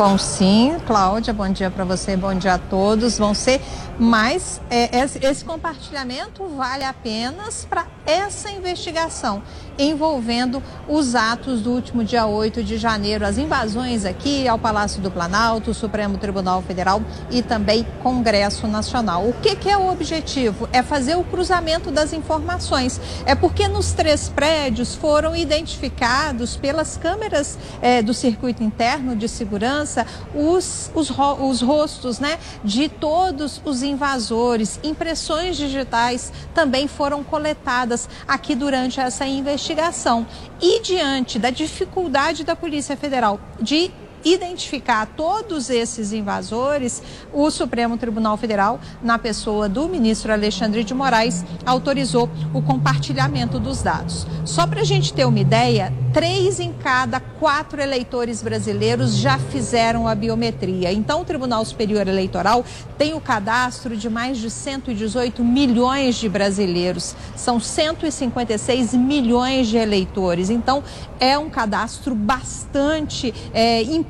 Vão 0.00 0.16
sim, 0.16 0.78
Cláudia, 0.86 1.30
bom 1.30 1.46
dia 1.52 1.70
para 1.70 1.84
você, 1.84 2.16
bom 2.16 2.32
dia 2.32 2.54
a 2.54 2.58
todos. 2.58 3.18
Vão 3.18 3.34
ser, 3.34 3.60
mas 3.98 4.58
é, 4.70 4.88
esse 4.96 5.44
compartilhamento 5.44 6.42
vale 6.56 6.84
apenas 6.84 7.66
para 7.68 7.86
essa 8.06 8.50
investigação 8.50 9.42
envolvendo 9.80 10.62
os 10.86 11.14
atos 11.14 11.62
do 11.62 11.70
último 11.70 12.04
dia 12.04 12.26
8 12.26 12.62
de 12.62 12.76
janeiro, 12.76 13.24
as 13.24 13.38
invasões 13.38 14.04
aqui 14.04 14.46
ao 14.46 14.58
Palácio 14.58 15.00
do 15.00 15.10
Planalto, 15.10 15.72
Supremo 15.72 16.18
Tribunal 16.18 16.62
Federal 16.62 17.02
e 17.30 17.42
também 17.42 17.86
Congresso 18.02 18.66
Nacional. 18.66 19.26
O 19.26 19.32
que, 19.32 19.56
que 19.56 19.70
é 19.70 19.76
o 19.76 19.90
objetivo? 19.90 20.68
É 20.72 20.82
fazer 20.82 21.16
o 21.16 21.24
cruzamento 21.24 21.90
das 21.90 22.12
informações. 22.12 23.00
É 23.24 23.34
porque 23.34 23.68
nos 23.68 23.92
três 23.92 24.28
prédios 24.28 24.94
foram 24.94 25.34
identificados 25.34 26.56
pelas 26.56 26.96
câmeras 26.96 27.58
é, 27.80 28.02
do 28.02 28.12
circuito 28.12 28.62
interno 28.62 29.16
de 29.16 29.28
segurança 29.28 30.06
os, 30.34 30.90
os, 30.94 31.10
os 31.10 31.62
rostos 31.62 32.18
né, 32.18 32.38
de 32.62 32.88
todos 32.88 33.60
os 33.64 33.82
invasores. 33.82 34.78
Impressões 34.82 35.56
digitais 35.56 36.32
também 36.54 36.86
foram 36.86 37.24
coletadas 37.24 38.08
aqui 38.26 38.54
durante 38.54 39.00
essa 39.00 39.26
investigação 39.26 39.69
investigação. 39.70 40.26
E 40.60 40.80
diante 40.82 41.38
da 41.38 41.50
dificuldade 41.50 42.44
da 42.44 42.56
Polícia 42.56 42.96
Federal 42.96 43.40
de 43.60 43.90
identificar 44.24 45.06
todos 45.16 45.70
esses 45.70 46.12
invasores, 46.12 47.02
o 47.32 47.50
Supremo 47.50 47.96
Tribunal 47.96 48.36
Federal, 48.36 48.80
na 49.02 49.18
pessoa 49.18 49.68
do 49.68 49.88
ministro 49.88 50.32
Alexandre 50.32 50.84
de 50.84 50.94
Moraes, 50.94 51.44
autorizou 51.64 52.28
o 52.52 52.62
compartilhamento 52.62 53.58
dos 53.58 53.82
dados. 53.82 54.26
Só 54.44 54.66
para 54.66 54.80
a 54.80 54.84
gente 54.84 55.12
ter 55.12 55.24
uma 55.24 55.38
ideia, 55.38 55.92
três 56.12 56.60
em 56.60 56.72
cada 56.72 57.20
quatro 57.20 57.80
eleitores 57.80 58.42
brasileiros 58.42 59.16
já 59.16 59.38
fizeram 59.38 60.06
a 60.06 60.14
biometria. 60.14 60.92
Então, 60.92 61.22
o 61.22 61.24
Tribunal 61.24 61.64
Superior 61.64 62.06
Eleitoral 62.06 62.64
tem 62.98 63.14
o 63.14 63.20
cadastro 63.20 63.96
de 63.96 64.10
mais 64.10 64.38
de 64.38 64.50
118 64.50 65.42
milhões 65.44 66.16
de 66.16 66.28
brasileiros. 66.28 67.14
São 67.36 67.60
156 67.60 68.94
milhões 68.94 69.68
de 69.68 69.76
eleitores. 69.76 70.50
Então, 70.50 70.82
é 71.18 71.38
um 71.38 71.48
cadastro 71.48 72.14
bastante 72.14 73.32
é, 73.52 73.82
importante 73.82 74.09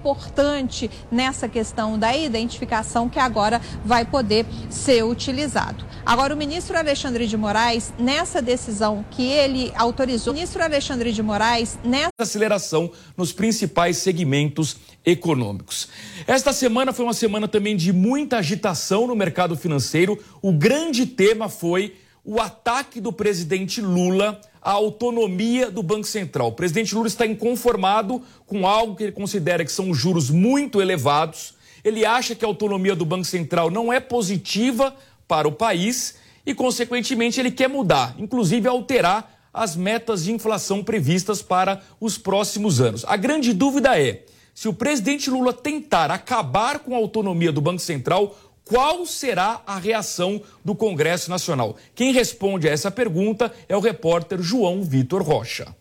nessa 1.11 1.49
questão 1.49 1.99
da 1.99 2.17
identificação 2.17 3.09
que 3.09 3.19
agora 3.19 3.61
vai 3.85 4.05
poder 4.05 4.47
ser 4.69 5.05
utilizado. 5.05 5.85
Agora, 6.05 6.35
o 6.35 6.37
ministro 6.37 6.77
Alexandre 6.77 7.27
de 7.27 7.37
Moraes, 7.37 7.93
nessa 7.99 8.41
decisão 8.41 9.05
que 9.11 9.23
ele 9.23 9.73
autorizou, 9.77 10.33
o 10.33 10.37
ministro 10.37 10.63
Alexandre 10.63 11.13
de 11.13 11.23
Moraes, 11.23 11.79
nessa 11.85 12.11
aceleração 12.19 12.91
nos 13.17 13.33
principais 13.33 13.99
segmentos 13.99 14.77
econômicos. 15.05 15.89
Esta 16.27 16.53
semana 16.53 16.93
foi 16.93 17.05
uma 17.05 17.15
semana 17.15 17.47
também 17.47 17.77
de 17.77 17.93
muita 17.93 18.39
agitação 18.39 19.07
no 19.07 19.15
mercado 19.15 19.57
financeiro. 19.57 20.19
O 20.43 20.53
grande 20.53 21.07
tema 21.07 21.49
foi 21.49 21.95
o 22.25 22.41
ataque 22.41 23.01
do 23.01 23.13
presidente 23.13 23.81
Lula 23.81 24.41
à 24.61 24.73
autonomia 24.73 25.71
do 25.71 25.83
Banco 25.83 26.07
Central. 26.07 26.49
O 26.49 26.53
presidente 26.53 26.95
Lula 26.95 27.09
está 27.09 27.27
inconformado 27.27 28.23
com 28.47 28.67
algo 28.67 28.95
que 28.95 29.05
ele 29.05 29.13
considera 29.13 29.65
que 29.65 29.73
são 29.73 29.95
juros 29.95 30.31
muito 30.31 30.81
elevados. 30.81 31.55
Ele 31.83 32.05
acha 32.05 32.35
que 32.35 32.45
a 32.45 32.49
autonomia 32.49 32.95
do 32.95 33.07
Banco 33.07 33.25
Central 33.25 33.71
não 33.71 33.93
é 33.93 33.99
positiva 33.99 34.95
para 35.27 35.49
o 35.49 35.53
país 35.53 36.17
e, 36.45 36.55
consequentemente, 36.55 37.41
ele 37.41 37.51
quer 37.51 37.69
mudar, 37.69 38.15
inclusive 38.19 38.69
alterar 38.69 39.39
as 39.53 39.75
metas 39.75 40.25
de 40.25 40.33
inflação 40.33 40.83
previstas 40.83 41.43
para 41.43 41.83
os 42.01 42.19
próximos 42.19 42.81
anos. 42.81 43.05
A 43.07 43.17
grande 43.17 43.53
dúvida 43.53 44.01
é: 44.01 44.25
se 44.55 44.69
o 44.69 44.75
presidente 44.75 45.31
Lula 45.31 45.53
tentar 45.53 46.11
acabar 46.11 46.81
com 46.81 46.95
a 46.95 46.99
autonomia 46.99 47.51
do 47.51 47.61
Banco 47.61 47.81
Central, 47.81 48.37
qual 48.71 49.05
será 49.05 49.63
a 49.67 49.81
reação 49.81 50.41
do 50.65 50.77
Congresso 50.77 51.29
Nacional? 51.29 51.77
Quem 51.93 52.13
responde 52.13 52.69
a 52.69 52.71
essa 52.71 52.89
pergunta 52.89 53.53
é 53.69 53.77
o 53.77 53.81
repórter 53.81 54.41
João 54.41 54.81
Vitor 54.85 55.25
Rocha. 55.25 55.75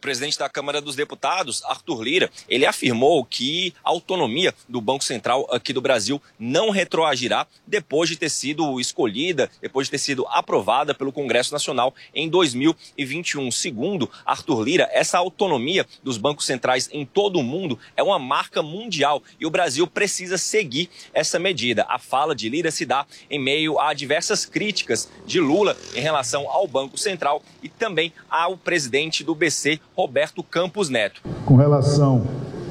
Presidente 0.00 0.38
da 0.38 0.48
Câmara 0.48 0.80
dos 0.80 0.96
Deputados, 0.96 1.62
Arthur 1.64 2.02
Lira, 2.02 2.30
ele 2.48 2.66
afirmou 2.66 3.24
que 3.24 3.74
a 3.84 3.90
autonomia 3.90 4.54
do 4.68 4.80
Banco 4.80 5.04
Central 5.04 5.46
aqui 5.52 5.72
do 5.72 5.80
Brasil 5.80 6.20
não 6.38 6.70
retroagirá 6.70 7.46
depois 7.66 8.08
de 8.08 8.16
ter 8.16 8.30
sido 8.30 8.80
escolhida, 8.80 9.50
depois 9.60 9.86
de 9.86 9.92
ter 9.92 9.98
sido 9.98 10.26
aprovada 10.28 10.94
pelo 10.94 11.12
Congresso 11.12 11.52
Nacional 11.52 11.94
em 12.14 12.28
2021. 12.28 13.50
Segundo 13.50 14.10
Arthur 14.24 14.62
Lira, 14.62 14.88
essa 14.92 15.18
autonomia 15.18 15.86
dos 16.02 16.16
bancos 16.16 16.46
centrais 16.46 16.88
em 16.92 17.04
todo 17.04 17.38
o 17.38 17.42
mundo 17.42 17.78
é 17.96 18.02
uma 18.02 18.18
marca 18.18 18.62
mundial 18.62 19.22
e 19.38 19.46
o 19.46 19.50
Brasil 19.50 19.86
precisa 19.86 20.38
seguir 20.38 20.88
essa 21.12 21.38
medida. 21.38 21.84
A 21.88 21.98
fala 21.98 22.34
de 22.34 22.48
Lira 22.48 22.70
se 22.70 22.86
dá 22.86 23.06
em 23.30 23.38
meio 23.38 23.78
a 23.78 23.92
diversas 23.92 24.46
críticas 24.46 25.10
de 25.26 25.40
Lula 25.40 25.76
em 25.94 26.00
relação 26.00 26.48
ao 26.48 26.66
Banco 26.66 26.96
Central 26.96 27.42
e 27.62 27.68
também 27.68 28.12
ao 28.28 28.56
presidente 28.56 29.22
do 29.22 29.34
BC, 29.34 29.80
Roberto 30.00 30.42
Campos 30.42 30.88
Neto. 30.88 31.20
Com 31.44 31.56
relação 31.56 32.22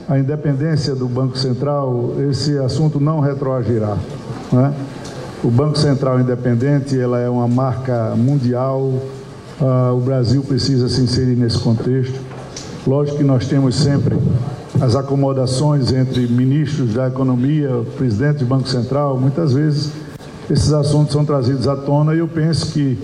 à 0.08 0.18
independência 0.18 0.96
do 0.96 1.08
Banco 1.08 1.38
Central, 1.38 2.16
esse 2.28 2.58
assunto 2.58 3.00
não 3.00 3.20
retroagirá. 3.20 3.96
Né? 4.52 4.74
O 5.44 5.52
Banco 5.52 5.78
Central 5.78 6.20
independente 6.20 7.00
ela 7.00 7.20
é 7.20 7.30
uma 7.30 7.48
marca 7.48 8.16
mundial, 8.18 8.80
uh, 8.82 9.96
o 9.96 10.00
Brasil 10.00 10.42
precisa 10.42 10.90
se 10.90 11.02
inserir 11.02 11.36
nesse 11.36 11.60
contexto. 11.60 12.20
Lógico 12.88 13.18
que 13.18 13.24
nós 13.24 13.46
temos 13.48 13.76
sempre 13.76 14.18
as 14.82 14.96
acomodações 14.96 15.92
entre 15.92 16.26
ministros 16.26 16.96
da 16.96 17.10
economia, 17.10 17.70
presidente 17.96 18.40
do 18.40 18.46
Banco 18.48 18.68
Central, 18.68 19.20
muitas 19.20 19.54
vezes 19.54 19.92
esses 20.50 20.74
assuntos 20.74 21.14
são 21.14 21.24
trazidos 21.24 21.68
à 21.68 21.76
tona 21.76 22.16
e 22.16 22.18
eu 22.18 22.28
penso 22.28 22.72
que, 22.72 22.98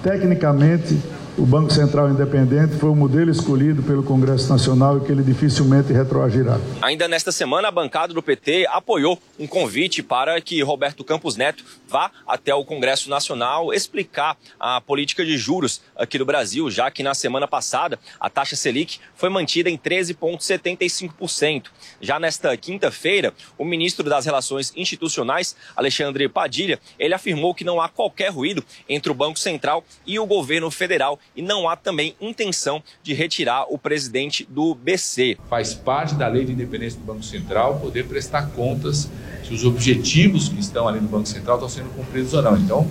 tecnicamente, 0.00 0.96
o 1.36 1.44
Banco 1.44 1.72
Central 1.72 2.10
Independente 2.10 2.76
foi 2.76 2.88
o 2.90 2.94
modelo 2.94 3.30
escolhido 3.30 3.82
pelo 3.82 4.04
Congresso 4.04 4.48
Nacional 4.48 4.98
e 4.98 5.00
que 5.00 5.10
ele 5.10 5.22
dificilmente 5.22 5.92
retroagirá. 5.92 6.60
Ainda 6.80 7.08
nesta 7.08 7.32
semana, 7.32 7.68
a 7.68 7.70
bancada 7.72 8.14
do 8.14 8.22
PT 8.22 8.66
apoiou 8.68 9.18
um 9.38 9.46
convite 9.46 10.02
para 10.02 10.40
que 10.40 10.62
Roberto 10.62 11.02
Campos 11.02 11.36
Neto 11.36 11.64
vá 11.88 12.10
até 12.26 12.54
o 12.54 12.64
Congresso 12.64 13.10
Nacional 13.10 13.74
explicar 13.74 14.36
a 14.60 14.80
política 14.80 15.24
de 15.24 15.36
juros 15.36 15.82
aqui 15.96 16.18
do 16.18 16.24
Brasil, 16.24 16.70
já 16.70 16.90
que 16.90 17.02
na 17.02 17.14
semana 17.14 17.46
passada 17.46 17.98
a 18.18 18.28
taxa 18.28 18.56
Selic 18.56 18.98
foi 19.14 19.28
mantida 19.28 19.70
em 19.70 19.78
13,75%. 19.78 21.66
Já 22.00 22.18
nesta 22.18 22.56
quinta-feira, 22.56 23.32
o 23.56 23.64
ministro 23.64 24.08
das 24.08 24.26
Relações 24.26 24.72
Institucionais, 24.76 25.56
Alexandre 25.76 26.28
Padilha, 26.28 26.78
ele 26.98 27.14
afirmou 27.14 27.54
que 27.54 27.64
não 27.64 27.80
há 27.80 27.88
qualquer 27.88 28.30
ruído 28.30 28.64
entre 28.88 29.10
o 29.10 29.14
Banco 29.14 29.38
Central 29.38 29.84
e 30.06 30.18
o 30.18 30.26
governo 30.26 30.70
federal 30.70 31.18
e 31.34 31.42
não 31.42 31.68
há 31.68 31.76
também 31.76 32.14
intenção 32.20 32.82
de 33.02 33.14
retirar 33.14 33.66
o 33.72 33.78
presidente 33.78 34.46
do 34.48 34.74
BC. 34.74 35.38
Faz 35.48 35.74
parte 35.74 36.14
da 36.14 36.28
lei 36.28 36.44
de 36.44 36.52
independência 36.52 36.98
do 36.98 37.06
Banco 37.06 37.22
Central 37.22 37.78
poder 37.80 38.06
prestar 38.06 38.50
contas 38.50 39.08
se 39.44 39.52
os 39.52 39.64
objetivos 39.64 40.48
que 40.48 40.58
estão 40.58 40.88
ali 40.88 41.00
no 41.00 41.08
Banco 41.08 41.26
Central 41.26 41.56
estão 41.56 41.68
sendo 41.68 41.90
cumpridos 41.94 42.32
ou 42.32 42.42
não. 42.42 42.56
Então, 42.56 42.90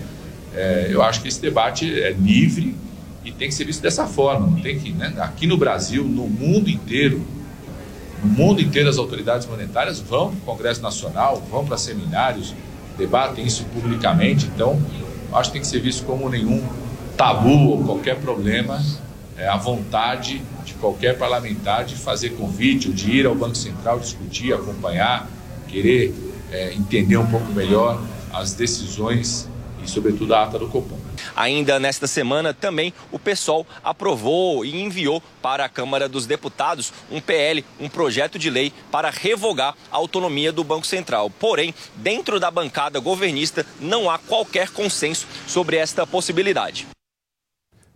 é, 0.53 0.87
eu 0.89 1.01
acho 1.01 1.21
que 1.21 1.27
esse 1.27 1.41
debate 1.41 2.01
é 2.01 2.11
livre 2.11 2.75
e 3.23 3.31
tem 3.31 3.47
que 3.47 3.53
ser 3.53 3.65
visto 3.65 3.81
dessa 3.81 4.05
forma. 4.05 4.47
Não 4.47 4.59
tem 4.59 4.79
que, 4.79 4.91
né? 4.91 5.13
Aqui 5.19 5.47
no 5.47 5.57
Brasil, 5.57 6.03
no 6.03 6.27
mundo 6.27 6.69
inteiro, 6.69 7.21
no 8.23 8.29
mundo 8.29 8.61
inteiro 8.61 8.89
as 8.89 8.97
autoridades 8.97 9.47
monetárias 9.47 9.99
vão 9.99 10.29
para 10.29 10.37
o 10.37 10.55
Congresso 10.55 10.81
Nacional, 10.81 11.41
vão 11.49 11.65
para 11.65 11.77
seminários, 11.77 12.53
debatem 12.97 13.45
isso 13.45 13.65
publicamente. 13.65 14.45
Então, 14.45 14.81
acho 15.33 15.49
que 15.49 15.53
tem 15.53 15.61
que 15.61 15.67
ser 15.67 15.79
visto 15.79 16.05
como 16.05 16.29
nenhum 16.29 16.63
tabu 17.17 17.69
ou 17.69 17.83
qualquer 17.83 18.17
problema, 18.17 18.81
é, 19.37 19.47
a 19.47 19.57
vontade 19.57 20.41
de 20.65 20.73
qualquer 20.75 21.17
parlamentar 21.17 21.85
de 21.85 21.95
fazer 21.95 22.31
convite 22.31 22.87
ou 22.87 22.93
de 22.93 23.11
ir 23.11 23.25
ao 23.25 23.35
Banco 23.35 23.55
Central 23.55 23.99
discutir, 23.99 24.53
acompanhar, 24.53 25.29
querer 25.67 26.13
é, 26.51 26.73
entender 26.73 27.17
um 27.17 27.25
pouco 27.25 27.51
melhor 27.51 28.01
as 28.31 28.53
decisões 28.53 29.47
e, 29.83 29.89
sobretudo, 29.89 30.33
a 30.33 30.43
ata 30.43 30.57
do 30.57 30.67
Copom. 30.67 30.97
Ainda 31.35 31.79
nesta 31.79 32.07
semana, 32.07 32.53
também 32.53 32.93
o 33.11 33.19
PSOL 33.19 33.65
aprovou 33.83 34.65
e 34.65 34.81
enviou 34.81 35.21
para 35.41 35.65
a 35.65 35.69
Câmara 35.69 36.07
dos 36.07 36.25
Deputados 36.25 36.93
um 37.11 37.19
PL, 37.19 37.63
um 37.79 37.89
projeto 37.89 38.39
de 38.39 38.49
lei 38.49 38.71
para 38.91 39.09
revogar 39.09 39.75
a 39.91 39.97
autonomia 39.97 40.51
do 40.51 40.63
Banco 40.63 40.87
Central. 40.87 41.29
Porém, 41.29 41.73
dentro 41.95 42.39
da 42.39 42.49
bancada 42.49 42.99
governista, 42.99 43.65
não 43.79 44.09
há 44.09 44.17
qualquer 44.17 44.69
consenso 44.69 45.27
sobre 45.47 45.77
esta 45.77 46.05
possibilidade. 46.05 46.87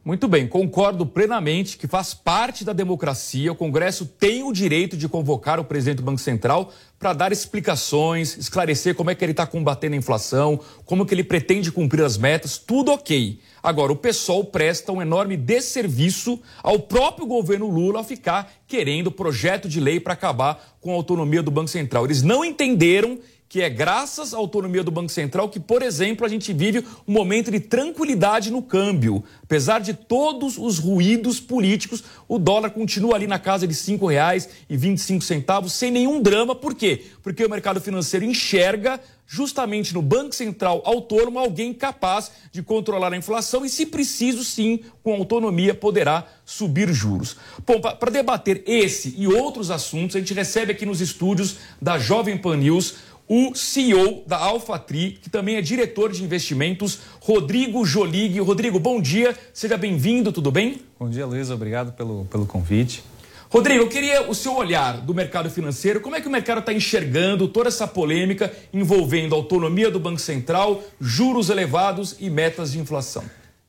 Muito 0.08 0.26
bem, 0.26 0.48
concordo 0.48 1.06
plenamente 1.06 1.78
que 1.78 1.86
faz 1.86 2.14
parte 2.14 2.64
da 2.64 2.72
democracia. 2.72 3.52
O 3.52 3.56
Congresso 3.56 4.06
tem 4.06 4.42
o 4.42 4.54
direito 4.54 4.96
de 4.96 5.10
convocar 5.10 5.60
o 5.60 5.66
presidente 5.66 5.98
do 5.98 6.04
Banco 6.04 6.22
Central 6.22 6.72
para 6.98 7.12
dar 7.12 7.34
explicações, 7.34 8.38
esclarecer 8.38 8.96
como 8.96 9.12
é 9.12 9.16
que 9.16 9.26
ele 9.26 9.34
está 9.34 9.46
combatendo 9.46 9.96
a 9.96 9.98
inflação, 9.98 10.62
como 10.86 11.06
que 11.06 11.14
ele 11.14 11.26
pretende 11.26 11.74
cumprir 11.74 12.06
as 12.06 12.18
metas, 12.18 12.58
tudo 12.58 12.94
ok. 12.94 13.42
Agora, 13.62 13.92
o 13.92 13.98
PSOL 13.98 14.46
presta 14.46 14.94
um 14.94 15.02
enorme 15.02 15.36
desserviço 15.36 16.40
ao 16.64 16.80
próprio 16.80 17.28
governo 17.28 17.68
Lula 17.68 18.00
ao 18.00 18.06
ficar 18.06 18.50
querendo 18.66 19.12
projeto 19.12 19.68
de 19.68 19.82
lei 19.82 20.00
para 20.00 20.14
acabar 20.14 20.78
com 20.80 20.92
a 20.92 20.96
autonomia 20.96 21.44
do 21.44 21.52
Banco 21.52 21.68
Central. 21.68 22.06
Eles 22.06 22.22
não 22.22 22.46
entenderam 22.46 23.20
que 23.49 23.61
é 23.61 23.69
graças 23.69 24.34
à 24.34 24.38
autonomia 24.38 24.84
do 24.84 24.91
Banco 24.91 25.10
Central 25.10 25.49
que, 25.49 25.60
por 25.60 25.82
exemplo, 25.82 26.26
a 26.26 26.30
gente 26.30 26.52
vive 26.52 26.84
um 27.07 27.14
momento 27.14 27.49
de 27.49 27.60
tranquilidade 27.60 28.52
no 28.52 28.61
câmbio. 28.61 29.24
Apesar 29.44 29.80
de 29.80 29.94
todos 29.94 30.57
os 30.57 30.80
ruídos 30.80 31.40
políticos, 31.40 32.03
o 32.28 32.38
dólar 32.38 32.72
continua 32.72 33.15
ali 33.15 33.28
na 33.28 33.40
casa 33.40 33.65
de 33.65 33.74
R$ 33.74 33.98
5,25, 33.98 35.69
sem 35.69 35.91
nenhum 35.91 36.22
drama. 36.22 36.53
Por 36.53 36.76
quê? 36.76 37.06
Porque 37.24 37.45
o 37.45 37.49
mercado 37.49 37.80
financeiro 37.80 38.26
enxerga 38.26 38.99
justamente 39.28 39.94
no 39.94 40.02
Banco 40.02 40.34
Central 40.34 40.82
autônomo 40.86 41.38
alguém 41.38 41.74
capaz 41.74 42.32
de 42.52 42.64
controlar 42.64 43.11
a 43.11 43.18
inflação 43.18 43.65
e, 43.65 43.69
se 43.69 43.86
preciso, 43.86 44.44
sim, 44.44 44.80
com 45.03 45.14
autonomia, 45.14 45.74
poderá 45.74 46.26
subir 46.45 46.94
juros. 46.94 47.36
Bom, 47.65 47.82
para 47.82 48.10
debater 48.10 48.64
esse 48.65 49.14
e 49.18 49.28
outros 49.28 49.69
assuntos, 49.69 50.15
a 50.15 50.19
gente 50.19 50.34
recebe 50.34 50.72
aqui 50.72 50.86
nos 50.86 51.02
estúdios 51.02 51.57
da 51.82 51.99
Jovem 51.99 52.38
Pan 52.38 52.56
News 52.56 52.95
o 53.28 53.54
CEO 53.54 54.24
da 54.26 54.38
AlphaTri, 54.38 55.20
que 55.22 55.30
também 55.30 55.58
é 55.58 55.62
diretor 55.62 56.12
de 56.12 56.24
investimentos, 56.24 56.99
Rodrigo 57.20 57.86
Jolig. 57.86 58.40
Rodrigo, 58.40 58.80
bom 58.80 59.02
dia, 59.02 59.38
seja 59.54 59.78
bem-vindo, 59.78 60.32
tudo 60.32 60.49
bem? 60.49 60.82
Bom 60.99 61.10
dia, 61.10 61.26
Luiz, 61.26 61.49
obrigado 61.49 61.91
pelo, 61.91 62.26
pelo 62.26 62.45
convite. 62.45 63.04
Rodrigo, 63.49 63.84
eu 63.84 63.90
queria 63.90 64.30
o 64.30 64.36
seu 64.36 64.56
olhar 64.56 64.99
do 64.99 65.14
mercado 65.14 65.49
financeiro. 65.49 66.02
Como 66.02 66.16
é 66.16 66.22
que 66.22 66.28
o 66.28 66.32
mercado 66.32 66.60
está 66.60 66.74
enxergando 66.74 67.48
toda 67.48 67.70
essa 67.70 67.88
polêmica 67.88 68.52
envolvendo 68.74 69.34
a 69.34 69.38
autonomia 69.38 69.90
do 69.90 69.99
Banco 69.99 70.20
Central, 70.20 70.84
juros 70.99 71.49
elevados 71.49 72.16
e 72.20 72.30
metas 72.30 72.74
de 72.74 72.80
inflação? 72.80 73.24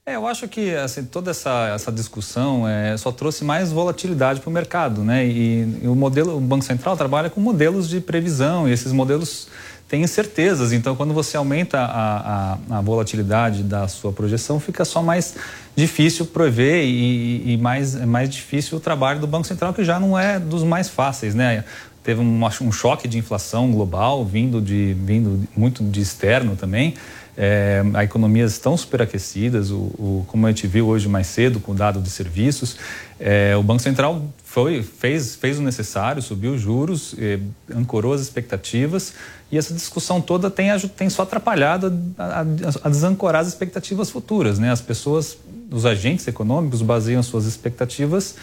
É, 0.09 0.17
eu 0.17 0.27
acho 0.27 0.49
que 0.49 0.75
assim, 0.75 1.05
toda 1.05 1.33
essa, 1.33 1.71
essa 1.75 1.93
discussão 1.93 2.67
é, 2.67 2.97
só 2.97 3.13
trouxe 3.13 3.45
mais 3.45 3.71
volatilidade 3.71 4.41
para 4.41 4.49
o 4.49 4.53
mercado, 4.53 5.05
né? 5.05 5.27
E, 5.27 5.81
e, 5.83 5.87
o 5.87 5.95
modelo, 5.95 6.35
o 6.35 6.41
Banco 6.41 6.65
Central 6.65 6.97
trabalha 6.97 7.29
com 7.29 7.43
modelos 7.43 7.87
de 7.91 8.01
previsão 8.01 8.67
e 8.67 8.73
esses 8.73 8.91
modelos 8.91 9.49
têm 9.87 10.03
incertezas. 10.03 10.73
Então, 10.73 10.97
quando 10.97 11.13
você 11.13 11.37
aumenta 11.37 11.81
a, 11.81 12.55
a, 12.71 12.79
a 12.79 12.81
volatilidade 12.81 13.63
da 13.63 13.87
sua 13.87 14.11
projeção, 14.11 14.59
fica 14.59 14.83
só 14.83 15.03
mais 15.03 15.35
difícil 15.77 16.25
prever 16.25 16.87
e, 16.87 17.53
e 17.53 17.59
mais, 17.59 17.95
é 17.95 18.07
mais 18.07 18.31
difícil 18.31 18.79
o 18.79 18.81
trabalho 18.81 19.21
do 19.21 19.27
Banco 19.27 19.47
Central, 19.47 19.75
que 19.75 19.85
já 19.85 20.01
não 20.01 20.19
é 20.19 20.39
dos 20.39 20.65
mais 20.65 20.89
fáceis, 20.89 21.35
né? 21.35 21.65
Teve 22.03 22.23
um, 22.23 22.43
um 22.63 22.73
choque 22.73 23.07
de 23.07 23.19
inflação 23.19 23.71
global 23.71 24.25
vindo, 24.25 24.63
de, 24.63 24.97
vindo 25.05 25.47
muito 25.55 25.85
de 25.85 26.01
externo 26.01 26.57
também. 26.57 26.95
É, 27.41 27.85
as 27.95 28.03
economias 28.03 28.51
estão 28.51 28.77
superaquecidas, 28.77 29.71
o, 29.71 29.77
o, 29.77 30.25
como 30.27 30.45
a 30.45 30.51
gente 30.51 30.67
viu 30.67 30.89
hoje 30.89 31.09
mais 31.09 31.29
cedo 31.29 31.61
com 31.61 31.71
o 31.71 31.75
dado 31.75 32.01
de 32.01 32.11
serviços. 32.11 32.77
É, 33.21 33.57
o 33.57 33.63
Banco 33.63 33.81
Central 33.81 34.25
foi, 34.43 34.83
fez, 34.83 35.37
fez 35.37 35.57
o 35.57 35.63
necessário, 35.63 36.21
subiu 36.21 36.55
os 36.55 36.61
juros, 36.61 37.15
é, 37.17 37.39
ancorou 37.73 38.13
as 38.13 38.21
expectativas 38.21 39.13
e 39.53 39.57
essa 39.57 39.73
discussão 39.73 40.21
toda 40.21 40.51
tem, 40.51 40.69
tem 40.97 41.09
só 41.09 41.23
atrapalhado 41.23 41.97
a, 42.19 42.25
a, 42.25 42.41
a 42.41 42.89
desancorar 42.89 43.43
as 43.43 43.47
expectativas 43.47 44.11
futuras. 44.11 44.59
Né? 44.59 44.73
As 44.73 44.81
pessoas, 44.81 45.39
os 45.71 45.87
agentes 45.87 46.27
econômicos 46.27 46.83
baseiam 46.83 47.23
suas 47.23 47.47
expectativas 47.47 48.35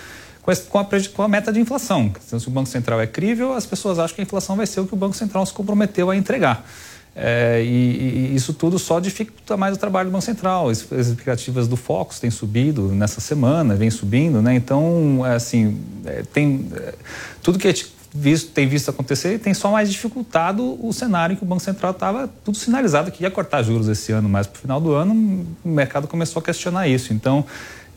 com 0.42 0.80
a, 0.80 0.86
com 1.14 1.22
a, 1.24 1.28
meta 1.28 1.52
de 1.52 1.60
inflação. 1.60 2.14
Então, 2.26 2.40
se 2.40 2.48
o 2.48 2.52
Banco 2.52 2.70
Central 2.70 3.02
é 3.02 3.08
crível, 3.08 3.54
as 3.54 3.66
pessoas 3.66 4.00
acham 4.00 4.16
que 4.16 4.22
a 4.22 4.24
inflação 4.24 4.56
vai 4.56 4.68
ser 4.68 4.80
o 4.80 4.86
que 4.86 4.94
o 4.94 4.98
Banco 4.98 5.16
Central 5.16 5.46
se 5.46 5.52
comprometeu 5.52 6.10
a 6.12 6.16
entregar. 6.16 6.66
É, 7.16 7.64
e, 7.64 8.32
e, 8.32 8.36
isso 8.36 8.54
tudo 8.54 8.78
só 8.78 9.00
dificulta 9.00 9.56
mais 9.56 9.78
o 9.78 9.80
trabalho 9.80 10.10
do 10.10 10.12
Banco 10.12 10.26
Central. 10.26 10.70
As, 10.70 10.92
as 10.92 11.08
expectativas 11.08 11.68
do 11.68 11.78
Focus 11.78 12.20
têm 12.20 12.30
subido 12.30 12.90
nessa 12.90 13.22
semana, 13.22 13.74
vem 13.76 13.90
subindo, 13.90 14.42
né? 14.42 14.54
Então, 14.54 15.26
é, 15.26 15.36
assim, 15.36 15.80
é, 16.06 16.24
tem 16.34 16.68
é, 16.76 16.94
tudo 17.42 17.58
que 17.58 17.68
a 17.68 17.72
gente 17.72 17.96
visto, 18.14 18.52
tem 18.52 18.66
visto 18.66 18.90
acontecer 18.90 19.40
tem 19.40 19.54
só 19.54 19.70
mais 19.70 19.92
dificultado 19.92 20.78
o 20.86 20.94
cenário 20.94 21.34
em 21.34 21.36
que 21.36 21.44
o 21.44 21.46
Banco 21.46 21.62
Central 21.62 21.92
estava 21.92 22.30
tudo 22.46 22.58
sinalizado 22.58 23.12
que 23.12 23.24
ia 23.24 23.32
cortar 23.32 23.62
juros 23.62 23.90
esse 23.90 24.14
ano, 24.14 24.30
mas 24.30 24.48
para 24.48 24.58
o 24.58 24.62
final 24.62 24.80
do 24.80 24.94
ano 24.94 25.46
o 25.64 25.70
mercado 25.70 26.08
começou 26.08 26.40
a 26.40 26.44
questionar 26.44 26.88
isso. 26.88 27.14
Então, 27.14 27.46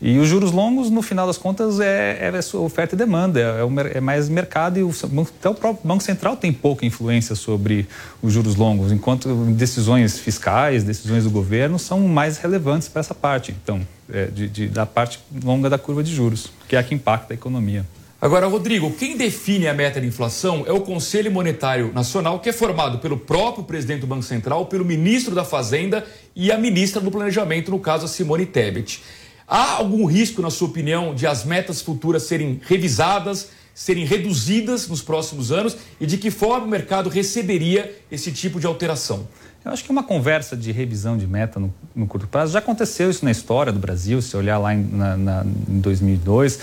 e 0.01 0.17
os 0.17 0.27
juros 0.27 0.51
longos, 0.51 0.89
no 0.89 1.01
final 1.01 1.27
das 1.27 1.37
contas, 1.37 1.79
é, 1.79 2.31
é 2.31 2.57
oferta 2.57 2.95
e 2.95 2.97
demanda, 2.97 3.39
é, 3.39 3.97
é, 3.97 3.99
mais 3.99 4.29
mercado 4.29 4.79
e 4.79 4.83
o, 4.83 4.89
até 4.89 5.49
o 5.49 5.53
próprio 5.53 5.85
Banco 5.85 6.01
Central 6.01 6.37
tem 6.37 6.53
pouca 6.53 6.85
influência 6.85 7.35
sobre 7.35 7.87
os 8.21 8.31
juros 8.31 8.55
longos, 8.55 8.91
enquanto 8.91 9.27
decisões 9.51 10.17
fiscais, 10.17 10.83
decisões 10.83 11.25
do 11.25 11.29
governo 11.29 11.77
são 11.77 11.99
mais 12.07 12.37
relevantes 12.37 12.87
para 12.87 13.01
essa 13.01 13.13
parte, 13.13 13.53
então, 13.61 13.85
é, 14.11 14.25
de, 14.25 14.47
de, 14.47 14.67
da 14.67 14.85
parte 14.85 15.19
longa 15.43 15.69
da 15.69 15.77
curva 15.77 16.01
de 16.01 16.15
juros, 16.15 16.49
que 16.67 16.75
é 16.75 16.79
a 16.79 16.83
que 16.83 16.95
impacta 16.95 17.33
a 17.33 17.35
economia. 17.35 17.85
Agora, 18.21 18.47
Rodrigo, 18.47 18.91
quem 18.91 19.15
define 19.15 19.65
a 19.65 19.73
meta 19.73 20.01
de 20.01 20.05
inflação 20.05 20.65
é 20.67 20.73
o 20.73 20.81
Conselho 20.81 21.31
Monetário 21.31 21.93
Nacional, 21.93 22.39
que 22.41 22.49
é 22.49 22.51
formado 22.51 22.99
pelo 22.99 23.17
próprio 23.17 23.63
presidente 23.63 24.01
do 24.01 24.07
Banco 24.07 24.23
Central, 24.23 24.65
pelo 24.65 24.83
ministro 24.83 25.33
da 25.33 25.45
Fazenda 25.45 26.05
e 26.35 26.51
a 26.51 26.57
ministra 26.57 26.99
do 26.99 27.09
Planejamento, 27.09 27.71
no 27.71 27.79
caso 27.79 28.03
a 28.03 28.07
Simone 28.09 28.45
Tebet. 28.45 29.01
Há 29.49 29.77
algum 29.77 30.05
risco, 30.05 30.43
na 30.43 30.51
sua 30.51 30.67
opinião, 30.67 31.15
de 31.15 31.25
as 31.25 31.43
metas 31.43 31.81
futuras 31.81 32.23
serem 32.23 32.61
revisadas, 32.63 33.49
serem 33.73 34.05
reduzidas 34.05 34.87
nos 34.87 35.01
próximos 35.01 35.51
anos 35.51 35.75
e 35.99 36.05
de 36.05 36.17
que 36.17 36.29
forma 36.29 36.67
o 36.67 36.69
mercado 36.69 37.09
receberia 37.09 37.97
esse 38.11 38.31
tipo 38.31 38.59
de 38.59 38.67
alteração? 38.67 39.27
Eu 39.65 39.71
acho 39.71 39.83
que 39.83 39.91
uma 39.91 40.03
conversa 40.03 40.55
de 40.55 40.71
revisão 40.71 41.17
de 41.17 41.25
meta 41.25 41.59
no, 41.59 41.73
no, 41.95 42.07
curto 42.07 42.27
prazo 42.27 42.53
já 42.53 42.59
aconteceu 42.59 43.09
isso 43.09 43.25
na 43.25 43.31
história 43.31 43.73
do 43.73 43.79
Brasil. 43.79 44.21
Se 44.21 44.37
olhar 44.37 44.57
lá 44.57 44.73
em, 44.73 44.83
na, 44.83 45.17
na, 45.17 45.45
em 45.67 45.79
2002, 45.79 46.59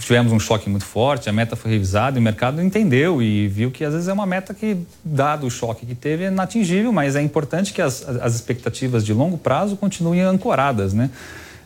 tivemos 0.00 0.32
um 0.32 0.38
choque 0.38 0.70
muito 0.70 0.86
forte, 0.86 1.28
a 1.28 1.32
meta 1.32 1.56
foi 1.56 1.72
revisada 1.72 2.16
e 2.16 2.20
o 2.20 2.22
mercado 2.22 2.62
entendeu 2.62 3.20
e 3.20 3.46
viu 3.48 3.70
que 3.70 3.84
às 3.84 3.92
vezes 3.92 4.08
é 4.08 4.12
uma 4.12 4.24
meta 4.24 4.54
que, 4.54 4.76
dado 5.04 5.46
o 5.46 5.50
choque 5.50 5.84
que 5.84 5.94
teve, 5.94 6.24
é 6.24 6.28
inatingível, 6.28 6.92
mas 6.92 7.14
é 7.14 7.20
importante 7.20 7.72
que 7.74 7.82
as, 7.82 8.08
as 8.08 8.36
expectativas 8.36 9.04
de 9.04 9.12
longo 9.12 9.36
prazo 9.36 9.76
continuem 9.76 10.22
ancoradas, 10.22 10.94
né? 10.94 11.10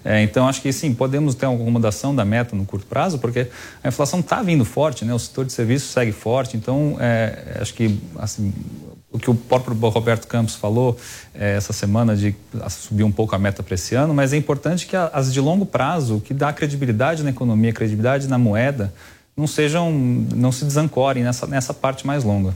É, 0.04 0.22
então, 0.22 0.48
acho 0.48 0.60
que 0.60 0.72
sim, 0.72 0.92
podemos 0.94 1.34
ter 1.34 1.46
alguma 1.46 1.70
mudação 1.70 2.14
da 2.14 2.24
meta 2.24 2.56
no 2.56 2.64
curto 2.64 2.86
prazo, 2.86 3.18
porque 3.18 3.46
a 3.82 3.88
inflação 3.88 4.20
está 4.20 4.42
vindo 4.42 4.64
forte, 4.64 5.04
né? 5.04 5.14
o 5.14 5.18
setor 5.18 5.44
de 5.44 5.52
serviços 5.52 5.90
segue 5.90 6.12
forte. 6.12 6.56
Então, 6.56 6.96
é, 7.00 7.58
acho 7.60 7.72
que 7.74 8.00
assim, 8.18 8.52
o 9.12 9.18
que 9.18 9.30
o 9.30 9.34
próprio 9.34 9.74
Roberto 9.74 10.26
Campos 10.26 10.54
falou 10.54 10.96
é, 11.34 11.56
essa 11.56 11.72
semana 11.72 12.16
de 12.16 12.34
subir 12.70 13.04
um 13.04 13.12
pouco 13.12 13.34
a 13.36 13.38
meta 13.38 13.62
para 13.62 13.74
esse 13.74 13.94
ano, 13.94 14.14
mas 14.14 14.32
é 14.32 14.36
importante 14.36 14.86
que 14.86 14.96
as 14.96 15.32
de 15.32 15.40
longo 15.40 15.66
prazo, 15.66 16.20
que 16.20 16.32
dá 16.32 16.52
credibilidade 16.52 17.22
na 17.22 17.30
economia, 17.30 17.72
credibilidade 17.72 18.26
na 18.26 18.38
moeda, 18.38 18.92
não 19.36 19.46
sejam, 19.46 19.92
não 19.92 20.50
se 20.50 20.64
desancorem 20.64 21.22
nessa, 21.22 21.46
nessa 21.46 21.72
parte 21.72 22.06
mais 22.06 22.24
longa. 22.24 22.54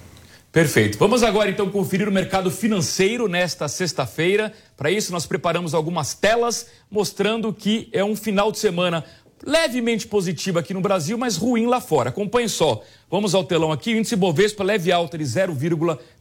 Perfeito. 0.57 0.97
Vamos 0.97 1.23
agora 1.23 1.51
então 1.51 1.69
conferir 1.69 2.09
o 2.09 2.13
mercado 2.13 2.51
financeiro 2.51 3.29
nesta 3.29 3.69
sexta-feira. 3.69 4.53
Para 4.77 4.91
isso, 4.91 5.11
nós 5.11 5.27
preparamos 5.27 5.75
algumas 5.75 6.15
telas 6.15 6.67
mostrando 6.91 7.53
que 7.53 7.89
é 7.93 8.05
um 8.05 8.15
final 8.15 8.53
de 8.53 8.59
semana 8.59 9.05
levemente 9.45 10.07
positivo 10.07 10.59
aqui 10.59 10.73
no 10.73 10.81
Brasil, 10.81 11.17
mas 11.17 11.37
ruim 11.37 11.67
lá 11.67 11.81
fora. 11.81 12.11
Acompanhe 12.11 12.49
só. 12.49 12.83
Vamos 13.11 13.35
ao 13.35 13.45
telão 13.45 13.73
aqui. 13.73 13.95
O 13.95 13.97
índice 13.97 14.17
Bovespa 14.17 14.65
leve 14.65 14.93
alta 14.93 15.17
de 15.17 15.25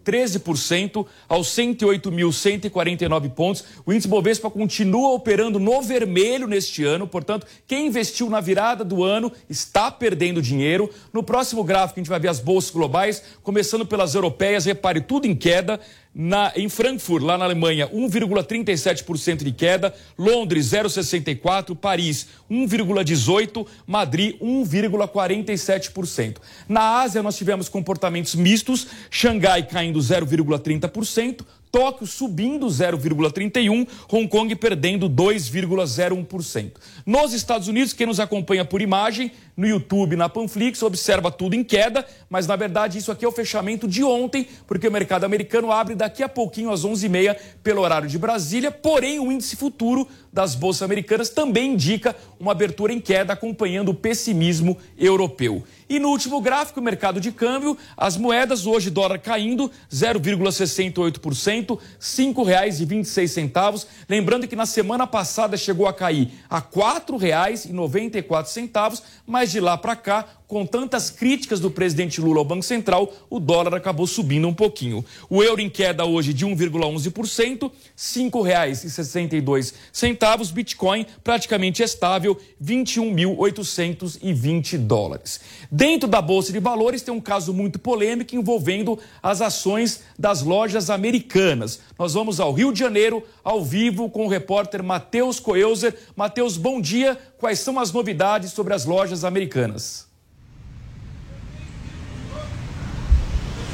0,13% 0.05 1.05
aos 1.27 1.47
108.149 1.47 3.29
pontos. 3.31 3.63
O 3.85 3.91
índice 3.91 4.07
Bovespa 4.07 4.49
continua 4.49 5.13
operando 5.13 5.59
no 5.59 5.81
vermelho 5.81 6.47
neste 6.47 6.83
ano, 6.83 7.07
portanto, 7.07 7.47
quem 7.67 7.87
investiu 7.87 8.29
na 8.29 8.39
virada 8.39 8.83
do 8.83 9.03
ano 9.03 9.31
está 9.49 9.89
perdendo 9.89 10.41
dinheiro. 10.41 10.89
No 11.11 11.23
próximo 11.23 11.63
gráfico, 11.63 11.99
a 11.99 12.01
gente 12.01 12.09
vai 12.09 12.19
ver 12.19 12.29
as 12.29 12.39
bolsas 12.39 12.71
globais, 12.71 13.23
começando 13.41 13.85
pelas 13.85 14.15
europeias, 14.15 14.65
repare, 14.65 15.01
tudo 15.01 15.25
em 15.25 15.35
queda. 15.35 15.79
Na, 16.17 16.53
em 16.55 16.69
Frankfurt, 16.69 17.21
lá 17.21 17.37
na 17.37 17.43
Alemanha, 17.43 17.89
1,37% 17.89 19.43
de 19.43 19.51
queda, 19.51 19.93
Londres 20.17 20.67
0,64%, 20.67 21.75
Paris 21.75 22.29
1,18%, 22.49 23.67
Madrid 23.85 24.37
1,47%. 24.41 26.37
Na 26.69 27.01
Ásia, 27.01 27.21
nós 27.21 27.35
tivemos 27.35 27.67
comportamentos 27.67 28.33
mistos, 28.33 28.87
Xangai 29.11 29.63
caindo 29.63 29.94
0,30%, 29.99 31.45
Tóquio 31.75 32.07
subindo 32.07 32.67
0,31%, 32.67 33.85
Hong 34.09 34.27
Kong 34.29 34.55
perdendo 34.55 35.09
2,01%. 35.09 36.71
Nos 37.05 37.33
Estados 37.33 37.67
Unidos, 37.67 37.91
quem 37.91 38.07
nos 38.07 38.19
acompanha 38.19 38.63
por 38.63 38.81
imagem, 38.81 39.29
no 39.57 39.67
YouTube, 39.67 40.15
na 40.15 40.29
Panflix, 40.29 40.81
observa 40.81 41.29
tudo 41.29 41.53
em 41.53 41.65
queda, 41.65 42.05
mas 42.29 42.47
na 42.47 42.55
verdade 42.55 42.97
isso 42.97 43.11
aqui 43.11 43.25
é 43.25 43.27
o 43.27 43.31
fechamento 43.31 43.89
de 43.89 44.05
ontem, 44.05 44.47
porque 44.65 44.87
o 44.87 44.91
mercado 44.91 45.25
americano 45.25 45.69
abre 45.69 45.95
daqui 45.95 46.23
a 46.23 46.29
pouquinho 46.29 46.71
às 46.71 46.85
11h30 46.85 47.35
pelo 47.61 47.81
horário 47.81 48.07
de 48.07 48.17
Brasília, 48.17 48.71
porém 48.71 49.19
o 49.19 49.29
índice 49.29 49.57
futuro 49.57 50.07
das 50.35 50.53
bolsas 50.53 50.81
americanas 50.81 51.29
também 51.29 51.71
indica 51.71 52.13
uma 52.37 52.51
abertura 52.51 52.91
em 52.91 52.99
queda, 52.99 53.31
acompanhando 53.31 53.87
o 53.87 53.93
pessimismo 53.93 54.77
europeu. 54.97 55.63
E 55.87 55.97
no 55.97 56.09
último 56.09 56.41
gráfico, 56.41 56.81
o 56.81 56.83
mercado 56.83 57.21
de 57.21 57.31
câmbio, 57.31 57.77
as 57.95 58.17
moedas, 58.17 58.65
hoje 58.65 58.89
dólar 58.89 59.19
caindo 59.19 59.71
0,68%, 59.89 61.77
R$ 61.77 61.81
5,26. 62.01 63.87
Lembrando 64.09 64.45
que 64.45 64.57
na 64.57 64.65
semana 64.65 65.07
passada 65.07 65.55
chegou 65.55 65.87
a 65.87 65.93
cair 65.93 66.33
a 66.49 66.57
R$ 66.57 66.65
4,94, 66.75 69.01
mas 69.25 69.51
de 69.51 69.59
lá 69.59 69.77
para 69.77 69.95
cá 69.95 70.25
com 70.47 70.65
tantas 70.65 71.09
críticas 71.09 71.59
do 71.59 71.69
presidente 71.71 72.21
Lula 72.21 72.37
ao 72.39 72.45
Banco 72.45 72.63
Central, 72.63 73.13
o 73.29 73.37
dólar 73.39 73.75
acabou 73.75 74.05
subindo 74.05 74.45
um 74.47 74.53
pouquinho. 74.53 75.03
O 75.29 75.43
euro 75.43 75.59
em 75.59 75.69
queda 75.69 76.05
hoje 76.05 76.33
de 76.33 76.45
1,11%, 76.45 77.63
R$ 77.63 77.71
5,62. 77.97 80.51
Bitcoin 80.51 81.07
praticamente 81.23 81.81
estável, 81.81 82.37
21.820 82.63 84.77
dólares. 84.77 85.39
Dentro 85.71 86.07
da 86.07 86.21
Bolsa 86.21 86.53
de 86.53 86.59
Valores 86.59 87.01
tem 87.01 87.11
um 87.13 87.21
caso 87.21 87.53
muito 87.53 87.79
polêmico 87.79 88.35
envolvendo 88.35 88.99
as 89.23 89.41
ações 89.41 90.03
das 90.17 90.43
lojas 90.43 90.91
americanas. 90.91 91.79
Nós 91.97 92.13
vamos 92.13 92.39
ao 92.39 92.53
Rio 92.53 92.71
de 92.71 92.79
Janeiro, 92.79 93.23
ao 93.43 93.63
vivo, 93.63 94.09
com 94.09 94.25
o 94.25 94.29
repórter 94.29 94.83
Matheus 94.83 95.39
Coelzer. 95.39 95.95
Matheus, 96.15 96.57
bom 96.57 96.79
dia. 96.79 97.17
Quais 97.45 97.59
são 97.59 97.79
as 97.79 97.91
novidades 97.91 98.53
sobre 98.53 98.73
as 98.73 98.85
lojas 98.85 99.23
americanas? 99.23 100.07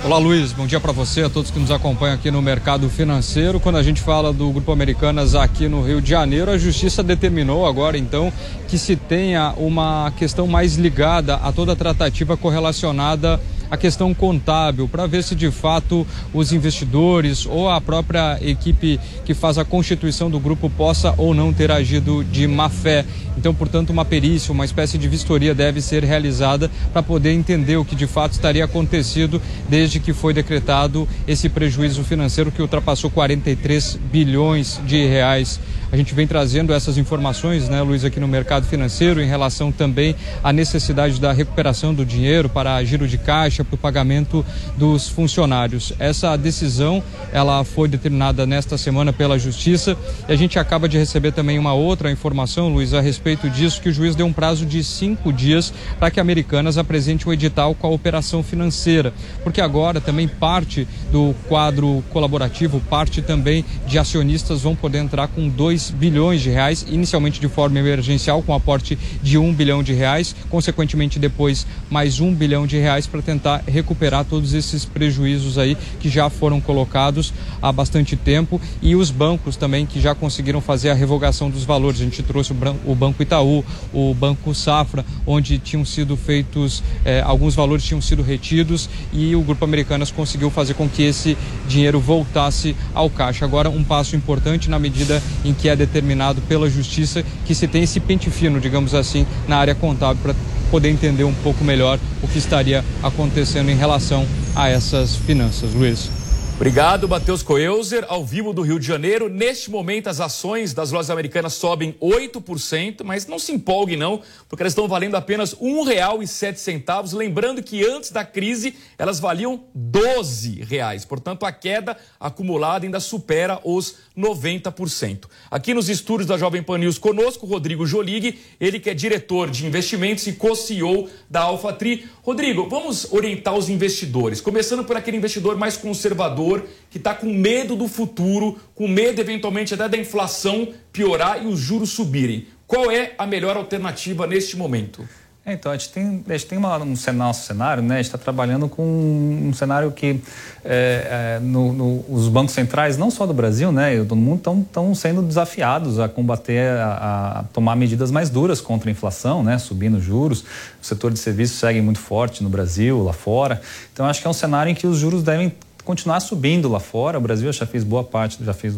Olá, 0.04 0.18
Luiz. 0.18 0.52
Bom 0.52 0.68
dia 0.68 0.78
para 0.78 0.92
você, 0.92 1.22
a 1.22 1.30
todos 1.30 1.52
que 1.52 1.58
nos 1.58 1.72
acompanham 1.72 2.16
aqui 2.16 2.30
no 2.30 2.42
mercado 2.42 2.90
financeiro. 2.90 3.62
Quando 3.62 3.78
a 3.78 3.82
gente 3.82 4.02
fala 4.02 4.34
do 4.34 4.52
Grupo 4.52 4.74
Americanas 4.74 5.36
aqui 5.36 5.70
no 5.70 5.82
Rio 5.82 6.02
de 6.02 6.10
Janeiro, 6.10 6.52
a 6.52 6.58
Justiça 6.58 7.02
determinou 7.02 7.66
agora, 7.66 7.98
então, 7.98 8.30
que 8.68 8.78
se 8.78 8.98
tenha 8.98 9.54
uma 9.56 10.12
questão 10.18 10.48
mais 10.48 10.76
ligada 10.76 11.36
a 11.36 11.54
toda 11.54 11.72
a 11.72 11.76
tratativa 11.78 12.36
correlacionada 12.36 13.40
a 13.72 13.78
questão 13.78 14.14
contábil, 14.14 14.86
para 14.86 15.08
ver 15.08 15.24
se 15.24 15.34
de 15.34 15.50
fato 15.50 16.06
os 16.34 16.52
investidores 16.52 17.46
ou 17.46 17.70
a 17.70 17.80
própria 17.80 18.38
equipe 18.42 19.00
que 19.24 19.34
faz 19.34 19.58
a 19.58 19.64
constituição 19.64 20.30
do 20.30 20.42
grupo 20.42 20.70
possa 20.70 21.16
ou 21.18 21.34
não 21.34 21.54
ter 21.54 21.72
agido 21.72 22.22
de 22.26 22.46
má 22.48 22.68
fé. 22.68 23.06
Então, 23.38 23.56
portanto, 23.56 23.90
uma 23.90 24.04
perícia, 24.04 24.52
uma 24.52 24.66
espécie 24.66 24.98
de 24.98 25.08
vistoria 25.08 25.56
deve 25.56 25.82
ser 25.82 26.04
realizada 26.04 26.70
para 26.92 27.02
poder 27.02 27.32
entender 27.32 27.78
o 27.78 27.86
que 27.86 27.96
de 27.96 28.06
fato 28.06 28.34
estaria 28.34 28.66
acontecido 28.66 29.42
desde 29.70 30.02
que 30.02 30.12
foi 30.12 30.34
decretado 30.34 31.08
esse 31.26 31.48
prejuízo 31.48 32.04
financeiro 32.04 32.52
que 32.52 32.62
ultrapassou 32.62 33.10
43 33.10 33.98
bilhões 34.12 34.82
de 34.86 35.06
reais. 35.06 35.62
A 35.92 35.98
gente 35.98 36.16
vem 36.16 36.26
trazendo 36.26 36.72
essas 36.72 36.98
informações, 36.98 37.68
né, 37.68 37.82
Luiz, 37.82 38.06
aqui 38.06 38.18
no 38.18 38.28
mercado 38.28 38.66
financeiro, 38.66 39.22
em 39.22 39.28
relação 39.28 39.74
também 39.74 40.16
à 40.42 40.54
necessidade 40.54 41.20
da 41.20 41.34
recuperação 41.34 41.94
do 41.94 42.06
dinheiro 42.06 42.48
para 42.48 42.82
giro 42.86 43.06
de 43.06 43.18
caixa, 43.18 43.66
para 43.66 43.76
o 43.76 43.78
pagamento 43.78 44.46
dos 44.78 45.10
funcionários. 45.10 45.92
Essa 46.00 46.38
decisão, 46.38 47.04
ela 47.34 47.66
foi 47.66 47.90
determinada 47.90 48.46
nesta 48.46 48.78
semana 48.78 49.12
pela 49.12 49.38
Justiça 49.38 49.98
e 50.30 50.32
a 50.32 50.36
gente 50.38 50.58
acaba 50.58 50.88
de 50.88 50.98
receber 50.98 51.34
também 51.34 51.60
uma 51.60 51.74
outra 51.74 52.10
informação, 52.10 52.70
Luiz, 52.70 52.94
a 52.94 53.02
respeito 53.02 53.50
disso, 53.50 53.82
que 53.82 53.90
o 53.90 53.94
juiz 53.94 54.16
deu 54.16 54.26
um 54.26 54.32
prazo 54.32 54.66
de 54.66 54.82
cinco 54.86 55.34
dias 55.34 55.74
para 56.00 56.10
que 56.10 56.22
a 56.22 56.24
Americanas 56.24 56.78
apresente 56.78 57.28
o 57.28 57.34
edital 57.34 57.76
com 57.76 57.88
a 57.88 57.90
operação 57.90 58.42
financeira, 58.42 59.14
porque 59.44 59.60
agora 59.60 60.00
também 60.00 60.26
parte 60.26 60.88
do 61.12 61.36
quadro 61.50 62.02
colaborativo, 62.12 62.80
parte 62.90 63.22
também 63.22 63.66
de 63.86 64.00
acionistas 64.00 64.62
vão 64.62 64.74
poder 64.74 65.00
entrar 65.00 65.28
com 65.28 65.50
dois 65.50 65.81
2 65.82 65.92
bilhões 65.92 66.42
de 66.42 66.50
reais, 66.50 66.86
inicialmente 66.88 67.40
de 67.40 67.48
forma 67.48 67.80
emergencial, 67.80 68.44
com 68.44 68.54
aporte 68.54 68.98
de 69.24 69.38
1 69.38 69.54
bilhão 69.54 69.82
de 69.82 69.94
reais, 69.94 70.36
consequentemente 70.50 71.18
depois 71.18 71.66
mais 71.90 72.20
1 72.20 72.34
bilhão 72.36 72.68
de 72.68 72.78
reais 72.78 73.08
para 73.08 73.22
tentar 73.22 73.64
recuperar 73.68 74.26
todos 74.26 74.54
esses 74.54 74.86
prejuízos 74.86 75.58
aí 75.58 75.76
que 76.00 76.10
já 76.10 76.30
foram 76.30 76.62
colocados 76.62 77.34
há 77.62 77.72
bastante 77.72 78.16
tempo 78.16 78.62
e 78.82 78.96
os 78.96 79.10
bancos 79.10 79.56
também 79.56 79.86
que 79.86 80.00
já 80.00 80.14
conseguiram 80.14 80.62
fazer 80.62 80.90
a 80.90 80.94
revogação 80.94 81.50
dos 81.50 81.64
valores. 81.64 82.02
A 82.02 82.04
gente 82.04 82.22
trouxe 82.22 82.54
o 82.86 82.96
Banco 82.96 83.24
Itaú, 83.24 83.64
o 83.94 84.14
Banco 84.14 84.54
Safra, 84.54 85.06
onde 85.26 85.58
tinham 85.58 85.86
sido 85.86 86.16
feitos, 86.18 86.84
eh, 87.06 87.22
alguns 87.26 87.56
valores 87.56 87.84
tinham 87.84 88.02
sido 88.02 88.22
retidos 88.22 88.90
e 89.14 89.36
o 89.36 89.42
Grupo 89.42 89.64
Americanas 89.64 90.12
conseguiu 90.12 90.50
fazer 90.50 90.74
com 90.74 90.88
que 90.88 91.04
esse 91.04 91.38
dinheiro 91.68 92.00
voltasse 92.00 92.76
ao 92.94 93.10
caixa. 93.10 93.46
Agora, 93.46 93.70
um 93.70 93.84
passo 93.84 94.16
importante 94.16 94.70
na 94.70 94.78
medida 94.78 95.22
em 95.46 95.54
que 95.54 95.70
é 95.72 95.76
determinado 95.76 96.42
pela 96.42 96.70
justiça 96.70 97.24
que 97.46 97.56
se 97.56 97.68
tem 97.68 97.84
esse 97.84 98.00
pente 98.00 98.30
fino, 98.30 98.60
digamos 98.60 98.94
assim, 98.94 99.26
na 99.48 99.58
área 99.58 99.76
contábil 99.76 100.22
para 100.22 100.36
poder 100.70 100.90
entender 100.90 101.24
um 101.24 101.34
pouco 101.34 101.64
melhor 101.64 102.00
o 102.24 102.28
que 102.28 102.38
estaria 102.38 102.84
acontecendo 103.04 103.70
em 103.70 103.76
relação 103.76 104.26
a 104.56 104.70
essas 104.70 105.16
finanças. 105.16 105.74
Luiz. 105.74 106.22
Obrigado, 106.62 107.10
Matheus 107.10 107.42
Coelzer, 107.42 108.06
ao 108.08 108.24
vivo 108.24 108.54
do 108.54 108.62
Rio 108.62 108.80
de 108.80 108.86
Janeiro. 108.86 109.28
Neste 109.28 109.72
momento, 109.72 110.10
as 110.10 110.20
ações 110.20 110.76
das 110.76 110.92
lojas 110.92 111.10
americanas 111.10 111.54
sobem 111.54 111.94
8%, 112.00 113.04
mas 113.04 113.26
não 113.26 113.40
se 113.40 113.52
empolguem 113.52 113.98
não, 113.98 114.22
porque 114.48 114.62
elas 114.62 114.74
estão 114.74 114.88
valendo 114.88 115.16
apenas 115.16 115.54
R$ 115.54 115.68
1,07. 115.68 117.14
Lembrando 117.14 117.64
que 117.64 117.84
antes 117.84 118.12
da 118.12 118.24
crise, 118.24 118.76
elas 118.96 119.20
valiam 119.20 119.64
12 119.74 120.62
reais. 120.62 121.04
Portanto, 121.04 121.48
a 121.48 121.52
queda 121.52 121.98
acumulada 122.20 122.86
ainda 122.86 123.00
supera 123.00 123.60
os 123.64 123.96
90%. 124.18 125.26
Aqui 125.50 125.74
nos 125.74 125.90
estúdios 125.90 126.28
da 126.28 126.38
Jovem 126.38 126.62
Pan 126.62 126.78
News, 126.78 126.98
conosco, 126.98 127.46
Rodrigo 127.46 127.86
Jolig, 127.86 128.40
ele 128.60 128.80
que 128.80 128.90
é 128.90 128.94
diretor 128.94 129.50
de 129.50 129.66
investimentos 129.66 130.28
e 130.28 130.34
co-CEO 130.34 131.10
da 131.30 131.42
AlphaTri. 131.42 132.06
Rodrigo, 132.22 132.68
vamos 132.70 133.12
orientar 133.12 133.56
os 133.56 133.70
investidores, 133.70 134.42
começando 134.42 134.84
por 134.84 134.98
aquele 134.98 135.18
investidor 135.18 135.58
mais 135.58 135.78
conservador, 135.78 136.66
que 136.90 136.98
está 136.98 137.14
com 137.14 137.28
medo 137.28 137.76
do 137.76 137.88
futuro, 137.88 138.60
com 138.76 138.88
medo 138.88 139.22
eventualmente 139.22 139.74
até 139.74 139.88
da 139.88 139.98
inflação 139.98 140.74
piorar 140.92 141.44
e 141.44 141.48
os 141.48 141.60
juros 141.60 141.92
subirem. 141.92 142.48
Qual 142.68 142.90
é 142.90 143.14
a 143.18 143.28
melhor 143.28 143.58
alternativa 143.58 144.26
neste 144.26 144.56
momento? 144.56 145.08
É, 145.44 145.54
então, 145.54 145.72
a 145.72 145.76
gente 145.76 145.90
tem, 145.90 146.24
a 146.30 146.32
gente 146.34 146.46
tem 146.46 146.56
uma, 146.56 146.78
um 146.78 146.94
nosso 147.16 147.48
cenário, 147.48 147.82
né? 147.82 147.96
A 147.96 147.98
gente 147.98 148.06
está 148.06 148.18
trabalhando 148.18 148.70
com 148.70 148.84
um 148.84 149.52
cenário 149.54 149.92
que 149.92 150.22
é, 150.64 151.38
é, 151.38 151.40
no, 151.42 151.74
no, 151.74 152.06
os 152.08 152.28
bancos 152.28 152.54
centrais, 152.54 152.96
não 152.96 153.10
só 153.10 153.26
do 153.26 153.34
Brasil, 153.34 153.72
né? 153.72 153.96
E 153.96 154.04
do 154.04 154.16
mundo, 154.16 154.62
estão 154.62 154.94
sendo 154.94 155.24
desafiados 155.24 156.00
a 156.00 156.08
combater, 156.08 156.78
a, 156.78 157.40
a, 157.40 157.44
tomar 157.52 157.76
medidas 157.76 158.12
mais 158.12 158.30
duras 158.30 158.62
contra 158.62 158.88
a 158.88 158.92
inflação, 158.92 159.44
né? 159.44 159.58
Subindo 159.58 160.00
juros. 160.00 160.42
O 160.80 160.86
setor 160.86 161.12
de 161.12 161.18
serviços 161.18 161.58
segue 161.58 161.82
muito 161.82 162.00
forte 162.00 162.44
no 162.44 162.50
Brasil, 162.50 163.04
lá 163.04 163.14
fora. 163.14 163.60
Então, 163.92 164.06
acho 164.06 164.22
que 164.22 164.28
é 164.28 164.30
um 164.30 164.34
cenário 164.34 164.70
em 164.70 164.76
que 164.76 164.86
os 164.86 165.00
juros 165.00 165.24
devem 165.24 165.52
continuar 165.84 166.20
subindo 166.20 166.70
lá 166.70 166.80
fora. 166.80 167.18
O 167.18 167.22
Brasil 167.22 167.52
já 167.52 167.66
fez 167.66 167.84
boa 167.84 168.04
parte, 168.04 168.44
já 168.44 168.54
fez, 168.54 168.78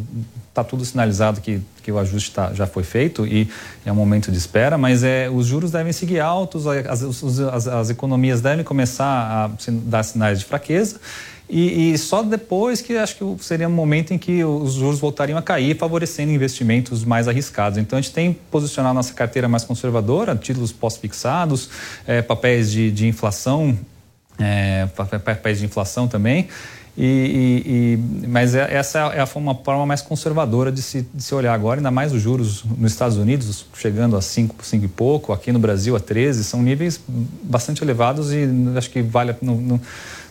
está 0.50 0.64
tudo 0.64 0.84
sinalizado 0.86 1.42
que, 1.42 1.62
que 1.82 1.92
o 1.92 1.98
ajuste 1.98 2.32
tá, 2.32 2.54
já 2.54 2.66
foi 2.66 2.84
feito 2.84 3.26
e 3.26 3.48
é 3.86 3.92
um 3.92 3.96
momento 3.96 4.32
de 4.32 4.38
espera, 4.38 4.78
mas 4.78 5.04
é, 5.04 5.30
os 5.30 5.46
juros 5.46 5.72
devem 5.72 5.94
seguir 5.94 6.20
altos, 6.20 6.66
as, 6.68 7.04
as, 7.04 7.68
as 7.68 7.90
economias 7.90 8.42
devem 8.42 8.64
começar 8.64 9.06
a 9.06 9.52
dar 9.68 10.04
sinais 10.04 10.40
de 10.40 10.46
fraqueza. 10.46 11.00
E, 11.50 11.94
e, 11.94 11.98
só 11.98 12.24
depois 12.24 12.82
que 12.82 12.98
acho 12.98 13.16
que 13.16 13.44
seria 13.44 13.68
um 13.68 13.72
momento 13.72 14.14
em 14.14 14.18
que 14.18 14.44
os 14.44 14.74
juros 14.74 15.00
voltariam 15.00 15.38
a 15.38 15.42
cair, 15.42 15.78
favorecendo 15.78 16.32
investimentos 16.32 17.04
mais 17.04 17.28
arriscados. 17.28 17.78
Então 17.78 18.00
a 18.00 18.02
gente 18.02 18.14
tem 18.14 18.34
posicionado 18.50 18.96
nossa 18.96 19.14
carteira 19.14 19.48
mais 19.48 19.64
conservadora, 19.64 20.36
títulos 20.36 20.72
pós-fixados, 20.72 21.70
é, 22.08 22.22
papéis 22.22 22.72
de, 22.72 22.90
de 22.92 23.08
inflação, 23.08 23.78
é, 24.40 24.88
papéis 25.24 25.60
de 25.60 25.66
inflação 25.66 26.08
também. 26.08 26.48
E, 26.96 27.06
e, 27.06 28.24
e, 28.24 28.28
mas 28.28 28.54
é, 28.54 28.72
essa 28.72 29.00
é 29.14 29.20
a, 29.20 29.28
uma 29.36 29.56
forma 29.56 29.86
mais 29.86 30.02
conservadora 30.02 30.72
de 30.72 30.82
se, 30.82 31.08
de 31.12 31.24
se 31.24 31.34
olhar 31.34 31.54
agora, 31.54 31.80
ainda 31.80 31.90
mais 31.90 32.14
os 32.14 32.22
juros 32.22 32.64
nos 32.78 32.92
Estados 32.92 33.18
Unidos 33.18 33.66
chegando 33.76 34.16
a 34.16 34.22
5, 34.22 34.64
5 34.64 34.86
e 34.86 34.88
pouco, 34.88 35.34
aqui 35.34 35.52
no 35.52 35.58
Brasil 35.58 35.96
a 35.96 36.00
13, 36.00 36.44
são 36.44 36.62
níveis 36.62 37.02
bastante 37.44 37.84
elevados 37.84 38.32
e 38.32 38.48
acho 38.78 38.92
que 38.92 39.02
vale, 39.02 39.36
não, 39.42 39.56
não, 39.56 39.82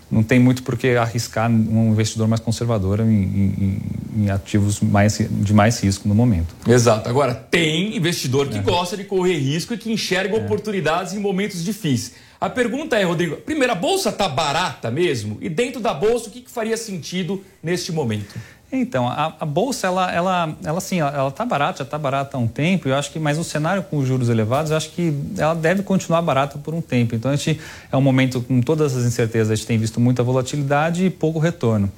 não 0.09 0.23
tem 0.23 0.39
muito 0.39 0.63
por 0.63 0.77
que 0.77 0.91
arriscar 0.91 1.51
um 1.51 1.91
investidor 1.91 2.29
mais 2.29 2.41
conservador 2.41 3.01
em, 3.01 3.05
em, 3.07 3.83
em, 4.19 4.31
ativos 4.31 4.81
mais, 4.81 5.19
de 5.19 5.53
mais 5.55 5.81
risco 5.81 6.07
no 6.07 6.15
momento. 6.15 6.55
Exato. 6.69 7.09
Agora, 7.09 7.35
tem 7.35 7.97
investidor 7.97 8.47
que 8.49 8.59
é. 8.59 8.63
gosta 8.63 8.97
de 8.97 9.03
correr 9.05 9.39
risco 9.39 9.75
e 9.75 9.79
que 9.79 9.91
enxerga 9.91 10.37
é. 10.37 10.45
oportunidades 10.45 11.15
em 11.15 11.19
momentos 11.19 11.65
difíceis. 11.65 12.13
A 12.43 12.51
pergunta 12.51 12.99
é, 12.99 13.05
Rodrigo, 13.05 13.37
primeiro, 13.37 13.73
a 13.73 13.77
bolsa 13.77 14.09
está 14.09 14.29
barata 14.29 14.91
mesmo? 14.91 15.39
E 15.41 15.49
dentro 15.49 15.81
da 15.81 15.95
bolsa, 15.95 16.29
o 16.29 16.33
que, 16.33 16.41
que 16.41 16.51
faria 16.51 16.77
sentido 16.77 17.41
neste 17.63 17.93
momento? 17.93 18.35
Então, 18.73 19.07
a, 19.07 19.33
a, 19.39 19.47
bolsa, 19.47 19.87
ela, 19.87 20.13
ela, 20.13 20.57
ela 20.65 20.81
sim, 20.81 20.99
ela 20.99 21.29
está 21.29 21.45
barata, 21.45 21.79
já 21.79 21.85
está 21.85 21.97
barata 21.97 22.37
há 22.37 22.41
um 22.41 22.49
tempo, 22.49 22.89
eu 22.89 22.97
acho 22.97 23.13
que, 23.13 23.21
mas 23.21 23.39
o 23.39 23.45
cenário 23.45 23.85
com 23.85 23.99
os 23.99 24.09
juros 24.09 24.29
elevados, 24.29 24.73
eu 24.73 24.77
acho 24.77 24.91
que 24.91 25.17
ela 25.39 25.55
deve 25.55 25.85
continuar 25.85 26.21
barata 26.21 26.59
por 26.59 26.75
um 26.75 26.81
tempo. 26.81 27.15
Então, 27.15 27.31
a 27.31 27.37
gente 27.37 27.61
é 27.93 27.97
um 27.97 28.01
momento 28.01 28.41
com 28.41 28.61
todas 28.61 28.97
as 28.97 29.05
incertezas, 29.05 29.53
a 29.53 29.55
gente 29.55 29.67
tem 29.69 29.79
visto 29.79 30.01
muita 30.01 30.25
volatilidade 30.25 31.07
e 31.07 31.11
pouco 31.11 31.39
retorno. 31.39 31.93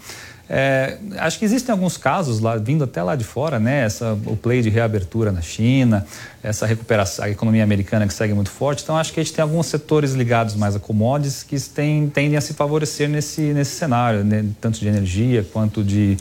É, 0.49 0.99
acho 1.17 1.39
que 1.39 1.45
existem 1.45 1.73
alguns 1.73 1.97
casos 1.97 2.39
lá, 2.39 2.57
vindo 2.57 2.85
até 2.85 3.03
lá 3.03 3.17
de 3.17 3.25
fora, 3.25 3.59
né? 3.59 3.85
Essa, 3.85 4.13
o 4.27 4.37
play 4.37 4.61
de 4.61 4.69
reabertura 4.69 5.33
na 5.33 5.41
China, 5.41 6.07
essa 6.43 6.67
recuperação, 6.67 7.25
a 7.25 7.31
economia 7.31 7.65
americana 7.65 8.07
que 8.07 8.13
segue 8.13 8.35
muito 8.35 8.51
forte. 8.51 8.83
Então, 8.83 8.97
acho 8.97 9.13
que 9.13 9.21
a 9.21 9.23
gente 9.23 9.35
tem 9.35 9.43
alguns 9.43 9.67
setores 9.67 10.13
ligados 10.13 10.55
mais 10.55 10.77
a 10.77 10.79
commodities 10.79 11.43
que 11.43 11.59
tem, 11.61 12.09
tendem 12.09 12.37
a 12.37 12.41
se 12.41 12.53
favorecer 12.53 13.09
nesse, 13.09 13.41
nesse 13.41 13.73
cenário, 13.73 14.23
né? 14.23 14.45
tanto 14.61 14.79
de 14.79 14.87
energia 14.87 15.47
quanto 15.51 15.83
de 15.83 16.17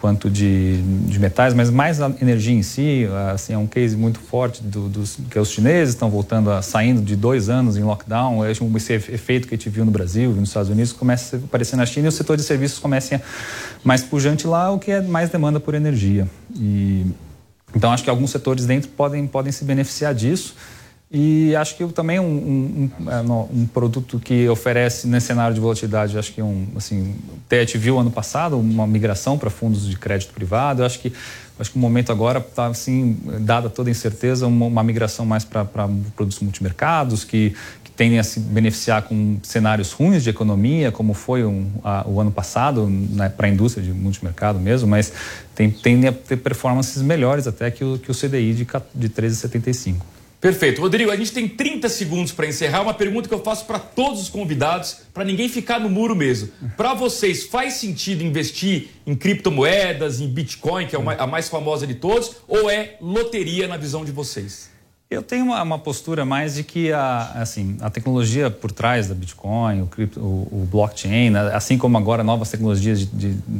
quanto 0.00 0.30
de, 0.30 0.80
de 0.82 1.18
metais, 1.18 1.52
mas 1.52 1.68
mais 1.70 2.00
a 2.00 2.10
energia 2.22 2.54
em 2.54 2.62
si, 2.62 3.06
assim, 3.34 3.52
é 3.52 3.58
um 3.58 3.66
case 3.66 3.96
muito 3.96 4.18
forte 4.18 4.62
do, 4.62 4.88
dos 4.88 5.18
que 5.30 5.38
os 5.38 5.50
chineses 5.50 5.94
estão 5.94 6.08
voltando 6.08 6.50
a 6.50 6.62
saindo 6.62 7.02
de 7.02 7.14
dois 7.14 7.50
anos 7.50 7.76
em 7.76 7.82
lockdown, 7.82 8.48
esse 8.48 8.92
efeito 8.94 9.46
que 9.46 9.54
a 9.54 9.56
gente 9.58 9.68
viu 9.68 9.84
no 9.84 9.90
Brasil, 9.90 10.30
nos 10.30 10.48
Estados 10.48 10.70
Unidos, 10.70 10.92
começa 10.92 11.36
a 11.36 11.38
aparecer 11.38 11.76
na 11.76 11.84
China 11.84 12.06
e 12.06 12.08
o 12.08 12.12
setor 12.12 12.38
de 12.38 12.42
serviços 12.42 12.78
começa 12.78 13.16
a 13.16 13.20
mais 13.84 14.02
pujante 14.02 14.46
lá, 14.46 14.72
o 14.72 14.78
que 14.78 14.90
é 14.90 15.02
mais 15.02 15.28
demanda 15.28 15.60
por 15.60 15.74
energia. 15.74 16.26
E, 16.56 17.04
então 17.74 17.92
acho 17.92 18.02
que 18.02 18.10
alguns 18.10 18.30
setores 18.30 18.64
dentro 18.64 18.88
podem, 18.90 19.26
podem 19.26 19.52
se 19.52 19.64
beneficiar 19.64 20.14
disso. 20.14 20.56
E 21.12 21.56
acho 21.56 21.76
que 21.76 21.84
também 21.88 22.20
um, 22.20 22.24
um, 23.00 23.10
é, 23.10 23.20
um, 23.20 23.66
produto 23.66 24.20
que 24.20 24.48
oferece 24.48 25.08
nesse 25.08 25.26
cenário 25.26 25.52
de 25.52 25.60
volatilidade, 25.60 26.16
acho 26.16 26.32
que 26.32 26.40
um 26.40 26.68
assim, 26.76 27.16
a 27.50 27.54
gente 27.56 27.76
viu 27.78 27.98
ano 27.98 28.12
passado 28.12 28.56
uma 28.56 28.86
migração 28.86 29.36
para 29.36 29.50
fundos 29.50 29.88
de 29.88 29.96
crédito 29.96 30.32
privado. 30.32 30.82
Eu 30.82 30.86
acho 30.86 31.00
que 31.00 31.12
acho 31.58 31.72
que 31.72 31.76
o 31.76 31.80
momento 31.80 32.12
agora 32.12 32.38
está 32.38 32.66
assim, 32.68 33.18
dada 33.40 33.68
toda 33.68 33.90
a 33.90 33.92
incerteza, 33.92 34.46
uma, 34.46 34.66
uma 34.66 34.84
migração 34.84 35.26
mais 35.26 35.44
para 35.44 35.64
produtos 35.64 36.38
multimercados 36.38 37.24
que 37.24 37.56
tendem 38.00 38.18
a 38.18 38.24
se 38.24 38.40
beneficiar 38.40 39.02
com 39.02 39.38
cenários 39.42 39.92
ruins 39.92 40.22
de 40.24 40.30
economia, 40.30 40.90
como 40.90 41.12
foi 41.12 41.44
um, 41.44 41.70
a, 41.84 42.02
o 42.08 42.18
ano 42.18 42.30
passado, 42.30 42.86
né, 42.86 43.28
para 43.28 43.46
a 43.46 43.50
indústria 43.50 43.84
de 43.84 43.92
multimercado 43.92 44.58
mesmo, 44.58 44.88
mas 44.88 45.12
tem, 45.54 45.70
tendem 45.70 46.08
a 46.08 46.12
ter 46.12 46.38
performances 46.38 47.02
melhores 47.02 47.46
até 47.46 47.70
que 47.70 47.84
o, 47.84 47.98
que 47.98 48.10
o 48.10 48.14
CDI 48.14 48.54
de, 48.54 48.66
de 48.94 49.08
13,75. 49.10 49.96
Perfeito. 50.40 50.80
Rodrigo, 50.80 51.10
a 51.10 51.16
gente 51.16 51.32
tem 51.32 51.46
30 51.46 51.88
segundos 51.90 52.32
para 52.32 52.46
encerrar. 52.46 52.80
Uma 52.80 52.94
pergunta 52.94 53.28
que 53.28 53.34
eu 53.34 53.42
faço 53.42 53.66
para 53.66 53.78
todos 53.78 54.22
os 54.22 54.28
convidados, 54.30 55.02
para 55.12 55.22
ninguém 55.22 55.50
ficar 55.50 55.78
no 55.78 55.90
muro 55.90 56.16
mesmo. 56.16 56.48
Para 56.78 56.94
vocês, 56.94 57.44
faz 57.44 57.74
sentido 57.74 58.24
investir 58.24 58.88
em 59.06 59.14
criptomoedas, 59.14 60.18
em 60.18 60.28
Bitcoin, 60.28 60.86
que 60.86 60.96
é 60.96 60.98
a 60.98 61.26
mais 61.26 61.48
famosa 61.48 61.86
de 61.86 61.94
todos, 61.94 62.36
ou 62.48 62.70
é 62.70 62.96
loteria 63.02 63.68
na 63.68 63.76
visão 63.76 64.02
de 64.02 64.12
vocês? 64.12 64.69
Eu 65.10 65.22
tenho 65.22 65.46
uma, 65.46 65.60
uma, 65.60 65.76
postura 65.76 66.24
mais 66.24 66.54
de 66.54 66.62
que 66.62 66.92
a, 66.92 67.32
assim, 67.34 67.76
a 67.80 67.90
tecnologia 67.90 68.48
por 68.48 68.70
trás 68.70 69.08
da 69.08 69.14
Bitcoin, 69.14 69.82
o, 69.82 69.86
cripto, 69.88 70.20
o, 70.20 70.62
o 70.62 70.68
blockchain, 70.70 71.30
né, 71.30 71.50
assim 71.52 71.76
como 71.76 71.98
agora 71.98 72.22
novas 72.22 72.48
tecnologias 72.48 73.00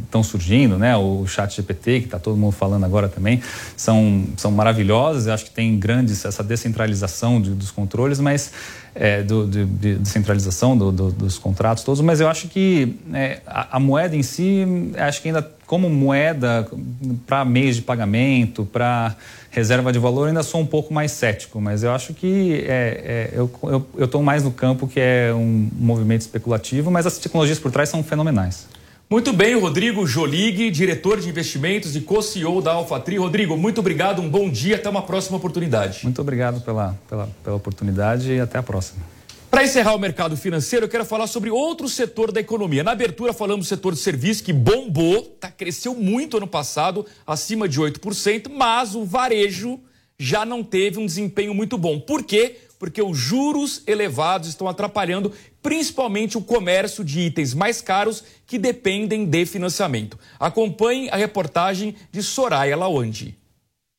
estão 0.05 0.22
surgindo, 0.22 0.78
né, 0.78 0.97
o 0.97 1.27
chat 1.27 1.56
GPT, 1.56 2.02
que 2.02 2.05
está 2.05 2.20
todo 2.20 2.36
mundo 2.36 2.52
falando 2.52 2.85
agora 2.85 3.09
também, 3.09 3.43
são, 3.77 4.27
são 4.36 4.52
maravilhosas. 4.52 5.27
Eu 5.27 5.35
acho 5.35 5.47
que 5.47 5.51
tem 5.51 5.77
grandes, 5.77 6.24
essa 6.24 6.44
descentralização 6.44 7.43
de, 7.43 7.51
dos 7.51 7.72
controles, 7.72 8.20
mas 8.20 8.52
é, 8.94 9.20
do, 9.24 9.44
de, 9.44 9.64
de 9.64 9.97
descentralização 9.97 10.78
do, 10.78 10.93
do, 10.93 11.10
dos 11.10 11.36
contratos 11.36 11.82
todos, 11.82 12.01
mas 12.01 12.20
eu 12.20 12.28
acho 12.28 12.47
que 12.47 12.97
é, 13.12 13.40
a, 13.44 13.77
a, 13.77 13.81
moeda 13.81 14.14
em 14.14 14.22
si, 14.22 14.64
acho 14.97 15.20
que 15.20 15.27
ainda 15.27 15.43
como 15.66 15.90
moeda 15.90 16.68
para 17.27 17.44
meios 17.44 17.77
de 17.77 17.82
pagamento, 17.82 18.64
para 18.64 19.16
reserva 19.51 19.93
de 19.93 19.98
valor, 19.98 20.28
ainda 20.28 20.43
sou 20.43 20.60
um 20.60 20.66
pouco 20.66 20.94
mais 20.94 21.10
cético, 21.10 21.60
mas 21.60 21.82
eu 21.82 21.90
acho 21.93 22.14
que 22.14 22.64
é, 22.66 23.31
é 23.32 23.35
eu 23.36 24.05
estou 24.05 24.22
mais 24.22 24.44
no 24.44 24.51
campo 24.51 24.86
que 24.86 25.01
é 25.01 25.32
um 25.35 25.68
movimento 25.72 26.20
especulativo, 26.22 26.90
mas 26.90 27.06
as 27.06 27.18
tecnologias 27.18 27.59
por 27.59 27.70
trás 27.70 27.89
são 27.89 28.02
fenomenais. 28.02 28.68
Muito 29.10 29.32
bem, 29.32 29.59
Rodrigo 29.59 30.06
Jolig, 30.06 30.70
diretor 30.70 31.20
de 31.20 31.28
investimentos 31.28 31.97
e 31.97 32.01
co-CEO 32.01 32.62
da 32.62 32.70
AlphaTri. 32.70 33.18
Rodrigo, 33.18 33.56
muito 33.56 33.81
obrigado, 33.81 34.22
um 34.22 34.28
bom 34.28 34.48
dia, 34.48 34.77
até 34.77 34.89
uma 34.89 35.02
próxima 35.02 35.36
oportunidade. 35.36 36.01
Muito 36.05 36.20
obrigado 36.20 36.60
pela, 36.60 36.97
pela, 37.09 37.28
pela 37.43 37.56
oportunidade 37.56 38.31
e 38.32 38.39
até 38.39 38.59
a 38.59 38.62
próxima. 38.62 39.02
Para 39.51 39.64
encerrar 39.64 39.97
o 39.97 39.98
mercado 39.98 40.36
financeiro, 40.36 40.86
eu 40.86 40.89
quero 40.89 41.05
falar 41.05 41.27
sobre 41.27 41.51
outro 41.51 41.89
setor 41.89 42.31
da 42.31 42.40
economia. 42.40 42.85
Na 42.85 42.93
abertura 42.93 43.32
falamos 43.32 43.66
do 43.66 43.68
setor 43.68 43.94
de 43.94 43.98
serviços 43.98 44.40
que 44.40 44.52
bombou, 44.52 45.22
tá, 45.40 45.51
cresceu 45.51 45.93
muito 45.93 46.36
ano 46.36 46.47
passado, 46.47 47.05
acima 47.27 47.68
de 47.68 47.81
8%, 47.81 48.48
mas 48.48 48.94
o 48.94 49.05
varejo 49.05 49.81
já 50.16 50.44
não 50.44 50.62
teve 50.62 51.01
um 51.01 51.05
desempenho 51.05 51.52
muito 51.52 51.77
bom. 51.77 51.98
Por 51.98 52.22
quê? 52.22 52.60
Porque 52.78 53.02
os 53.02 53.18
juros 53.18 53.82
elevados 53.89 54.48
estão 54.48 54.68
atrapalhando 54.68 55.32
principalmente 55.60 56.39
o 56.39 56.43
comércio 56.43 57.02
de 57.02 57.20
itens 57.20 57.52
mais 57.52 57.82
caros 57.82 58.22
que 58.47 58.56
dependem 58.56 59.27
de 59.27 59.47
financiamento. 59.47 60.16
Acompanhe 60.39 61.10
a 61.10 61.16
reportagem 61.16 61.97
de 62.12 62.22
Soraya 62.22 62.77
Lawandi. 62.77 63.40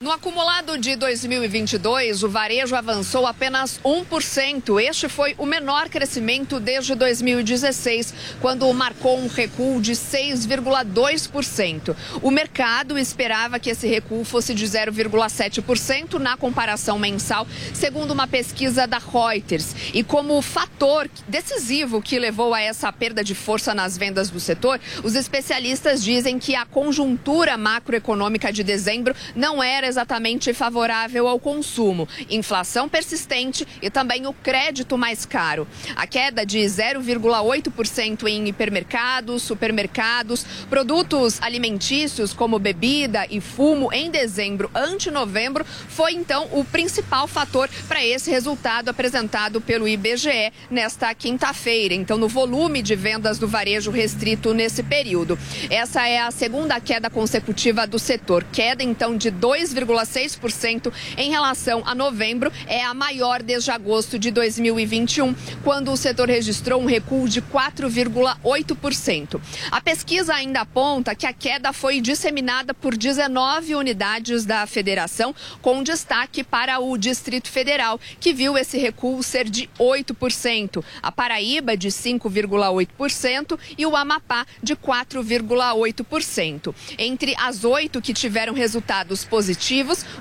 No 0.02 0.12
acumulado 0.12 0.78
de 0.80 0.96
2022, 0.96 2.24
o 2.24 2.30
varejo 2.30 2.76
avançou 2.76 3.28
apenas 3.28 3.80
1%. 3.86 4.82
Este 4.82 5.08
foi 5.08 5.36
o 5.38 5.46
menor 5.46 5.90
crescimento 5.90 6.60
desde 6.60 6.96
2016, 6.96 8.12
quando 8.42 8.74
marcou 8.74 9.20
um 9.20 9.28
recuo 9.28 9.80
de 9.80 9.92
6,2%. 9.92 11.96
O 12.20 12.32
mercado 12.32 12.98
esperava 12.98 13.60
que 13.60 13.70
esse 13.70 13.88
recuo 13.88 14.24
fosse 14.24 14.56
de 14.56 14.66
0,7% 14.66 16.16
na 16.16 16.36
comparação 16.36 16.98
mensal, 16.98 17.46
segundo 17.72 18.10
uma 18.10 18.26
pesquisa 18.26 18.88
da 18.88 18.98
Reuters. 18.98 19.76
E 19.94 20.04
como 20.04 20.42
fator 20.42 21.08
decisivo 21.28 22.02
que 22.02 22.18
levou 22.18 22.56
a 22.56 22.62
essa 22.62 22.92
perda 22.92 23.24
de 23.24 23.36
força 23.36 23.76
nas 23.76 24.00
vendas 24.00 24.32
do 24.32 24.40
setor, 24.40 24.82
os 25.04 25.14
especialistas 25.14 26.04
dizem 26.04 26.40
que 26.40 26.56
a 26.56 26.66
conjuntura 26.66 27.56
macroeconômica 27.56 28.52
de 28.52 28.64
dezembro 28.64 29.14
não 29.36 29.62
era 29.62 29.91
exatamente 29.92 30.54
favorável 30.54 31.28
ao 31.28 31.40
consumo, 31.40 32.08
inflação 32.30 32.88
persistente 32.88 33.68
e 33.82 33.90
também 33.90 34.26
o 34.26 34.34
crédito 34.34 34.98
mais 34.98 35.26
caro. 35.26 35.68
A 35.96 36.08
queda 36.08 36.46
de 36.46 36.60
0,8% 36.60 38.28
em 38.28 38.48
hipermercados, 38.48 39.44
supermercados, 39.44 40.46
produtos 40.70 41.42
alimentícios 41.42 42.34
como 42.34 42.58
bebida 42.58 43.28
e 43.30 43.42
fumo 43.42 43.92
em 43.92 44.10
dezembro 44.10 44.72
ante 44.74 45.12
novembro 45.12 45.66
foi 45.66 46.14
então 46.14 46.48
o 46.54 46.64
principal 46.64 47.28
fator 47.28 47.70
para 47.88 48.04
esse 48.04 48.32
resultado 48.32 48.90
apresentado 48.90 49.60
pelo 49.60 49.88
IBGE 49.88 50.54
nesta 50.70 51.14
quinta-feira. 51.14 51.94
Então, 51.94 52.18
no 52.18 52.30
volume 52.30 52.82
de 52.82 52.96
vendas 52.96 53.38
do 53.38 53.48
varejo 53.48 53.92
restrito 53.92 54.54
nesse 54.54 54.84
período. 54.84 55.38
Essa 55.70 56.08
é 56.08 56.20
a 56.20 56.32
segunda 56.32 56.80
queda 56.80 57.10
consecutiva 57.10 57.86
do 57.86 58.00
setor, 58.00 58.46
queda 58.52 58.84
então 58.84 59.18
de 59.18 59.30
2, 59.30 59.74
2,6% 59.86 60.92
em 61.18 61.32
relação 61.32 61.82
a 61.86 61.96
novembro, 61.96 62.52
é 62.68 62.84
a 62.84 62.94
maior 62.94 63.42
desde 63.42 63.72
agosto 63.72 64.20
de 64.20 64.32
2021, 64.32 65.34
quando 65.64 65.92
o 65.92 65.98
setor 65.98 66.30
registrou 66.30 66.82
um 66.82 66.86
recuo 66.86 67.28
de 67.28 67.42
4,8%. 67.42 69.42
A 69.72 69.82
pesquisa 69.82 70.36
ainda 70.36 70.62
aponta 70.62 71.16
que 71.16 71.26
a 71.26 71.34
queda 71.34 71.74
foi 71.74 72.00
disseminada 72.00 72.74
por 72.74 72.96
19 72.96 73.76
unidades 73.76 74.46
da 74.46 74.66
federação, 74.68 75.34
com 75.62 75.84
destaque 75.84 76.44
para 76.44 76.80
o 76.80 76.98
Distrito 76.98 77.50
Federal, 77.50 78.00
que 78.20 78.34
viu 78.34 78.58
esse 78.58 78.78
recuo 78.78 79.24
ser 79.24 79.50
de 79.50 79.70
8%, 79.80 80.84
a 81.02 81.12
Paraíba 81.12 81.76
de 81.76 81.90
5,8% 81.90 83.58
e 83.78 83.86
o 83.86 83.96
Amapá 83.96 84.46
de 84.62 84.76
4,8%. 84.76 86.76
Entre 86.98 87.34
as 87.38 87.64
oito 87.64 88.02
que 88.02 88.14
tiveram 88.14 88.54
resultados 88.54 89.24
positivos, 89.24 89.71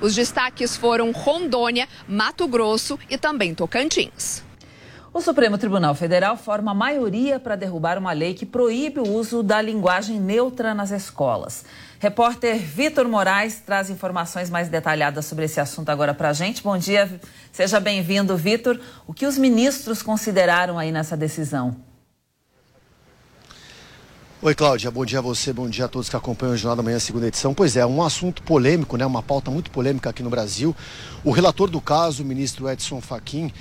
os 0.01 0.14
destaques 0.14 0.77
foram 0.77 1.10
Rondônia, 1.10 1.89
Mato 2.06 2.47
Grosso 2.47 2.97
e 3.10 3.18
também 3.18 3.52
Tocantins. 3.52 4.44
O 5.12 5.20
Supremo 5.20 5.59
Tribunal 5.59 5.93
Federal 5.93 6.36
forma 6.36 6.72
maioria 6.72 7.40
para 7.40 7.56
derrubar 7.56 7.98
uma 7.98 8.12
lei 8.12 8.32
que 8.32 8.47
proíbe 8.47 9.01
o 9.01 9.09
uso 9.09 9.43
da 9.43 9.60
linguagem 9.60 10.20
neutra 10.20 10.72
nas 10.72 10.93
escolas. 10.93 11.64
Repórter 11.98 12.60
Vitor 12.60 13.09
Moraes 13.09 13.56
traz 13.56 13.90
informações 13.90 14.48
mais 14.48 14.68
detalhadas 14.68 15.24
sobre 15.24 15.47
esse 15.47 15.59
assunto 15.59 15.89
agora 15.89 16.14
para 16.14 16.28
a 16.28 16.32
gente. 16.32 16.62
Bom 16.62 16.78
dia, 16.78 17.20
seja 17.51 17.81
bem-vindo, 17.81 18.36
Vitor. 18.36 18.81
O 19.05 19.12
que 19.12 19.27
os 19.27 19.36
ministros 19.36 20.01
consideraram 20.01 20.78
aí 20.78 20.93
nessa 20.93 21.16
decisão? 21.16 21.90
Oi, 24.43 24.55
Cláudia. 24.55 24.91
Bom 24.91 25.05
dia 25.05 25.19
a 25.19 25.23
você, 25.23 25.53
bom 25.53 25.69
dia 25.69 25.85
a 25.85 25.89
todos 25.89 26.09
que 26.09 26.17
acompanham 26.17 26.55
o 26.55 26.57
Jornal 26.57 26.77
da 26.77 26.83
Manhã, 26.83 26.99
segunda 26.99 27.27
edição. 27.27 27.53
Pois 27.53 27.77
é, 27.77 27.85
um 27.85 28.03
assunto 28.03 28.43
polêmico, 28.43 28.97
né? 28.97 29.05
uma 29.05 29.23
pauta 29.23 29.51
muito 29.51 29.71
polêmica 29.71 30.09
aqui 30.09 30.23
no 30.23 30.31
Brasil. 30.31 30.75
O 31.23 31.31
relator 31.31 31.69
do 31.69 31.79
caso, 31.79 32.23
o 32.23 32.27
ministro 32.27 32.67
Edson 32.67 33.03
Fachin, 33.03 33.53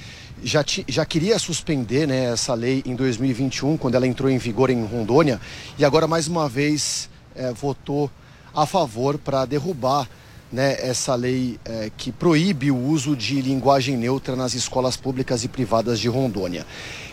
já, 0.42 0.64
ti, 0.64 0.86
já 0.88 1.06
queria 1.06 1.38
suspender 1.38 2.08
né, 2.08 2.32
essa 2.32 2.54
lei 2.54 2.82
em 2.86 2.96
2021, 2.96 3.76
quando 3.76 3.96
ela 3.96 4.08
entrou 4.08 4.30
em 4.30 4.38
vigor 4.38 4.70
em 4.70 4.82
Rondônia, 4.86 5.42
e 5.78 5.84
agora 5.84 6.08
mais 6.08 6.30
uma 6.30 6.48
vez 6.48 7.10
é, 7.36 7.52
votou 7.52 8.10
a 8.56 8.66
favor 8.66 9.18
para 9.18 9.44
derrubar 9.44 10.08
né, 10.50 10.78
essa 10.80 11.14
lei 11.14 11.60
é, 11.66 11.92
que 11.96 12.10
proíbe 12.10 12.72
o 12.72 12.78
uso 12.78 13.18
de 13.18 13.42
linguagem 13.42 13.98
neutra 13.98 14.34
nas 14.34 14.54
escolas 14.54 14.96
públicas 14.96 15.44
e 15.44 15.50
privadas 15.50 16.00
de 16.00 16.08
Rondônia. 16.08 16.66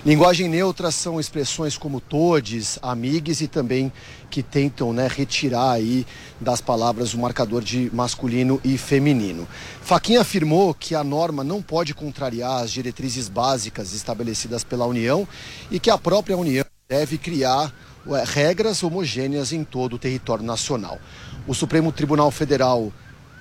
Linguagem 0.06 0.48
neutra 0.48 0.92
são 0.92 1.18
expressões 1.18 1.76
como 1.76 2.00
todes, 2.00 2.78
amigues 2.80 3.40
e 3.40 3.48
também 3.48 3.92
que 4.30 4.40
tentam 4.40 4.92
né, 4.92 5.08
retirar 5.08 5.72
aí 5.72 6.06
das 6.40 6.60
palavras 6.60 7.12
o 7.12 7.18
marcador 7.18 7.60
de 7.60 7.90
masculino 7.92 8.60
e 8.62 8.78
feminino. 8.78 9.48
Faquinha 9.82 10.20
afirmou 10.20 10.72
que 10.72 10.94
a 10.94 11.02
norma 11.02 11.42
não 11.42 11.60
pode 11.60 11.92
contrariar 11.92 12.62
as 12.62 12.70
diretrizes 12.70 13.28
básicas 13.28 13.92
estabelecidas 13.94 14.62
pela 14.62 14.86
União 14.86 15.26
e 15.72 15.80
que 15.80 15.90
a 15.90 15.98
própria 15.98 16.36
União 16.36 16.64
deve 16.88 17.18
criar 17.18 17.74
regras 18.26 18.84
homogêneas 18.84 19.52
em 19.52 19.64
todo 19.64 19.94
o 19.96 19.98
território 19.98 20.44
nacional. 20.44 21.00
O 21.48 21.52
Supremo 21.52 21.90
Tribunal 21.90 22.30
Federal 22.30 22.92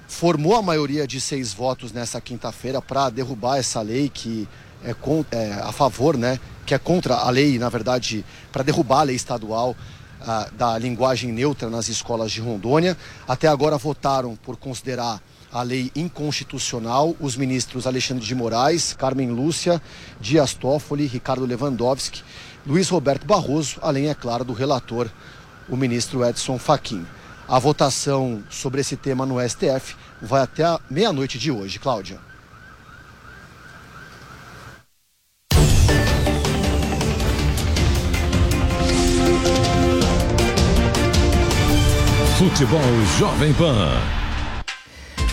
formou 0.07 0.55
a 0.55 0.63
maioria 0.63 1.05
de 1.05 1.21
seis 1.21 1.53
votos 1.53 1.91
nessa 1.91 2.19
quinta-feira 2.19 2.81
para 2.81 3.11
derrubar 3.11 3.57
essa 3.57 3.83
lei 3.83 4.09
que 4.09 4.47
é, 4.85 4.93
com, 4.93 5.25
é, 5.31 5.53
a 5.53 5.71
favor, 5.71 6.17
né, 6.17 6.39
que 6.65 6.73
é 6.73 6.77
contra 6.77 7.15
a 7.15 7.29
lei, 7.29 7.59
na 7.59 7.69
verdade, 7.69 8.25
para 8.51 8.63
derrubar 8.63 9.01
a 9.01 9.03
lei 9.03 9.15
estadual 9.15 9.75
a, 10.21 10.47
da 10.57 10.77
linguagem 10.77 11.31
neutra 11.31 11.69
nas 11.69 11.89
escolas 11.89 12.31
de 12.31 12.41
Rondônia. 12.41 12.97
Até 13.27 13.47
agora 13.47 13.77
votaram 13.77 14.35
por 14.35 14.55
considerar 14.57 15.21
a 15.51 15.61
lei 15.61 15.91
inconstitucional 15.95 17.15
os 17.19 17.35
ministros 17.37 17.87
Alexandre 17.87 18.25
de 18.25 18.35
Moraes, 18.35 18.93
Carmen 18.93 19.29
Lúcia, 19.29 19.81
Dias 20.19 20.53
Toffoli, 20.53 21.05
Ricardo 21.05 21.45
Lewandowski, 21.45 22.23
Luiz 22.65 22.89
Roberto 22.89 23.25
Barroso, 23.25 23.77
além, 23.81 24.09
é 24.09 24.13
claro, 24.13 24.43
do 24.43 24.53
relator, 24.53 25.09
o 25.69 25.77
ministro 25.77 26.25
Edson 26.25 26.57
Fachin. 26.57 27.05
A 27.47 27.59
votação 27.59 28.43
sobre 28.49 28.81
esse 28.81 28.97
tema 28.97 29.25
no 29.25 29.39
STF 29.39 29.95
vai 30.21 30.41
até 30.41 30.63
a 30.63 30.79
meia-noite 30.89 31.37
de 31.37 31.51
hoje, 31.51 31.77
Cláudia. 31.79 32.19
Futebol 42.37 42.81
Jovem 43.17 43.53
Pan. 43.53 43.97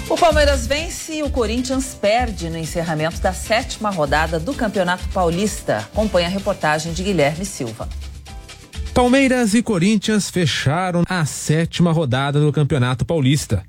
O 0.09 0.17
Palmeiras 0.17 0.69
vence 0.69 1.15
e 1.15 1.23
o 1.25 1.31
Corinthians 1.31 1.99
perde 2.01 2.49
no 2.49 2.57
encerramento 2.57 3.21
da 3.21 3.33
sétima 3.33 3.91
rodada 3.91 4.39
do 4.39 4.55
Campeonato 4.55 5.09
Paulista. 5.09 5.79
Acompanhe 5.79 6.27
a 6.27 6.31
reportagem 6.31 6.93
de 6.93 7.03
Guilherme 7.03 7.45
Silva. 7.45 7.89
Palmeiras 8.95 9.53
e 9.53 9.65
Corinthians 9.65 10.31
fecharam 10.31 11.03
a 11.09 11.25
sétima 11.25 11.91
rodada 11.91 12.39
do 12.39 12.53
Campeonato 12.53 13.05
Paulista. 13.05 13.65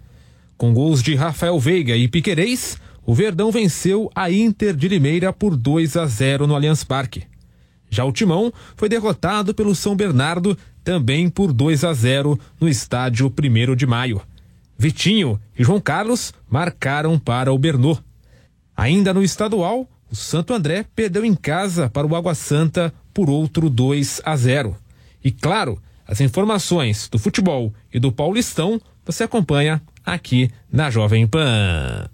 Com 0.55 0.71
gols 0.71 1.01
de 1.01 1.15
Rafael 1.15 1.59
Veiga 1.59 1.95
e 1.95 2.07
Piquerez, 2.07 2.77
o 3.03 3.15
Verdão 3.15 3.51
venceu 3.51 4.11
a 4.13 4.29
Inter 4.29 4.75
de 4.75 4.87
Limeira 4.87 5.33
por 5.33 5.57
2 5.57 5.97
a 5.97 6.05
0 6.05 6.45
no 6.45 6.53
Allianz 6.53 6.83
Parque. 6.83 7.23
Já 7.89 8.05
o 8.05 8.11
Timão 8.11 8.53
foi 8.75 8.89
derrotado 8.89 9.53
pelo 9.55 9.73
São 9.73 9.95
Bernardo 9.95 10.55
também 10.83 11.29
por 11.29 11.53
2 11.53 11.83
a 11.83 11.93
0 11.93 12.39
no 12.59 12.67
estádio 12.67 13.31
1 13.31 13.75
de 13.75 13.85
Maio. 13.85 14.21
Vitinho 14.77 15.39
e 15.57 15.63
João 15.63 15.79
Carlos 15.79 16.33
marcaram 16.49 17.17
para 17.17 17.53
o 17.53 17.57
Bernô. 17.57 17.97
Ainda 18.75 19.13
no 19.13 19.23
estadual, 19.23 19.87
o 20.11 20.15
Santo 20.15 20.53
André 20.53 20.85
perdeu 20.95 21.23
em 21.23 21.35
casa 21.35 21.89
para 21.89 22.05
o 22.05 22.15
Água 22.15 22.35
Santa 22.35 22.93
por 23.13 23.29
outro 23.29 23.69
2 23.69 24.21
a 24.25 24.35
0. 24.35 24.75
E 25.23 25.31
claro, 25.31 25.81
as 26.07 26.19
informações 26.19 27.07
do 27.07 27.17
futebol 27.17 27.73
e 27.93 27.99
do 27.99 28.11
Paulistão 28.11 28.81
você 29.05 29.23
acompanha 29.23 29.81
aqui 30.05 30.51
na 30.71 30.89
Jovem 30.89 31.25
Pan. 31.27 32.09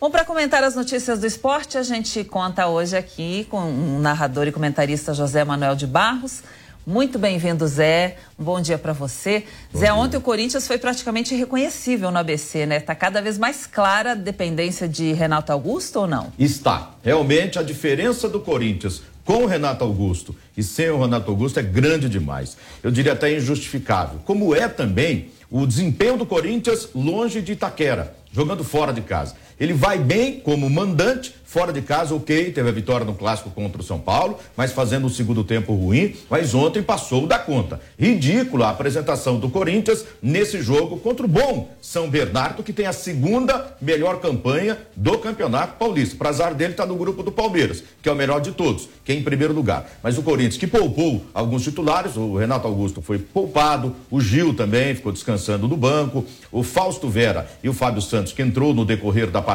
Bom, 0.00 0.10
para 0.10 0.24
comentar 0.24 0.62
as 0.62 0.74
notícias 0.74 1.20
do 1.20 1.26
esporte, 1.26 1.78
a 1.78 1.82
gente 1.82 2.24
conta 2.24 2.66
hoje 2.66 2.96
aqui 2.96 3.46
com 3.48 3.96
o 3.96 3.98
narrador 4.00 4.46
e 4.46 4.52
comentarista 4.52 5.14
José 5.14 5.44
Manuel 5.44 5.74
de 5.74 5.86
Barros. 5.86 6.42
Muito 6.86 7.18
bem-vindo, 7.18 7.66
Zé. 7.66 8.16
Um 8.38 8.44
bom 8.44 8.60
dia 8.60 8.76
para 8.76 8.92
você. 8.92 9.44
Bom 9.72 9.78
Zé, 9.78 9.86
dia. 9.86 9.94
ontem 9.94 10.18
o 10.18 10.20
Corinthians 10.20 10.66
foi 10.66 10.76
praticamente 10.76 11.34
irreconhecível 11.34 12.10
no 12.10 12.18
ABC, 12.18 12.66
né? 12.66 12.76
Está 12.76 12.94
cada 12.94 13.22
vez 13.22 13.38
mais 13.38 13.66
clara 13.66 14.12
a 14.12 14.14
dependência 14.14 14.86
de 14.86 15.12
Renato 15.14 15.50
Augusto 15.50 16.00
ou 16.00 16.06
não? 16.06 16.30
Está. 16.38 16.90
Realmente 17.02 17.58
a 17.58 17.62
diferença 17.62 18.28
do 18.28 18.38
Corinthians 18.38 19.02
com 19.24 19.44
o 19.44 19.46
Renato 19.46 19.82
Augusto 19.82 20.36
e 20.54 20.62
sem 20.62 20.90
o 20.90 21.00
Renato 21.00 21.30
Augusto 21.30 21.58
é 21.58 21.62
grande 21.62 22.06
demais. 22.06 22.58
Eu 22.82 22.90
diria 22.90 23.14
até 23.14 23.34
injustificável. 23.34 24.20
Como 24.26 24.54
é 24.54 24.68
também 24.68 25.30
o 25.50 25.66
desempenho 25.66 26.18
do 26.18 26.26
Corinthians 26.26 26.90
longe 26.94 27.40
de 27.40 27.52
Itaquera, 27.52 28.14
jogando 28.30 28.62
fora 28.62 28.92
de 28.92 29.00
casa. 29.00 29.36
Ele 29.64 29.72
vai 29.72 29.96
bem 29.96 30.40
como 30.40 30.68
mandante, 30.68 31.32
Fora 31.54 31.72
de 31.72 31.82
casa, 31.82 32.12
ok, 32.12 32.50
teve 32.50 32.68
a 32.68 32.72
vitória 32.72 33.06
no 33.06 33.14
clássico 33.14 33.48
contra 33.48 33.80
o 33.80 33.84
São 33.84 34.00
Paulo, 34.00 34.40
mas 34.56 34.72
fazendo 34.72 35.06
um 35.06 35.08
segundo 35.08 35.44
tempo 35.44 35.72
ruim, 35.72 36.16
mas 36.28 36.52
ontem 36.52 36.82
passou 36.82 37.28
da 37.28 37.38
conta. 37.38 37.80
Ridícula 37.96 38.66
a 38.66 38.70
apresentação 38.70 39.38
do 39.38 39.48
Corinthians 39.48 40.04
nesse 40.20 40.60
jogo 40.60 40.96
contra 40.96 41.24
o 41.24 41.28
bom 41.28 41.70
São 41.80 42.10
Bernardo, 42.10 42.64
que 42.64 42.72
tem 42.72 42.86
a 42.86 42.92
segunda 42.92 43.76
melhor 43.80 44.18
campanha 44.20 44.76
do 44.96 45.16
Campeonato 45.18 45.76
Paulista. 45.78 46.16
Para 46.16 46.30
azar 46.30 46.54
dele, 46.56 46.72
está 46.72 46.84
no 46.84 46.96
grupo 46.96 47.22
do 47.22 47.30
Palmeiras, 47.30 47.84
que 48.02 48.08
é 48.08 48.12
o 48.12 48.16
melhor 48.16 48.40
de 48.40 48.50
todos, 48.50 48.88
que 49.04 49.12
é 49.12 49.14
em 49.14 49.22
primeiro 49.22 49.54
lugar. 49.54 49.88
Mas 50.02 50.18
o 50.18 50.22
Corinthians, 50.24 50.56
que 50.56 50.66
poupou 50.66 51.24
alguns 51.32 51.62
titulares, 51.62 52.16
o 52.16 52.34
Renato 52.34 52.66
Augusto 52.66 53.00
foi 53.00 53.20
poupado, 53.20 53.94
o 54.10 54.20
Gil 54.20 54.54
também 54.54 54.96
ficou 54.96 55.12
descansando 55.12 55.68
no 55.68 55.76
banco, 55.76 56.24
o 56.50 56.64
Fausto 56.64 57.08
Vera 57.08 57.48
e 57.62 57.68
o 57.68 57.72
Fábio 57.72 58.02
Santos, 58.02 58.32
que 58.32 58.42
entrou 58.42 58.74
no 58.74 58.84
decorrer 58.84 59.30
da 59.30 59.40
partida. 59.40 59.53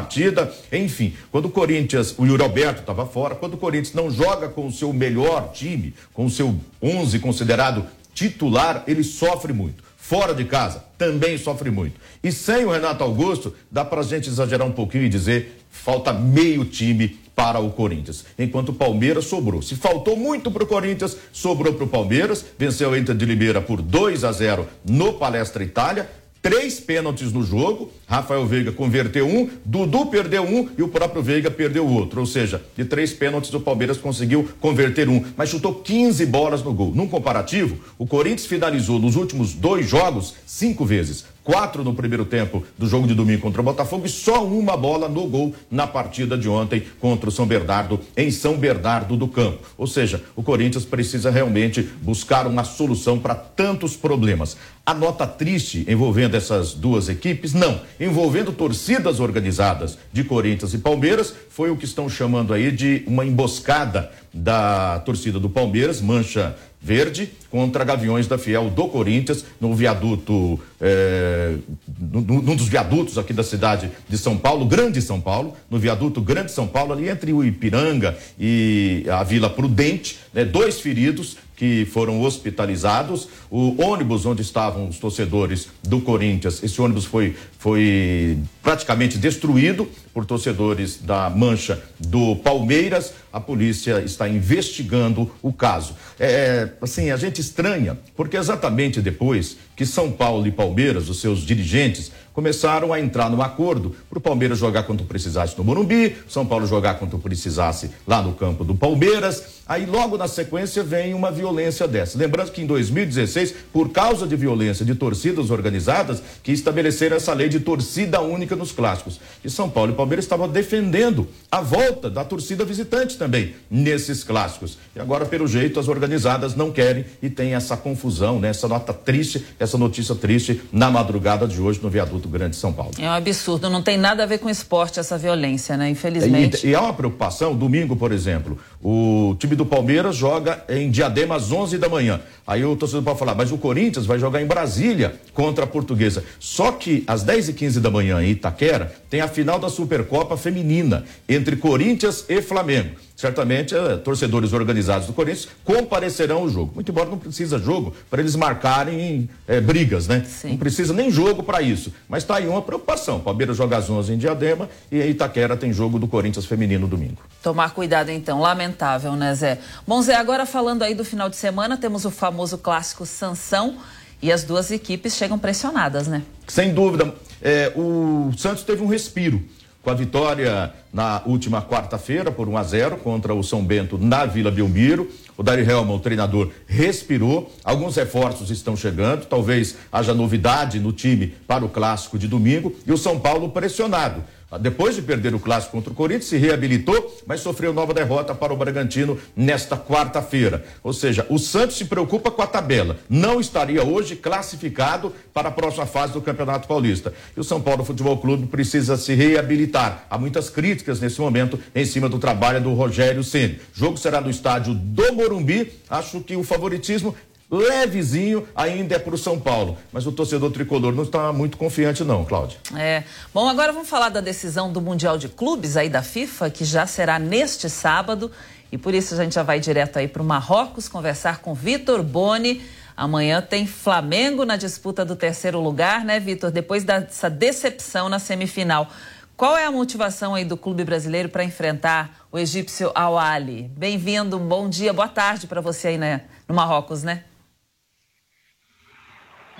Enfim, 0.71 1.13
quando 1.31 1.45
o 1.45 1.49
Corinthians 1.49 2.13
o 2.17 2.25
Yuri 2.25 2.43
Alberto 2.43 2.81
estava 2.81 3.05
fora. 3.05 3.35
Quando 3.35 3.55
o 3.55 3.57
Corinthians 3.57 3.93
não 3.93 4.09
joga 4.09 4.49
com 4.49 4.67
o 4.67 4.71
seu 4.71 4.93
melhor 4.93 5.51
time, 5.51 5.93
com 6.13 6.25
o 6.25 6.29
seu 6.29 6.55
11 6.81 7.19
considerado 7.19 7.85
titular, 8.13 8.83
ele 8.87 9.03
sofre 9.03 9.53
muito. 9.53 9.83
Fora 9.97 10.33
de 10.33 10.43
casa, 10.45 10.83
também 10.97 11.37
sofre 11.37 11.69
muito. 11.69 11.99
E 12.23 12.31
sem 12.31 12.65
o 12.65 12.71
Renato 12.71 13.03
Augusto, 13.03 13.53
dá 13.71 13.85
para 13.85 14.01
a 14.01 14.03
gente 14.03 14.27
exagerar 14.27 14.67
um 14.67 14.71
pouquinho 14.71 15.05
e 15.05 15.09
dizer 15.09 15.59
falta 15.69 16.11
meio 16.11 16.65
time 16.65 17.19
para 17.39 17.57
o 17.59 17.69
Corinthians, 17.69 18.25
enquanto 18.37 18.69
o 18.69 18.73
Palmeiras 18.73 19.23
sobrou. 19.23 19.61
Se 19.61 19.75
faltou 19.77 20.17
muito 20.17 20.51
para 20.51 20.65
o 20.65 20.67
Corinthians, 20.67 21.15
sobrou 21.31 21.73
para 21.73 21.85
o 21.85 21.87
Palmeiras, 21.87 22.43
venceu 22.57 22.93
a 22.93 22.99
Inter 22.99 23.15
de 23.15 23.23
Limeira 23.23 23.61
por 23.61 23.81
2 23.81 24.25
a 24.25 24.31
0 24.33 24.67
no 24.83 25.13
Palestra 25.13 25.63
Itália, 25.63 26.09
três 26.41 26.79
pênaltis 26.79 27.31
no 27.31 27.43
jogo. 27.43 27.91
Rafael 28.07 28.45
Veiga 28.45 28.71
converteu 28.71 29.27
um, 29.27 29.49
Dudu 29.63 30.07
perdeu 30.07 30.43
um 30.43 30.69
e 30.77 30.83
o 30.83 30.87
próprio 30.87 31.21
Veiga 31.21 31.51
perdeu 31.51 31.85
o 31.85 31.93
outro. 31.93 32.19
Ou 32.19 32.25
seja, 32.25 32.63
de 32.75 32.85
três 32.85 33.13
pênaltis 33.13 33.53
o 33.53 33.59
Palmeiras 33.59 33.97
conseguiu 33.97 34.49
converter 34.59 35.07
um, 35.09 35.23
mas 35.37 35.49
chutou 35.49 35.75
15 35.75 36.25
bolas 36.25 36.63
no 36.63 36.73
gol. 36.73 36.93
Num 36.93 37.07
comparativo, 37.07 37.77
o 37.97 38.07
Corinthians 38.07 38.45
finalizou 38.45 38.99
nos 38.99 39.15
últimos 39.15 39.53
dois 39.53 39.87
jogos 39.87 40.33
cinco 40.45 40.85
vezes 40.85 41.25
quatro 41.49 41.83
no 41.83 41.95
primeiro 41.95 42.25
tempo 42.25 42.63
do 42.77 42.87
jogo 42.87 43.07
de 43.07 43.15
domingo 43.15 43.41
contra 43.41 43.59
o 43.59 43.63
Botafogo 43.63 44.05
e 44.05 44.09
só 44.09 44.45
uma 44.45 44.77
bola 44.77 45.09
no 45.09 45.25
gol 45.25 45.55
na 45.71 45.87
partida 45.87 46.37
de 46.37 46.47
ontem 46.47 46.83
contra 46.99 47.27
o 47.27 47.31
São 47.31 47.47
Bernardo, 47.47 47.99
em 48.15 48.29
São 48.29 48.55
Bernardo 48.55 49.17
do 49.17 49.27
Campo. 49.27 49.57
Ou 49.75 49.87
seja, 49.87 50.23
o 50.35 50.43
Corinthians 50.43 50.85
precisa 50.85 51.31
realmente 51.31 51.81
buscar 52.03 52.45
uma 52.45 52.63
solução 52.63 53.17
para 53.17 53.33
tantos 53.33 53.97
problemas. 53.97 54.57
A 54.85 54.93
nota 54.93 55.25
triste 55.25 55.85
envolvendo 55.87 56.35
essas 56.35 56.75
duas 56.75 57.09
equipes, 57.09 57.51
não. 57.51 57.81
Envolvendo 57.99 58.51
torcidas 58.51 59.19
organizadas 59.19 59.97
de 60.13 60.23
Corinthians 60.23 60.75
e 60.75 60.77
Palmeiras, 60.77 61.33
foi 61.49 61.71
o 61.71 61.77
que 61.77 61.85
estão 61.85 62.07
chamando 62.07 62.53
aí 62.53 62.71
de 62.71 63.03
uma 63.07 63.25
emboscada 63.25 64.11
da 64.31 64.99
torcida 64.99 65.39
do 65.39 65.49
Palmeiras, 65.49 66.01
Mancha 66.01 66.55
Verde, 66.81 67.29
contra 67.51 67.83
Gaviões 67.83 68.25
da 68.25 68.37
Fiel 68.37 68.69
do 68.69 68.87
Corinthians, 68.87 69.43
no 69.59 69.75
viaduto, 69.75 70.59
é, 70.79 71.55
num 71.99 72.55
dos 72.55 72.69
viadutos 72.69 73.17
aqui 73.17 73.33
da 73.33 73.43
cidade 73.43 73.91
de 74.07 74.17
São 74.17 74.37
Paulo, 74.37 74.65
Grande 74.65 75.01
São 75.01 75.19
Paulo, 75.19 75.55
no 75.69 75.77
viaduto 75.77 76.21
Grande 76.21 76.51
São 76.51 76.65
Paulo, 76.65 76.93
ali 76.93 77.09
entre 77.09 77.33
o 77.33 77.43
Ipiranga 77.43 78.17
e 78.39 79.03
a 79.11 79.23
Vila 79.23 79.49
Prudente, 79.49 80.19
né, 80.33 80.45
dois 80.45 80.79
feridos 80.79 81.37
que 81.59 81.85
foram 81.91 82.21
hospitalizados. 82.21 83.27
O 83.51 83.83
ônibus 83.83 84.25
onde 84.25 84.41
estavam 84.41 84.87
os 84.87 84.97
torcedores 84.97 85.67
do 85.83 85.99
Corinthians, 85.99 86.63
esse 86.63 86.81
ônibus 86.81 87.03
foi, 87.03 87.35
foi 87.57 88.37
praticamente 88.63 89.17
destruído 89.17 89.85
por 90.13 90.25
torcedores 90.25 91.01
da 91.01 91.29
Mancha 91.29 91.83
do 91.99 92.37
Palmeiras. 92.37 93.13
A 93.31 93.41
polícia 93.41 94.01
está 94.01 94.29
investigando 94.29 95.29
o 95.41 95.51
caso. 95.51 95.95
É, 96.17 96.69
assim, 96.81 97.11
a 97.11 97.17
gente 97.17 97.41
estranha, 97.41 97.99
porque 98.15 98.37
exatamente 98.37 99.01
depois 99.01 99.57
que 99.75 99.85
São 99.85 100.13
Paulo 100.13 100.47
e 100.47 100.51
Palmeiras, 100.51 101.09
os 101.09 101.19
seus 101.19 101.39
dirigentes, 101.41 102.09
começaram 102.39 102.93
a 102.93 103.01
entrar 103.01 103.29
no 103.29 103.41
acordo 103.41 103.93
para 104.09 104.17
o 104.17 104.21
Palmeiras 104.21 104.57
jogar 104.57 104.83
quando 104.83 105.03
precisasse 105.03 105.57
no 105.57 105.63
Morumbi, 105.65 106.15
São 106.25 106.45
Paulo 106.45 106.65
jogar 106.65 106.93
quando 106.93 107.19
precisasse 107.19 107.91
lá 108.07 108.21
no 108.21 108.31
campo 108.31 108.63
do 108.63 108.73
Palmeiras. 108.73 109.59
Aí 109.67 109.85
logo 109.85 110.17
na 110.17 110.27
sequência 110.27 110.81
vem 110.81 111.13
uma 111.13 111.29
violência 111.29 111.87
dessa. 111.87 112.17
Lembrando 112.17 112.51
que 112.51 112.59
em 112.59 112.65
2016, 112.65 113.53
por 113.71 113.89
causa 113.89 114.25
de 114.25 114.35
violência 114.35 114.83
de 114.83 114.95
torcidas 114.95 115.51
organizadas, 115.51 116.23
que 116.41 116.51
estabeleceram 116.51 117.17
essa 117.17 117.33
lei 117.33 117.49
de 117.49 117.59
torcida 117.59 118.19
única 118.19 118.55
nos 118.55 118.71
clássicos. 118.71 119.19
E 119.43 119.49
São 119.49 119.69
Paulo 119.69 119.91
e 119.91 119.95
Palmeiras 119.95 120.25
estavam 120.25 120.47
defendendo 120.49 121.27
a 121.51 121.61
volta 121.61 122.09
da 122.09 122.23
torcida 122.23 122.65
visitante 122.65 123.15
também 123.15 123.53
nesses 123.69 124.23
clássicos. 124.23 124.79
E 124.95 124.99
agora, 124.99 125.25
pelo 125.25 125.45
jeito, 125.45 125.79
as 125.79 125.87
organizadas 125.87 126.55
não 126.55 126.71
querem 126.71 127.05
e 127.21 127.29
tem 127.29 127.53
essa 127.53 127.77
confusão, 127.77 128.39
né? 128.39 128.49
essa 128.49 128.67
nota 128.67 128.91
triste, 128.93 129.45
essa 129.59 129.77
notícia 129.77 130.15
triste 130.15 130.61
na 130.71 130.89
madrugada 130.89 131.47
de 131.47 131.61
hoje 131.61 131.79
no 131.83 131.89
viaduto 131.89 132.28
Grande 132.29 132.55
São 132.55 132.71
Paulo. 132.71 132.91
É 132.99 133.07
um 133.07 133.11
absurdo, 133.11 133.69
não 133.69 133.81
tem 133.81 133.97
nada 133.97 134.23
a 134.23 134.25
ver 134.25 134.37
com 134.39 134.49
esporte 134.49 134.99
essa 134.99 135.17
violência, 135.17 135.75
né? 135.75 135.89
Infelizmente. 135.89 136.65
E, 136.65 136.71
e 136.71 136.75
há 136.75 136.81
uma 136.81 136.93
preocupação, 136.93 137.55
domingo, 137.55 137.95
por 137.95 138.11
exemplo, 138.11 138.57
o 138.81 139.35
time 139.37 139.55
do 139.55 139.65
Palmeiras 139.65 140.15
joga 140.15 140.63
em 140.69 140.89
Diadema 140.89 141.35
às 141.35 141.51
11 141.51 141.77
da 141.77 141.89
manhã. 141.89 142.21
Aí 142.47 142.63
o 142.63 142.75
torcedor 142.75 143.03
pode 143.03 143.19
falar, 143.19 143.35
mas 143.35 143.51
o 143.51 143.57
Corinthians 143.57 144.05
vai 144.05 144.17
jogar 144.17 144.41
em 144.41 144.45
Brasília 144.45 145.15
contra 145.33 145.65
a 145.65 145.67
Portuguesa. 145.67 146.23
Só 146.39 146.71
que 146.71 147.03
às 147.05 147.21
10 147.23 147.49
e 147.49 147.53
15 147.53 147.79
da 147.79 147.91
manhã 147.91 148.23
em 148.23 148.31
Itaquera 148.31 148.93
tem 149.09 149.21
a 149.21 149.27
final 149.27 149.59
da 149.59 149.69
Supercopa 149.69 150.37
Feminina 150.37 151.03
entre 151.27 151.57
Corinthians 151.57 152.25
e 152.29 152.41
Flamengo 152.41 152.95
certamente 153.19 153.75
é, 153.75 153.97
torcedores 153.97 154.53
organizados 154.53 155.05
do 155.05 155.11
Corinthians 155.11 155.49
comparecerão 155.65 156.37
ao 156.37 156.49
jogo. 156.49 156.71
Muito 156.75 156.89
embora 156.89 157.09
não 157.09 157.17
precisa 157.17 157.59
jogo 157.59 157.93
para 158.09 158.21
eles 158.21 158.33
marcarem 158.33 159.29
é, 159.45 159.59
brigas, 159.59 160.07
né? 160.07 160.23
Sim. 160.25 160.51
Não 160.51 160.57
precisa 160.57 160.93
nem 160.93 161.11
jogo 161.11 161.43
para 161.43 161.61
isso. 161.61 161.91
Mas 162.07 162.23
está 162.23 162.37
aí 162.37 162.47
uma 162.47 162.61
preocupação. 162.61 163.19
Palmeiras 163.19 163.57
joga 163.57 163.75
às 163.75 163.89
11 163.89 164.13
em 164.13 164.17
Diadema 164.17 164.69
e 164.89 165.01
em 165.01 165.09
Itaquera 165.09 165.57
tem 165.57 165.73
jogo 165.73 165.99
do 165.99 166.07
Corinthians 166.07 166.45
feminino 166.45 166.87
domingo. 166.87 167.21
Tomar 167.43 167.73
cuidado 167.73 168.09
então, 168.09 168.39
lamentável, 168.39 168.68
né, 169.15 169.35
Zé? 169.35 169.59
Bom, 169.87 170.01
Zé, 170.01 170.15
agora 170.15 170.45
falando 170.45 170.83
aí 170.83 170.93
do 170.93 171.05
final 171.05 171.29
de 171.29 171.35
semana, 171.35 171.77
temos 171.77 172.05
o 172.05 172.11
famoso 172.11 172.57
clássico 172.57 173.05
Sansão 173.05 173.77
e 174.21 174.31
as 174.31 174.43
duas 174.43 174.71
equipes 174.71 175.15
chegam 175.15 175.39
pressionadas, 175.39 176.07
né? 176.07 176.23
Sem 176.47 176.73
dúvida. 176.73 177.13
É, 177.41 177.71
o 177.75 178.31
Santos 178.37 178.63
teve 178.63 178.83
um 178.83 178.87
respiro 178.87 179.41
com 179.81 179.89
a 179.89 179.93
vitória 179.93 180.73
na 180.91 181.21
última 181.25 181.61
quarta-feira 181.61 182.31
por 182.31 182.49
1 182.49 182.57
a 182.57 182.63
0 182.63 182.97
contra 182.97 183.33
o 183.33 183.43
São 183.43 183.63
Bento 183.63 183.97
na 183.97 184.25
Vila 184.25 184.51
Belmiro. 184.51 185.09
O 185.37 185.43
Dari 185.43 185.61
Helman, 185.61 185.95
o 185.95 185.99
treinador, 185.99 186.51
respirou. 186.67 187.49
Alguns 187.63 187.95
reforços 187.95 188.51
estão 188.51 188.75
chegando. 188.75 189.25
Talvez 189.25 189.77
haja 189.89 190.13
novidade 190.13 190.79
no 190.81 190.91
time 190.91 191.27
para 191.47 191.63
o 191.63 191.69
clássico 191.69 192.19
de 192.19 192.27
domingo. 192.27 192.75
E 192.85 192.91
o 192.91 192.97
São 192.97 193.17
Paulo 193.17 193.49
pressionado. 193.49 194.21
Depois 194.57 194.95
de 194.95 195.03
perder 195.03 195.35
o 195.35 195.39
clássico 195.39 195.73
contra 195.73 195.91
o 195.91 195.95
Corinthians, 195.95 196.25
se 196.25 196.37
reabilitou, 196.37 197.15
mas 197.27 197.41
sofreu 197.41 197.71
nova 197.71 197.93
derrota 197.93 198.33
para 198.33 198.51
o 198.51 198.57
Bragantino 198.57 199.19
nesta 199.35 199.77
quarta-feira. 199.77 200.65
Ou 200.83 200.91
seja, 200.91 201.25
o 201.29 201.37
Santos 201.37 201.77
se 201.77 201.85
preocupa 201.85 202.31
com 202.31 202.41
a 202.41 202.47
tabela. 202.47 202.97
Não 203.07 203.39
estaria 203.39 203.83
hoje 203.83 204.15
classificado 204.15 205.13
para 205.33 205.49
a 205.49 205.51
próxima 205.51 205.85
fase 205.85 206.13
do 206.13 206.21
Campeonato 206.21 206.67
Paulista. 206.67 207.13
E 207.37 207.39
o 207.39 207.43
São 207.43 207.61
Paulo 207.61 207.85
Futebol 207.85 208.17
Clube 208.17 208.47
precisa 208.47 208.97
se 208.97 209.13
reabilitar. 209.13 210.07
Há 210.09 210.17
muitas 210.17 210.49
críticas 210.49 210.99
nesse 210.99 211.21
momento 211.21 211.59
em 211.75 211.85
cima 211.85 212.09
do 212.09 212.17
trabalho 212.17 212.61
do 212.61 212.73
Rogério 212.73 213.23
Ceni. 213.23 213.59
O 213.75 213.79
jogo 213.79 213.97
será 213.97 214.19
no 214.19 214.31
estádio 214.31 214.73
do 214.73 215.13
Morumbi. 215.13 215.71
Acho 215.89 216.21
que 216.21 216.35
o 216.35 216.43
favoritismo 216.43 217.15
levezinho 217.51 218.47
ainda 218.55 218.95
é 218.95 218.99
para 218.99 219.15
o 219.15 219.17
São 219.17 219.39
Paulo. 219.39 219.77
Mas 219.91 220.05
o 220.05 220.11
torcedor 220.11 220.51
tricolor 220.51 220.93
não 220.93 221.03
está 221.03 221.33
muito 221.33 221.57
confiante, 221.57 222.03
não, 222.03 222.23
Cláudia. 222.23 222.59
É. 222.75 223.03
Bom, 223.33 223.49
agora 223.49 223.73
vamos 223.73 223.89
falar 223.89 224.09
da 224.09 224.21
decisão 224.21 224.71
do 224.71 224.79
Mundial 224.79 225.17
de 225.17 225.27
Clubes 225.27 225.75
aí 225.75 225.89
da 225.89 226.03
FIFA, 226.03 226.49
que 226.49 226.63
já 226.63 226.85
será 226.85 227.17
neste 227.17 227.69
sábado. 227.69 228.31
E 228.71 228.77
por 228.77 228.93
isso 228.93 229.15
a 229.15 229.23
gente 229.23 229.33
já 229.33 229.43
vai 229.43 229.59
direto 229.59 229.97
aí 229.97 230.07
para 230.07 230.21
o 230.21 230.25
Marrocos 230.25 230.87
conversar 230.87 231.39
com 231.39 231.53
Vitor 231.53 232.03
Boni. 232.03 232.61
Amanhã 232.95 233.41
tem 233.41 233.65
Flamengo 233.65 234.45
na 234.45 234.57
disputa 234.57 235.03
do 235.05 235.15
terceiro 235.15 235.59
lugar, 235.59 236.03
né, 236.03 236.19
Vitor? 236.19 236.51
Depois 236.51 236.83
dessa 236.83 237.29
decepção 237.29 238.09
na 238.09 238.19
semifinal. 238.19 238.89
Qual 239.35 239.57
é 239.57 239.65
a 239.65 239.71
motivação 239.71 240.35
aí 240.35 240.43
do 240.43 240.57
clube 240.57 240.83
brasileiro 240.83 241.29
para 241.29 241.45
enfrentar 241.45 242.27
o 242.29 242.37
egípcio 242.37 242.91
Al 242.93 243.17
Ali? 243.17 243.71
Bem-vindo, 243.75 244.37
bom 244.37 244.67
dia, 244.67 244.91
boa 244.91 245.07
tarde 245.07 245.47
para 245.47 245.61
você 245.61 245.87
aí 245.87 245.97
né, 245.97 246.23
no 246.45 246.53
Marrocos, 246.53 247.03
né? 247.03 247.23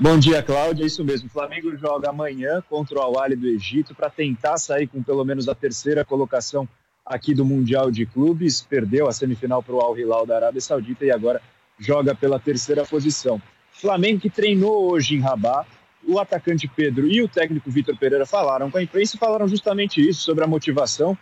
Bom 0.02 0.18
dia, 0.18 0.42
Cláudia. 0.42 0.86
Isso 0.86 1.04
mesmo. 1.04 1.28
O 1.28 1.30
Flamengo 1.30 1.76
joga 1.76 2.10
amanhã 2.10 2.64
contra 2.70 2.98
o 2.98 3.02
Al 3.02 3.30
do 3.36 3.48
Egito 3.48 3.94
para 3.94 4.10
tentar 4.10 4.58
sair 4.58 4.88
com 4.88 5.04
pelo 5.04 5.26
menos 5.26 5.50
a 5.50 5.54
terceira 5.54 6.06
colocação 6.06 6.66
aqui 7.06 7.34
do 7.34 7.44
Mundial 7.44 7.92
de 7.92 8.06
Clubes. 8.06 8.62
Perdeu 8.62 9.10
a 9.10 9.12
semifinal 9.12 9.62
para 9.62 9.76
o 9.76 9.82
Al 9.82 9.98
Hilal 9.98 10.26
da 10.26 10.38
Arábia 10.38 10.62
Saudita 10.62 11.04
e 11.04 11.12
agora 11.12 11.42
joga 11.78 12.16
pela 12.16 12.40
terceira 12.40 12.86
posição. 12.86 13.42
Flamengo 13.74 14.22
que 14.22 14.30
treinou 14.30 14.90
hoje 14.90 15.16
em 15.16 15.20
Rabat. 15.20 15.68
O 16.08 16.18
atacante 16.18 16.66
Pedro 16.66 17.06
e 17.06 17.22
o 17.22 17.28
técnico 17.28 17.70
Vitor 17.70 17.98
Pereira 17.98 18.26
falaram 18.26 18.72
com 18.72 18.78
a 18.78 18.84
imprensa 18.84 19.18
e 19.18 19.20
falaram 19.20 19.50
justamente 19.50 20.00
isso 20.00 20.22
sobre 20.22 20.46
a 20.46 20.48
motivação 20.48 21.18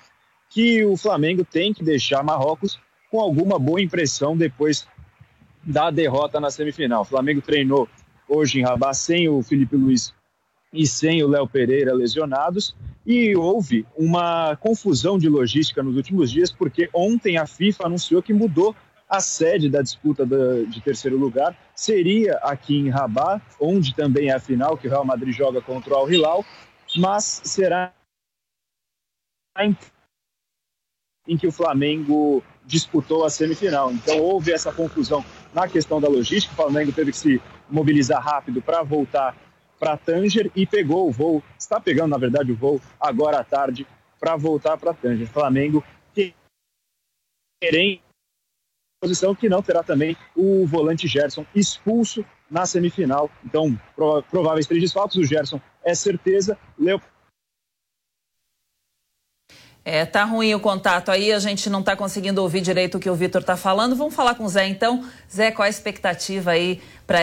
que 0.52 0.86
o 0.86 0.96
Flamengo 0.96 1.44
tem 1.44 1.74
que 1.74 1.84
deixar 1.84 2.24
Marrocos 2.24 2.80
com 3.10 3.20
alguma 3.20 3.58
boa 3.58 3.82
impressão 3.82 4.38
depois 4.38 4.88
da 5.64 5.90
derrota 5.90 6.40
na 6.40 6.52
semifinal. 6.52 7.02
O 7.02 7.06
Flamengo 7.06 7.42
treinou 7.42 7.90
hoje 8.28 8.60
em 8.60 8.64
Rabat 8.64 8.96
sem 8.96 9.30
o 9.30 9.42
Felipe 9.42 9.76
Luiz 9.76 10.14
e 10.74 10.86
sem 10.86 11.24
o 11.24 11.28
Léo 11.28 11.48
Pereira 11.48 11.94
lesionados. 11.94 12.76
E 13.06 13.36
houve 13.36 13.86
uma 13.96 14.56
confusão 14.58 15.18
de 15.18 15.30
logística 15.30 15.82
nos 15.82 15.96
últimos 15.96 16.30
dias, 16.30 16.52
porque 16.52 16.90
ontem 16.94 17.38
a 17.38 17.46
FIFA 17.46 17.86
anunciou 17.86 18.22
que 18.22 18.34
mudou 18.34 18.76
a 19.10 19.22
sede 19.22 19.70
da 19.70 19.82
disputa 19.82 20.26
de 20.26 20.82
terceiro 20.82 21.18
lugar. 21.18 21.58
Seria 21.74 22.34
aqui 22.44 22.78
em 22.78 22.90
Rabat, 22.90 23.42
onde 23.60 23.96
também 23.96 24.30
é 24.30 24.34
a 24.34 24.40
final, 24.40 24.78
que 24.78 24.88
o 24.88 24.90
Real 24.90 25.06
Madrid 25.06 25.34
joga 25.34 25.62
contra 25.62 25.94
o 25.94 25.98
Al 25.98 26.12
Hilal, 26.12 26.46
mas 26.98 27.42
será 27.46 27.94
em, 29.60 31.38
que 31.38 31.48
o 31.48 31.52
Flamengo 31.52 32.44
disputou 32.66 33.24
a 33.24 33.30
semifinal. 33.30 33.92
Então 33.92 34.20
houve 34.20 34.52
essa 34.52 34.72
confusão 34.74 35.24
na 35.54 35.68
questão 35.68 36.02
da 36.02 36.10
logística. 36.10 36.54
O 36.54 36.58
Flamengo 36.58 36.92
teve 36.92 37.12
que 37.12 37.18
se 37.18 37.42
mobilizar 37.70 38.24
rápido 38.24 38.62
para 38.62 38.84
voltar 38.84 39.36
para 39.80 39.96
Tanger 39.96 40.52
e 40.56 40.66
pegou 40.66 41.08
o 41.08 41.12
voo, 41.12 41.44
está 41.58 41.80
pegando 41.80 42.10
na 42.10 42.18
verdade 42.18 42.52
o 42.52 42.56
voo 42.56 42.82
agora 43.00 43.40
à 43.40 43.44
tarde 43.44 43.86
para 44.20 44.36
voltar 44.36 44.78
para 44.78 44.94
Tanger. 44.94 45.28
Flamengo 45.28 45.84
querem 47.62 48.02
posição 49.00 49.36
que 49.36 49.48
não 49.48 49.62
terá 49.62 49.84
também 49.84 50.18
o 50.36 50.66
volante 50.66 51.08
Gerson 51.08 51.46
expulso 51.54 52.26
na 52.50 52.66
semifinal. 52.66 53.30
Então, 53.46 53.80
prováveis 54.30 54.66
três 54.66 54.82
desfalques, 54.82 55.18
o 55.18 55.24
Gerson 55.24 55.62
é 55.84 55.94
certeza, 55.94 56.58
Leo 56.78 57.02
é, 59.90 60.06
tá 60.06 60.26
ruim 60.26 60.54
o 60.54 60.60
contato 60.60 61.10
aí, 61.10 61.32
a 61.32 61.40
gente 61.40 61.70
não 61.70 61.80
está 61.80 61.96
conseguindo 61.96 62.42
ouvir 62.42 62.60
direito 62.60 62.98
o 62.98 63.00
que 63.00 63.10
o 63.10 63.16
Vitor 63.16 63.40
está 63.40 63.56
falando. 63.56 63.96
Vamos 63.96 64.14
falar 64.14 64.36
com 64.36 64.44
o 64.44 64.50
Zé 64.50 64.68
então. 64.68 65.06
Zé, 65.34 65.50
qual 65.50 65.66
a 65.66 65.70
expectativa 65.70 66.52
aí 66.52 66.82
para 67.08 67.20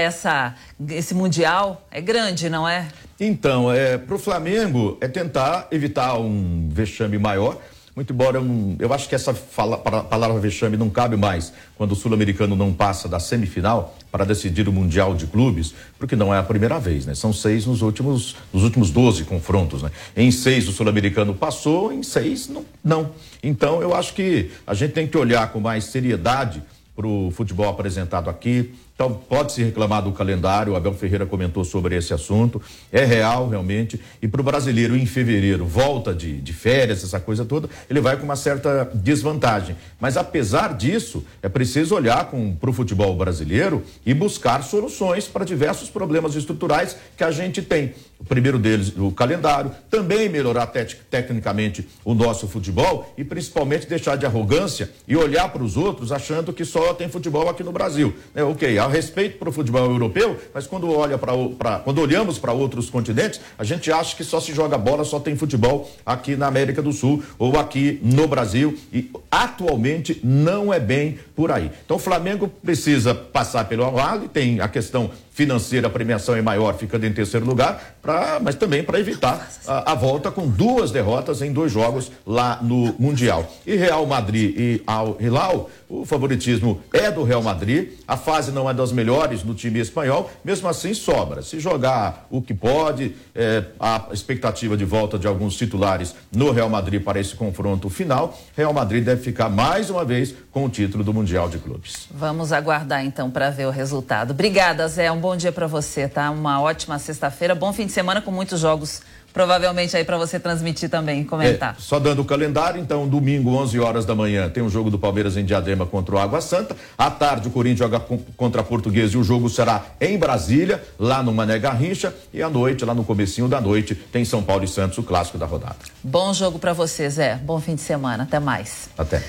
esse 0.88 1.14
Mundial? 1.14 1.86
É 1.90 2.00
grande, 2.00 2.48
não 2.48 2.66
é? 2.66 2.88
Então, 3.20 3.70
é, 3.70 3.98
para 3.98 4.14
o 4.14 4.18
Flamengo 4.18 4.96
é 4.98 5.06
tentar 5.06 5.68
evitar 5.70 6.18
um 6.18 6.70
vexame 6.70 7.18
maior 7.18 7.58
muito 7.94 8.12
embora 8.12 8.38
eu, 8.38 8.76
eu 8.78 8.92
acho 8.92 9.08
que 9.08 9.14
essa 9.14 9.32
fala, 9.32 9.78
palavra 9.78 10.38
vexame 10.40 10.76
não 10.76 10.90
cabe 10.90 11.16
mais 11.16 11.52
quando 11.76 11.92
o 11.92 11.94
sul-americano 11.94 12.56
não 12.56 12.72
passa 12.72 13.08
da 13.08 13.20
semifinal 13.20 13.96
para 14.10 14.24
decidir 14.24 14.68
o 14.68 14.72
Mundial 14.72 15.14
de 15.14 15.26
Clubes, 15.26 15.74
porque 15.98 16.16
não 16.16 16.34
é 16.34 16.38
a 16.38 16.42
primeira 16.42 16.78
vez, 16.78 17.06
né? 17.06 17.14
São 17.14 17.32
seis 17.32 17.66
nos 17.66 17.82
últimos, 17.82 18.36
nos 18.52 18.64
últimos 18.64 18.90
12 18.90 19.24
confrontos, 19.24 19.82
né? 19.82 19.90
Em 20.16 20.30
seis 20.30 20.68
o 20.68 20.72
sul-americano 20.72 21.34
passou, 21.34 21.92
em 21.92 22.02
seis 22.02 22.48
não, 22.48 22.64
não. 22.82 23.10
Então 23.42 23.80
eu 23.80 23.94
acho 23.94 24.14
que 24.14 24.50
a 24.66 24.74
gente 24.74 24.92
tem 24.92 25.06
que 25.06 25.16
olhar 25.16 25.52
com 25.52 25.60
mais 25.60 25.84
seriedade 25.84 26.62
para 26.96 27.06
o 27.06 27.30
futebol 27.30 27.68
apresentado 27.68 28.30
aqui, 28.30 28.72
então, 28.94 29.12
pode-se 29.12 29.60
reclamar 29.60 30.02
do 30.02 30.12
calendário, 30.12 30.72
o 30.72 30.76
Abel 30.76 30.94
Ferreira 30.94 31.26
comentou 31.26 31.64
sobre 31.64 31.96
esse 31.96 32.14
assunto, 32.14 32.62
é 32.92 33.04
real 33.04 33.48
realmente. 33.48 34.00
E 34.22 34.28
para 34.28 34.40
o 34.40 34.44
brasileiro, 34.44 34.96
em 34.96 35.04
fevereiro, 35.04 35.66
volta 35.66 36.14
de, 36.14 36.40
de 36.40 36.52
férias, 36.52 37.02
essa 37.02 37.18
coisa 37.18 37.44
toda, 37.44 37.68
ele 37.90 38.00
vai 38.00 38.16
com 38.16 38.22
uma 38.22 38.36
certa 38.36 38.88
desvantagem. 38.94 39.74
Mas 39.98 40.16
apesar 40.16 40.74
disso, 40.74 41.24
é 41.42 41.48
preciso 41.48 41.92
olhar 41.96 42.30
para 42.60 42.70
o 42.70 42.72
futebol 42.72 43.16
brasileiro 43.16 43.82
e 44.06 44.14
buscar 44.14 44.62
soluções 44.62 45.26
para 45.26 45.44
diversos 45.44 45.90
problemas 45.90 46.36
estruturais 46.36 46.96
que 47.16 47.24
a 47.24 47.32
gente 47.32 47.62
tem. 47.62 47.94
O 48.18 48.24
primeiro 48.24 48.58
deles, 48.58 48.92
o 48.96 49.10
calendário, 49.10 49.72
também 49.90 50.28
melhorar 50.28 50.68
te 50.68 50.96
tecnicamente 51.10 51.86
o 52.04 52.14
nosso 52.14 52.46
futebol 52.46 53.12
e 53.18 53.24
principalmente 53.24 53.86
deixar 53.88 54.16
de 54.16 54.24
arrogância 54.24 54.90
e 55.06 55.16
olhar 55.16 55.48
para 55.50 55.62
os 55.62 55.76
outros 55.76 56.12
achando 56.12 56.52
que 56.52 56.64
só 56.64 56.94
tem 56.94 57.08
futebol 57.08 57.50
aqui 57.50 57.62
no 57.62 57.72
Brasil. 57.72 58.14
É, 58.34 58.42
ok, 58.42 58.78
há 58.84 58.88
respeito 58.88 59.38
para 59.38 59.48
o 59.48 59.52
futebol 59.52 59.90
europeu, 59.90 60.38
mas 60.52 60.66
quando, 60.66 60.90
olha 60.90 61.18
pra, 61.18 61.78
quando 61.78 62.00
olhamos 62.00 62.38
para 62.38 62.52
outros 62.52 62.90
continentes, 62.90 63.40
a 63.58 63.64
gente 63.64 63.90
acha 63.90 64.16
que 64.16 64.24
só 64.24 64.40
se 64.40 64.52
joga 64.52 64.76
bola, 64.76 65.04
só 65.04 65.18
tem 65.18 65.36
futebol 65.36 65.90
aqui 66.04 66.36
na 66.36 66.46
América 66.46 66.82
do 66.82 66.92
Sul 66.92 67.22
ou 67.38 67.58
aqui 67.58 67.98
no 68.02 68.26
Brasil 68.26 68.76
e 68.92 69.10
atualmente 69.30 70.20
não 70.22 70.72
é 70.72 70.78
bem 70.78 71.18
por 71.34 71.50
aí. 71.50 71.70
Então 71.84 71.96
o 71.96 72.00
Flamengo 72.00 72.48
precisa 72.48 73.14
passar 73.14 73.64
pelo 73.66 73.84
Al 73.84 74.20
tem 74.28 74.60
a 74.60 74.68
questão 74.68 75.10
financeira, 75.34 75.88
a 75.88 75.90
premiação 75.90 76.36
é 76.36 76.40
maior, 76.40 76.74
ficando 76.74 77.04
em 77.04 77.12
terceiro 77.12 77.44
lugar, 77.44 77.96
pra, 78.00 78.38
mas 78.40 78.54
também 78.54 78.84
para 78.84 79.00
evitar 79.00 79.50
a, 79.66 79.90
a, 79.90 79.94
volta 79.94 80.30
com 80.30 80.48
duas 80.48 80.92
derrotas 80.92 81.42
em 81.42 81.52
dois 81.52 81.72
jogos 81.72 82.10
lá 82.24 82.60
no 82.62 82.94
Mundial. 83.00 83.44
E 83.66 83.74
Real 83.74 84.06
Madrid 84.06 84.54
e 84.56 84.82
Al 84.86 85.16
Hilal, 85.20 85.68
o 85.88 86.06
favoritismo 86.06 86.80
é 86.92 87.10
do 87.10 87.24
Real 87.24 87.42
Madrid, 87.42 87.94
a 88.06 88.16
fase 88.16 88.52
não 88.52 88.70
é 88.70 88.74
das 88.74 88.92
melhores 88.92 89.42
no 89.42 89.54
time 89.54 89.80
espanhol, 89.80 90.30
mesmo 90.44 90.68
assim 90.68 90.94
sobra. 90.94 91.42
Se 91.42 91.58
jogar 91.58 92.28
o 92.30 92.40
que 92.40 92.54
pode, 92.54 93.16
é, 93.34 93.64
a 93.80 94.06
expectativa 94.12 94.76
de 94.76 94.84
volta 94.84 95.18
de 95.18 95.26
alguns 95.26 95.56
titulares 95.56 96.14
no 96.32 96.52
Real 96.52 96.70
Madrid 96.70 97.02
para 97.02 97.18
esse 97.18 97.34
confronto 97.34 97.90
final, 97.90 98.38
Real 98.56 98.72
Madrid 98.72 99.02
deve 99.02 99.20
ficar 99.20 99.48
mais 99.48 99.90
uma 99.90 100.04
vez 100.04 100.32
com 100.52 100.64
o 100.64 100.68
título 100.68 101.02
do 101.02 101.12
Mundial 101.12 101.48
de 101.48 101.58
Clubes. 101.58 102.06
Vamos 102.12 102.52
aguardar 102.52 103.04
então 103.04 103.28
para 103.28 103.50
ver 103.50 103.66
o 103.66 103.70
resultado. 103.70 104.30
Obrigada, 104.30 104.86
Zé. 104.86 105.10
Um 105.10 105.23
bom 105.24 105.34
dia 105.34 105.50
para 105.50 105.66
você, 105.66 106.06
tá? 106.06 106.30
Uma 106.30 106.60
ótima 106.60 106.98
sexta-feira, 106.98 107.54
bom 107.54 107.72
fim 107.72 107.86
de 107.86 107.92
semana 107.92 108.20
com 108.20 108.30
muitos 108.30 108.60
jogos 108.60 109.00
provavelmente 109.32 109.96
aí 109.96 110.04
para 110.04 110.16
você 110.16 110.38
transmitir 110.38 110.88
também 110.88 111.22
e 111.22 111.24
comentar. 111.24 111.74
É, 111.76 111.80
só 111.80 111.98
dando 111.98 112.22
o 112.22 112.24
calendário, 112.24 112.80
então, 112.80 113.08
domingo, 113.08 113.50
11 113.50 113.80
horas 113.80 114.04
da 114.04 114.14
manhã, 114.14 114.48
tem 114.48 114.62
o 114.62 114.66
um 114.66 114.68
jogo 114.68 114.90
do 114.90 114.98
Palmeiras 114.98 115.36
em 115.36 115.44
Diadema 115.44 115.84
contra 115.84 116.14
o 116.14 116.18
Água 116.18 116.40
Santa. 116.40 116.76
À 116.96 117.10
tarde, 117.10 117.48
o 117.48 117.50
Corinthians 117.50 117.90
joga 117.90 117.98
contra 118.36 118.60
a 118.60 118.64
Portuguesa 118.64 119.14
e 119.14 119.16
o 119.16 119.24
jogo 119.24 119.50
será 119.50 119.86
em 120.00 120.16
Brasília, 120.16 120.80
lá 121.00 121.20
no 121.20 121.34
Mané 121.34 121.58
Garrincha. 121.58 122.14
E 122.32 122.40
à 122.40 122.48
noite, 122.48 122.84
lá 122.84 122.94
no 122.94 123.02
comecinho 123.02 123.48
da 123.48 123.60
noite, 123.60 123.94
tem 123.94 124.24
São 124.24 124.40
Paulo 124.40 124.62
e 124.62 124.68
Santos, 124.68 124.98
o 124.98 125.02
clássico 125.02 125.36
da 125.36 125.46
rodada. 125.46 125.78
Bom 126.02 126.32
jogo 126.32 126.60
para 126.60 126.72
você, 126.72 127.10
Zé. 127.10 127.34
Bom 127.42 127.58
fim 127.58 127.74
de 127.74 127.80
semana. 127.80 128.22
Até 128.22 128.38
mais. 128.38 128.88
Até. 128.96 129.20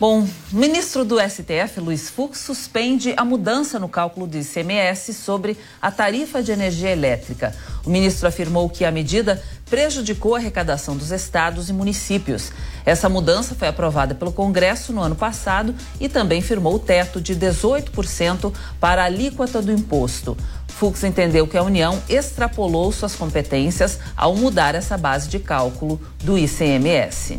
Bom, 0.00 0.26
ministro 0.50 1.04
do 1.04 1.16
STF, 1.20 1.78
Luiz 1.78 2.10
Fux, 2.10 2.38
suspende 2.40 3.14
a 3.16 3.24
mudança 3.24 3.78
no 3.78 3.88
cálculo 3.88 4.26
do 4.26 4.36
ICMS 4.36 5.14
sobre 5.14 5.56
a 5.80 5.90
tarifa 5.90 6.42
de 6.42 6.50
energia 6.50 6.90
elétrica. 6.90 7.54
O 7.84 7.90
ministro 7.90 8.26
afirmou 8.26 8.68
que 8.68 8.84
a 8.84 8.90
medida 8.90 9.40
prejudicou 9.66 10.34
a 10.34 10.38
arrecadação 10.38 10.96
dos 10.96 11.12
estados 11.12 11.68
e 11.68 11.72
municípios. 11.72 12.50
Essa 12.84 13.08
mudança 13.08 13.54
foi 13.54 13.68
aprovada 13.68 14.14
pelo 14.14 14.32
Congresso 14.32 14.92
no 14.92 15.00
ano 15.00 15.14
passado 15.14 15.74
e 16.00 16.08
também 16.08 16.40
firmou 16.40 16.74
o 16.74 16.80
teto 16.80 17.20
de 17.20 17.36
18% 17.36 18.52
para 18.80 19.02
a 19.02 19.06
alíquota 19.06 19.62
do 19.62 19.70
imposto. 19.70 20.36
Fux 20.66 21.04
entendeu 21.04 21.46
que 21.46 21.56
a 21.56 21.62
União 21.62 22.02
extrapolou 22.08 22.90
suas 22.90 23.14
competências 23.14 23.98
ao 24.16 24.34
mudar 24.34 24.74
essa 24.74 24.98
base 24.98 25.28
de 25.28 25.38
cálculo 25.38 26.00
do 26.24 26.36
ICMS. 26.36 27.38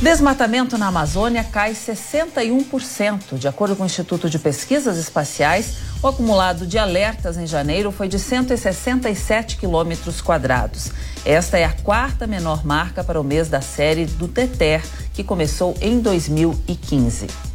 Desmatamento 0.00 0.78
na 0.78 0.86
Amazônia 0.86 1.44
cai 1.44 1.72
61%. 1.72 3.36
De 3.36 3.46
acordo 3.46 3.76
com 3.76 3.82
o 3.82 3.86
Instituto 3.86 4.30
de 4.30 4.38
Pesquisas 4.38 4.96
Espaciais, 4.96 5.74
o 6.02 6.08
acumulado 6.08 6.66
de 6.66 6.78
alertas 6.78 7.36
em 7.36 7.46
janeiro 7.46 7.92
foi 7.92 8.08
de 8.08 8.18
167 8.18 9.58
quilômetros 9.58 10.22
quadrados. 10.22 10.90
Esta 11.22 11.58
é 11.58 11.64
a 11.64 11.72
quarta 11.72 12.26
menor 12.26 12.64
marca 12.64 13.04
para 13.04 13.20
o 13.20 13.24
mês 13.24 13.50
da 13.50 13.60
série 13.60 14.06
do 14.06 14.26
TETER, 14.26 14.82
que 15.12 15.22
começou 15.22 15.76
em 15.82 16.00
2015. 16.00 17.49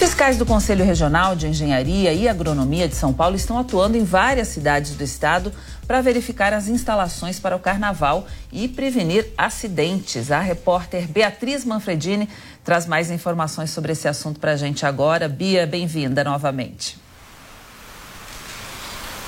Fiscais 0.00 0.38
do 0.38 0.46
Conselho 0.46 0.82
Regional 0.82 1.36
de 1.36 1.46
Engenharia 1.46 2.10
e 2.14 2.26
Agronomia 2.26 2.88
de 2.88 2.96
São 2.96 3.12
Paulo 3.12 3.36
estão 3.36 3.58
atuando 3.58 3.98
em 3.98 4.02
várias 4.02 4.48
cidades 4.48 4.94
do 4.96 5.04
estado 5.04 5.52
para 5.86 6.00
verificar 6.00 6.54
as 6.54 6.68
instalações 6.68 7.38
para 7.38 7.54
o 7.54 7.58
carnaval 7.58 8.26
e 8.50 8.66
prevenir 8.66 9.30
acidentes. 9.36 10.30
A 10.30 10.40
repórter 10.40 11.06
Beatriz 11.06 11.66
Manfredini 11.66 12.30
traz 12.64 12.86
mais 12.86 13.10
informações 13.10 13.72
sobre 13.72 13.92
esse 13.92 14.08
assunto 14.08 14.40
para 14.40 14.52
a 14.52 14.56
gente 14.56 14.86
agora. 14.86 15.28
Bia, 15.28 15.66
bem-vinda 15.66 16.24
novamente. 16.24 16.98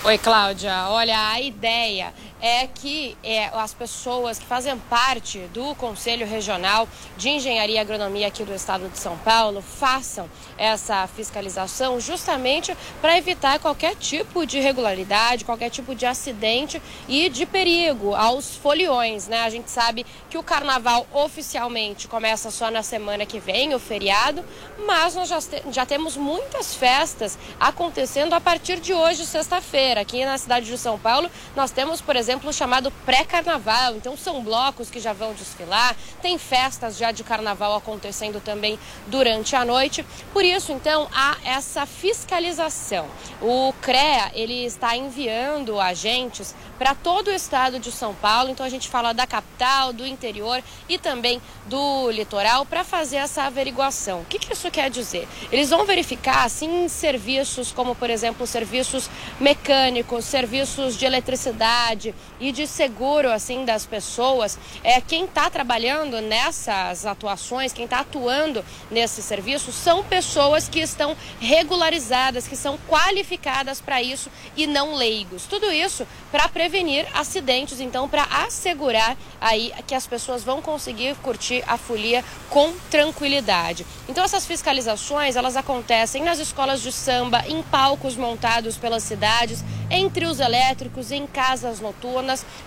Oi, 0.05 0.17
Cláudia. 0.17 0.89
Olha, 0.89 1.33
a 1.33 1.39
ideia 1.39 2.15
é 2.43 2.67
que 2.67 3.17
é, 3.23 3.47
as 3.55 3.73
pessoas 3.73 4.37
que 4.37 4.45
fazem 4.45 4.77
parte 4.91 5.39
do 5.55 5.77
Conselho 5.77 6.27
Regional 6.27 6.89
de 7.17 7.29
Engenharia 7.29 7.77
e 7.77 7.79
Agronomia 7.79 8.27
aqui 8.27 8.43
do 8.43 8.53
estado 8.53 8.89
de 8.89 8.99
São 8.99 9.17
Paulo 9.19 9.63
façam 9.63 10.29
essa 10.59 11.07
fiscalização 11.07 12.01
justamente 12.01 12.77
para 13.01 13.17
evitar 13.17 13.61
qualquer 13.61 13.95
tipo 13.95 14.45
de 14.45 14.59
irregularidade, 14.59 15.45
qualquer 15.45 15.71
tipo 15.71 15.95
de 15.95 16.05
acidente 16.05 16.83
e 17.07 17.29
de 17.29 17.47
perigo 17.47 18.13
aos 18.17 18.57
foliões, 18.57 19.29
né? 19.29 19.43
A 19.43 19.51
gente 19.51 19.71
sabe 19.71 20.05
que 20.29 20.37
o 20.37 20.43
carnaval 20.43 21.07
oficialmente 21.13 22.09
começa 22.09 22.51
só 22.51 22.73
na 22.73 22.83
semana 22.83 23.25
que 23.25 23.39
vem, 23.39 23.73
o 23.73 23.79
feriado, 23.79 24.45
mas 24.85 25.15
nós 25.15 25.29
já, 25.29 25.39
já 25.71 25.87
temos 25.87 26.17
muitas 26.17 26.75
festas 26.75 27.39
acontecendo 27.61 28.33
a 28.33 28.41
partir 28.41 28.81
de 28.81 28.93
hoje, 28.93 29.25
sexta-feira. 29.25 30.01
Aqui 30.01 30.25
na 30.25 30.37
cidade 30.37 30.67
de 30.67 30.77
São 30.77 30.99
Paulo, 30.99 31.31
nós 31.55 31.71
temos, 31.71 32.01
por 32.01 32.17
exemplo, 32.17 32.32
exemplo, 32.33 32.53
chamado 32.53 32.91
pré-carnaval. 33.05 33.95
Então, 33.97 34.17
são 34.17 34.43
blocos 34.43 34.91
que 34.91 34.99
já 34.99 35.13
vão 35.13 35.35
desfilar, 35.35 35.95
tem 36.23 36.39
festas 36.39 36.97
já 36.97 37.13
de 37.13 37.23
carnaval 37.23 37.75
acontecendo 37.75 38.41
também 38.41 38.79
durante 39.07 39.55
a 39.55 39.65
noite. 39.65 40.05
Por 40.33 40.45
isso, 40.45 40.73
então, 40.73 41.09
há 41.13 41.37
essa 41.45 41.85
fiscalização. 41.85 43.07
O 43.41 43.73
CREA, 43.83 44.31
ele 44.35 44.65
está 44.65 44.97
enviando 44.97 45.79
agentes 45.79 46.55
para 46.79 46.95
todo 46.95 47.29
o 47.29 47.33
estado 47.33 47.79
de 47.79 47.93
São 47.93 48.15
Paulo. 48.15 48.51
Então, 48.51 48.65
a 48.65 48.69
gente 48.69 48.89
fala 48.89 49.13
da 49.13 49.27
capital, 49.27 49.93
do 49.93 50.07
interior 50.07 50.63
e 50.89 50.99
também 50.99 51.41
do 51.67 52.11
litoral 52.11 52.65
para 52.65 52.83
fazer 52.83 53.17
essa 53.17 53.43
averiguação. 53.43 54.21
O 54.21 54.25
que, 54.25 54.39
que 54.39 54.53
isso 54.53 54.71
quer 54.71 54.91
dizer? 54.91 55.29
Eles 55.51 55.71
vão 55.71 55.85
verificar, 55.85 56.45
assim, 56.45 56.89
serviços 56.89 57.71
como, 57.71 57.95
por 57.95 58.09
exemplo, 58.09 58.47
serviços 58.47 59.09
mecânicos, 59.39 60.25
serviços 60.25 60.97
de 60.97 61.05
eletricidade, 61.05 62.15
e 62.41 62.53
de 62.53 62.67
seguro 62.67 63.31
assim 63.31 63.65
das 63.65 63.87
pessoas. 63.87 64.59
É 64.83 65.01
quem 65.01 65.25
está 65.25 65.49
trabalhando 65.49 66.21
nessas 66.21 67.07
atuações, 67.07 67.73
quem 67.73 67.85
está 67.85 68.01
atuando 68.01 68.65
nesse 68.91 69.23
serviço 69.23 69.73
são 69.73 70.03
pessoas 70.03 70.69
que 70.69 70.81
estão 70.81 71.17
regularizadas, 71.41 72.49
que 72.49 72.57
são 72.57 72.79
qualificadas 72.89 73.81
para 73.81 74.03
isso 74.03 74.31
e 74.57 74.67
não 74.67 74.95
leigos. 74.95 75.47
Tudo 75.47 75.71
isso 75.71 76.07
para 76.31 76.49
prevenir 76.49 77.07
acidentes, 77.15 77.81
então 77.81 78.09
para 78.09 78.25
assegurar 78.45 79.17
aí 79.41 79.73
que 79.87 79.95
as 79.95 80.07
pessoas 80.07 80.43
vão 80.43 80.61
conseguir 80.61 81.15
curtir 81.17 81.63
a 81.67 81.77
folia 81.77 82.25
com 82.51 82.73
tranquilidade. 82.91 83.87
Então 84.09 84.25
essas 84.25 84.47
fiscalizações, 84.47 85.37
elas 85.37 85.57
acontecem 85.57 86.23
nas 86.23 86.39
escolas 86.39 86.83
de 86.83 86.91
samba, 86.91 87.45
em 87.47 87.63
palcos 87.63 88.17
montados 88.17 88.77
pelas 88.77 89.03
cidades, 89.03 89.65
em 89.91 90.09
trios 90.09 90.41
elétricos, 90.41 91.13
em 91.13 91.27
casas 91.27 91.79
noturnas, 91.81 92.02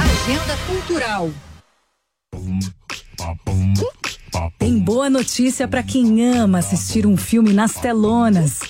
Agenda 0.00 0.56
Cultural. 0.66 1.30
Tem 4.58 4.78
boa 4.78 5.08
notícia 5.10 5.68
para 5.68 5.82
quem 5.82 6.26
ama 6.36 6.58
assistir 6.58 7.06
um 7.06 7.16
filme 7.16 7.52
nas 7.52 7.74
telonas. 7.74 8.60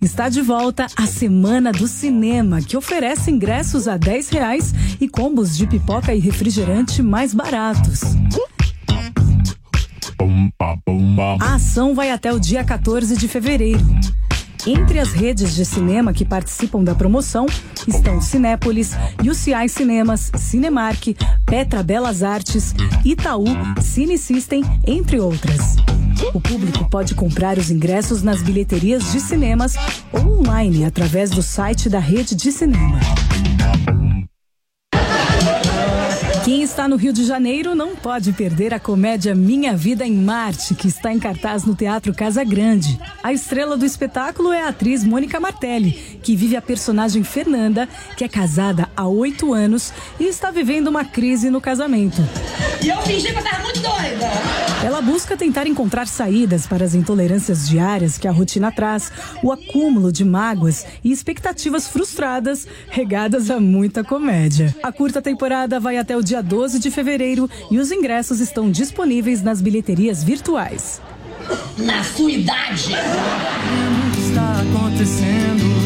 Está 0.00 0.28
de 0.28 0.40
volta 0.40 0.86
a 0.96 1.06
Semana 1.06 1.72
do 1.72 1.86
Cinema, 1.86 2.60
que 2.60 2.76
oferece 2.76 3.30
ingressos 3.30 3.86
a 3.86 3.96
10 3.96 4.28
reais 4.30 4.74
e 5.00 5.08
combos 5.08 5.56
de 5.56 5.66
pipoca 5.66 6.14
e 6.14 6.18
refrigerante 6.18 7.02
mais 7.02 7.34
baratos. 7.34 8.00
A 11.40 11.54
ação 11.54 11.94
vai 11.94 12.10
até 12.10 12.32
o 12.32 12.38
dia 12.38 12.64
14 12.64 13.16
de 13.16 13.28
fevereiro. 13.28 13.84
Entre 14.66 14.98
as 14.98 15.12
redes 15.12 15.54
de 15.54 15.64
cinema 15.64 16.12
que 16.12 16.24
participam 16.24 16.84
da 16.84 16.94
promoção 16.94 17.46
estão 17.88 18.20
Cinépolis, 18.20 18.92
UCI 19.24 19.68
Cinemas, 19.68 20.30
Cinemark, 20.36 21.16
Petra 21.46 21.82
Belas 21.82 22.22
Artes, 22.22 22.74
Itaú, 23.04 23.46
Cine 23.80 24.18
System, 24.18 24.62
entre 24.86 25.18
outras. 25.18 25.76
O 26.34 26.40
público 26.40 26.88
pode 26.88 27.14
comprar 27.14 27.58
os 27.58 27.70
ingressos 27.70 28.22
nas 28.22 28.42
bilheterias 28.42 29.12
de 29.12 29.20
cinemas 29.20 29.74
ou 30.12 30.40
online 30.40 30.84
através 30.84 31.30
do 31.30 31.42
site 31.42 31.88
da 31.88 31.98
rede 31.98 32.34
de 32.34 32.52
cinema. 32.52 33.00
Está 36.58 36.88
no 36.88 36.96
Rio 36.96 37.12
de 37.12 37.24
Janeiro 37.24 37.76
não 37.76 37.94
pode 37.94 38.32
perder 38.32 38.74
a 38.74 38.80
comédia 38.80 39.36
Minha 39.36 39.76
Vida 39.76 40.04
em 40.04 40.12
Marte, 40.12 40.74
que 40.74 40.88
está 40.88 41.12
em 41.12 41.18
cartaz 41.18 41.64
no 41.64 41.76
Teatro 41.76 42.12
Casa 42.12 42.42
Grande. 42.42 42.98
A 43.22 43.32
estrela 43.32 43.76
do 43.76 43.86
espetáculo 43.86 44.52
é 44.52 44.62
a 44.62 44.68
atriz 44.68 45.04
Mônica 45.04 45.38
Martelli, 45.38 46.18
que 46.22 46.34
vive 46.34 46.56
a 46.56 46.62
personagem 46.62 47.22
Fernanda, 47.22 47.88
que 48.16 48.24
é 48.24 48.28
casada 48.28 48.88
há 48.96 49.06
oito 49.06 49.54
anos 49.54 49.92
e 50.18 50.24
está 50.24 50.50
vivendo 50.50 50.88
uma 50.88 51.04
crise 51.04 51.50
no 51.50 51.60
casamento. 51.60 52.20
E 52.82 52.88
eu 52.88 53.00
fingi 53.02 53.30
que 53.30 53.38
eu 53.38 53.44
tava 53.44 53.62
muito 53.62 53.80
doida. 53.80 54.26
Ela 54.82 55.02
busca 55.02 55.36
tentar 55.36 55.66
encontrar 55.66 56.08
saídas 56.08 56.66
para 56.66 56.84
as 56.84 56.94
intolerâncias 56.94 57.68
diárias 57.68 58.16
que 58.16 58.26
a 58.26 58.32
rotina 58.32 58.72
traz, 58.72 59.12
o 59.42 59.52
acúmulo 59.52 60.10
de 60.10 60.24
mágoas 60.24 60.86
e 61.04 61.12
expectativas 61.12 61.86
frustradas 61.86 62.66
regadas 62.88 63.50
a 63.50 63.60
muita 63.60 64.02
comédia. 64.02 64.74
A 64.82 64.90
curta 64.90 65.20
temporada 65.20 65.78
vai 65.78 65.98
até 65.98 66.16
o 66.16 66.22
dia 66.22 66.39
12 66.42 66.78
de 66.78 66.90
fevereiro 66.90 67.48
e 67.70 67.78
os 67.78 67.90
ingressos 67.90 68.40
estão 68.40 68.70
disponíveis 68.70 69.42
nas 69.42 69.60
bilheterias 69.60 70.22
virtuais. 70.22 71.00
Na 71.78 72.04
sua 72.04 72.30
idade. 72.30 72.92
Está 74.18 74.60
acontecendo. 74.60 75.80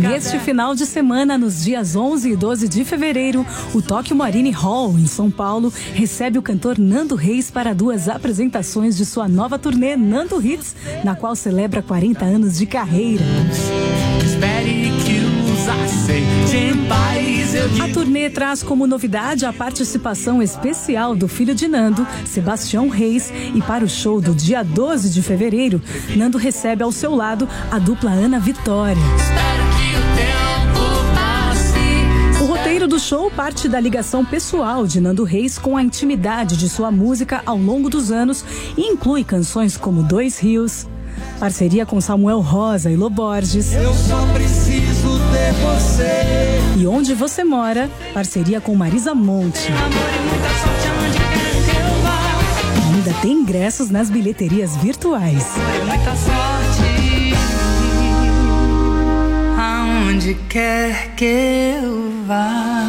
Neste 0.00 0.38
final 0.40 0.74
de 0.74 0.84
semana, 0.84 1.38
nos 1.38 1.62
dias 1.62 1.94
11 1.94 2.32
e 2.32 2.36
12 2.36 2.68
de 2.68 2.84
fevereiro, 2.84 3.46
o 3.72 3.80
Tóquio 3.80 4.16
Marine 4.16 4.50
Hall, 4.50 4.98
em 4.98 5.06
São 5.06 5.30
Paulo, 5.30 5.72
recebe 5.94 6.38
o 6.38 6.42
cantor 6.42 6.76
Nando 6.76 7.14
Reis 7.14 7.52
para 7.52 7.72
duas 7.72 8.08
apresentações 8.08 8.96
de 8.96 9.06
sua 9.06 9.28
nova 9.28 9.58
turnê 9.60 9.94
Nando 9.96 10.44
Hits, 10.44 10.74
na 11.04 11.14
qual 11.14 11.36
celebra 11.36 11.82
40 11.82 12.24
anos 12.24 12.58
de 12.58 12.66
carreira. 12.66 13.24
Espere 14.24 14.79
A 17.80 17.88
turnê 17.92 18.28
traz 18.28 18.60
como 18.60 18.84
novidade 18.84 19.46
a 19.46 19.52
participação 19.52 20.42
especial 20.42 21.14
do 21.14 21.28
filho 21.28 21.54
de 21.54 21.68
Nando, 21.68 22.04
Sebastião 22.24 22.88
Reis, 22.88 23.32
e 23.54 23.62
para 23.62 23.84
o 23.84 23.88
show 23.88 24.20
do 24.20 24.34
dia 24.34 24.64
12 24.64 25.10
de 25.10 25.22
fevereiro, 25.22 25.80
Nando 26.16 26.38
recebe 26.38 26.82
ao 26.82 26.90
seu 26.90 27.14
lado 27.14 27.48
a 27.70 27.78
dupla 27.78 28.10
Ana 28.10 28.40
Vitória. 28.40 29.00
O 32.40 32.44
roteiro 32.46 32.88
do 32.88 32.98
show 32.98 33.30
parte 33.30 33.68
da 33.68 33.78
ligação 33.78 34.24
pessoal 34.24 34.88
de 34.88 35.00
Nando 35.00 35.22
Reis 35.22 35.56
com 35.56 35.76
a 35.76 35.82
intimidade 35.84 36.56
de 36.56 36.68
sua 36.68 36.90
música 36.90 37.42
ao 37.46 37.58
longo 37.58 37.88
dos 37.88 38.10
anos 38.10 38.44
e 38.76 38.82
inclui 38.82 39.22
canções 39.22 39.76
como 39.76 40.02
Dois 40.02 40.40
Rios, 40.40 40.88
parceria 41.38 41.86
com 41.86 42.00
Samuel 42.00 42.40
Rosa 42.40 42.90
e 42.90 42.96
Loborges. 42.96 43.72
Eu 43.72 43.94
só 43.94 44.26
preciso 44.32 44.69
ter 45.30 45.52
você. 45.54 46.60
E 46.76 46.86
Onde 46.86 47.14
Você 47.14 47.44
Mora, 47.44 47.90
parceria 48.12 48.60
com 48.60 48.74
Marisa 48.74 49.14
Monte. 49.14 49.68
Ainda 52.94 53.12
tem 53.20 53.32
ingressos 53.32 53.90
nas 53.90 54.10
bilheterias 54.10 54.76
virtuais. 54.76 55.46
Muita 55.86 56.16
sorte. 56.16 57.34
Aonde 59.58 60.34
quer 60.48 61.14
que 61.14 61.24
eu 61.24 62.24
vá. 62.26 62.86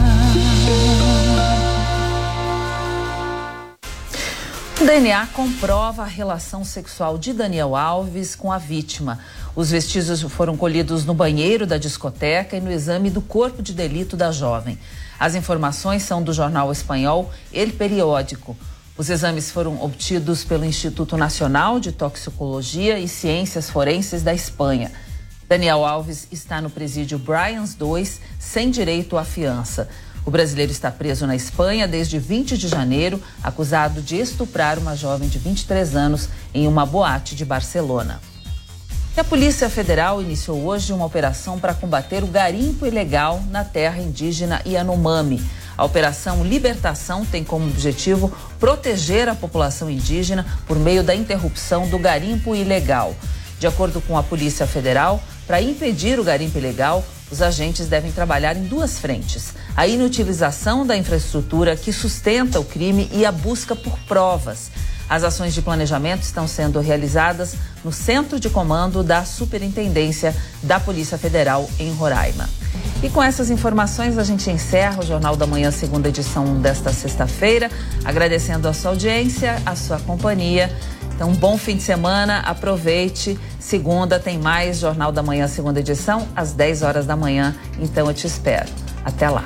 O 4.81 4.83
DNA 4.83 5.27
comprova 5.27 6.01
a 6.01 6.07
relação 6.07 6.65
sexual 6.65 7.15
de 7.15 7.33
Daniel 7.33 7.75
Alves 7.75 8.35
com 8.35 8.51
a 8.51 8.57
vítima. 8.57 9.19
Os 9.53 9.69
vestígios 9.69 10.21
foram 10.21 10.55
colhidos 10.55 11.03
no 11.03 11.13
banheiro 11.13 11.67
da 11.67 11.77
discoteca 11.77 12.55
e 12.55 12.61
no 12.61 12.71
exame 12.71 13.09
do 13.09 13.21
corpo 13.21 13.61
de 13.61 13.73
delito 13.73 14.15
da 14.15 14.31
jovem. 14.31 14.79
As 15.19 15.35
informações 15.35 16.03
são 16.03 16.23
do 16.23 16.31
jornal 16.31 16.71
espanhol 16.71 17.29
El 17.53 17.71
Periódico. 17.71 18.55
Os 18.97 19.09
exames 19.09 19.51
foram 19.51 19.83
obtidos 19.83 20.45
pelo 20.45 20.63
Instituto 20.63 21.17
Nacional 21.17 21.81
de 21.81 21.91
Toxicologia 21.91 22.97
e 22.97 23.09
Ciências 23.09 23.69
Forenses 23.69 24.23
da 24.23 24.33
Espanha. 24.33 24.89
Daniel 25.49 25.83
Alves 25.83 26.29
está 26.31 26.61
no 26.61 26.69
presídio 26.69 27.19
Bryans 27.19 27.75
2, 27.75 28.21
sem 28.39 28.71
direito 28.71 29.17
à 29.17 29.25
fiança. 29.25 29.89
O 30.25 30.31
brasileiro 30.31 30.71
está 30.71 30.89
preso 30.89 31.27
na 31.27 31.35
Espanha 31.35 31.89
desde 31.89 32.19
20 32.19 32.57
de 32.57 32.69
janeiro, 32.69 33.21
acusado 33.43 34.01
de 34.01 34.15
estuprar 34.15 34.79
uma 34.79 34.95
jovem 34.95 35.27
de 35.27 35.39
23 35.39 35.93
anos 35.93 36.29
em 36.53 36.67
uma 36.67 36.85
boate 36.85 37.35
de 37.35 37.43
Barcelona. 37.43 38.30
A 39.17 39.25
Polícia 39.25 39.69
Federal 39.69 40.21
iniciou 40.21 40.65
hoje 40.65 40.93
uma 40.93 41.05
operação 41.05 41.59
para 41.59 41.73
combater 41.73 42.23
o 42.23 42.27
garimpo 42.27 42.85
ilegal 42.85 43.43
na 43.49 43.61
terra 43.61 44.01
indígena 44.01 44.61
Yanomami. 44.65 45.43
A 45.77 45.83
Operação 45.83 46.45
Libertação 46.45 47.25
tem 47.25 47.43
como 47.43 47.65
objetivo 47.65 48.31
proteger 48.57 49.27
a 49.27 49.35
população 49.35 49.89
indígena 49.89 50.45
por 50.65 50.79
meio 50.79 51.03
da 51.03 51.13
interrupção 51.13 51.89
do 51.89 51.99
garimpo 51.99 52.55
ilegal. 52.55 53.13
De 53.59 53.67
acordo 53.67 53.99
com 53.99 54.17
a 54.17 54.23
Polícia 54.23 54.65
Federal, 54.65 55.21
para 55.45 55.61
impedir 55.61 56.17
o 56.17 56.23
garimpo 56.23 56.57
ilegal, 56.57 57.03
os 57.29 57.41
agentes 57.41 57.87
devem 57.87 58.13
trabalhar 58.13 58.55
em 58.55 58.63
duas 58.63 58.97
frentes: 58.97 59.53
a 59.75 59.85
inutilização 59.85 60.87
da 60.87 60.95
infraestrutura 60.95 61.75
que 61.75 61.91
sustenta 61.91 62.61
o 62.61 62.65
crime 62.65 63.09
e 63.11 63.25
a 63.25 63.31
busca 63.31 63.75
por 63.75 63.99
provas. 64.07 64.71
As 65.11 65.25
ações 65.25 65.53
de 65.53 65.61
planejamento 65.61 66.21
estão 66.21 66.47
sendo 66.47 66.79
realizadas 66.79 67.55
no 67.83 67.91
Centro 67.91 68.39
de 68.39 68.49
Comando 68.49 69.03
da 69.03 69.25
Superintendência 69.25 70.33
da 70.63 70.79
Polícia 70.79 71.17
Federal 71.17 71.69
em 71.77 71.91
Roraima. 71.91 72.47
E 73.03 73.09
com 73.09 73.21
essas 73.21 73.49
informações 73.49 74.17
a 74.17 74.23
gente 74.23 74.49
encerra 74.49 75.01
o 75.01 75.05
Jornal 75.05 75.35
da 75.35 75.45
Manhã, 75.45 75.69
segunda 75.69 76.07
edição 76.07 76.61
desta 76.61 76.93
sexta-feira, 76.93 77.69
agradecendo 78.05 78.69
a 78.69 78.73
sua 78.73 78.91
audiência, 78.91 79.61
a 79.65 79.75
sua 79.75 79.99
companhia. 79.99 80.73
Então, 81.13 81.33
bom 81.33 81.57
fim 81.57 81.75
de 81.75 81.83
semana, 81.83 82.39
aproveite. 82.39 83.37
Segunda 83.59 84.17
tem 84.17 84.39
mais 84.39 84.79
Jornal 84.79 85.11
da 85.11 85.21
Manhã, 85.21 85.45
segunda 85.45 85.81
edição, 85.81 86.25
às 86.33 86.53
10 86.53 86.83
horas 86.83 87.05
da 87.05 87.17
manhã. 87.17 87.53
Então, 87.81 88.07
eu 88.07 88.13
te 88.13 88.27
espero. 88.27 88.69
Até 89.03 89.29
lá. 89.29 89.45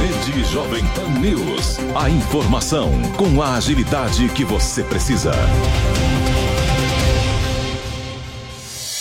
Rede 0.00 0.44
Jovem 0.44 0.84
Pan 0.94 1.08
News. 1.18 1.78
A 2.00 2.08
informação 2.08 2.90
com 3.16 3.42
a 3.42 3.54
agilidade 3.54 4.28
que 4.28 4.44
você 4.44 4.84
precisa. 4.84 5.32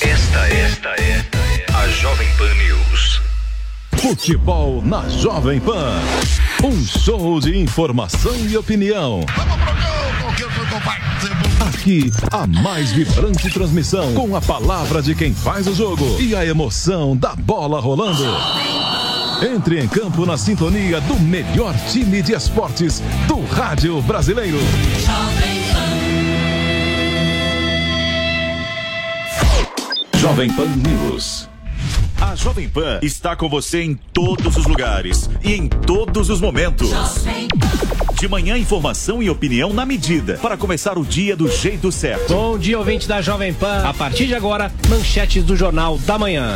Esta, 0.02 0.48
esta 0.48 0.90
é 0.90 1.24
a 1.76 1.88
Jovem 1.90 2.28
Pan 2.38 2.52
News. 2.56 3.22
Futebol 4.02 4.82
na 4.84 5.07
Jovem 5.10 5.60
Pan. 5.60 6.02
Um 6.64 6.84
show 6.84 7.40
de 7.40 7.56
informação 7.56 8.36
e 8.48 8.57
opinião. 8.57 9.22
Aqui, 11.60 12.11
a 12.32 12.48
mais 12.48 12.91
vibrante 12.91 13.52
transmissão 13.52 14.15
com 14.15 14.36
a 14.36 14.41
palavra 14.41 15.02
de 15.02 15.14
quem 15.14 15.32
faz 15.32 15.68
o 15.68 15.76
jogo 15.76 16.19
e 16.19 16.36
a 16.36 16.44
emoção 16.44 17.15
da 17.15 17.36
bola 17.36 17.80
rolando. 17.80 18.26
Entre 19.42 19.80
em 19.80 19.88
campo 19.88 20.26
na 20.26 20.36
sintonia 20.36 21.00
do 21.02 21.14
melhor 21.20 21.76
time 21.92 22.24
de 22.24 22.34
esportes 22.34 23.04
do 23.28 23.40
rádio 23.46 24.02
brasileiro. 24.02 24.58
Jovem 30.16 30.52
Pan 30.54 30.66
News. 30.66 31.48
A 32.20 32.34
Jovem 32.34 32.68
Pan 32.68 33.00
está 33.04 33.36
com 33.36 33.48
você 33.48 33.84
em 33.84 33.94
todos 34.12 34.58
os 34.58 34.66
lugares 34.66 35.30
e 35.44 35.54
em 35.54 35.68
todos 35.68 36.32
os 36.32 36.42
momentos. 36.42 36.90
De 38.20 38.28
manhã, 38.28 38.58
informação 38.58 39.22
e 39.22 39.30
opinião 39.30 39.72
na 39.72 39.86
medida 39.86 40.40
para 40.42 40.58
começar 40.58 40.98
o 40.98 41.06
dia 41.06 41.36
do 41.36 41.48
jeito 41.48 41.92
certo. 41.92 42.34
Bom 42.34 42.58
dia, 42.58 42.80
ouvinte 42.80 43.08
da 43.08 43.22
Jovem 43.22 43.54
Pan. 43.54 43.84
A 43.88 43.94
partir 43.94 44.26
de 44.26 44.34
agora, 44.34 44.74
manchetes 44.90 45.44
do 45.44 45.56
Jornal 45.56 46.00
da 46.00 46.18
Manhã. 46.18 46.56